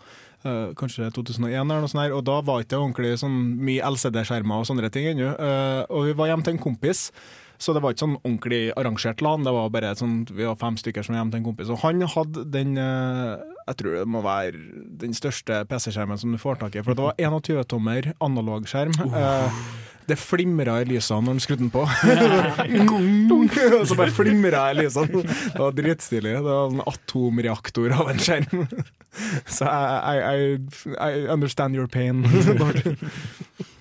Eh, 0.45 0.73
Kanskje 0.79 1.09
2001, 1.15 1.55
eller 1.61 1.81
noe 1.83 1.89
sånt 1.91 2.03
her, 2.05 2.13
og 2.15 2.23
da 2.27 2.39
var 2.45 2.61
ikke 2.63 2.75
det 2.75 2.81
ordentlig 2.81 3.15
sånn 3.21 3.39
mye 3.65 3.81
LCD-skjermer 3.91 4.61
og 4.61 4.69
sånne 4.69 4.91
ting 4.93 5.09
ennå. 5.11 5.33
Uh, 5.39 5.81
Og 5.89 6.05
vi 6.09 6.13
var 6.21 6.29
hjemme 6.31 6.45
til 6.47 6.55
en 6.55 6.61
kompis, 6.63 7.09
så 7.57 7.71
det 7.73 7.81
var 7.83 7.93
ikke 7.95 8.03
sånn 8.03 8.17
ordentlig 8.19 8.61
arrangert 8.75 9.21
LAN. 9.23 9.45
Det 9.47 9.53
var 9.55 9.69
bare 9.71 9.93
sånn, 9.95 10.25
Vi 10.27 10.43
var 10.43 10.57
fem 10.59 10.75
stykker 10.77 11.03
som 11.05 11.15
var 11.15 11.21
hjemme 11.23 11.31
til 11.35 11.39
en 11.43 11.47
kompis, 11.49 11.69
og 11.71 11.79
han 11.85 12.01
hadde 12.03 12.43
den 12.51 12.75
eh, 12.77 13.37
Jeg 13.69 13.77
tror 13.79 13.95
det 13.97 14.07
må 14.11 14.21
være 14.25 14.59
den 15.01 15.13
største 15.15 15.61
PC-skjermen 15.69 16.19
som 16.19 16.31
du 16.35 16.37
får 16.37 16.59
tak 16.61 16.75
i, 16.75 16.83
for 16.83 16.93
det 16.93 17.05
var 17.07 17.15
21-tommer 17.39 18.11
analogskjerm. 18.21 18.93
Eh, 19.07 19.63
Det 20.05 20.17
flimra 20.21 20.79
i 20.83 20.87
lysene 20.89 21.25
når 21.25 21.35
han 21.35 21.43
skrudde 21.43 21.63
den 21.65 21.71
på. 21.73 21.85
Og 23.79 23.87
så 23.89 23.97
bare 23.97 24.13
flimra 24.13 24.67
i 24.71 24.79
lysene. 24.83 25.23
Det 25.25 25.61
var 25.61 25.77
dritstilig. 25.77 26.35
Det 26.35 26.43
var 26.45 26.73
en 26.73 26.83
atomreaktor 26.85 27.95
av 27.97 28.11
en 28.13 28.21
skjerm. 28.21 28.67
Så 29.55 29.65
I, 29.65 30.17
I, 30.19 30.19
I, 30.19 31.09
I 31.09 31.27
understand 31.31 31.75
your 31.75 31.87
pain. 31.87 32.25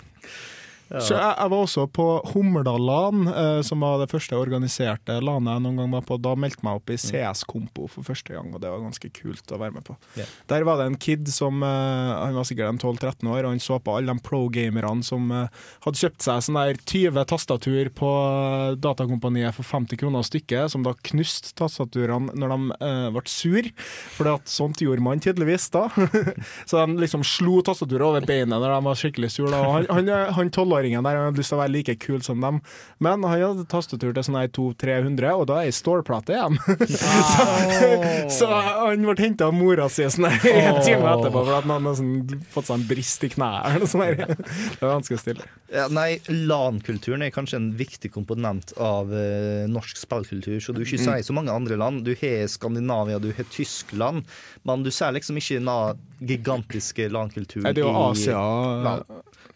Så 1.03 1.17
jeg, 1.17 1.35
jeg 1.39 1.51
var 1.53 1.65
også 1.65 1.87
på 1.95 2.07
Hummerdalan, 2.33 3.27
eh, 3.31 3.61
som 3.67 3.83
var 3.85 3.99
det 4.03 4.11
første 4.13 4.37
organiserte 4.39 5.17
lanet 5.25 5.57
jeg 5.57 5.65
noen 5.65 5.81
gang 5.81 5.95
var 5.97 6.05
på. 6.07 6.19
Da 6.23 6.35
meldte 6.39 6.61
jeg 6.61 6.69
meg 6.69 6.81
opp 6.81 6.93
i 6.93 6.99
CS-kompo 7.01 7.89
for 7.91 8.07
første 8.07 8.35
gang, 8.37 8.51
og 8.55 8.63
det 8.63 8.71
var 8.73 8.83
ganske 8.83 9.11
kult 9.15 9.55
å 9.55 9.61
være 9.61 9.77
med 9.77 9.87
på. 9.87 9.97
Yeah. 10.19 10.31
Der 10.53 10.67
var 10.69 10.81
det 10.81 10.89
en 10.91 10.99
kid 11.01 11.29
som 11.33 11.63
eh, 11.65 12.13
Han 12.15 12.39
var 12.39 12.49
sikkert 12.49 12.83
12-13 12.83 13.31
år, 13.31 13.45
og 13.45 13.55
han 13.55 13.63
så 13.63 13.79
på 13.83 13.97
alle 13.97 14.15
de 14.15 14.25
pro-gamerne 14.25 15.07
som 15.07 15.31
eh, 15.35 15.63
hadde 15.87 16.03
kjøpt 16.03 16.27
seg 16.27 16.45
sånn 16.47 16.61
der 16.61 16.81
20 16.81 17.29
tastatur 17.31 17.91
på 17.97 18.13
eh, 18.15 18.77
datakompaniet 18.85 19.57
for 19.57 19.67
50 19.67 20.01
kroner 20.01 20.27
stykket, 20.27 20.73
som 20.73 20.85
da 20.87 20.95
knuste 21.11 21.55
tastaturene 21.59 22.35
når 22.39 22.55
de 22.55 22.79
eh, 22.79 23.09
ble 23.15 23.25
sur, 23.31 23.71
for 24.15 24.33
sånt 24.51 24.83
gjorde 24.85 25.05
man 25.05 25.23
tydeligvis 25.23 25.71
da. 25.75 25.87
så 26.69 26.85
de 26.85 27.01
liksom 27.03 27.25
slo 27.27 27.61
tastaturet 27.65 28.07
over 28.07 28.27
beinet 28.27 28.55
når 28.55 28.77
de 28.77 28.81
var 28.89 28.99
skikkelig 28.99 29.33
sur. 29.35 29.51
Han 29.55 29.85
han, 29.89 30.09
han, 30.09 30.35
han 30.37 30.51
12-åringen 30.85 31.05
der 31.05 31.17
han 31.17 31.29
hadde 31.31 31.41
lyst 31.41 31.53
til 31.53 31.59
å 31.59 31.63
være 31.63 31.73
like 31.75 31.95
kul 32.03 32.23
som 32.25 32.41
dem, 32.43 32.61
men 33.03 33.25
han 33.25 33.41
hadde 33.43 33.65
tastetur 33.71 34.13
til 34.15 34.25
sånn 34.27 34.39
her 34.39 34.49
200-300, 34.55 35.33
og 35.41 35.47
da 35.49 35.61
er 35.63 35.71
ei 35.71 35.75
stålplate 35.75 36.35
igjen. 36.35 36.59
så, 37.05 37.89
så 38.33 38.49
han 38.53 39.05
ble 39.07 39.15
henta 39.21 39.49
av 39.49 39.55
mora 39.57 39.89
si 39.93 40.07
sånn 40.11 40.29
en 40.29 40.81
time 40.85 41.09
etterpå 41.15 41.45
for 41.45 41.53
at 41.59 41.67
han 41.67 41.75
hadde 41.79 41.95
sånn, 42.01 42.43
fått 42.55 42.69
seg 42.71 42.79
en 42.81 42.87
brist 42.91 43.25
i 43.25 43.31
kneet. 43.35 43.85
Det 43.95 44.83
var 44.85 44.95
ganske 44.99 45.19
stille. 45.21 45.47
Ja, 45.75 45.87
nei, 45.91 46.19
LAN-kulturen 46.31 47.25
er 47.27 47.33
kanskje 47.35 47.59
en 47.59 47.71
viktig 47.79 48.13
komponent 48.15 48.75
av 48.79 49.11
uh, 49.11 49.65
norsk 49.71 49.99
spillkultur. 49.99 50.61
Så 50.63 50.75
du 50.77 50.83
ikke 50.85 50.95
Mm. 50.95 51.03
sier 51.09 51.25
så 51.27 51.35
mange 51.35 51.51
andre 51.51 51.75
land. 51.77 52.05
Du 52.07 52.13
har 52.21 52.45
Skandinavia, 52.49 53.19
du 53.19 53.33
har 53.35 53.45
Tyskland, 53.51 54.23
men 54.63 54.85
du 54.87 54.91
ser 54.95 55.11
liksom 55.17 55.37
ikke 55.41 55.59
den 55.59 55.99
gigantiske 56.25 57.09
LAN-kulturen 57.11 57.67
det 57.75 57.83
er 57.83 57.89
jo 57.89 57.91
i- 57.91 58.05
Asia. 58.13 58.43
Vel, 58.85 59.03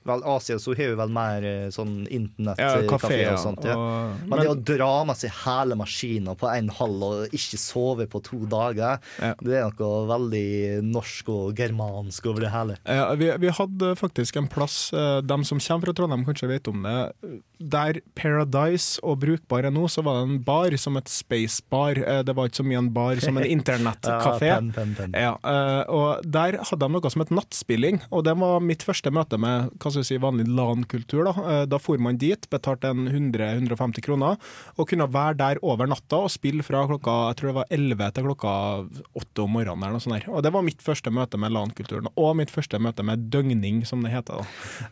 vel, 0.09 0.23
Asia 0.25 0.57
så 0.59 0.75
har 0.77 0.91
vi 0.93 0.97
vel 0.99 1.13
mer 1.15 1.45
eh, 1.45 1.69
sånn 1.75 1.95
Ja, 2.09 2.17
internettkafeer 2.19 2.89
kaféer. 2.89 3.33
og 3.35 3.39
sånt. 3.45 3.65
Ja. 3.65 3.77
og- 3.77 4.29
Men, 4.29 4.39
det 4.41 4.49
å 4.51 4.57
dra 4.65 5.05
med 5.05 5.17
seg 5.17 5.31
hele 5.45 5.77
maskinen 5.79 6.37
på 6.37 6.49
en 6.53 6.69
halv 6.69 7.03
og 7.03 7.29
ikke 7.37 7.59
sove 7.61 8.07
på 8.09 8.23
to 8.23 8.39
dager, 8.47 8.99
Ja. 9.21 9.35
det 9.41 9.55
er 9.61 9.71
noe 9.79 10.07
veldig 10.09 10.83
norsk 10.85 11.29
og 11.29 11.55
germansk 11.57 12.27
over 12.27 12.41
det 12.41 12.51
hele. 12.51 12.77
Ja, 12.87 13.15
vi, 13.15 13.31
vi 13.39 13.49
hadde 13.49 13.95
faktisk 13.97 14.37
en 14.37 14.49
plass, 14.49 14.91
de 14.91 15.45
som 15.45 15.59
kommer 15.59 15.85
fra 15.87 15.93
Trondheim 15.93 16.25
kanskje 16.27 16.49
vet 16.49 16.69
om 16.69 16.83
det, 16.83 17.13
der 17.61 18.01
Paradise 18.15 18.99
og 19.03 19.19
Brukbar 19.21 19.65
er 19.67 19.71
nå, 19.75 19.87
så 19.91 20.03
var 20.05 20.21
det 20.25 20.31
en 20.31 20.39
bar 20.47 20.77
som 20.79 20.97
et 20.97 21.09
spacebar. 21.11 21.99
Eh, 21.99 22.23
Det 22.23 22.35
var 22.37 22.49
ikke 22.49 22.61
så 22.63 22.67
mye 22.67 22.79
en 22.79 22.91
bar 22.95 23.17
som 23.21 23.37
en 23.39 23.45
internettkafé. 23.59 24.49
Ja. 24.49 25.09
Ja, 25.15 25.33
eh, 25.43 25.85
og 25.91 26.23
der 26.29 26.59
hadde 26.63 26.79
de 26.85 26.89
noe 26.95 27.11
som 27.11 27.23
het 27.25 27.31
nattspilling, 27.35 28.01
og 28.13 28.25
det 28.25 28.37
var 28.39 28.61
mitt 28.65 28.85
første 28.87 29.11
møte 29.15 29.39
med 29.41 29.71
hva 29.79 29.93
jeg 30.03 30.09
si, 30.13 30.19
vanlig 30.23 30.47
LAN-kultur. 30.49 31.25
Da 31.25 31.35
Eh, 31.49 31.65
Da 31.67 31.79
for 31.79 31.99
man 31.99 32.17
dit, 32.17 32.47
betalte 32.51 32.89
en 32.91 33.07
100-150 33.09 34.03
kroner, 34.05 34.37
og 34.79 34.89
kunne 34.89 35.07
være 35.11 35.37
der 35.37 35.59
over 35.63 35.87
natta 35.87 36.17
og 36.25 36.31
spille 36.31 36.63
fra 36.63 36.87
klokka 36.87 37.29
jeg 37.29 37.37
tror 37.37 37.49
det 37.49 37.55
var 37.59 37.65
11 37.71 38.13
til 38.15 38.25
klokka 38.25 38.53
8 39.17 39.43
om 39.45 39.51
morgenen. 39.53 39.83
eller 39.83 39.93
noe 39.99 40.01
sånt 40.01 40.21
der. 40.25 40.31
Og 40.33 40.43
Det 40.43 40.53
var 40.53 40.63
mitt 40.63 40.83
første 40.83 41.11
møte 41.13 41.39
med 41.39 41.53
LAN-kulturen, 41.53 42.07
og 42.17 42.37
mitt 42.37 42.51
første 42.51 42.79
møte 42.81 43.03
med 43.05 43.31
døgning, 43.31 43.85
som 43.87 44.03
det 44.03 44.13
heter. 44.13 44.39
da. 44.39 44.45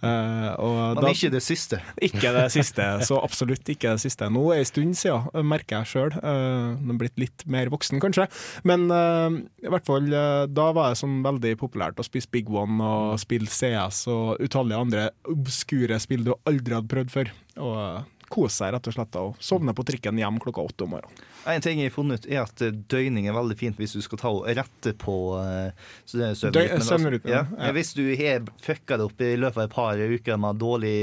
Eh, 0.02 0.54
og 0.59 0.94
Men 0.96 1.04
da- 1.04 1.11
ikke 1.12 1.30
det 1.30 1.42
siste. 1.42 1.80
ikke 2.00 2.32
det 2.32 2.46
siste, 2.52 2.84
så 3.07 3.22
absolutt 3.22 3.64
ikke 3.68 3.90
det 3.96 4.00
siste. 4.00 4.28
Nå 4.30 4.52
er 4.54 4.59
en 4.61 4.64
stund 4.64 4.94
siden, 4.96 5.28
merker 5.44 5.82
jeg 5.82 5.86
sjøl. 5.92 6.12
Er 6.22 6.96
blitt 6.98 7.16
litt 7.18 7.46
mer 7.46 7.66
voksen, 7.72 8.00
kanskje. 8.00 8.28
Men 8.64 8.90
eh, 8.90 9.42
i 9.66 9.70
hvert 9.70 9.84
fall, 9.84 10.07
eh, 10.12 10.46
da 10.46 10.72
var 10.72 10.90
det 10.90 10.98
sånn 11.02 11.22
veldig 11.22 11.57
populært 11.61 11.96
å 12.00 12.04
spise 12.07 12.28
Big 12.30 12.48
One 12.50 12.80
og 12.82 13.18
spille 13.22 13.46
CS 13.48 14.07
og 14.12 14.38
utallige 14.40 14.78
andre 14.80 14.95
obskure 15.32 15.99
spill 16.03 16.24
du 16.26 16.34
aldri 16.49 16.76
hadde 16.78 16.90
prøvd 16.92 17.14
før. 17.14 17.32
Og 17.62 17.78
eh, 17.84 18.05
kose 18.26 18.57
seg, 18.59 18.72
rett 18.74 18.88
og 18.90 18.94
slett, 18.97 19.16
og 19.22 19.36
sovne 19.38 19.70
på 19.76 19.84
trikken 19.86 20.18
hjem 20.18 20.40
klokka 20.42 20.64
åtte 20.66 20.86
om 20.88 20.97
morgenen. 20.97 21.24
En 21.47 21.62
ting 21.62 21.78
jeg 21.78 21.92
har 21.92 21.94
funnet 21.94 22.24
ut 22.24 22.32
er 22.34 22.40
at 22.42 22.62
eh, 22.66 22.72
døgning 22.90 23.28
er 23.30 23.36
veldig 23.36 23.55
fint 23.61 23.76
hvis 23.78 23.92
du 23.94 24.01
skal 24.03 24.18
ta 24.18 24.32
og 24.34 24.49
rette 24.59 24.92
på 24.99 25.14
eh, 25.38 25.68
så 26.11 26.18
det 26.18 26.30
Døg- 26.57 26.72
søvnrytmen. 26.82 27.30
ja. 27.30 27.44
ja. 27.55 27.68
Hvis 27.76 27.92
du 27.94 28.03
har 28.18 28.42
fucka 28.64 28.99
det 28.99 29.07
opp 29.07 29.22
i 29.22 29.28
løpet 29.38 29.61
av 29.62 29.68
et 29.68 29.76
par 29.76 30.03
uker 30.03 30.40
med 30.42 30.59
dårlig 30.59 30.97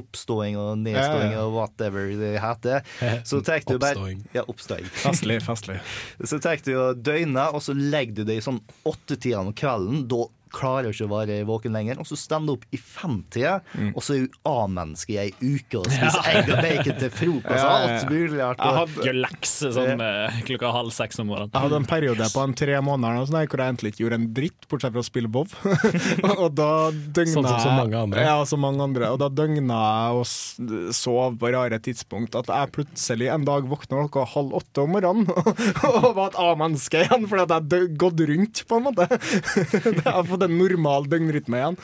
oppståing 0.00 0.56
og 0.56 0.78
nedståing 0.86 1.34
Ja, 1.34 1.42
og 1.44 1.52
whatever 1.58 2.08
det 2.16 2.32
heter, 2.40 2.80
så 3.28 3.42
tar 3.44 3.60
du 3.68 3.76
bare 3.76 3.98
Oppståing. 3.98 4.22
Ja, 4.32 4.46
oppståing. 4.48 4.88
Festlig, 5.04 5.38
festlig. 5.44 5.76
Så 6.32 6.40
tar 6.40 6.64
du 6.64 6.72
og 6.80 7.04
døgner, 7.04 7.52
og 7.52 7.60
så 7.64 7.74
legger 7.76 8.22
du 8.22 8.24
deg 8.32 8.40
i 8.40 8.44
sånn 8.48 8.62
åttetida 8.88 9.42
om 9.44 9.52
kvelden. 9.56 10.06
Da 10.08 10.24
klarer 10.54 10.90
ikke 10.94 11.08
å 11.08 11.12
være 11.12 11.40
våken 11.48 11.74
lenger. 11.76 12.00
Og 12.02 12.08
så 12.08 12.18
står 12.18 12.44
hun 12.44 12.54
opp 12.54 12.64
i 12.74 12.80
femtida, 12.80 13.58
og 13.92 14.00
så 14.04 14.16
er 14.16 14.24
hun 14.24 14.38
A-menneske 14.54 15.14
i 15.14 15.18
ei 15.24 15.30
uke 15.40 15.80
og 15.80 15.88
spiser 15.90 16.30
egg 16.30 16.50
og 16.50 16.62
bacon 16.64 16.98
til 17.00 17.12
frokost. 17.14 17.50
Ja, 17.50 17.64
ja, 17.64 17.74
ja. 17.74 17.98
Alt 17.98 18.10
mulig 18.10 18.40
rart. 18.40 18.62
Jeg 18.64 18.78
hadde 18.78 19.08
jo 19.08 19.14
lekse 19.24 19.72
sånn 19.74 20.04
eh, 20.04 20.40
klokka 20.48 20.72
halv 20.74 20.94
seks 20.94 21.20
om 21.22 21.30
morgenen. 21.32 21.52
Jeg 21.54 21.66
hadde 21.66 21.80
en 21.82 21.88
periode 21.88 22.30
på 22.34 22.44
en 22.44 22.56
tre 22.58 22.80
måneder 22.84 23.28
sånn 23.28 23.40
hvor 23.44 23.60
jeg 23.60 23.72
egentlig 23.72 23.92
ikke 23.92 24.04
gjorde 24.04 24.20
en 24.20 24.28
dritt, 24.36 24.68
bortsett 24.70 24.94
fra 24.94 25.02
å 25.04 25.06
spille 25.06 25.30
bob. 25.32 25.54
og 26.42 26.48
da 26.56 26.70
døgna 26.90 27.34
Sånn 27.34 27.48
som 27.48 27.62
så 27.64 27.74
mange 27.74 27.98
andre. 27.98 28.24
Ja, 28.24 28.36
som 28.48 28.62
mange 28.64 28.84
andre. 28.84 29.10
Og 29.14 29.20
da 29.22 29.30
døgna 29.32 29.80
jeg 29.84 30.20
og 30.20 30.92
sov 30.96 31.38
på 31.40 31.52
rare 31.54 31.80
tidspunkt. 31.82 32.36
At 32.38 32.50
jeg 32.52 32.72
plutselig 32.74 33.30
en 33.32 33.46
dag 33.46 33.66
våkna 33.68 34.04
klokka 34.04 34.26
halv 34.34 34.54
åtte 34.60 34.84
om 34.84 34.94
morgenen 34.94 35.28
og 35.88 36.10
var 36.16 36.30
et 36.30 36.38
A-menneske 36.40 37.04
igjen, 37.04 37.26
fordi 37.30 37.44
at 37.44 37.54
jeg 37.54 37.62
hadde 37.62 37.98
gått 38.00 38.22
rundt, 38.30 38.62
på 38.68 38.78
en 38.78 38.86
måte. 38.88 39.08
for 40.04 40.10
har 40.10 40.28
fått 40.44 40.52
en 40.52 40.60
normal 40.60 41.08
døgnrytme 41.10 41.60
igjen. 41.60 41.78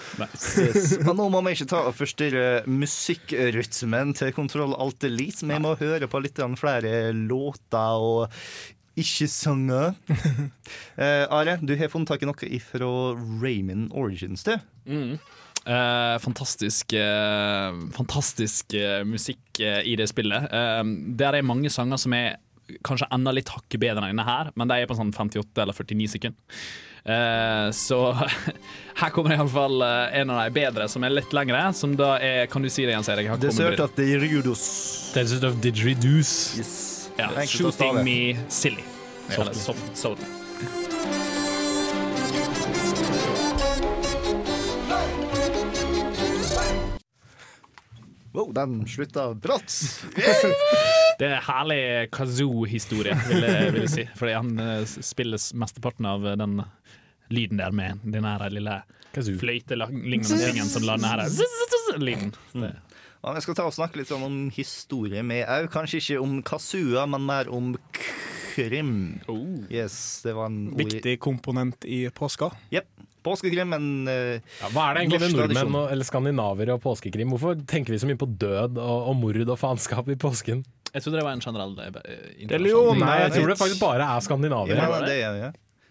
Men 1.07 1.17
nå 1.19 1.29
må 1.33 1.43
vi 1.47 1.55
ikke 1.57 1.71
ta 1.73 1.85
og 1.89 1.97
forstyrre 1.99 2.63
musikkrytmen 2.69 4.15
til 4.19 4.35
Kontroll 4.37 4.77
Alt 4.79 5.05
Elite. 5.09 5.47
Vi 5.47 5.61
må 5.63 5.77
høre 5.81 6.11
på 6.11 6.23
litt 6.23 6.41
flere 6.61 7.13
låter 7.17 8.05
og 8.05 8.37
ikke-sanger. 9.01 9.95
eh, 11.01 11.25
Are, 11.31 11.59
du 11.63 11.77
har 11.79 11.93
funnet 11.93 12.11
tak 12.11 12.25
i 12.25 12.29
noe 12.29 12.61
fra 12.65 12.91
Raymond 13.41 13.95
Origins, 13.97 14.45
du. 14.45 14.57
Mm. 14.85 15.15
Eh, 15.61 16.17
fantastisk 16.25 16.95
eh, 16.97 17.81
fantastisk 17.93 18.75
eh, 18.75 19.03
musikk 19.05 19.61
eh, 19.61 19.83
i 19.89 19.97
det 20.01 20.09
spillet. 20.11 20.49
Eh, 20.53 20.83
der 21.21 21.39
er 21.39 21.47
mange 21.47 21.73
sanger 21.73 22.01
som 22.01 22.17
er 22.17 22.41
kanskje 22.87 23.09
enda 23.15 23.35
litt 23.35 23.51
hakket 23.53 23.81
bedre 23.83 24.05
enn 24.05 24.15
denne 24.15 24.27
her, 24.27 24.53
men 24.59 24.71
de 24.71 24.79
er 24.81 24.89
på 24.91 24.97
sånn 24.99 25.13
58 25.17 25.65
eller 25.65 25.77
49 25.77 26.15
sekunder. 26.17 26.63
Uh, 27.01 27.71
så 27.73 28.13
her 29.01 29.13
kommer 29.15 29.33
iallfall 29.33 29.81
uh, 29.81 30.11
en 30.13 30.33
av 30.35 30.43
de 30.45 30.55
bedre, 30.59 30.89
som 30.93 31.05
er 31.07 31.15
litt 31.15 31.33
lengre. 31.37 31.63
Som 31.77 31.97
da 31.97 32.17
er 32.21 32.45
Kan 32.53 32.63
du 32.63 32.69
si 32.69 32.85
det 32.85 32.93
igjen, 32.93 33.07
Erik? 33.15 33.33
Dessert 33.41 33.97
det 33.97 34.09
er 34.15 34.27
Rudos. 34.27 34.67
Of 35.17 35.63
Didgeridoo's. 35.65 36.35
Yes. 36.61 37.11
Ja, 37.19 37.33
Shooting. 37.47 38.05
Me 38.05 38.37
Silly. 38.49 38.85
Eller 39.31 39.53
soft, 39.53 39.97
softly. 39.97 40.40
Wow, 48.33 48.53
den 48.55 48.85
slutta 48.87 49.29
brått. 49.35 49.73
Det 51.21 51.27
er 51.29 51.35
en 51.37 51.43
herlig 51.45 51.81
kazoo-historie, 52.17 53.13
vil, 53.29 53.43
vil 53.75 53.83
jeg 53.85 53.91
si. 53.93 54.05
Fordi 54.17 54.33
han 54.39 54.53
eh, 54.63 54.85
spiller 55.05 55.43
mesteparten 55.61 56.07
av 56.09 56.25
eh, 56.31 56.37
den 56.41 56.55
lyden 57.35 57.61
der 57.61 57.75
med 57.77 58.01
den 58.09 58.25
lille 58.55 58.79
fløytelignende 59.13 60.39
tingen 60.41 60.71
som 60.71 60.87
lander 60.89 61.27
her. 61.27 61.99
Lyden. 62.01 62.33
Det- 62.55 62.77
Ja, 63.21 63.35
jeg 63.37 63.43
skal 63.45 63.57
ta 63.59 63.65
og 63.69 63.75
snakke 63.77 63.99
litt 64.01 64.09
sånn 64.09 64.23
om 64.25 64.37
historie 64.57 65.21
med 65.23 65.43
au. 65.45 65.67
Kanskje 65.69 65.99
ikke 66.01 66.23
om 66.25 66.39
kazooer, 66.41 67.05
men 67.13 67.27
mer 67.29 67.51
om 67.53 67.75
krim. 68.55 68.95
Yes, 69.69 70.23
det 70.25 70.33
var 70.39 70.49
en 70.49 70.71
ord 70.73 70.81
Viktig 70.81 71.19
komponent 71.21 71.85
i 71.85 72.07
påska. 72.17 72.49
Jepp. 72.73 72.89
Påskekrim, 73.27 73.71
men 73.75 74.09
eh, 74.11 74.41
Ja, 74.61 74.71
hva 74.75 74.91
er 74.91 74.99
det 74.99 75.05
egentlig 75.05 75.23
med 75.27 75.37
nordmenn 75.37 75.79
og, 75.83 75.87
eller 75.95 76.09
skandinaver 76.09 76.75
og 76.77 76.83
påskekrim? 76.85 77.33
Hvorfor 77.35 77.59
tenker 77.69 77.95
vi 77.95 78.01
så 78.03 78.09
mye 78.11 78.21
på 78.21 78.29
død 78.41 78.79
og, 78.81 79.09
og 79.13 79.17
mord 79.21 79.41
og 79.45 79.59
faenskap 79.61 80.09
i 80.13 80.19
påsken? 80.21 80.63
Jeg 80.91 81.05
trodde 81.05 81.21
det 81.21 81.27
var 81.27 81.37
en 81.37 81.43
generell 81.45 81.75
eh, 81.85 82.47
Religion, 82.51 82.99
Nei, 82.99 83.17
jeg 83.27 83.35
tror 83.37 83.53
det 83.53 83.59
faktisk 83.61 83.83
bare 83.83 84.07
er 84.17 84.25
skandinaver. 84.25 84.81
Ja, 84.81 84.89
det? 84.99 85.11
det 85.11 85.19
er 85.27 85.37
det. 85.39 85.51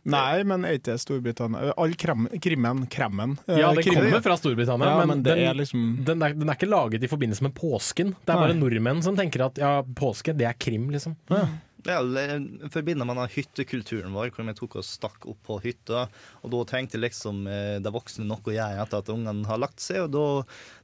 Nei, 0.09 0.43
men 0.47 0.63
er 0.65 0.77
ikke 0.77 0.93
det 0.93 1.01
Storbritannia 1.03 1.73
All 1.80 1.93
krem, 1.99 2.27
krimmen, 2.41 2.86
kremmen 2.91 3.34
eh, 3.45 3.59
Ja, 3.59 3.71
det 3.75 3.84
krimmen. 3.84 4.07
kommer 4.07 4.23
fra 4.25 4.38
Storbritannia, 4.39 4.91
Ja, 4.93 4.99
men, 5.01 5.11
men 5.11 5.23
det 5.25 5.36
den, 5.36 5.45
er 5.49 5.57
liksom 5.59 5.88
den, 6.07 6.23
er, 6.23 6.36
den 6.38 6.49
er 6.49 6.57
ikke 6.59 6.69
laget 6.71 7.03
i 7.03 7.09
forbindelse 7.11 7.45
med 7.45 7.55
påsken. 7.57 8.13
Det 8.23 8.34
er 8.34 8.39
bare 8.41 8.57
nordmenn 8.57 9.03
som 9.05 9.17
tenker 9.19 9.45
at 9.49 9.59
ja, 9.61 9.73
påske, 9.84 10.34
det 10.38 10.47
er 10.49 10.55
krim, 10.59 10.88
liksom. 10.93 11.17
Det 11.30 11.43
eh, 11.88 12.34
forbinder 12.73 13.07
man 13.07 13.17
av 13.23 13.30
hyttekulturen 13.32 14.11
vår, 14.13 14.32
hvor 14.36 14.45
vi 14.47 14.53
tok 14.57 14.75
og 14.82 14.86
stakk 14.86 15.27
opp 15.32 15.39
på 15.47 15.59
hytta. 15.63 16.07
Og 16.43 16.51
da 16.51 16.63
tenkte 16.73 16.99
liksom 16.99 17.45
eh, 17.47 17.77
de 17.84 17.93
voksne 17.93 18.25
noe 18.27 18.43
å 18.43 18.55
gjøre 18.55 18.82
etter 18.84 18.99
at 19.03 19.11
ungene 19.13 19.47
har 19.47 19.61
lagt 19.61 19.80
seg. 19.84 20.01
Og 20.07 20.11
da, 20.15 20.25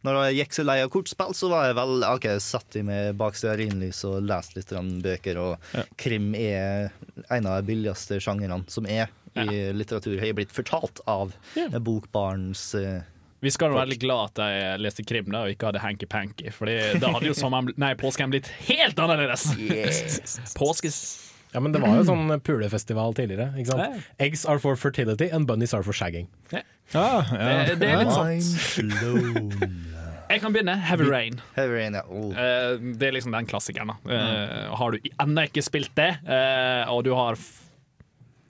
når 0.08 0.22
jeg 0.30 0.40
gikk 0.40 0.58
så 0.60 0.66
lei 0.68 0.78
av 0.86 0.92
kortspill, 0.94 1.34
så 1.36 1.50
var 1.52 1.68
jeg 1.70 1.78
vel 1.82 2.06
OK, 2.08 2.30
satt 2.44 2.80
jeg 2.80 2.88
med 2.88 3.16
bak 3.20 3.36
stearinlys 3.40 4.04
og 4.08 4.22
leste 4.30 4.60
litt 4.62 4.76
bøker. 5.04 5.42
Og 5.42 5.84
krim 6.00 6.32
er 6.40 6.92
en 7.30 7.46
av 7.52 7.60
de 7.62 7.70
billigste 7.74 8.22
sjangrene 8.24 8.64
som 8.72 8.88
er 8.88 9.12
i 9.36 9.74
litteratur. 9.76 10.16
Har 10.22 10.30
jeg 10.30 10.38
blitt 10.38 10.56
fortalt 10.56 11.02
av 11.12 11.34
Ja. 11.60 11.68
bokbarns 11.80 12.70
eh, 12.80 13.02
Vi 13.46 13.54
skal 13.54 13.72
være 13.72 13.84
veldig 13.84 14.00
glad 14.02 14.32
at 14.32 14.42
jeg 14.56 14.82
leste 14.82 15.06
krim 15.08 15.30
da 15.34 15.44
og 15.46 15.54
ikke 15.54 15.70
hadde 15.70 15.84
hanky-panky, 15.84 16.50
Fordi 16.56 16.76
da 17.02 17.14
hadde 17.14 17.30
jo 17.30 17.38
sommeren, 17.38 17.70
nei, 17.82 17.94
påsken 18.00 18.34
blitt 18.34 18.50
helt 18.70 19.00
annerledes. 19.00 19.48
Påskes 20.60 21.00
Ja, 21.54 21.62
men 21.64 21.72
det 21.72 21.80
var 21.84 21.94
jo 21.96 22.04
sånn 22.10 22.34
pulefestival 22.44 23.14
tidligere. 23.16 23.54
Ikke 23.56 23.72
sant? 23.78 24.08
Eggs 24.20 24.44
are 24.50 24.60
for 24.60 24.76
fertility 24.80 25.30
and 25.32 25.48
bunnies 25.48 25.72
are 25.78 25.86
for 25.88 25.96
shagging. 25.96 26.28
det, 26.52 27.78
det 27.80 27.92
er 27.94 28.02
litt 28.04 28.12
sant. 28.12 29.64
Jeg 30.26 30.42
kan 30.42 30.54
begynne. 30.56 30.74
Heavy 30.82 31.06
Rain. 31.06 31.38
Heavy 31.56 31.78
Rain, 31.78 31.96
ja. 32.00 32.02
Oh. 32.10 32.32
Eh, 32.34 32.80
det 32.98 33.08
er 33.08 33.14
liksom 33.16 33.36
den 33.36 33.46
klassikeren. 33.50 33.94
da 33.94 34.16
Eh, 34.16 34.74
Har 34.76 34.92
du 34.92 35.10
ennå 35.22 35.46
ikke 35.48 35.64
spilt 35.64 35.94
det, 35.98 36.16
eh, 36.26 36.82
og 36.90 37.04
du 37.06 37.14
har 37.14 37.38
f 37.38 37.62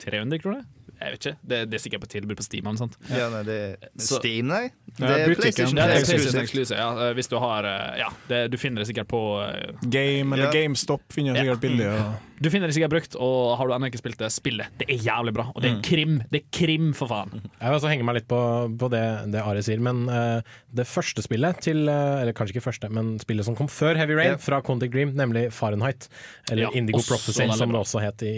300 0.06 0.40
kroner? 0.40 0.64
Jeg 1.02 1.12
vet 1.12 1.26
ikke. 1.26 1.38
Det, 1.42 1.60
det 1.72 1.78
er 1.78 1.82
sikkert 1.84 2.02
på 2.06 2.08
tilbud 2.14 2.36
på 2.40 2.44
Steam. 2.46 2.68
eller 2.68 2.78
sånt. 2.78 2.98
Ja, 3.10 3.30
nei, 3.34 3.42
det 3.48 3.58
er 3.58 3.90
Steam, 4.00 4.48
nei. 4.48 4.70
Det 4.96 5.10
er. 5.10 5.34
PlayStation. 5.36 5.78
Ja, 5.78 5.88
det 5.92 5.98
er 6.02 6.06
PlayStation 6.08 6.42
Exclusive, 6.44 6.80
ja. 6.80 7.10
Eh, 7.10 7.14
Hvis 7.18 7.28
du 7.28 7.36
har 7.44 7.68
eh, 7.68 7.98
Ja, 8.00 8.10
det, 8.30 8.40
du 8.54 8.58
finner 8.58 8.82
det 8.84 8.88
sikkert 8.88 9.10
på 9.12 9.22
uh, 9.42 9.76
Game 9.84 10.36
eller 10.36 10.48
Ja. 10.48 10.52
GameStop 10.56 11.04
finner 11.12 11.36
du 11.36 11.42
sikkert 11.44 11.62
billig. 11.66 11.90
Og 11.92 12.35
Du 12.42 12.50
finner 12.52 12.68
det 12.68 12.76
sikkert 12.76 12.92
brukt, 12.92 13.16
og 13.22 13.56
har 13.60 13.70
du 13.70 13.74
ennå 13.76 13.88
ikke 13.88 14.00
spilt 14.02 14.20
det, 14.20 14.28
spill 14.34 14.60
det. 14.60 14.66
Det 14.82 14.88
er 14.92 15.00
jævlig 15.06 15.32
bra. 15.38 15.46
Og 15.56 15.64
det 15.64 15.70
er 15.72 15.78
krim. 15.86 16.18
Det 16.32 16.42
er 16.42 16.48
krim, 16.58 16.90
for 16.98 17.08
faen. 17.12 17.32
Jeg 17.46 17.70
vil 17.72 17.78
også 17.78 17.92
henge 17.92 18.06
meg 18.08 18.18
litt 18.20 18.28
på, 18.32 18.40
på 18.82 18.90
det, 18.92 19.04
det 19.32 19.44
Ari 19.44 19.64
sier, 19.66 19.80
men 19.84 20.04
uh, 20.12 20.44
det 20.76 20.86
første 20.90 21.24
spillet 21.24 21.62
til 21.64 21.86
uh, 21.88 22.20
Eller 22.22 22.36
kanskje 22.36 22.58
ikke 22.58 22.66
første, 22.68 22.90
men 22.92 23.14
spillet 23.24 23.48
som 23.48 23.56
kom 23.58 23.70
før 23.72 23.96
Heavy 24.00 24.18
Rain, 24.20 24.34
Ja. 24.36 24.42
fra 24.42 24.60
Quantic 24.66 24.92
Dream, 24.92 25.16
nemlig 25.16 25.48
Fahrenheit. 25.56 26.10
Eller 26.52 26.68
Ja, 26.68 26.74
Indigo 26.76 27.00
Prophecy, 27.08 27.48
som 27.56 27.72
det 27.72 27.80
også 27.80 28.04
het 28.04 28.26
i, 28.28 28.36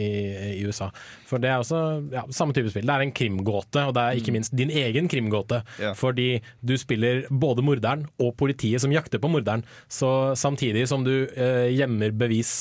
i 0.60 0.66
USA. 0.68 0.92
For 1.28 1.42
det 1.42 1.50
er 1.52 1.64
også 1.64 1.82
ja, 2.14 2.26
samme 2.30 2.54
type 2.58 2.70
spill. 2.74 2.86
Det 2.88 2.96
er 2.98 3.06
en 3.08 3.16
krimgåte, 3.18 3.88
og 3.90 3.96
det 3.98 4.04
er 4.04 4.22
ikke 4.22 4.36
minst 4.36 4.54
din 4.58 4.70
egen 4.74 5.10
krimgåte. 5.12 5.64
Fordi 5.98 6.30
du 6.62 6.78
spiller 6.78 7.26
både 7.32 7.66
morderen 7.66 8.06
og 8.22 8.36
politiet 8.40 8.84
som 8.84 8.94
jakter 8.94 9.22
på 9.24 9.32
morderen. 9.32 9.66
Så 9.90 10.36
samtidig 10.38 10.86
som 10.92 11.06
du 11.08 11.16
uh, 11.26 11.68
gjemmer 11.74 12.14
bevis 12.18 12.54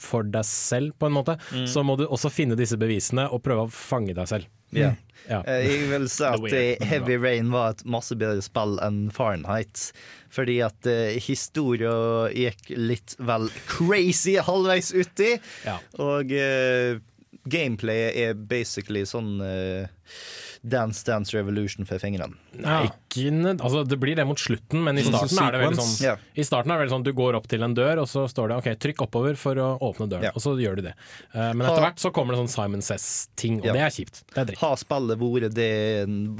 for 0.00 0.26
deg 0.26 0.46
selv, 0.48 0.94
på 0.98 1.10
en 1.10 1.16
måte, 1.18 1.36
så 1.68 1.84
må 1.86 1.98
du 2.00 2.06
også 2.08 2.32
finne 2.32 2.58
disse 2.58 2.78
bevisene 2.80 3.28
og 3.30 3.44
prøve 3.44 3.66
å 3.66 3.72
fange 3.74 4.16
deg 4.16 4.30
selv. 4.30 4.48
Ja. 4.74 4.94
Ja. 5.28 5.40
Jeg 5.46 5.90
vil 5.90 6.06
si 6.10 6.24
at 6.30 6.86
Heavy 6.86 7.18
Rain 7.20 7.50
var 7.52 7.74
et 7.74 7.84
masse 7.88 8.16
bedre 8.18 8.42
spill 8.44 8.78
enn 8.84 9.08
Fahrenheit. 9.14 9.90
Fordi 10.32 10.60
at 10.64 10.88
uh, 10.88 11.10
historia 11.20 11.92
gikk 12.32 12.72
litt 12.78 13.16
vel 13.18 13.50
crazy 13.68 14.38
halvveis 14.40 14.92
uti. 14.94 15.34
Ja. 15.66 15.78
Og 16.02 16.32
uh, 16.32 17.00
gameplayet 17.50 18.20
er 18.20 18.34
basically 18.36 19.02
sånn 19.08 19.38
eh, 19.40 19.88
Dance 20.62 21.06
Dance 21.06 21.36
Revolution 21.36 21.86
for 21.88 22.00
fingrene. 22.02 22.36
Nei, 22.60 22.82
ikke 22.90 23.30
altså, 23.54 23.82
det 23.88 23.96
blir 24.00 24.18
det 24.18 24.26
mot 24.28 24.38
slutten, 24.40 24.82
men 24.84 25.00
i 25.00 25.04
Sånn 25.06 25.16
starten 25.16 25.40
er 25.46 25.54
det 25.54 25.60
veldig 25.62 25.78
sånn 25.80 26.04
yeah. 26.04 26.24
I 26.36 26.44
starten 26.44 26.72
er 26.72 26.76
det 26.76 26.84
veldig 26.84 26.92
sånn 26.92 27.06
Du 27.06 27.12
går 27.16 27.38
opp 27.38 27.48
til 27.48 27.64
en 27.64 27.76
dør, 27.76 28.02
og 28.02 28.08
så 28.10 28.26
står 28.28 28.52
det 28.52 28.58
OK, 28.60 28.68
trykk 28.84 29.04
oppover 29.06 29.38
for 29.40 29.60
å 29.60 29.70
åpne 29.88 30.10
døren. 30.10 30.28
yeah. 30.28 30.36
Og 30.36 30.44
så 30.44 30.52
gjør 30.60 30.80
du 30.80 30.84
det. 30.90 30.94
Eh, 31.32 31.52
men 31.56 31.64
etter 31.64 31.84
hvert 31.86 32.02
så 32.02 32.12
kommer 32.14 32.36
det 32.36 32.42
sånn 32.42 32.52
Simon 32.52 32.84
Says-ting, 32.84 33.60
og 33.62 33.70
yeah. 33.70 33.78
det 33.78 33.84
er 33.86 33.94
kjipt. 33.96 34.22
Det 34.34 34.42
er 34.42 34.50
dritt. 34.50 34.60
Har 34.60 34.80
spillet 34.80 35.22
vært 35.24 35.56
det 35.56 35.70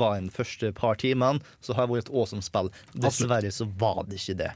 var 0.01 0.19
en 0.21 0.33
første 0.35 0.73
par 0.77 1.01
timene, 1.01 1.41
så 1.65 1.77
har 1.79 1.89
det 1.89 1.97
vært 1.97 2.11
et 2.11 2.15
awesome 2.15 2.45
spill. 2.45 2.69
Dessverre 2.93 3.53
så 3.55 3.69
var 3.81 4.05
det 4.09 4.21
ikke 4.21 4.37
det. 4.43 4.53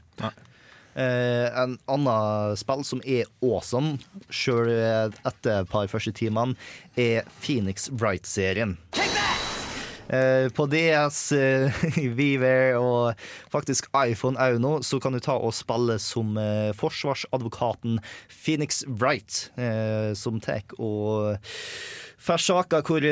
Eh, 0.95 1.49
en 1.49 1.79
annen 1.91 2.59
spill 2.61 2.85
som 2.87 3.01
er 3.01 3.25
awesome, 3.41 3.97
sjøl 4.29 4.69
etter 4.69 5.63
et 5.63 5.73
par 5.73 5.89
første 5.91 6.13
timene, 6.15 6.53
er 6.93 7.25
Phoenix 7.41 7.89
Wright-serien. 7.89 8.77
Eh, 8.93 9.34
på 10.55 10.65
DS, 10.71 11.19
Viver 12.17 12.77
og 12.77 13.25
faktisk 13.53 13.89
iPhone 13.97 14.39
òg 14.39 14.59
nå, 14.61 14.73
så 14.85 14.99
kan 15.01 15.15
du 15.15 15.21
ta 15.23 15.37
og 15.37 15.55
spille 15.55 15.97
som 16.01 16.37
eh, 16.39 16.71
forsvarsadvokaten 16.77 17.99
Phoenix 18.29 18.83
Wright, 18.87 19.49
eh, 19.57 20.13
som 20.17 20.39
tar 20.43 20.55
og 20.79 21.35
får 22.21 22.43
saker 22.45 22.85
hvor 22.85 23.05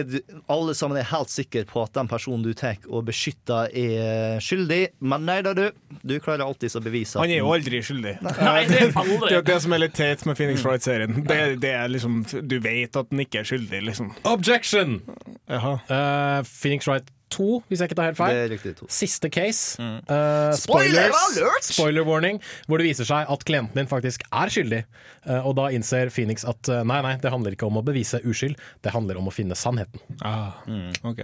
alle 0.53 0.75
sammen 0.77 0.99
er 0.99 1.07
helt 1.09 1.31
sikre 1.31 1.63
på 1.69 1.83
at 1.83 1.93
den 1.97 2.09
personen 2.11 2.43
du 2.45 2.53
tar 2.57 2.79
og 2.89 3.05
beskytter, 3.07 3.69
er 3.69 4.41
skyldig. 4.43 4.81
Men 5.03 5.25
nei 5.27 5.39
da, 5.45 5.53
du. 5.57 5.65
Du 6.03 6.15
klarer 6.23 6.45
alltid 6.45 6.75
å 6.77 6.83
bevise 6.83 7.17
at 7.17 7.23
han 7.23 7.33
er 7.33 7.41
jo 7.41 7.51
aldri 7.53 7.81
skyldig. 7.85 8.15
Nei, 8.23 8.63
det 8.69 8.79
er 8.81 8.95
aldri. 8.97 9.29
Det 9.29 9.37
er 9.37 9.47
det 9.47 9.57
som 9.63 9.75
er 9.75 9.83
litt 9.83 9.95
teit 9.97 10.23
med 10.27 10.37
Phoenix 10.39 10.63
Wright-serien. 10.65 11.23
Det, 11.27 11.39
det 11.63 11.73
er 11.77 11.91
liksom 11.91 12.21
Du 12.43 12.57
vet 12.63 12.95
at 12.99 13.11
han 13.11 13.23
ikke 13.23 13.43
er 13.43 13.47
skyldig, 13.47 13.83
liksom. 13.89 14.13
Objection! 14.29 14.99
Eh, 15.47 16.39
Phoenix 16.49 16.89
Wright 16.89 17.07
to, 17.33 17.59
hvis 17.69 17.81
jeg 17.83 17.89
ikke 17.91 17.97
tar 17.99 18.09
helt 18.11 18.19
feil. 18.19 18.33
Det 18.37 18.43
er 18.45 18.51
riktig 18.53 18.73
to. 18.79 18.87
Siste 18.93 19.29
case. 19.33 19.75
Mm. 19.81 19.95
Eh, 20.05 20.49
Spoiler 20.61 21.09
spoilers. 21.11 21.37
alert! 21.41 21.69
Spoiler 21.71 22.07
warning. 22.07 22.41
Hvor 22.69 22.81
det 22.81 22.87
viser 22.91 23.09
seg 23.09 23.31
at 23.33 23.45
klienten 23.49 23.81
din 23.81 23.89
faktisk 23.89 24.25
er 24.31 24.53
skyldig. 24.53 24.83
Uh, 25.23 25.39
og 25.47 25.55
da 25.59 25.69
innser 25.73 26.11
Phoenix 26.13 26.45
at 26.47 26.69
uh, 26.69 26.81
nei, 26.87 26.99
nei, 27.05 27.15
det 27.23 27.31
handler 27.33 27.55
ikke 27.55 27.69
om 27.69 27.79
å 27.79 27.83
bevise 27.85 28.19
uskyld, 28.27 28.59
det 28.83 28.93
handler 28.93 29.19
om 29.21 29.29
å 29.31 29.33
finne 29.33 29.55
sannheten. 29.57 30.01
Ah, 30.27 30.59
ok. 31.07 31.23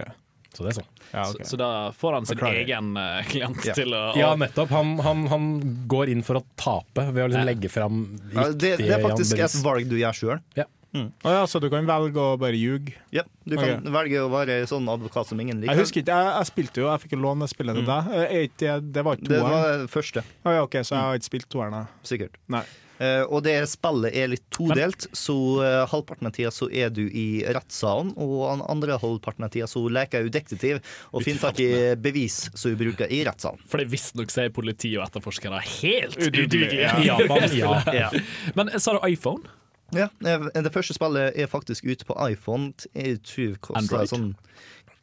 Så 0.50 0.64
det 0.64 0.72
er 0.72 0.76
sånn. 0.80 0.88
Ja, 1.12 1.24
okay. 1.30 1.44
Så, 1.46 1.52
så 1.52 1.58
da 1.60 1.68
får 1.94 2.16
han 2.16 2.26
sin 2.26 2.40
egen 2.48 2.88
uh, 2.98 3.20
klient 3.30 3.62
Ja. 3.68 3.74
til 3.76 3.94
å 3.94 4.00
Ja, 4.18 4.32
nettopp. 4.40 4.72
Han, 4.74 4.96
han, 5.04 5.20
han 5.30 5.46
går 5.90 6.10
inn 6.10 6.24
for 6.26 6.40
å 6.40 6.44
tape 6.58 7.04
ved 7.12 7.22
å 7.22 7.28
liksom 7.30 7.46
legge 7.46 7.70
fram 7.70 8.00
Ja, 8.34 8.48
det, 8.50 8.72
det 8.82 8.90
er 8.96 9.04
faktisk 9.04 9.38
et 9.38 9.56
valg 9.62 9.86
du 9.90 9.94
gjør 10.00 10.16
sjøl. 10.22 10.40
Ja. 10.58 10.66
Å 10.90 11.30
ja, 11.36 11.42
så 11.46 11.60
du 11.62 11.68
kan 11.70 11.86
velge 11.86 12.18
å 12.18 12.34
bare 12.40 12.58
ljuge? 12.58 12.96
Ja, 13.14 13.22
du 13.46 13.54
kan 13.56 13.76
okay. 13.78 13.92
velge 13.94 14.24
å 14.24 14.30
være 14.32 14.56
sånn 14.66 14.88
advokat 14.90 15.28
som 15.30 15.38
ingen 15.38 15.60
liker. 15.62 15.74
Jeg 15.76 15.84
husker 15.84 16.02
ikke, 16.02 16.16
jeg, 16.18 16.34
jeg 16.40 16.48
spilte 16.50 16.82
jo, 16.82 16.88
jeg 16.90 17.04
fikk 17.04 17.16
låne 17.22 17.46
spillet 17.50 17.78
til 17.78 17.86
deg. 17.86 18.12
Eh, 18.26 18.48
det- 18.58 18.92
det 18.92 19.04
var 19.06 19.16
ikke 19.16 19.28
Det 19.28 19.40
var 19.42 19.86
første, 19.86 20.24
Oh, 20.44 20.52
ja, 20.52 20.62
ok, 20.66 20.80
så 20.82 20.94
jeg 20.96 21.02
har 21.06 21.14
ikke 21.20 21.30
spilt 21.30 21.48
toeren, 21.48 21.72
jeg. 21.78 21.86
sikkert. 22.02 22.40
Nei. 22.48 22.64
Uh, 23.00 23.24
og 23.32 23.42
det 23.46 23.54
spillet 23.70 24.12
er 24.12 24.28
litt 24.28 24.42
todelt, 24.52 25.06
så 25.16 25.32
uh, 25.64 25.86
halvparten 25.88 26.26
av 26.28 26.34
tida 26.36 26.50
så 26.52 26.66
er 26.70 26.90
du 26.92 27.06
i 27.08 27.40
rettssalen, 27.48 28.10
og 28.20 28.34
den 28.58 28.66
andre 28.68 28.98
halvparten 29.00 29.46
av 29.46 29.48
tida 29.54 29.64
så 29.70 29.80
leker 29.88 30.26
du 30.26 30.28
detektiv 30.28 30.82
og 31.14 31.22
finner 31.24 31.40
tak 31.46 31.60
i 31.64 31.94
bevis 31.96 32.50
som 32.52 32.74
du 32.74 32.76
bruker 32.76 33.08
i 33.08 33.22
rettssalen. 33.24 33.62
For 33.64 33.78
det 33.80 33.88
visstnok 33.88 34.28
så 34.28 34.44
er 34.44 34.50
politi 34.52 34.92
og 34.98 35.06
etterforskere 35.06 35.62
helt 35.80 36.18
Udugelig, 36.18 36.44
udugelige. 36.44 37.06
ja. 37.06 37.16
Ja. 37.56 37.80
Ja. 37.94 38.10
Men 38.54 38.68
sa 38.78 38.98
du 38.98 39.00
iPhone? 39.08 39.48
Ja, 39.96 40.08
eh, 40.24 40.50
det 40.62 40.72
første 40.74 40.96
spillet 40.96 41.38
er 41.38 41.50
faktisk 41.50 41.86
ute 41.88 42.06
på 42.06 42.16
iPhone. 42.28 42.72
Jeg 42.94 43.22
tror 43.26 43.56
koster 43.60 43.82
Android? 43.82 44.12
sånn 44.12 44.34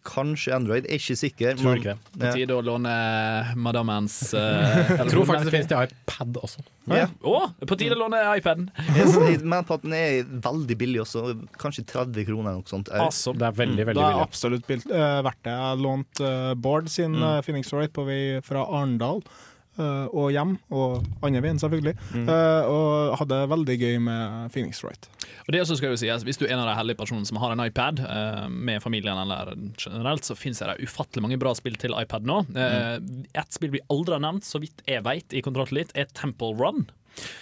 Kanskje 0.07 0.53
Android, 0.55 0.85
jeg 0.87 0.95
er 0.95 1.01
ikke 1.01 1.15
sikker. 1.19 1.55
Tror 1.59 1.73
men- 1.73 1.81
ikke 1.81 1.95
det. 1.97 2.19
På 2.21 2.29
tide 2.37 2.55
å 2.55 2.61
låne 2.63 2.93
madammens 3.59 4.15
uh, 4.33 4.39
Jeg 4.87 5.09
tror 5.11 5.25
faktisk 5.27 5.49
det 5.49 5.53
finnes 5.55 5.67
til 5.67 5.83
iPad 5.83 6.39
også. 6.39 6.63
Ja. 6.87 7.09
Oh, 7.27 7.49
på 7.67 7.77
tide 7.79 7.97
å 7.97 7.99
låne 7.99 8.21
iPaden! 8.37 8.69
Jeg 8.95 9.41
mener 9.43 9.67
på 9.67 9.75
at 9.75 9.83
den 9.83 9.97
er 9.97 10.23
veldig 10.23 10.77
billig 10.79 11.03
også. 11.03 11.25
Kanskje 11.59 11.83
30 11.91 12.29
kroner 12.29 12.53
eller 12.53 12.63
noe 12.63 12.71
sånt. 12.71 12.87
Altså, 12.93 13.35
Det 13.35 13.49
er 13.49 13.59
veldig, 13.59 13.89
veldig 13.91 13.99
billig. 13.99 14.15
Det 14.15 14.21
er 14.21 14.29
absolutt 14.29 14.69
billig. 14.69 14.87
Uh, 14.87 15.19
verdt 15.27 15.43
det. 15.43 15.51
Jeg 15.51 15.65
har 15.65 15.83
lånt 15.83 16.23
uh, 16.23 16.53
Bård 16.55 16.89
sin 16.93 17.19
uh, 17.19 17.41
Phoenix 17.43 17.75
Wright 17.75 17.91
på 17.91 18.07
vei 18.07 18.21
fra 18.47 18.63
Arendal 18.63 19.19
eh, 19.19 19.35
og 19.77 20.31
hjem, 20.33 20.55
og 20.73 21.05
andre 21.23 21.41
veien 21.45 21.59
selvfølgelig, 21.61 21.93
eh, 22.23 22.67
og 22.71 23.17
hadde 23.21 23.39
veldig 23.51 23.77
gøy 23.81 23.97
med 24.01 24.51
Phoenix 24.53 24.83
Wright. 24.83 25.07
Og 25.47 25.53
det 25.53 25.61
også 25.63 25.77
skal 25.79 25.93
jo 25.93 25.99
sies, 25.99 26.23
Hvis 26.27 26.37
du 26.39 26.45
er 26.45 26.53
en 26.55 26.59
av 26.63 26.67
de 26.71 26.75
heldige 26.79 26.97
personene 26.99 27.25
som 27.29 27.37
har 27.37 27.51
en 27.53 27.63
iPad 27.65 27.99
eh, 28.03 28.47
med 28.49 28.81
familien, 28.83 29.17
eller 29.17 29.53
generelt, 29.77 30.23
så 30.27 30.35
finnes 30.35 30.59
det 30.59 30.77
ufattelig 30.83 31.21
mange 31.23 31.39
bra 31.39 31.53
spill 31.55 31.75
til 31.79 31.95
iPad 31.99 32.25
nå. 32.27 32.41
Mm. 32.51 33.25
Et 33.33 33.53
spill 33.53 33.71
vi 33.71 33.83
aldri 33.93 34.17
har 34.17 34.23
nevnt, 34.23 34.43
så 34.47 34.59
vidt 34.63 34.81
jeg 34.87 35.03
vet, 35.05 35.33
i 35.37 35.41
Kontroll 35.45 35.71
litt, 35.75 35.91
er 35.95 36.05
Temple 36.13 36.53
Run. 36.57 36.87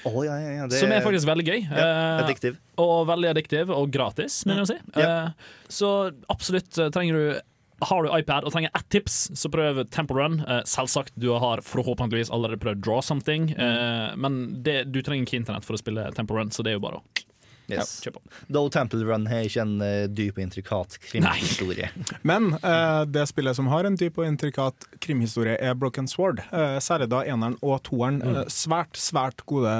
Oh, 0.07 0.21
ja, 0.23 0.37
ja, 0.39 0.51
ja, 0.61 0.67
det 0.71 0.77
Som 0.79 0.91
er 0.95 1.01
faktisk 1.03 1.27
veldig 1.27 1.43
gøy. 1.49 1.57
ja, 1.67 1.85
Eh, 1.85 2.23
addiktiv. 2.23 2.55
og 2.79 3.07
veldig 3.09 3.29
addiktiv, 3.33 3.69
og 3.75 3.89
gratis, 3.91 4.45
mener 4.45 4.63
jeg 4.63 4.67
å 4.67 4.71
si. 4.71 5.01
Ja. 5.01 5.09
Eh, 5.25 5.29
Så 5.67 5.89
absolutt 6.31 6.77
eh, 6.79 6.89
trenger 6.95 7.13
du 7.17 7.41
har 7.79 8.03
du 8.03 8.11
iPad 8.19 8.45
og 8.47 8.53
trenger 8.53 8.71
ett 8.75 8.89
tips, 8.89 9.17
så 9.35 9.51
prøv 9.51 9.83
Temple 9.91 10.15
Run. 10.15 10.39
Eh, 10.47 10.61
selvsagt, 10.69 11.15
du 11.19 11.29
har 11.35 11.63
forhåpentligvis 11.65 12.31
allerede 12.31 12.61
prøvd 12.61 12.83
Draw 12.85 13.01
Something, 13.03 13.51
eh, 13.51 14.15
men 14.15 14.63
det, 14.63 14.83
du 14.93 15.01
trenger 15.01 15.27
ikke 15.27 15.41
internett 15.41 15.67
for 15.67 15.75
å 15.75 15.81
spille 15.81 16.07
Temple 16.15 16.39
Run, 16.39 16.53
så 16.55 16.63
det 16.63 16.73
er 16.73 16.79
jo 16.79 16.85
bare 16.87 17.01
å 17.01 17.25
Yes. 17.71 17.97
Ja, 18.05 18.11
Though 18.47 18.69
Temple 18.73 19.03
Run 19.07 19.27
har 19.29 19.47
ikke 19.47 19.63
en 19.65 19.75
uh, 19.81 20.05
dyp 20.11 20.39
og 20.39 20.45
intrikat 20.45 20.97
krimhistorie. 21.07 21.89
Men 22.29 22.53
uh, 22.61 23.03
det 23.09 23.25
spillet 23.31 23.57
som 23.57 23.69
har 23.73 23.87
en 23.87 23.97
dyp 23.99 24.19
og 24.21 24.27
intrikat 24.29 24.87
krimhistorie, 25.03 25.57
er 25.57 25.77
Broken 25.79 26.09
Sword. 26.11 26.43
Uh, 26.51 26.77
særlig 26.83 27.09
da 27.13 27.23
eneren 27.25 27.57
og 27.65 27.81
toeren. 27.87 28.21
Eh, 28.25 28.41
svært, 28.51 28.97
svært 28.99 29.43
gode 29.49 29.73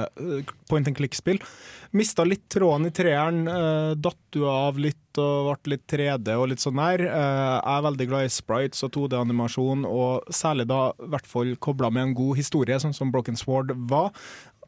point 0.69 0.87
and 0.87 0.97
click-spill. 0.97 1.39
Mista 1.95 2.25
litt 2.27 2.47
tråden 2.51 2.89
i 2.89 2.93
treeren, 2.93 3.45
datt 4.01 4.19
du 4.35 4.43
av 4.49 4.79
litt 4.81 4.99
og 5.21 5.51
ble 5.63 5.75
litt 5.75 5.85
3D 5.91 6.35
og 6.35 6.49
litt 6.51 6.63
sånn 6.63 6.79
der. 6.79 7.05
Eh, 7.07 7.53
jeg 7.55 7.75
er 7.75 7.85
veldig 7.87 8.07
glad 8.09 8.27
i 8.27 8.33
sprites 8.33 8.83
og 8.85 8.93
2D-animasjon, 8.95 9.85
og 9.87 10.33
særlig 10.33 10.67
da 10.71 10.81
i 10.91 11.09
hvert 11.13 11.29
fall 11.29 11.55
kobla 11.61 11.91
med 11.93 12.09
en 12.09 12.17
god 12.17 12.41
historie, 12.41 12.79
sånn 12.81 12.95
som 12.95 13.13
Broken 13.13 13.39
Sword 13.39 13.73
var. 13.91 14.11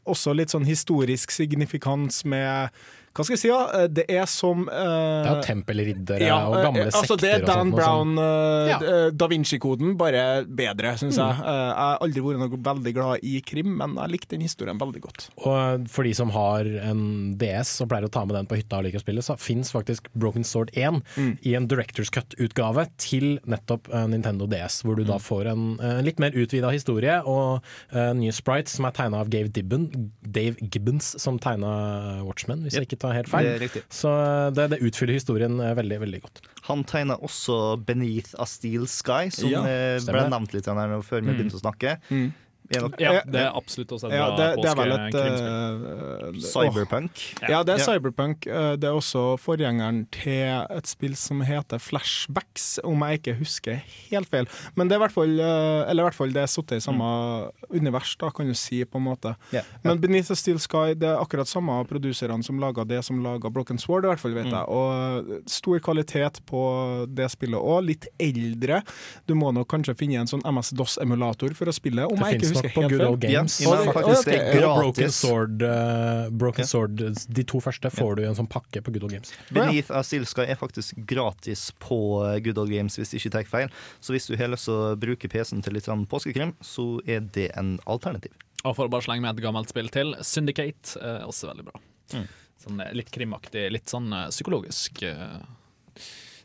Også 0.08 0.32
litt 0.36 0.54
sånn 0.54 0.68
historisk 0.68 1.34
signifikans 1.34 2.24
med 2.24 2.72
Hva 3.18 3.24
skal 3.26 3.34
jeg 3.34 3.40
si, 3.42 3.48
da? 3.50 3.82
Eh, 3.82 3.88
Det 3.98 4.04
er 4.14 4.26
som 4.30 4.60
uh, 4.68 5.22
Det 5.26 5.32
er 5.32 5.42
tempelriddere 5.42 6.28
ja, 6.28 6.36
og 6.46 6.54
gamle 6.62 6.84
sekter 6.86 7.00
altså 7.02 7.16
Det 7.18 7.32
er 7.34 7.42
Dan 7.44 7.72
sånt. 7.72 7.74
Brown, 7.74 8.12
sånn. 8.14 8.22
eh, 8.22 8.68
Ja. 8.70 8.78
eh, 8.78 9.10
Da 9.18 9.26
Vinci-koden, 9.32 9.96
bare 9.98 10.22
bedre, 10.46 10.94
syns 11.00 11.18
jeg. 11.18 11.34
Mm. 11.34 11.42
Eh, 11.42 11.64
jeg 11.68 11.74
har 11.82 11.98
aldri 12.06 12.22
vært 12.22 12.38
noe 12.44 12.60
veldig 12.70 12.94
glad 12.94 13.24
i 13.26 13.40
krim, 13.42 13.74
men 13.82 13.96
jeg 13.98 14.12
likte 14.14 14.36
den 14.36 14.46
historien 14.46 14.78
veldig 14.78 15.02
godt. 15.02 15.26
Og 15.44 15.88
for 15.90 16.06
de 16.06 16.12
som 16.14 16.30
har 16.30 16.64
en 16.88 17.34
DS 17.40 17.80
og 17.82 17.90
pleier 17.90 18.06
å 18.06 18.12
ta 18.14 18.24
med 18.24 18.36
den 18.38 18.46
på 18.46 18.56
hytta 18.60 18.78
og 18.78 18.84
liker 18.86 19.02
å 19.02 19.04
spille, 19.04 19.24
så 19.26 19.36
fins 19.38 19.72
faktisk 19.74 20.06
Broken 20.14 20.44
Sword 20.46 20.70
1 20.78 21.02
Mm. 21.18 21.32
i 21.42 21.54
en 21.58 21.66
Directors 21.66 22.10
Cut-utgave 22.14 22.86
til 22.98 23.40
nettopp 23.48 23.88
eh, 23.92 24.06
Nintendo 24.06 24.46
DS, 24.46 24.82
hvor 24.86 24.94
du 24.96 25.02
Mm. 25.02 25.08
da 25.08 25.18
får 25.18 25.46
en 25.50 25.80
eh, 25.80 26.02
litt 26.02 26.18
mer 26.20 26.30
utvida 26.36 26.70
historie 26.70 27.18
og 27.26 27.62
eh, 27.92 28.12
nye 28.14 28.30
sprites 28.32 28.76
som 28.76 28.84
er 28.84 28.92
tegna 28.92 29.20
av 29.22 29.30
Dave, 29.30 29.48
Dibben, 29.48 29.88
Dave 30.22 30.56
Gibbons, 30.60 31.14
som 31.20 31.38
tegna 31.38 32.22
Watchmen, 32.24 32.62
hvis 32.64 32.74
jeg 32.76 32.86
ikke 32.88 32.98
tar 33.00 33.07
helt 33.16 33.28
feil. 33.28 33.46
Det. 33.58 33.82
Så 33.92 34.08
eh, 34.12 34.50
det, 34.56 34.68
det 34.74 34.78
utfyller 34.82 35.14
historien 35.18 35.60
eh, 35.60 35.74
veldig, 35.78 36.00
veldig 36.04 36.20
godt. 36.22 36.40
Han 36.68 36.84
tegna 36.84 37.16
også 37.24 37.78
'Beneath 37.84 38.34
a 38.38 38.44
Steel 38.46 38.86
Sky', 38.86 39.30
som 39.32 39.50
Ja, 39.50 39.62
eh, 39.64 39.98
ble 40.04 40.28
nevnt 40.28 40.52
litt 40.54 40.66
her 40.66 40.74
nå 40.74 41.00
før 41.02 41.22
vi 41.24 41.30
Mm. 41.32 41.36
begynte 41.38 41.56
å 41.58 41.64
snakke. 41.64 41.96
Mm. 42.10 42.32
Ja, 42.70 43.22
det 43.24 43.40
er 43.40 43.52
absolutt 43.56 43.88
også 43.96 44.10
en 44.10 44.12
Ja, 44.12 44.26
det, 44.36 44.48
det 44.62 44.68
er 44.68 44.76
vel 44.76 44.92
et 44.92 45.14
påskekrimspill. 45.14 46.34
eh, 46.34 46.40
Cyberpunk. 46.52 47.10
åh. 47.42 47.48
Ja, 47.48 47.62
det 47.64 47.74
er 47.74 47.78
Ja. 47.78 47.84
Cyberpunk. 47.86 48.46
Eh, 48.46 48.76
Det 48.76 48.84
er 48.84 48.92
også 48.98 49.38
forgjengeren 49.40 50.06
til 50.10 50.66
et 50.76 50.86
spill 50.86 51.14
som 51.16 51.40
heter 51.40 51.78
Flashbacks, 51.80 52.78
om 52.84 53.00
jeg 53.00 53.20
ikke 53.22 53.38
husker 53.38 53.80
helt 54.10 54.28
feil. 54.28 54.46
Men 54.76 54.88
det 54.88 54.96
er 54.96 55.00
i 55.00 55.04
hvert 55.06 55.12
fall 55.16 55.40
eh, 55.40 55.90
Eller 55.90 56.02
i 56.02 56.06
hvert 56.08 56.14
fall 56.18 56.28
det 56.32 56.42
er 56.42 56.46
satt 56.46 56.72
i 56.72 56.80
samme 56.80 57.50
univers, 57.70 58.16
da, 58.20 58.30
kan 58.30 58.46
du 58.46 58.54
si, 58.54 58.84
på 58.84 58.96
en 59.00 59.04
måte. 59.04 59.34
Ja. 59.52 59.62
Men 59.84 59.98
Beneath 60.00 60.28
the 60.28 60.36
Steel 60.36 60.58
Sky 60.58 60.94
det 60.94 61.08
er 61.08 61.18
akkurat 61.22 61.48
samme 61.48 61.84
produserne 61.88 62.42
som 62.44 62.58
laga 62.60 62.84
det 62.86 63.02
som 63.04 63.22
laga 63.24 63.50
Broken 63.50 63.78
Sword, 63.78 64.04
i 64.04 64.08
hvert 64.08 64.20
fall, 64.20 64.34
vet 64.34 64.46
Mm. 64.46 64.52
jeg. 64.52 64.68
Og 64.68 65.42
stor 65.50 65.78
kvalitet 65.80 66.40
på 66.46 67.06
det 67.14 67.30
spillet 67.30 67.58
òg. 67.60 67.84
Litt 67.86 68.06
eldre. 68.20 68.82
Du 69.26 69.34
må 69.34 69.52
nok 69.52 69.68
kanskje 69.68 69.96
finne 69.96 70.20
en 70.20 70.26
sånn 70.26 70.42
MS-DOS-emulator 70.44 71.54
for 71.54 71.66
å 71.66 71.72
spille, 71.74 72.04
om 72.06 72.16
Det 72.16 72.24
jeg 72.32 72.40
ikke 72.40 72.46
fins 72.48 72.57
nok 72.58 72.74
på 72.74 72.84
helt 72.84 72.92
Good. 72.94 73.04
Old 73.06 73.20
Games. 73.24 73.58
Ja, 73.64 73.76
faktisk 73.92 74.28
okay. 74.28 74.52
gratis. 74.58 74.68
Og 74.68 74.82
Broken. 74.82 75.14
Sword, 75.18 75.64
uh, 75.64 76.30
Broken 76.30 76.64
Ja. 76.64 76.68
Sword, 76.68 77.04
de 77.38 77.44
to 77.48 77.60
første 77.64 77.92
får 77.94 78.18
du 78.18 78.24
i 78.24 78.28
en 78.28 78.38
sånn 78.38 78.50
pakke 78.50 78.82
på 78.84 78.94
Good 78.94 79.06
Old 79.08 79.16
Games. 79.16 79.32
Beneath 79.54 79.92
a 79.94 80.02
Steel 80.06 80.26
er 80.44 80.58
faktisk 80.58 80.98
gratis 81.08 81.68
på 81.82 81.98
eh, 82.26 82.38
Good 82.44 82.58
Old 82.58 82.72
Games, 82.72 82.98
hvis 82.98 83.14
jeg 83.14 83.22
ikke 83.22 83.34
tar 83.36 83.48
feil. 83.48 83.72
Så 84.00 84.14
hvis 84.14 84.28
du 84.28 84.36
har 84.38 84.50
lyst 84.52 84.68
til 84.68 84.76
å 84.76 84.96
bruke 84.98 85.30
PC-en 85.30 85.62
til 85.64 85.76
litt 85.76 85.88
sånn 85.88 86.06
påskekrim, 86.10 86.54
så 86.64 86.98
er 87.06 87.24
det 87.34 87.50
en 87.58 87.76
alternativ. 87.86 88.34
Og 88.66 88.74
for 88.74 88.88
å 88.88 88.92
bare 88.92 89.06
slenge 89.06 89.22
med 89.24 89.36
et 89.36 89.44
gammelt 89.44 89.70
spill 89.70 89.90
til, 89.94 90.16
Syndicate, 90.26 90.98
er 90.98 91.26
også 91.28 91.52
veldig 91.52 91.68
bra. 91.68 91.82
Mm. 92.16 92.26
Sånn 92.58 92.82
eh, 92.82 92.94
litt 92.96 93.12
krimaktig, 93.14 93.68
litt 93.74 93.90
sånn 93.90 94.10
eh, 94.12 94.30
psykologisk 94.34 95.04
uh, 95.06 95.38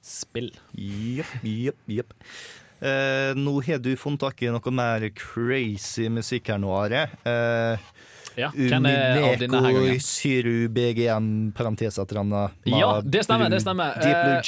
spill. 0.04 0.52
Jepp, 0.78 1.40
jepp, 1.42 1.80
jepp. 1.90 2.14
Eh, 2.84 3.32
nå 3.40 3.62
har 3.64 3.80
du 3.80 3.94
funnet 3.96 4.20
tak 4.26 4.42
i 4.44 4.50
noe 4.52 4.72
mer 4.76 5.06
crazy 5.16 6.10
musikk 6.12 6.50
her 6.52 6.60
nå, 6.60 6.72
Are. 6.76 7.06
Eh, 7.24 7.86
Ja, 8.40 8.50
hvem 8.54 8.88
er 8.90 9.20
av 9.22 9.38
denne 9.42 9.64
her 9.66 9.78
gangen? 9.78 10.04
Syru, 10.04 10.68
BGM, 10.74 11.30
parentes 11.56 12.00
et 12.02 12.12
eller 12.12 12.24
annet. 12.24 12.60
Ja, 12.70 12.92
det 13.02 13.26
stemmer, 13.28 13.52
det 13.54 13.62
stemmer. 13.64 13.98
Deep 14.02 14.24
Eh, 14.24 14.42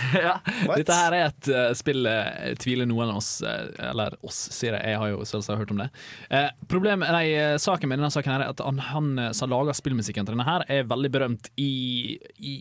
ja. 0.22 0.40
Dette 0.76 0.96
her 0.96 1.14
er 1.16 1.26
et 1.28 1.50
uh, 1.52 1.70
spill 1.76 2.06
uh, 2.08 2.52
tviler 2.60 2.88
noen 2.88 3.12
av 3.12 3.20
oss 3.20 3.30
uh, 3.44 3.68
Eller 3.90 4.14
oss, 4.26 4.38
sier 4.54 4.76
jeg. 4.76 4.92
Jeg 4.92 5.00
har 5.02 5.12
jo 5.12 5.24
selvsagt 5.28 5.60
hørt 5.60 5.72
om 5.74 5.82
det. 5.82 5.88
Uh, 6.30 6.48
problemet, 6.70 7.10
nei, 7.14 7.26
Saken 7.60 7.90
med 7.90 8.00
denne 8.00 8.12
saken 8.12 8.34
her 8.34 8.44
er 8.44 8.54
at 8.54 8.62
han, 8.64 8.80
han 8.90 9.10
som 9.36 9.50
lager 9.52 9.76
spillmusikken 9.76 10.26
til 10.26 10.34
denne, 10.36 10.46
her 10.46 10.64
er 10.70 10.88
veldig 10.88 11.10
berømt 11.12 11.50
i, 11.60 12.16
i 12.38 12.54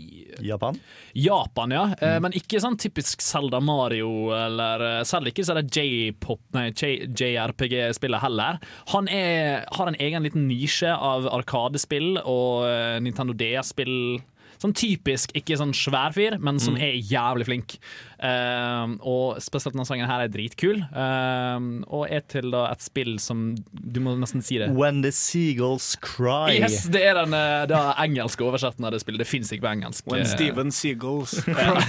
Japan? 0.45 0.77
Japan, 1.17 1.73
ja. 1.73 1.85
Mm. 1.99 2.25
Men 2.25 2.35
ikke 2.37 2.61
sånn 2.61 2.77
typisk 2.79 3.23
Selda 3.23 3.61
Mario, 3.63 4.09
eller 4.35 5.03
selv 5.07 5.31
ikke 5.31 5.45
J-pop, 5.59 6.41
nei, 6.55 6.69
JRPG-spillet 6.73 8.23
heller. 8.23 8.59
Han 8.93 9.09
er, 9.11 9.65
har 9.75 9.91
en 9.91 9.99
egen 9.99 10.25
liten 10.25 10.48
nisje 10.49 10.91
av 10.91 11.29
Arkadespill 11.39 12.17
og 12.25 12.65
eh, 12.67 12.97
Nintendo 13.05 13.37
DS-spill 13.37 14.19
sånn 14.59 14.73
typisk 14.75 15.31
ikke 15.39 15.55
sånn 15.55 15.69
svær 15.71 16.11
fyr, 16.11 16.33
men 16.43 16.57
som 16.59 16.73
Mm. 16.75 16.81
er 16.83 16.95
jævlig 16.99 17.45
flink. 17.47 17.77
Uh, 18.19 18.97
og 19.07 19.37
spesielt 19.39 19.71
denne 19.71 19.85
sangen 19.87 20.09
her 20.09 20.25
er 20.25 20.27
dritkul, 20.33 20.81
uh, 20.91 21.59
og 21.87 22.09
er 22.11 22.19
til 22.27 22.49
da 22.51 22.65
et 22.73 22.81
spill 22.83 23.13
som 23.23 23.55
Du 23.71 24.01
må 24.03 24.17
nesten 24.19 24.43
si 24.43 24.57
det. 24.59 24.67
When 24.75 24.99
the 25.01 25.13
seagulls 25.15 25.95
cry. 26.03 26.57
Yes, 26.59 26.89
det 26.91 27.05
er 27.07 27.21
den 27.21 27.31
uh, 27.33 27.63
da 27.71 27.93
engelske 28.03 28.43
oversetten 28.43 28.83
av 28.83 28.91
det 28.91 28.99
spillet. 28.99 29.23
Det 29.23 29.29
fins 29.31 29.53
ikke 29.55 29.63
på 29.63 29.71
engelsk. 29.71 30.03
When 30.11 30.25
Eh, 30.25 30.27
Steven 30.27 30.71
Seagulls 30.75 31.39
Cry. 31.47 31.79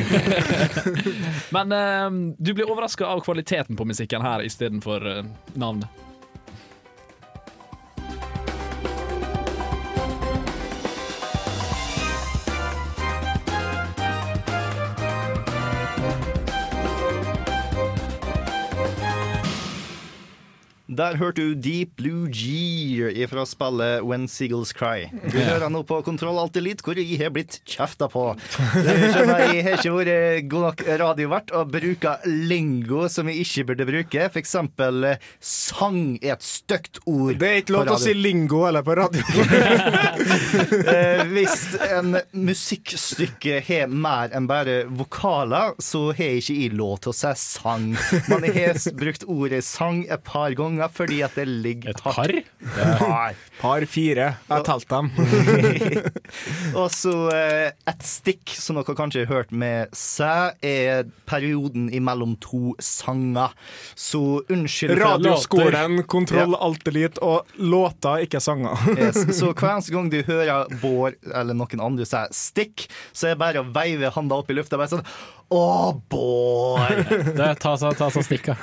Men 1.57 1.73
eh, 1.75 2.35
du 2.39 2.55
blir 2.55 2.71
overraska 2.71 3.05
av 3.11 3.25
kvaliteten 3.27 3.75
på 3.77 3.85
musikken 3.91 4.23
her 4.23 4.47
istedenfor 4.47 5.11
uh, 5.11 5.25
navnet. 5.59 5.91
Der 20.91 21.15
hørte 21.21 21.45
du 21.45 21.55
Deep 21.55 21.93
Blue 22.01 22.27
G 22.35 22.99
fra 23.31 23.45
spillet 23.47 24.03
When 24.03 24.27
Seagulls 24.27 24.73
Cry. 24.75 25.07
Du 25.31 25.37
hører 25.39 25.71
nå 25.71 25.85
på 25.87 26.01
Kontroll 26.03 26.41
Alt 26.43 26.57
Elite, 26.59 26.83
hvor 26.83 26.99
jeg 26.99 27.15
har 27.21 27.31
blitt 27.31 27.61
kjefta 27.63 28.09
på. 28.11 28.25
Jeg 28.75 29.63
har 29.63 29.77
ikke 29.77 29.93
vært 29.95 30.49
god 30.51 30.67
nok 30.67 30.83
radiovert 31.03 31.53
og 31.55 31.71
bruker 31.71 32.27
lingo 32.27 33.05
som 33.13 33.31
jeg 33.31 33.45
ikke 33.45 33.67
burde 33.69 33.87
bruke. 33.87 34.27
For 34.35 34.43
eksempel 34.43 35.07
eh, 35.13 35.29
sang 35.39 36.17
er 36.19 36.35
et 36.35 36.47
stygt 36.47 36.99
ord. 37.05 37.39
Det 37.39 37.53
er 37.53 37.63
ikke 37.63 37.77
lov 37.77 37.87
til 37.87 37.95
å 37.95 38.01
si 38.03 38.17
lingo 38.19 38.65
eller 38.67 38.87
på 38.87 38.99
radio. 38.99 39.23
Eh, 40.91 41.21
hvis 41.31 41.75
en 41.93 42.17
musikkstykke 42.35 43.61
har 43.65 43.91
mer 43.91 44.33
enn 44.37 44.47
bare 44.51 44.83
vokaler, 44.97 45.75
så 45.83 46.09
har 46.11 46.33
jeg 46.33 46.43
ikke 46.43 46.57
jeg 46.65 46.75
lov 46.79 46.97
til 47.05 47.13
å 47.13 47.17
si 47.17 47.33
sang. 47.41 47.87
Men 48.31 48.47
jeg 48.49 48.57
har 48.65 48.97
brukt 48.99 49.27
ordet 49.31 49.63
sang 49.67 50.03
et 50.11 50.25
par 50.27 50.55
ganger 50.59 50.80
fordi 50.89 51.21
at 51.27 51.35
det 51.37 51.45
ligger 51.49 51.91
Et 51.91 52.03
par? 52.03 52.33
Par. 52.99 53.35
Par 53.61 53.85
fire. 53.91 54.27
Jeg 54.49 54.49
har 54.49 54.65
talt 54.65 54.89
dem. 54.89 55.11
Og 56.81 56.89
så 56.95 57.13
eh, 57.35 57.73
et 57.91 58.05
stikk, 58.07 58.55
som 58.57 58.79
dere 58.79 58.97
kanskje 58.97 59.25
har 59.27 59.31
hørt 59.35 59.53
med 59.53 59.93
seg, 59.97 60.57
er 60.65 61.05
perioden 61.29 61.89
imellom 61.93 62.37
to 62.41 62.75
sanger. 62.81 63.53
Så 63.99 64.41
unnskyld 64.49 64.95
for 64.95 65.03
låter 65.03 65.11
Radioskolen, 65.29 66.03
Kontroll, 66.11 66.55
Ja. 66.57 66.63
Alt 66.71 66.89
Elite 66.89 67.21
og 67.25 67.51
låter, 67.59 68.25
ikke 68.27 68.41
sanger. 68.41 68.79
Yes. 69.01 69.23
Så 69.41 69.53
hver 69.55 69.77
eneste 69.77 69.93
gang 69.95 70.09
du 70.13 70.19
hører 70.27 70.69
Bård 70.83 71.17
eller 71.35 71.57
noen 71.57 71.81
andre 71.83 72.05
si 72.09 72.17
'stikk', 72.35 72.87
så 73.13 73.31
er 73.31 73.35
det 73.35 73.41
bare 73.41 73.63
å 73.63 73.69
veive 73.73 74.11
handa 74.13 74.37
opp 74.41 74.51
i 74.51 74.57
lufta. 74.57 74.77
Bare 74.81 74.91
sånn 74.93 75.05
Å, 75.51 75.93
Bård! 76.11 77.09
Det, 77.35 77.49
ta 77.63 77.73
så, 77.81 77.91
ta 77.99 78.11
så 78.13 78.23
stikka. 78.23 78.55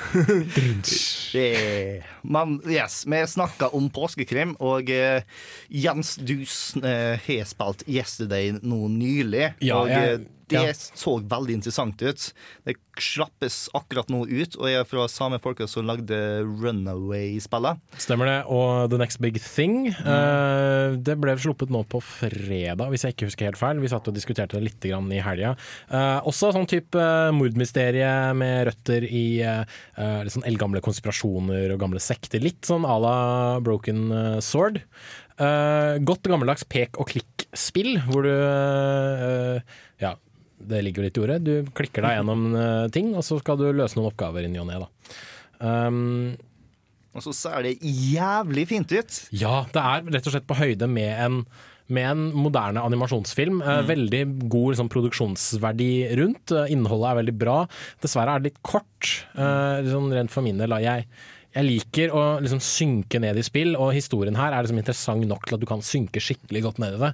Yeah. 1.34 2.04
Men 2.22 2.60
yes, 2.68 3.04
vi 3.06 3.20
snakka 3.26 3.68
om 3.76 3.90
påskekrim, 3.90 4.56
og 4.60 4.88
uh, 4.90 5.20
Jens, 5.68 6.16
du 6.16 6.40
eh, 6.40 7.18
har 7.26 7.44
spilt 7.44 7.82
'Yesterday' 7.86 8.58
nå 8.62 8.88
nylig. 8.88 9.54
Ja, 9.60 9.76
og 9.82 9.88
jeg- 9.88 10.14
eh, 10.14 10.26
det 10.50 10.64
ja. 10.70 10.74
så 10.74 11.18
veldig 11.20 11.58
interessant 11.58 12.02
ut. 12.02 12.28
Det 12.66 12.76
slappes 12.98 13.68
akkurat 13.78 14.08
nå 14.10 14.24
ut, 14.26 14.56
og 14.58 14.66
jeg 14.66 14.80
er 14.80 14.88
fra 14.88 15.06
samme 15.10 15.38
folka 15.42 15.68
som 15.70 15.86
lagde 15.86 16.16
Runaway-spillet. 16.42 17.78
Stemmer 18.02 18.30
det. 18.30 18.38
Og 18.50 18.90
The 18.90 18.98
Next 19.00 19.22
Big 19.22 19.38
Thing 19.42 19.78
Mm. 19.88 20.06
Uh, 20.08 20.96
Det 21.04 21.14
ble 21.20 21.34
sluppet 21.40 21.70
nå 21.72 21.82
på 21.90 22.00
fredag, 22.02 22.88
hvis 22.90 23.04
jeg 23.04 23.14
ikke 23.14 23.28
husker 23.28 23.48
helt 23.48 23.60
feil. 23.60 23.80
Vi 23.82 23.90
satt 23.90 24.08
og 24.10 24.16
diskuterte 24.16 24.58
det 24.58 24.64
litt 24.68 24.86
grann 24.88 25.10
i 25.14 25.20
helga. 25.22 25.54
Uh, 25.90 26.18
også 26.28 26.50
sånn 26.54 26.68
type 26.70 26.98
uh, 26.98 27.30
mordmysterie 27.34 28.10
med 28.38 28.68
røtter 28.68 29.04
i 29.06 29.40
eh, 29.44 29.62
eh, 29.98 30.20
litt 30.24 30.34
sånn 30.34 30.46
eldgamle 30.48 30.82
konspirasjoner 30.84 31.72
og 31.74 31.80
gamle 31.80 32.00
sekter. 32.02 32.42
Litt 32.42 32.68
sånn 32.68 32.86
à 32.88 32.96
la 33.02 33.16
Broken 33.64 34.08
eh, 34.14 34.38
Sword. 34.44 34.80
Eh, 35.38 35.98
godt 36.02 36.26
gammeldags 36.26 36.66
pek 36.68 36.98
og 36.98 37.10
klikk-spill, 37.12 38.00
hvor 38.08 38.26
du 38.26 38.32
eh, 38.32 39.76
Ja, 40.02 40.16
det 40.58 40.82
ligger 40.84 41.02
jo 41.02 41.06
litt 41.06 41.18
i 41.18 41.22
ordet. 41.22 41.38
Du 41.46 41.70
klikker 41.76 42.04
deg 42.04 42.18
gjennom 42.18 42.44
eh, 42.58 42.84
ting, 42.94 43.14
og 43.16 43.24
så 43.26 43.38
skal 43.40 43.58
du 43.60 43.68
løse 43.70 43.98
noen 43.98 44.10
oppgaver 44.10 44.46
i 44.46 44.50
ny 44.52 44.60
og 44.62 44.68
ne. 44.70 44.82
Um, 45.58 46.36
Og 47.16 47.24
så 47.24 47.32
ser 47.34 47.64
det 47.66 47.78
jævlig 47.82 48.68
fint 48.70 48.92
ut. 48.92 49.22
ja, 49.34 49.64
det 49.74 49.82
er 49.82 50.06
rett 50.18 50.28
og 50.28 50.34
slett 50.34 50.48
på 50.50 50.58
høyde 50.58 50.86
med 50.90 51.10
en, 51.24 51.40
med 51.88 52.10
en 52.10 52.26
moderne 52.36 52.82
animasjonsfilm. 52.84 53.62
Mm. 53.62 53.88
Veldig 53.88 54.22
god 54.52 54.74
liksom, 54.74 54.90
produksjonsverdi 54.92 55.90
rundt. 56.20 56.52
Eh, 56.52 56.74
innholdet 56.74 57.10
er 57.10 57.18
veldig 57.22 57.36
bra. 57.40 57.56
Dessverre 58.04 58.36
er 58.36 58.44
det 58.44 58.52
litt 58.52 58.62
kort, 58.62 59.24
Uh, 59.38 59.78
liksom, 59.86 60.12
rent 60.12 60.32
for 60.34 60.42
min 60.42 60.58
del. 60.58 60.74
har 60.74 60.82
Jeg, 60.82 61.08
jeg 61.54 61.64
liker 61.64 62.14
å 62.14 62.22
liksom, 62.42 62.60
synke 62.62 63.20
ned 63.22 63.38
i 63.38 63.44
spill, 63.46 63.76
og 63.78 63.94
historien 63.96 64.36
her 64.36 64.52
er 64.52 64.66
liksom, 64.66 64.80
interessant 64.82 65.26
nok 65.30 65.46
til 65.48 65.56
at 65.56 65.62
du 65.62 65.68
kan 65.70 65.82
synke 65.86 66.22
skikkelig 66.22 66.64
godt 66.66 66.80
ned 66.82 66.98
i 66.98 67.02
det. 67.06 67.12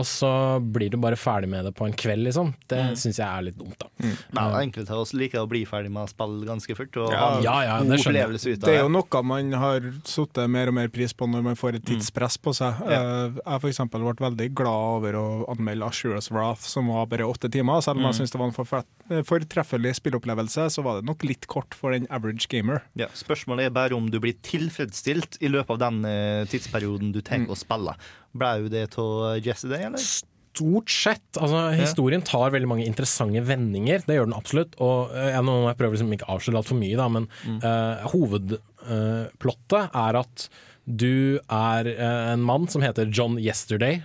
Og 0.00 0.06
så 0.08 0.30
blir 0.64 0.88
du 0.92 0.96
bare 1.02 1.18
ferdig 1.20 1.48
med 1.52 1.66
det 1.68 1.74
på 1.76 1.84
en 1.86 1.92
kveld, 1.92 2.24
liksom. 2.24 2.54
Det 2.70 2.78
Mm. 2.80 2.96
syns 2.96 3.18
jeg 3.20 3.26
er 3.28 3.42
litt 3.42 3.58
dumt, 3.58 3.76
da. 3.78 3.88
Ja, 4.32 4.46
enkelte 4.62 4.90
av 4.96 5.00
oss 5.04 5.12
liker 5.12 5.42
å 5.44 5.48
bli 5.48 5.64
ferdig 5.68 5.90
med 5.92 6.06
å 6.06 6.08
spille 6.08 6.46
ganske 6.48 6.74
fort. 6.78 6.96
Og 6.96 7.12
Ja. 7.12 7.18
ha 7.20 7.36
en 7.36 7.42
Ja, 7.42 7.60
ja, 7.62 7.78
god 7.80 7.90
det 7.90 8.00
opplevelse 8.00 8.46
ut 8.54 8.62
av 8.64 8.66
Det 8.70 8.74
er 8.78 8.82
jo 8.82 8.88
noe 8.88 9.22
man 9.22 9.52
har 9.52 9.80
satt 10.04 10.48
mer 10.48 10.68
og 10.68 10.74
mer 10.74 10.88
pris 10.88 11.12
på 11.12 11.28
når 11.28 11.42
man 11.42 11.54
får 11.56 11.74
et 11.76 11.84
tidspress 11.84 12.38
på 12.40 12.54
seg. 12.56 12.72
Mm. 12.80 12.90
Ja. 12.90 13.00
Eh, 13.26 13.30
Jeg 13.50 13.60
for 13.60 13.68
eksempel 13.68 14.00
ble 14.00 14.30
veldig 14.30 14.54
glad 14.54 14.96
over 14.96 15.12
å 15.12 15.48
anmelde 15.50 15.84
Ashura's 15.84 16.30
Wrath, 16.30 16.62
som 16.62 16.86
var 16.88 17.06
bare 17.06 17.26
åtte 17.28 17.50
timer. 17.50 17.82
Selv 17.82 17.96
om 17.98 18.04
Mm. 18.04 18.12
jeg 18.12 18.20
syns 18.20 18.30
det 18.32 18.38
var 18.38 18.46
en 18.46 18.52
forfett- 18.52 19.26
fortreffelig 19.26 19.94
spilleopplevelse, 20.00 20.70
så 20.70 20.82
var 20.82 21.00
det 21.00 21.04
nok 21.04 21.22
litt 21.24 21.46
kort 21.46 21.74
for 21.74 21.92
den 21.92 22.06
average 22.10 22.48
gamer. 22.48 22.82
Ja, 22.96 23.06
spørsmålet 23.08 23.66
er 23.66 23.70
bare 23.70 23.92
om 23.96 24.08
du 24.10 24.18
blir 24.20 24.34
tilfredsstilt 24.42 25.36
i 25.42 25.48
løpet 25.48 25.70
av 25.70 25.78
den 25.78 26.04
eh, 26.04 26.44
tidsperioden 26.46 27.12
du 27.12 27.20
tenker 27.20 27.50
å 27.54 27.58
spille. 27.58 27.94
Ble 28.36 28.50
jo 28.62 28.70
det 28.72 28.84
av 29.00 29.40
Yesterday, 29.42 29.86
eller? 29.88 30.04
Stort 30.04 30.90
sett. 30.90 31.38
Altså, 31.38 31.62
historien 31.78 32.22
tar 32.26 32.52
veldig 32.54 32.68
mange 32.70 32.86
interessante 32.86 33.42
vendinger, 33.46 34.02
det 34.06 34.18
gjør 34.18 34.30
den 34.30 34.38
absolutt. 34.38 34.74
Og 34.82 35.12
eh, 35.14 35.30
jeg, 35.32 35.44
nå 35.46 35.54
må 35.62 35.68
jeg 35.70 35.78
prøver 35.80 35.96
liksom 35.96 36.16
ikke 36.16 36.28
å 36.28 36.36
avsløre 36.38 36.62
altfor 36.62 36.80
mye, 36.80 36.98
da, 36.98 37.06
men 37.16 37.28
eh, 37.58 38.10
hovedplottet 38.14 39.96
er 40.04 40.20
at 40.24 40.48
du 40.90 41.38
er 41.46 41.86
en 42.02 42.42
mann 42.42 42.64
som 42.72 42.82
heter 42.82 43.10
John 43.14 43.36
Yesterday. 43.38 44.00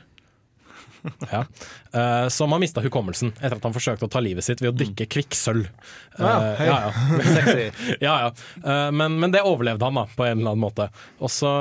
Ja. 1.35 1.41
uh, 1.95 2.27
som 2.33 2.51
har 2.55 2.59
mista 2.61 2.81
hukommelsen 2.83 3.33
etter 3.39 3.57
at 3.57 3.63
han 3.67 3.73
forsøkte 3.75 4.07
å 4.07 4.11
ta 4.11 4.21
livet 4.23 4.45
sitt 4.45 4.61
ved 4.63 4.73
å 4.73 4.77
drikke 4.77 5.07
kvikksølv. 5.15 5.67
Ja, 6.19 6.33
Eh, 6.35 6.65
ja, 6.67 6.75
ja. 6.85 6.91
Sexy. 7.35 7.95
ja, 8.01 8.13
ja. 8.25 8.29
Eh, 8.63 8.91
men, 8.95 9.17
men 9.19 9.33
det 9.33 9.41
overlevde 9.45 9.85
han 9.87 9.97
da, 9.99 10.05
på 10.15 10.25
en 10.27 10.39
eller 10.39 10.53
annen 10.55 10.63
måte. 10.63 10.89
Og 11.19 11.31
så 11.33 11.51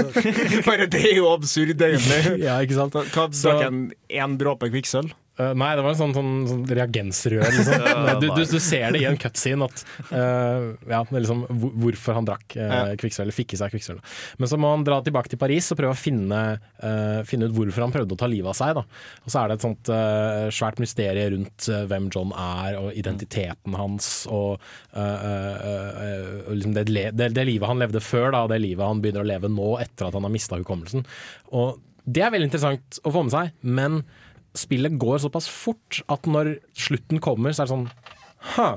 Bare 0.68 0.86
det 0.90 1.02
er 1.12 1.18
jo 1.20 1.28
absurd, 1.32 1.80
egentlig. 1.80 2.20
Ja, 2.42 2.58
ikke 2.64 2.78
sant? 2.78 2.96
Hva 3.14 3.26
Drakk 3.32 3.66
en 3.68 3.82
én 4.10 4.38
dråpe 4.40 4.70
kvikksølv? 4.72 5.12
Eh, 5.40 5.52
nei, 5.56 5.70
det 5.76 5.84
var 5.84 5.94
en 5.94 5.98
sånn, 5.98 6.14
sånn, 6.14 6.32
sånn 6.48 6.64
reagensrør. 6.68 7.44
Liksom. 7.46 7.88
Du, 8.20 8.26
du, 8.34 8.42
du 8.44 8.58
ser 8.60 8.90
det 8.92 9.00
i 9.00 9.06
en 9.08 9.16
cutscene 9.20 9.64
at 9.64 9.82
uh, 10.10 10.72
ja, 10.90 10.98
liksom, 11.14 11.44
hvorfor 11.80 12.16
han 12.18 12.26
drakk 12.26 12.56
uh, 12.58 12.92
kvikksølv, 13.00 13.24
eller 13.26 13.36
fikk 13.36 13.54
i 13.54 13.60
seg 13.60 13.72
kvikksølv. 13.72 14.16
Men 14.40 14.50
så 14.50 14.58
må 14.60 14.72
han 14.74 14.84
dra 14.84 14.98
tilbake 15.04 15.30
til 15.32 15.40
Paris 15.40 15.70
og 15.72 15.78
prøve 15.78 15.94
å 15.94 15.98
finne, 15.98 16.40
uh, 16.82 17.20
finne 17.28 17.48
ut 17.48 17.54
hvorfor 17.56 17.86
han 17.86 17.94
prøvde 17.94 18.16
å 18.16 18.20
ta 18.20 18.28
livet 18.30 18.52
av 18.52 18.58
seg. 18.58 18.76
Da. 18.76 18.84
Og 19.24 19.32
så 19.32 19.40
er 19.40 19.50
det 19.50 19.56
et 19.56 19.66
sånt 19.66 19.92
svært 20.56 20.80
mysterie 20.82 21.28
rundt 21.32 21.68
hvem 21.90 22.08
John 22.12 22.34
er, 22.36 22.76
og 22.80 22.96
identiteten 22.98 23.76
hans, 23.78 24.08
og, 24.30 24.60
liksom 26.50 26.74
det, 26.76 26.86
det, 26.90 27.30
det 27.36 27.46
livet 27.46 27.70
han 27.70 27.80
levde 27.80 28.02
før, 28.04 28.32
da, 28.34 28.44
og 28.44 28.52
det 28.52 28.60
livet 28.62 28.86
han 28.86 29.02
begynner 29.02 29.24
å 29.24 29.30
leve 29.30 29.52
nå 29.52 29.76
etter 29.82 30.08
at 30.08 30.18
han 30.18 30.26
har 30.26 30.34
mista 30.34 30.58
hukommelsen. 30.60 31.06
Og 31.56 31.78
det 32.04 32.24
er 32.24 32.34
veldig 32.34 32.50
interessant 32.50 33.00
å 33.04 33.12
få 33.14 33.24
med 33.26 33.34
seg, 33.34 33.54
men 33.62 34.02
spillet 34.58 34.96
går 35.00 35.20
såpass 35.22 35.48
fort 35.50 36.00
at 36.10 36.26
når 36.26 36.56
slutten 36.74 37.20
kommer, 37.22 37.54
så 37.54 37.64
er 37.64 37.68
det 37.68 37.74
sånn 37.74 37.90
Ha! 38.56 38.70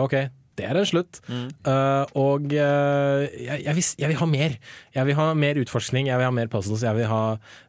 OK, 0.00 0.14
det 0.56 0.66
er 0.68 0.78
en 0.78 0.88
slutt. 0.88 1.20
Eh, 1.28 2.04
og 2.18 2.52
uh, 2.52 3.24
jeg, 3.26 3.58
jeg, 3.64 3.74
vil, 3.76 3.86
jeg 4.02 4.10
vil 4.12 4.20
ha 4.20 4.28
mer. 4.28 4.56
Jeg 4.94 5.08
vil 5.08 5.18
ha 5.18 5.26
mer 5.36 5.60
utforskning, 5.60 6.08
jeg 6.08 6.20
vil 6.20 6.28
ha 6.28 6.34
mer 6.34 6.50
puzzles, 6.52 6.84
jeg 6.86 6.98
vil 6.98 7.08
ha 7.10 7.22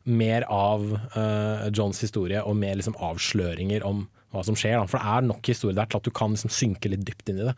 mer 0.07 0.47
av 0.51 0.85
uh, 1.17 1.69
Johns 1.75 1.99
historie 2.03 2.43
og 2.43 2.57
mer 2.59 2.77
liksom, 2.80 2.97
avsløringer 2.99 3.85
om 3.88 4.05
hva 4.34 4.43
som 4.45 4.57
skjer. 4.57 4.80
Da. 4.80 4.89
For 4.89 4.99
det 4.99 5.15
er 5.15 5.30
nok 5.30 5.51
historie 5.51 5.77
der 5.77 5.89
til 5.89 6.01
at 6.01 6.07
du 6.07 6.13
kan 6.15 6.35
liksom, 6.35 6.53
synke 6.53 6.91
litt 6.91 7.05
dypt 7.07 7.31
inn 7.31 7.43
i 7.43 7.49
det. 7.49 7.55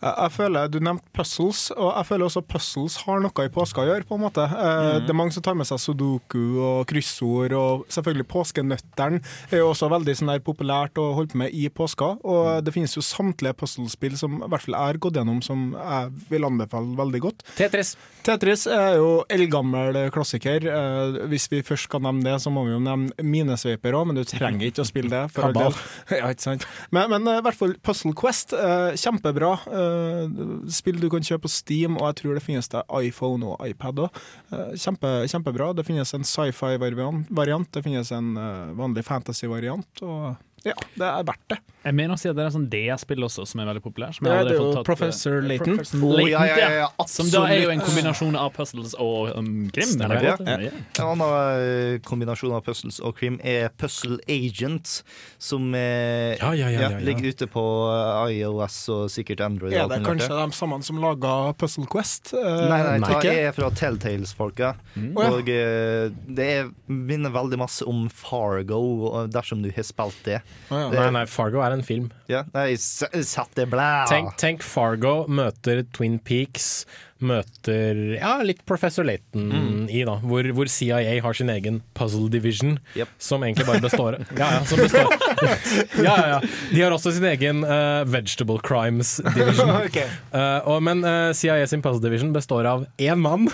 Jeg, 0.00 0.30
føler, 0.32 0.68
Du 0.72 0.78
nevnte 0.80 1.04
puzzles, 1.12 1.66
og 1.76 1.90
jeg 1.92 2.06
føler 2.08 2.24
også 2.24 2.40
puzzles 2.48 2.96
har 3.04 3.20
noe 3.20 3.44
i 3.44 3.50
påska 3.52 3.82
å 3.82 3.88
gjøre. 3.90 4.06
på 4.08 4.16
en 4.16 4.22
måte. 4.24 4.44
Eh, 4.48 4.78
Mm. 4.80 5.06
Det 5.06 5.10
er 5.12 5.16
mange 5.18 5.32
som 5.32 5.42
tar 5.42 5.54
med 5.54 5.66
seg 5.68 5.78
sudoku 5.78 6.56
og 6.64 6.86
kryssord, 6.88 7.52
og 7.52 7.84
selvfølgelig 7.92 8.26
påskenøtteren 8.32 9.18
er 9.52 9.58
jo 9.60 9.68
også 9.70 9.90
veldig 9.92 10.14
sånn 10.16 10.30
der 10.32 10.40
populært 10.40 10.96
å 10.98 11.14
holde 11.14 11.34
på 11.34 11.38
med 11.42 11.52
i 11.52 11.68
påska. 11.68 12.18
Og 12.24 12.64
det 12.64 12.72
finnes 12.72 12.94
jo 12.96 13.02
samtlige 13.04 13.52
puzzlespill 13.60 14.16
som 14.16 14.38
i 14.40 14.48
hvert 14.48 14.62
fall 14.64 14.74
jeg 14.78 14.88
har 14.88 14.98
gått 15.04 15.18
gjennom 15.20 15.42
som 15.44 15.74
jeg 15.76 16.10
vil 16.30 16.44
anbefale 16.48 16.96
veldig 16.96 17.20
godt. 17.20 17.44
Tetris. 17.60 17.94
Tetris 18.24 18.66
er 18.66 18.96
jo 18.96 19.24
eldgammel 19.28 20.10
klassiker. 20.14 20.64
Eh, 20.64 21.26
hvis 21.28 21.48
vi 21.52 21.62
først 21.66 21.88
skal 21.90 22.00
nevne 22.08 22.24
det, 22.24 22.38
så 22.42 22.50
må 22.52 22.64
vi 22.66 22.72
jo 22.72 22.80
nevne 22.80 23.12
Minesveiper 23.22 23.92
òg, 23.96 24.06
men 24.10 24.16
du 24.16 24.24
trenger 24.24 24.70
ikke 24.70 24.84
å 24.84 24.88
spille 24.88 25.10
det. 25.12 25.26
For. 25.34 25.50
Ja, 26.10 26.28
ikke 26.32 26.42
sant? 26.42 26.66
Men, 26.90 27.10
men 27.12 27.28
eh, 27.28 27.38
i 27.40 27.44
hvert 27.44 27.56
fall 27.58 27.76
Puzzle 27.84 28.14
Quest, 28.16 28.54
kjempebra. 29.00 29.49
Eh, 29.70 30.68
spill 30.72 31.00
du 31.00 31.08
kan 31.12 31.24
kjøpe 31.24 31.46
på 31.46 31.52
Steam, 31.52 31.96
og 31.98 32.10
jeg 32.10 32.20
tror 32.20 32.36
det 32.38 32.44
finnes 32.44 32.70
det 32.72 32.84
iPhone 33.00 33.52
og 33.52 33.64
iPad 33.66 34.04
òg. 34.06 34.20
Eh, 34.52 34.74
kjempe, 34.80 35.12
kjempebra. 35.30 35.72
Det 35.76 35.86
finnes 35.88 36.14
en 36.16 36.26
sci-fi-variant, 36.26 37.70
det 37.72 37.84
finnes 37.86 38.12
en 38.16 38.34
eh, 38.40 38.74
vanlig 38.78 39.06
fantasy-variant. 39.08 40.04
Og 40.06 40.36
ja, 40.64 40.74
det 40.94 41.06
er 41.06 41.24
verdt 41.24 41.52
det. 41.54 41.58
Jeg 41.80 41.96
mener 41.96 42.12
å 42.12 42.20
si 42.20 42.28
at 42.28 42.36
det 42.36 42.42
er 42.44 42.52
sånn 42.52 42.66
DS-spill 42.68 43.24
også 43.24 43.46
som 43.48 43.62
er 43.62 43.68
veldig 43.70 43.80
populært. 43.80 44.18
Som 44.18 44.26
Det 44.28 44.34
er 44.36 44.50
jo 44.52 44.64
tatt, 44.74 44.84
Professor 44.84 45.38
Laton. 45.40 45.78
Professor 45.78 46.02
Å, 46.04 46.10
Layton, 46.18 46.28
ja, 46.28 46.42
ja, 46.44 46.56
ja, 46.60 46.82
ja, 46.82 47.06
Som 47.08 47.30
da 47.32 47.40
er 47.48 47.62
jo 47.62 47.70
en 47.72 47.80
kombinasjon 47.80 48.36
av 48.36 48.50
puzzles 48.52 48.92
og 49.00 49.30
um, 49.38 49.48
krim. 49.72 49.94
Eller 50.04 50.26
det. 50.26 50.34
det. 50.44 50.72
En 51.00 51.14
annen 51.14 51.24
eh, 51.24 51.94
kombinasjon 52.04 52.52
av 52.58 52.66
puzzles 52.66 53.00
og 53.00 53.14
krim 53.16 53.38
er 53.40 53.70
Puzzle 53.80 54.20
Agent, 54.28 54.98
som 55.40 55.72
er, 55.72 56.36
Ja, 56.36 56.52
ja, 56.52 56.68
ja, 56.68 56.74
ja, 56.74 56.90
ja. 56.98 57.00
ligger 57.08 57.32
ute 57.32 57.48
på 57.48 57.64
eh, 57.94 58.36
iOS 58.42 58.78
og 58.92 59.08
sikkert 59.16 59.40
Android. 59.48 59.72
Ja, 59.72 59.86
Er 59.86 59.94
det 59.94 60.02
er 60.02 60.08
kanskje 60.10 60.36
de 60.36 60.60
samme 60.60 60.82
som 60.84 61.00
laga 61.00 61.54
Puzzle 61.56 61.88
Quest? 61.88 62.34
Nei, 62.36 62.68
Nei, 62.68 62.98
nei, 63.06 63.14
det 63.24 63.36
er 63.46 63.56
fra 63.56 63.72
Telltales-folka. 63.72 64.74
Mm. 65.00 65.16
Og 65.16 65.48
eh, 65.48 66.12
det 66.28 66.52
er, 66.58 66.70
minner 66.92 67.32
veldig 67.32 67.64
masse 67.64 67.88
om 67.88 68.04
Fargo, 68.12 69.24
dersom 69.32 69.64
du 69.64 69.72
har 69.72 69.88
spilt 69.88 70.20
det. 70.28 70.42
Å, 70.70 70.78
ja. 70.84 70.90
Nei, 70.94 71.06
nei, 71.16 71.24
Fargo 71.26 71.62
er 71.64 71.74
en 71.74 71.82
film. 71.82 72.10
Ja, 72.30 72.44
nei, 72.54 72.76
satt 72.78 73.56
det 73.58 73.66
blæ! 73.72 73.88
Tenk, 74.10 74.36
tenk 74.38 74.62
Fargo 74.62 75.24
møter 75.26 75.82
Twin 75.96 76.20
Peaks, 76.22 76.84
møter 77.20 77.98
ja, 78.14 78.36
litt 78.46 78.62
Professor 78.68 79.04
Layton 79.04 79.88
i, 79.90 80.04
da. 80.06 80.14
Hvor, 80.22 80.46
hvor 80.56 80.70
CIA 80.70 81.18
har 81.24 81.36
sin 81.36 81.50
egen 81.52 81.80
puzzle 81.98 82.30
division, 82.32 82.78
Yep. 82.94 83.10
som 83.18 83.42
egentlig 83.44 83.66
bare 83.66 83.82
består 83.82 84.16
ja, 84.38 84.46
ja, 84.54 84.62
som 84.68 84.80
består. 84.80 85.10
ja, 86.06 86.14
ja, 86.14 86.30
ja. 86.36 86.38
De 86.70 86.80
har 86.84 86.94
også 86.94 87.16
sin 87.18 87.26
egen 87.32 87.66
uh, 87.66 88.06
vegetable 88.08 88.62
crimes 88.62 89.18
division. 89.34 89.74
okay. 89.86 90.06
uh, 90.30 90.62
og, 90.70 90.80
men 90.86 91.02
uh, 91.02 91.34
CIA 91.36 91.66
sin 91.70 91.82
puzzle 91.82 92.02
division 92.06 92.32
består 92.36 92.70
av 92.70 92.86
én 93.02 93.20
mann 93.20 93.50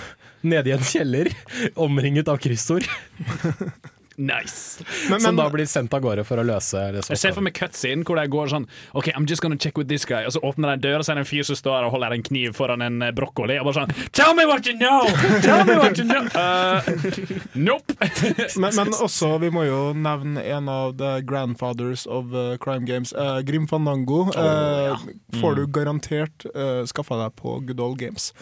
nede 0.46 0.70
i 0.70 0.76
en 0.76 0.84
kjeller, 0.84 1.32
omringet 1.80 2.28
av 2.30 2.38
kryssord, 2.42 2.86
Nice. 4.16 4.84
Men, 5.10 5.20
som 5.20 5.36
da 5.36 5.48
blir 5.52 5.66
sendt 5.68 5.92
av 5.94 6.00
gårde 6.00 6.24
for 6.24 6.40
å 6.40 6.44
løse 6.46 6.80
disse 6.94 7.12
Jeg 7.12 7.20
ser 7.20 7.34
for 7.36 7.44
meg 7.44 7.52
cutscene 7.56 8.06
hvor 8.06 8.16
de 8.16 8.24
går 8.32 8.48
sånn 8.48 8.64
OK, 8.96 9.10
I'm 9.12 9.26
just 9.28 9.44
gonna 9.44 9.58
check 9.60 9.76
with 9.76 9.90
this 9.90 10.06
guy. 10.08 10.24
Og 10.24 10.32
så 10.32 10.40
åpner 10.40 10.72
de 10.72 10.78
en 10.78 10.84
dør, 10.86 10.98
og 11.00 11.06
så 11.06 11.12
er 11.12 11.20
det 11.20 11.26
en 11.26 11.28
fyr 11.28 11.44
som 11.44 11.58
står 11.58 11.88
og 11.88 11.92
holder 11.92 12.16
en 12.16 12.24
kniv 12.24 12.56
foran 12.56 12.84
en 12.84 13.02
eh, 13.04 13.12
brokkoli. 13.16 13.58
Og 13.60 13.68
bare 13.68 13.82
sånn 13.82 14.10
Tell 14.16 14.32
me 14.38 14.46
what 14.48 14.66
you 14.68 14.76
know! 14.78 15.04
Tell 15.44 15.64
me 15.68 15.76
what 15.76 16.00
you 16.00 16.06
know! 16.08 16.24
Uh, 16.32 16.80
nope. 17.68 17.96
men, 18.62 18.72
men 18.78 18.94
også, 18.94 19.36
vi 19.42 19.50
må 19.52 19.66
jo 19.68 19.80
nevne 19.96 20.44
en 20.44 20.70
av 20.72 20.96
the 21.00 21.20
grandfathers 21.26 22.06
of 22.06 22.32
uh, 22.34 22.56
crime 22.62 22.88
games. 22.88 23.12
Uh, 23.12 23.42
Grim 23.46 23.68
Fandango 23.68 24.26
uh, 24.32 24.96
får 25.40 25.60
du 25.60 25.66
garantert 25.66 26.48
uh, 26.54 26.84
skaffa 26.88 27.20
deg 27.24 27.36
på 27.36 27.60
Good 27.68 27.82
Old 27.82 28.00
Games. 28.00 28.32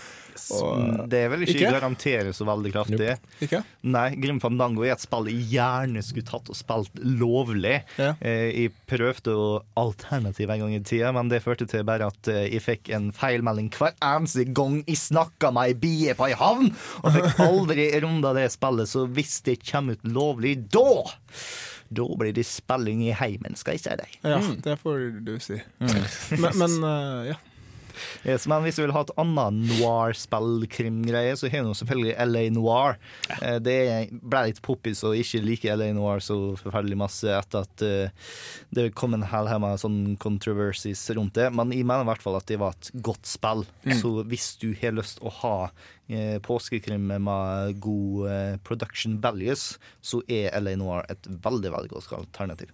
Og, 0.56 1.04
det 1.10 1.18
er 1.24 1.28
vel 1.32 1.44
ikke, 1.46 1.54
Ikke? 1.60 1.72
garantere 1.76 2.32
så 2.34 2.46
veldig 2.48 2.72
kraftig. 2.74 3.10
ikke? 3.44 3.60
Nei, 3.86 4.06
Grim 4.20 4.40
Fandango 4.42 4.82
er 4.86 4.94
et 4.96 5.04
spill 5.04 5.28
jeg 5.30 5.46
gjerne 5.54 6.02
skulle 6.04 6.26
tatt 6.28 6.50
og 6.52 6.58
spilt 6.58 6.98
lovlig. 7.04 7.76
Ja. 8.00 8.14
Eh, 8.20 8.48
Jeg 8.64 8.72
prøvde 8.90 9.34
å 9.38 9.48
alternativ 9.80 10.50
en 10.50 10.64
gang 10.64 10.74
i 10.76 10.80
tida, 10.86 11.12
men 11.14 11.28
det 11.32 11.42
førte 11.44 11.68
til 11.70 11.84
bare 11.86 12.08
at 12.10 12.28
eh, 12.32 12.48
jeg 12.54 12.64
fikk 12.64 12.90
en 12.96 13.10
feilmelding 13.14 13.70
hver 13.74 13.94
eneste 14.02 14.46
gang 14.54 14.80
jeg 14.86 14.98
snakka 15.00 15.52
med 15.54 15.70
ei 15.72 15.78
bie 15.84 16.14
på 16.18 16.28
ei 16.30 16.34
havn, 16.38 16.72
og 17.02 17.14
fikk 17.14 17.40
aldri 17.48 17.88
runda 18.04 18.34
det 18.36 18.48
spillet, 18.54 18.90
så 18.90 19.06
hvis 19.06 19.38
det 19.46 19.60
kommer 19.66 19.94
ut 19.98 20.04
lovlig, 20.10 20.56
da 20.74 20.86
da 21.94 22.04
blir 22.18 22.32
det 22.34 22.42
spilling 22.48 23.02
i 23.06 23.12
heimen, 23.14 23.54
skal 23.60 23.76
jeg 23.76 23.82
si 23.84 23.92
deg. 24.00 24.14
Ja, 24.24 24.38
det 24.64 24.78
får 24.80 25.02
du 25.22 25.34
si. 25.38 25.58
Men, 26.42 26.56
men 26.58 26.72
uh, 26.82 27.20
ja. 27.28 27.36
Yes, 28.28 28.46
men 28.50 28.64
hvis 28.64 28.78
du 28.78 28.84
vil 28.84 28.94
ha 28.94 29.02
et 29.04 29.12
annet 29.20 29.58
noir-spill-krimgreie, 29.68 31.34
så 31.36 31.50
har 31.52 31.66
du 31.66 31.74
selvfølgelig 31.76 32.14
LA 32.30 32.44
Noir. 32.54 32.96
Ja. 33.28 33.58
Det 33.62 33.76
ble 34.22 34.42
litt 34.48 34.60
poppis 34.64 35.02
og 35.06 35.16
ikke 35.18 35.42
like 35.44 35.76
LA 35.76 35.90
Noir 35.96 36.22
så 36.24 36.36
forferdelig 36.60 36.98
masse 37.00 37.28
etter 37.30 37.66
at 37.66 37.84
eh, 37.84 38.30
det 38.74 38.88
kom 38.98 39.16
en 39.16 39.26
hel 39.30 39.50
haug 39.50 39.62
med 39.64 39.82
sånn 39.82 39.98
controversies 40.22 41.02
rundt 41.16 41.36
det. 41.38 41.50
Men 41.54 41.74
jeg 41.74 41.86
mener 41.86 42.06
i 42.06 42.10
hvert 42.12 42.24
fall 42.24 42.38
at 42.38 42.48
det 42.50 42.60
var 42.62 42.76
et 42.78 42.90
godt 43.04 43.28
spill. 43.28 43.66
Så 44.00 44.16
hvis 44.30 44.54
du 44.62 44.70
har 44.80 44.96
lyst 44.96 45.22
å 45.24 45.32
ha 45.42 45.54
eh, 46.08 46.38
påskekrim 46.44 47.12
med 47.12 47.80
god 47.84 48.26
eh, 48.30 48.56
production 48.66 49.18
values, 49.24 49.74
så 50.04 50.22
er 50.28 50.54
LA 50.60 50.76
Noir 50.80 51.06
et 51.12 51.28
veldig, 51.28 51.74
veldig 51.76 51.94
godt 51.94 52.12
alternativ. 52.18 52.72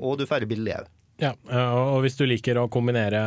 Og 0.00 0.18
du 0.20 0.26
får 0.28 0.44
det 0.44 0.52
billig 0.52 0.76
òg. 0.80 0.90
Ja, 1.20 1.34
og 1.68 2.00
hvis 2.02 2.16
du 2.18 2.24
liker 2.26 2.58
å 2.58 2.64
kombinere 2.72 3.18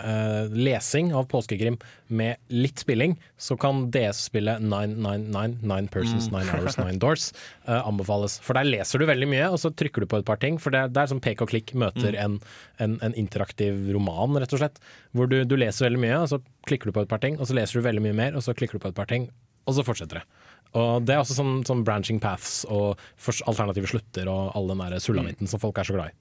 eh, 0.00 0.54
lesing 0.56 1.12
av 1.14 1.28
påskekrim 1.30 1.76
med 2.08 2.40
litt 2.50 2.80
spilling, 2.82 3.14
så 3.38 3.54
kan 3.60 3.84
DS-spillet 3.94 4.64
999, 4.64 5.60
Nine 5.62 5.92
Persons, 5.92 6.30
Nine 6.32 6.48
Hours, 6.50 6.78
Nine 6.80 6.98
Doors 7.02 7.28
eh, 7.68 7.78
anbefales. 7.78 8.40
For 8.42 8.58
der 8.58 8.66
leser 8.66 8.98
du 8.98 9.06
veldig 9.10 9.28
mye, 9.30 9.52
og 9.52 9.60
så 9.62 9.70
trykker 9.70 10.02
du 10.02 10.10
på 10.10 10.22
et 10.22 10.26
par 10.26 10.40
ting. 10.42 10.58
For 10.62 10.74
det, 10.74 10.88
er 10.96 11.12
som 11.12 11.22
pek 11.22 11.44
og 11.44 11.52
klikk 11.52 11.74
møter 11.78 12.16
en, 12.18 12.40
en, 12.82 12.98
en 13.04 13.14
interaktiv 13.20 13.92
roman, 13.94 14.40
rett 14.40 14.56
og 14.56 14.64
slett. 14.64 14.80
Hvor 15.14 15.30
du, 15.30 15.42
du 15.46 15.54
leser 15.60 15.90
veldig 15.90 16.02
mye, 16.08 16.20
og 16.24 16.32
så 16.32 16.40
klikker 16.66 16.90
du 16.90 16.96
på 16.96 17.04
et 17.04 17.12
par 17.12 17.22
ting, 17.22 17.38
og 17.38 17.50
så 17.50 17.60
leser 17.60 17.78
du 17.78 17.86
veldig 17.86 18.02
mye 18.08 18.18
mer, 18.24 18.40
og 18.40 18.46
så 18.46 18.56
klikker 18.56 18.80
du 18.80 18.86
på 18.88 18.90
et 18.90 18.98
par 18.98 19.10
ting, 19.12 19.28
og 19.68 19.76
så 19.76 19.86
fortsetter 19.86 20.22
det. 20.22 20.26
Og 20.74 21.06
Det 21.06 21.14
er 21.14 21.22
også 21.22 21.36
sånn, 21.38 21.56
sånn 21.66 21.84
branching 21.86 22.20
paths 22.22 22.64
og 22.66 22.98
alternative 23.46 23.90
slutter 23.90 24.30
og 24.30 24.54
all 24.58 24.72
den 24.72 24.82
der 24.82 24.98
sulamitten 25.02 25.50
som 25.50 25.62
folk 25.62 25.78
er 25.78 25.86
så 25.88 25.96
glad 25.96 26.10
i. 26.10 26.18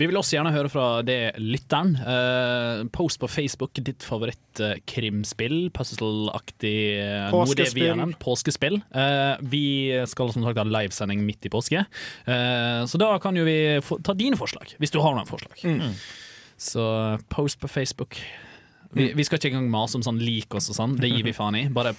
Vi 0.00 0.06
vil 0.08 0.16
også 0.16 0.38
gjerne 0.38 0.52
høre 0.54 0.70
fra 0.72 0.84
det 1.04 1.34
lytteren. 1.36 1.92
Uh, 2.00 2.86
post 2.94 3.20
på 3.20 3.28
Facebook 3.28 3.76
ditt 3.84 4.00
favorittkrimspill, 4.06 5.58
puzzle-aktig 5.76 6.76
eh, 6.96 7.26
vi 7.26 7.34
Påskespill. 7.34 8.14
Påskespill. 8.22 8.78
Eh, 8.96 9.34
vi 9.52 9.64
skal 10.08 10.32
som 10.32 10.46
sagt 10.46 10.62
ha 10.62 10.64
livesending 10.64 11.20
midt 11.26 11.44
i 11.44 11.52
påske, 11.52 11.84
uh, 11.84 12.80
så 12.88 13.00
da 13.00 13.12
kan 13.20 13.36
jo 13.36 13.44
vi 13.44 13.58
få, 13.84 14.00
ta 14.00 14.16
dine 14.16 14.40
forslag, 14.40 14.72
hvis 14.80 14.94
du 14.94 15.02
har 15.04 15.18
noen 15.18 15.28
forslag. 15.28 15.60
Så 16.60 16.86
post 17.32 17.60
på 17.60 17.68
Facebook. 17.68 18.16
Vi, 18.96 19.12
vi 19.16 19.24
skal 19.24 19.38
ikke 19.38 19.52
engang 19.52 19.68
mase 19.72 20.00
om 20.00 20.04
sånn 20.04 20.18
lik 20.20 20.56
oss 20.56 20.72
og 20.72 20.80
sånn, 20.80 20.96
det 21.00 21.12
gir 21.12 21.28
vi 21.28 21.36
faen 21.36 21.60
i. 21.60 21.66
Bare 21.72 21.92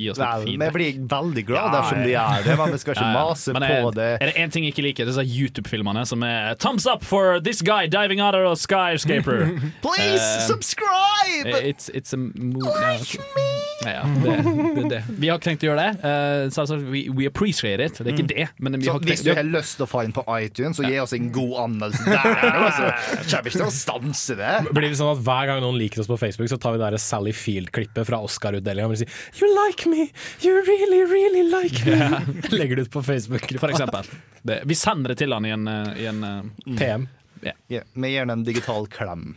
gi 0.00 0.10
oss 0.12 0.20
litt 0.20 0.46
feedback. 0.46 0.74
vi 0.74 0.78
blir 0.78 1.00
veldig 1.14 1.44
glad 1.48 1.74
dersom 1.76 2.02
de 2.04 2.12
gjør 2.14 2.46
det, 2.46 2.58
men 2.60 2.74
vi 2.74 2.82
skal 2.82 2.96
ikke 2.96 3.12
mase 3.14 3.54
på 3.56 3.62
er, 3.70 3.90
det. 4.00 4.10
Er 4.16 4.32
det 4.32 4.36
én 4.40 4.54
ting 4.54 4.66
jeg 4.66 4.74
ikke 4.74 4.86
liker, 4.88 5.08
det 5.08 5.14
disse 5.14 5.40
YouTube-filmene 5.40 6.04
som 6.08 6.24
er 6.26 6.54
Thumbs 6.60 6.86
up 6.90 7.04
for 7.06 7.40
this 7.40 7.62
guy 7.62 7.86
diving 7.86 8.20
out 8.20 8.34
of 8.34 8.50
a 8.52 8.56
skyscraper. 8.56 9.60
Please 9.86 10.20
uh, 10.20 10.46
subscribe! 10.46 11.46
It's, 11.46 11.88
it's 11.90 12.12
a 12.12 12.16
move 12.16 12.66
ja, 12.66 13.59
ja, 13.80 14.02
det, 14.04 14.32
det, 14.76 14.82
er 14.84 14.88
det. 14.90 15.00
Vi 15.16 15.28
har 15.30 15.38
ikke 15.38 15.46
tenkt 15.46 15.62
å 15.64 15.70
gjøre 15.70 15.84
det. 15.86 16.00
Uh, 16.04 16.50
selvsagt, 16.52 16.82
we, 16.92 17.04
we 17.16 17.24
appreciate 17.28 17.80
it. 17.80 17.96
Det 17.96 18.10
er 18.10 18.16
ikke 18.18 18.28
det. 18.28 18.46
Men 18.60 18.76
vi 18.76 18.88
Så 18.88 18.96
har 18.96 19.06
hvis 19.08 19.22
du 19.24 19.30
har 19.32 19.46
lyst 19.46 19.78
til 19.78 19.86
å 19.86 19.88
få 19.88 20.02
inn 20.04 20.12
på 20.16 20.24
iTunes, 20.36 20.76
så 20.76 20.84
gi 20.84 20.98
oss 21.00 21.14
en 21.16 21.30
god 21.32 21.54
anmeldelse 21.64 22.04
der. 22.04 22.42
Altså. 22.50 22.90
Kommer 23.30 23.48
ikke 23.48 23.56
til 23.56 23.66
å 23.66 23.72
stanse 23.74 24.36
det. 24.36 24.52
Blir 24.68 24.88
det 24.90 24.98
sånn 25.00 25.14
at 25.14 25.22
Hver 25.24 25.48
gang 25.48 25.62
noen 25.64 25.78
liker 25.80 26.02
oss 26.04 26.10
på 26.10 26.18
Facebook, 26.20 26.50
så 26.52 26.58
tar 26.60 26.76
vi 26.76 26.82
det 26.82 27.00
Sally 27.00 27.32
Field-klippet 27.36 28.08
fra 28.10 28.20
Oscar-utdelinga 28.26 28.90
og 28.90 29.00
sier 29.00 29.16
'You 29.38 29.48
like 29.56 29.88
me! 29.88 30.10
You 30.44 30.60
really, 30.68 31.00
really 31.08 31.46
like 31.48 31.80
me!' 31.88 32.20
Legger 32.58 32.76
det 32.76 32.90
ut 32.90 32.92
på 32.98 33.04
Facebook. 33.06 33.48
For 33.60 33.72
eksempel. 33.72 34.12
Det, 34.42 34.60
vi 34.68 34.76
sender 34.76 35.14
det 35.14 35.22
til 35.24 35.32
han 35.32 35.48
i 35.48 35.54
en, 35.56 35.64
eh, 35.68 36.04
i 36.04 36.10
en 36.10 36.24
eh, 36.24 36.76
PM. 36.76 37.08
Yeah. 37.40 37.84
vi 37.96 38.12
gir 38.12 38.28
den 38.28 38.36
en 38.36 38.44
digital 38.44 38.84
klem. 38.92 39.34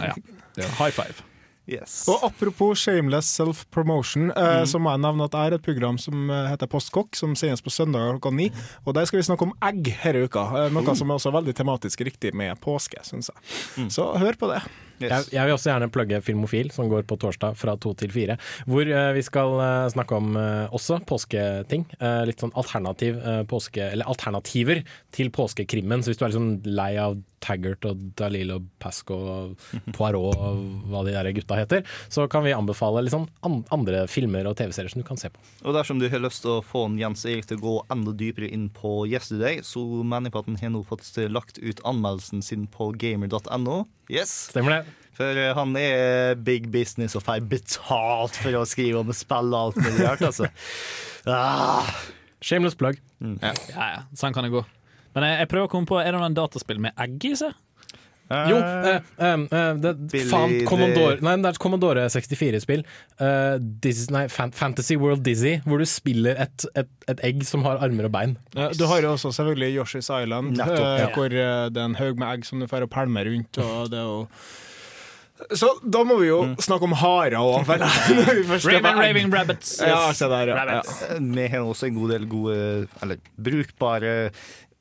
ja. 0.00 0.16
Er 0.56 0.76
High 0.78 0.94
five. 0.94 1.33
Yes. 1.64 2.02
Og 2.12 2.20
apropos 2.26 2.76
shameless 2.84 3.30
self-promotion, 3.38 4.28
eh, 4.36 4.62
så 4.68 4.80
må 4.82 4.92
jeg 4.92 5.00
nevne 5.04 5.24
at 5.24 5.36
jeg 5.36 5.48
har 5.48 5.56
et 5.56 5.64
program 5.64 5.96
som 6.00 6.28
eh, 6.28 6.50
heter 6.52 6.68
Postkokk, 6.70 7.16
som 7.16 7.32
sendes 7.38 7.64
på 7.64 7.72
søndag 7.72 8.10
klokka 8.18 8.34
ni. 8.36 8.50
Og 8.84 8.92
der 8.96 9.08
skal 9.08 9.22
vi 9.22 9.26
snakke 9.30 9.48
om 9.48 9.54
egg 9.64 9.88
denne 9.94 10.26
uka, 10.28 10.44
noe 10.74 10.84
noe 10.84 10.96
som 10.98 11.10
er 11.10 11.16
også 11.16 11.32
veldig 11.34 11.54
tematisk 11.56 12.04
riktig 12.04 12.34
med 12.36 12.58
påske, 12.64 13.00
syns 13.06 13.32
jeg. 13.32 13.88
Så 13.92 14.10
hør 14.20 14.36
på 14.40 14.50
det. 14.52 14.60
Jeg, 15.02 15.26
jeg 15.34 15.42
vil 15.48 15.54
også 15.56 15.70
gjerne 15.72 15.90
plugge 15.92 16.20
Filmofil, 16.24 16.70
som 16.74 16.88
går 16.90 17.06
på 17.08 17.16
torsdag 17.20 17.56
fra 17.58 17.74
to 17.80 17.94
til 17.98 18.12
fire. 18.14 18.36
Hvor 18.70 18.86
eh, 18.86 19.10
vi 19.16 19.24
skal 19.26 19.56
eh, 19.58 19.88
snakke 19.94 20.20
om 20.20 20.36
eh, 20.38 20.74
også 20.74 21.00
påsketing. 21.08 21.86
Eh, 21.98 22.22
litt 22.28 22.44
sånn 22.44 22.54
alternativ 22.58 23.18
eh, 23.18 23.42
påske, 23.50 23.88
eller 23.90 24.10
alternativer 24.10 24.84
til 25.14 25.32
påskekrimmen. 25.34 26.04
Så 26.04 26.12
hvis 26.12 26.20
du 26.20 26.26
er 26.26 26.34
liksom 26.34 26.52
lei 26.78 26.92
av 27.00 27.18
Taggart 27.44 27.84
og 27.88 28.00
Dalil 28.18 28.52
og 28.54 28.66
Pasco 28.82 29.18
og 29.34 29.66
Poirot 29.96 30.40
og 30.40 30.62
hva 30.90 31.04
de 31.06 31.14
der 31.14 31.30
gutta 31.36 31.58
heter, 31.58 31.84
så 32.12 32.26
kan 32.30 32.44
vi 32.46 32.54
anbefale 32.56 33.04
sånn 33.12 33.28
andre 33.44 34.04
filmer 34.10 34.48
og 34.48 34.56
TV-serier 34.60 34.92
som 34.92 35.02
du 35.02 35.06
kan 35.08 35.20
se 35.20 35.30
på. 35.32 35.42
Og 35.64 35.76
dersom 35.76 36.00
du 36.00 36.08
har 36.12 36.22
lyst 36.24 36.44
til 36.44 36.56
å 36.56 36.64
få 36.64 36.86
en 36.88 36.98
Jens 37.00 37.24
Erik 37.28 37.48
til 37.50 37.60
å 37.60 37.64
gå 37.64 37.76
enda 37.94 38.14
dypere 38.16 38.48
inn 38.48 38.70
på 38.74 39.04
Yesterday, 39.10 39.60
så 39.66 39.84
mener 40.02 40.30
jeg 40.30 40.36
på 40.36 40.44
at 40.44 40.50
han 40.52 40.60
har 40.62 40.74
nå 40.74 40.84
fått 40.88 41.06
lagt 41.30 41.60
ut 41.60 41.84
anmeldelsen 41.84 42.44
sin 42.44 42.68
på 42.70 42.90
gamer.no. 43.00 43.84
Yes. 44.12 44.32
Stemmer 44.52 44.78
det. 44.78 45.00
For 45.14 45.38
eh, 45.38 45.52
han 45.54 45.76
er 45.78 46.34
big 46.42 46.66
business 46.74 47.14
og 47.14 47.22
får 47.26 47.44
betalt 47.50 48.38
for 48.40 48.58
å 48.58 48.64
skrive 48.66 49.04
om 49.04 49.12
spill 49.14 49.52
og 49.54 49.60
alt 49.60 49.82
mulig 49.82 50.06
rart, 50.08 50.24
altså. 50.32 50.50
Ah. 51.24 51.86
Shameless 52.44 52.74
plug. 52.76 52.98
Ja, 53.40 53.54
ja, 53.72 54.02
sånn 54.12 54.34
kan 54.36 54.44
det 54.44 54.50
gå. 54.52 54.60
Men 55.14 55.28
jeg, 55.28 55.44
jeg 55.44 55.50
prøver 55.52 55.68
å 55.68 55.72
komme 55.72 55.90
på 55.90 56.00
Er 56.02 56.10
det 56.10 56.20
noen 56.20 56.36
dataspill 56.36 56.82
med 56.82 56.96
egg 57.00 57.30
i 57.30 57.36
seg? 57.38 57.54
Jo, 58.24 58.56
uh, 58.56 58.86
uh, 59.20 59.42
eh, 59.44 59.74
det, 59.82 59.90
Billy 60.08 60.30
faen, 60.30 60.54
Commodore, 60.64 61.18
nei, 61.22 61.34
det 61.42 61.50
er 61.50 61.52
et 61.52 61.60
Commodore 61.60 62.06
64-spill. 62.08 62.82
Uh, 63.20 63.60
nei, 64.14 64.24
Fantasy 64.32 64.96
World 65.00 65.22
Dizzy, 65.26 65.58
hvor 65.68 65.82
du 65.82 65.86
spiller 65.88 66.40
et, 66.46 66.66
et, 66.72 66.90
et 67.12 67.24
egg 67.28 67.44
som 67.46 67.66
har 67.68 67.82
armer 67.84 68.08
og 68.08 68.14
bein. 68.16 68.36
Ja, 68.56 68.70
Du 68.72 68.86
har 68.90 69.04
jo 69.04 69.12
også 69.12 69.34
selvfølgelig 69.36 69.76
Yoshi's 69.76 70.08
Island, 70.08 70.56
Nettopp, 70.56 70.90
ja. 71.02 71.08
hvor 71.12 71.28
det 71.36 71.44
er 71.44 71.84
en 71.84 71.98
haug 72.00 72.20
med 72.20 72.30
egg 72.32 72.48
som 72.48 72.64
du 72.64 72.68
får 72.70 72.88
å 72.88 72.90
pælme 72.90 73.26
rundt. 73.28 73.60
Og 73.60 73.92
det 73.92 74.00
er 74.00 74.08
jo 74.08 74.22
så 75.58 75.66
da 75.82 76.04
må 76.06 76.14
vi 76.20 76.28
jo 76.28 76.38
snakke 76.62 76.86
om 76.86 76.94
harer 76.96 77.34
òg. 77.36 77.66
Raven 78.70 79.00
raving 79.02 79.32
rabbits. 79.34 79.76
Ja, 79.82 80.06
se 80.16 80.28
der, 80.30 80.52
ja. 80.54 80.78
ja. 80.78 81.16
Vi 81.18 81.46
har 81.50 81.66
også 81.66 81.90
en 81.90 81.96
god 81.98 82.12
del 82.14 82.28
gode, 82.30 82.58
eller 83.02 83.18
brukbare 83.34 84.14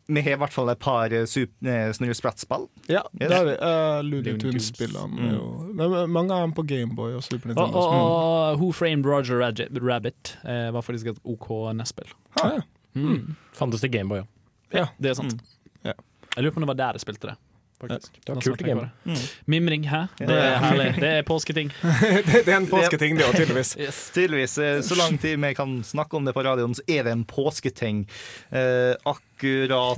Vi 0.07 0.21
har 0.21 0.31
i 0.35 0.39
hvert 0.41 0.51
fall 0.51 0.69
et 0.73 0.79
par 0.83 1.13
eh, 1.15 1.23
Spratt-spill. 1.25 2.65
Ja, 2.91 3.03
Yes. 3.21 3.29
det 3.29 3.35
har 3.37 3.45
vi. 3.47 3.53
Uh, 3.55 4.01
Looney 4.03 4.33
Looney 4.33 4.39
Tunes. 4.39 4.71
Tunes-spillene. 4.71 5.29
Mm. 5.77 6.11
Mange 6.11 6.33
av 6.33 6.41
dem 6.43 6.53
på 6.57 6.65
Gameboy 6.67 7.13
og 7.15 7.23
Super 7.23 7.53
Og, 7.53 7.55
Nintendo. 7.55 7.79
og, 7.79 7.93
og 7.93 8.57
Who 8.59 8.71
Framed 8.75 9.05
Roger 9.07 9.39
Rabbit, 9.39 10.35
eh, 10.43 10.71
var 10.75 10.81
faktisk 10.83 11.07
et 11.13 11.21
OK 11.23 11.49
NES-spill. 11.73 12.11
Ah, 12.41 12.57
ja. 12.59 12.61
Mm. 12.99 13.35
Fantes 13.57 13.81
det 13.81 13.89
Gameboy 13.91 14.19
ja. 14.21 14.27
Ja, 14.73 14.85
det 15.01 15.09
er 15.13 15.13
sant. 15.17 15.39
Ja. 15.85 15.93
Jeg 16.35 16.43
lurer 16.43 16.53
på 16.53 16.61
om 16.61 16.65
det 16.67 16.71
var 16.75 16.81
der 16.83 16.99
jeg 16.99 17.01
spilte 17.05 17.31
det. 17.31 17.39
Faktisk. 17.83 18.13
det 18.25 18.31
var 18.35 18.41
kult 18.41 18.61
på 18.61 18.63
Game. 18.67 18.89
det. 19.03 19.15
Mimring, 19.45 19.83
hæ? 19.91 20.05
Det 20.17 20.29
er 20.31 20.53
herlig. 20.61 20.85
Det 21.01 21.09
er 21.17 21.21
påsketing. 21.27 21.71
det, 21.81 22.45
det 22.45 22.53
er 22.53 22.57
en 22.61 22.67
påsketing, 22.69 23.17
det 23.19 23.25
òg, 23.27 23.35
tydeligvis. 23.35 23.73
Tydeligvis. 24.15 24.57
eh, 24.57 24.79
Så 24.81 24.95
lang 24.95 25.17
tid 25.19 25.35
vi 25.43 25.53
kan 25.53 25.83
snakke 25.83 26.15
om 26.15 26.23
det 26.25 26.33
på 26.33 26.45
radioen, 26.47 26.73
så 26.77 26.81
er 26.87 27.03
det 27.03 27.11
en 27.11 27.25
påsketing. 27.27 28.05
Uh, 28.53 28.93
akkurat 29.03 29.19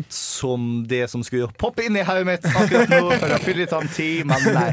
som 0.10 0.86
det 0.90 1.06
som 1.12 1.24
skulle 1.26 1.50
poppe 1.60 1.86
inn 1.86 1.98
i 1.98 2.06
hodet 2.06 2.26
mitt 2.28 2.48
akkurat 2.50 2.92
nå 2.92 3.02
for 3.20 3.36
å 3.36 3.40
fylle 3.44 3.64
litt 3.64 3.76
av 3.76 3.86
tid, 3.96 4.26
men 4.30 4.50
nei. 4.56 4.70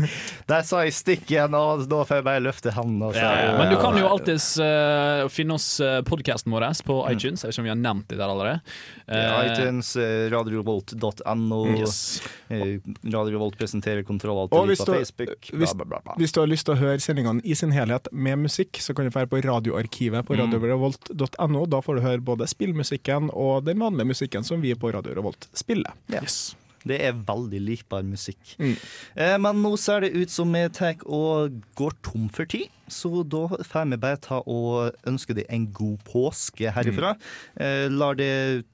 Der 0.50 0.64
sa 0.66 0.82
jeg 0.84 0.94
stikk 0.96 1.30
igjen, 1.32 1.54
og 1.56 1.84
da 1.90 2.02
får 2.06 2.20
jeg 2.20 2.26
bare 2.26 2.44
løfte 2.44 2.74
hendene. 2.74 3.12
Ja, 3.16 3.30
ja. 3.40 3.52
Men 3.60 3.72
du 3.72 3.78
kan 3.80 3.96
jo 3.98 4.08
alltids 4.10 4.54
uh, 4.60 5.28
finne 5.32 5.56
oss 5.58 5.68
uh, 5.82 6.00
podkasten 6.06 6.52
vår 6.52 6.68
på 6.86 6.98
iTunes. 7.10 7.44
Jeg 7.44 7.52
vet 7.52 7.56
ikke 7.56 7.64
om 7.64 7.68
vi 7.70 7.74
har 7.74 7.80
nevnt 7.80 8.08
det 8.10 8.18
der 8.20 8.28
allerede. 8.28 8.60
Ja, 9.06 9.42
Eh, 9.42 9.52
iTunes, 9.52 9.96
eh, 9.96 10.30
radiorevolt.no. 10.30 11.66
Yes. 11.76 12.22
eh, 12.48 13.50
presenterer 13.56 14.02
kontroll 14.02 14.38
alltid 14.38 14.58
Og 14.58 14.64
på 14.64 14.68
hvis 14.70 14.84
du, 14.84 14.92
Facebook. 14.92 15.50
Bla, 15.50 15.58
hvis, 15.58 15.74
bla, 15.74 15.84
bla, 15.84 16.00
bla. 16.04 16.14
hvis 16.16 16.32
du 16.32 16.40
har 16.40 16.48
lyst 16.50 16.66
til 16.66 16.74
å 16.74 16.80
høre 16.80 17.00
sendingene 17.02 17.42
i 17.44 17.56
sin 17.58 17.72
helhet 17.74 18.08
med 18.12 18.38
musikk, 18.46 18.80
så 18.80 18.94
kan 18.94 19.06
du 19.06 19.12
dra 19.14 19.26
på 19.26 19.40
radioarkivet 19.44 20.26
på 20.26 20.38
radiovolt.no. 20.38 21.66
Da 21.66 21.82
får 21.84 21.98
du 21.98 22.04
høre 22.06 22.24
både 22.24 22.48
spillmusikken 22.50 23.30
og 23.32 23.66
den 23.68 23.82
vanlige 23.82 24.12
musikken 24.12 24.46
som 24.46 24.61
vi 24.62 24.74
på 24.78 24.92
Radio 24.94 25.14
Revolt 25.18 25.48
spiller. 25.58 25.94
Yes. 26.12 26.54
Det 26.88 26.98
er 27.06 27.14
veldig 27.14 27.60
likbar 27.62 28.02
musikk. 28.06 28.40
Mm. 28.58 28.74
Eh, 29.14 29.34
men 29.38 29.60
nå 29.62 29.76
ser 29.78 30.02
det 30.02 30.12
ut 30.16 30.32
som 30.34 30.50
vi 30.50 30.64
tar 30.74 31.02
og 31.06 31.60
går 31.78 31.94
tom 32.02 32.28
for 32.32 32.48
tid, 32.50 32.70
så 32.90 33.22
da 33.22 33.44
får 33.62 33.86
vi 33.92 33.98
bare 34.02 34.18
ta 34.24 34.40
og 34.50 34.96
ønske 35.08 35.36
deg 35.38 35.46
en 35.52 35.68
god 35.72 36.02
påske 36.08 36.72
herifra. 36.74 37.14
Mm. 37.14 37.62
Eh, 37.66 37.86
lar 37.94 38.18
det 38.18 38.32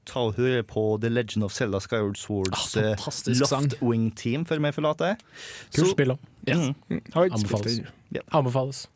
ta 0.09 0.25
og 0.31 0.41
høre 0.41 0.65
på 0.67 0.87
The 1.03 1.13
Legend 1.13 1.45
of 1.47 1.53
Zelda 1.53 1.83
Skyward 1.85 2.17
Swords 2.17 2.77
Ah, 2.77 2.95
eh. 2.95 3.09
Loftwing 3.43 4.11
Team 4.17 4.49
før 4.49 4.65
vi 4.65 4.73
forlater. 4.79 5.21
Kult 5.77 5.93
spill 5.93 6.17
òg. 6.17 6.25
Mm. 6.49 6.73
Har 7.13 7.29
Anbefales. 7.29 7.83
Ja. 8.17 8.25
Anbefales. 8.33 8.87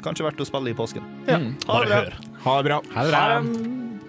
Kanskje 0.00 0.24
verdt 0.24 0.40
å 0.40 0.48
spille 0.48 0.72
i 0.72 0.76
påsken. 0.76 1.04
Mm. 1.28 1.52
Ha 1.68 1.84
det 1.84 1.92
bra. 1.92 2.32
Ha 2.46 2.56
det 2.56 2.70
bra. 2.70 2.80
Ha 2.96 3.04
det 3.04 3.12
bra. 3.12 3.99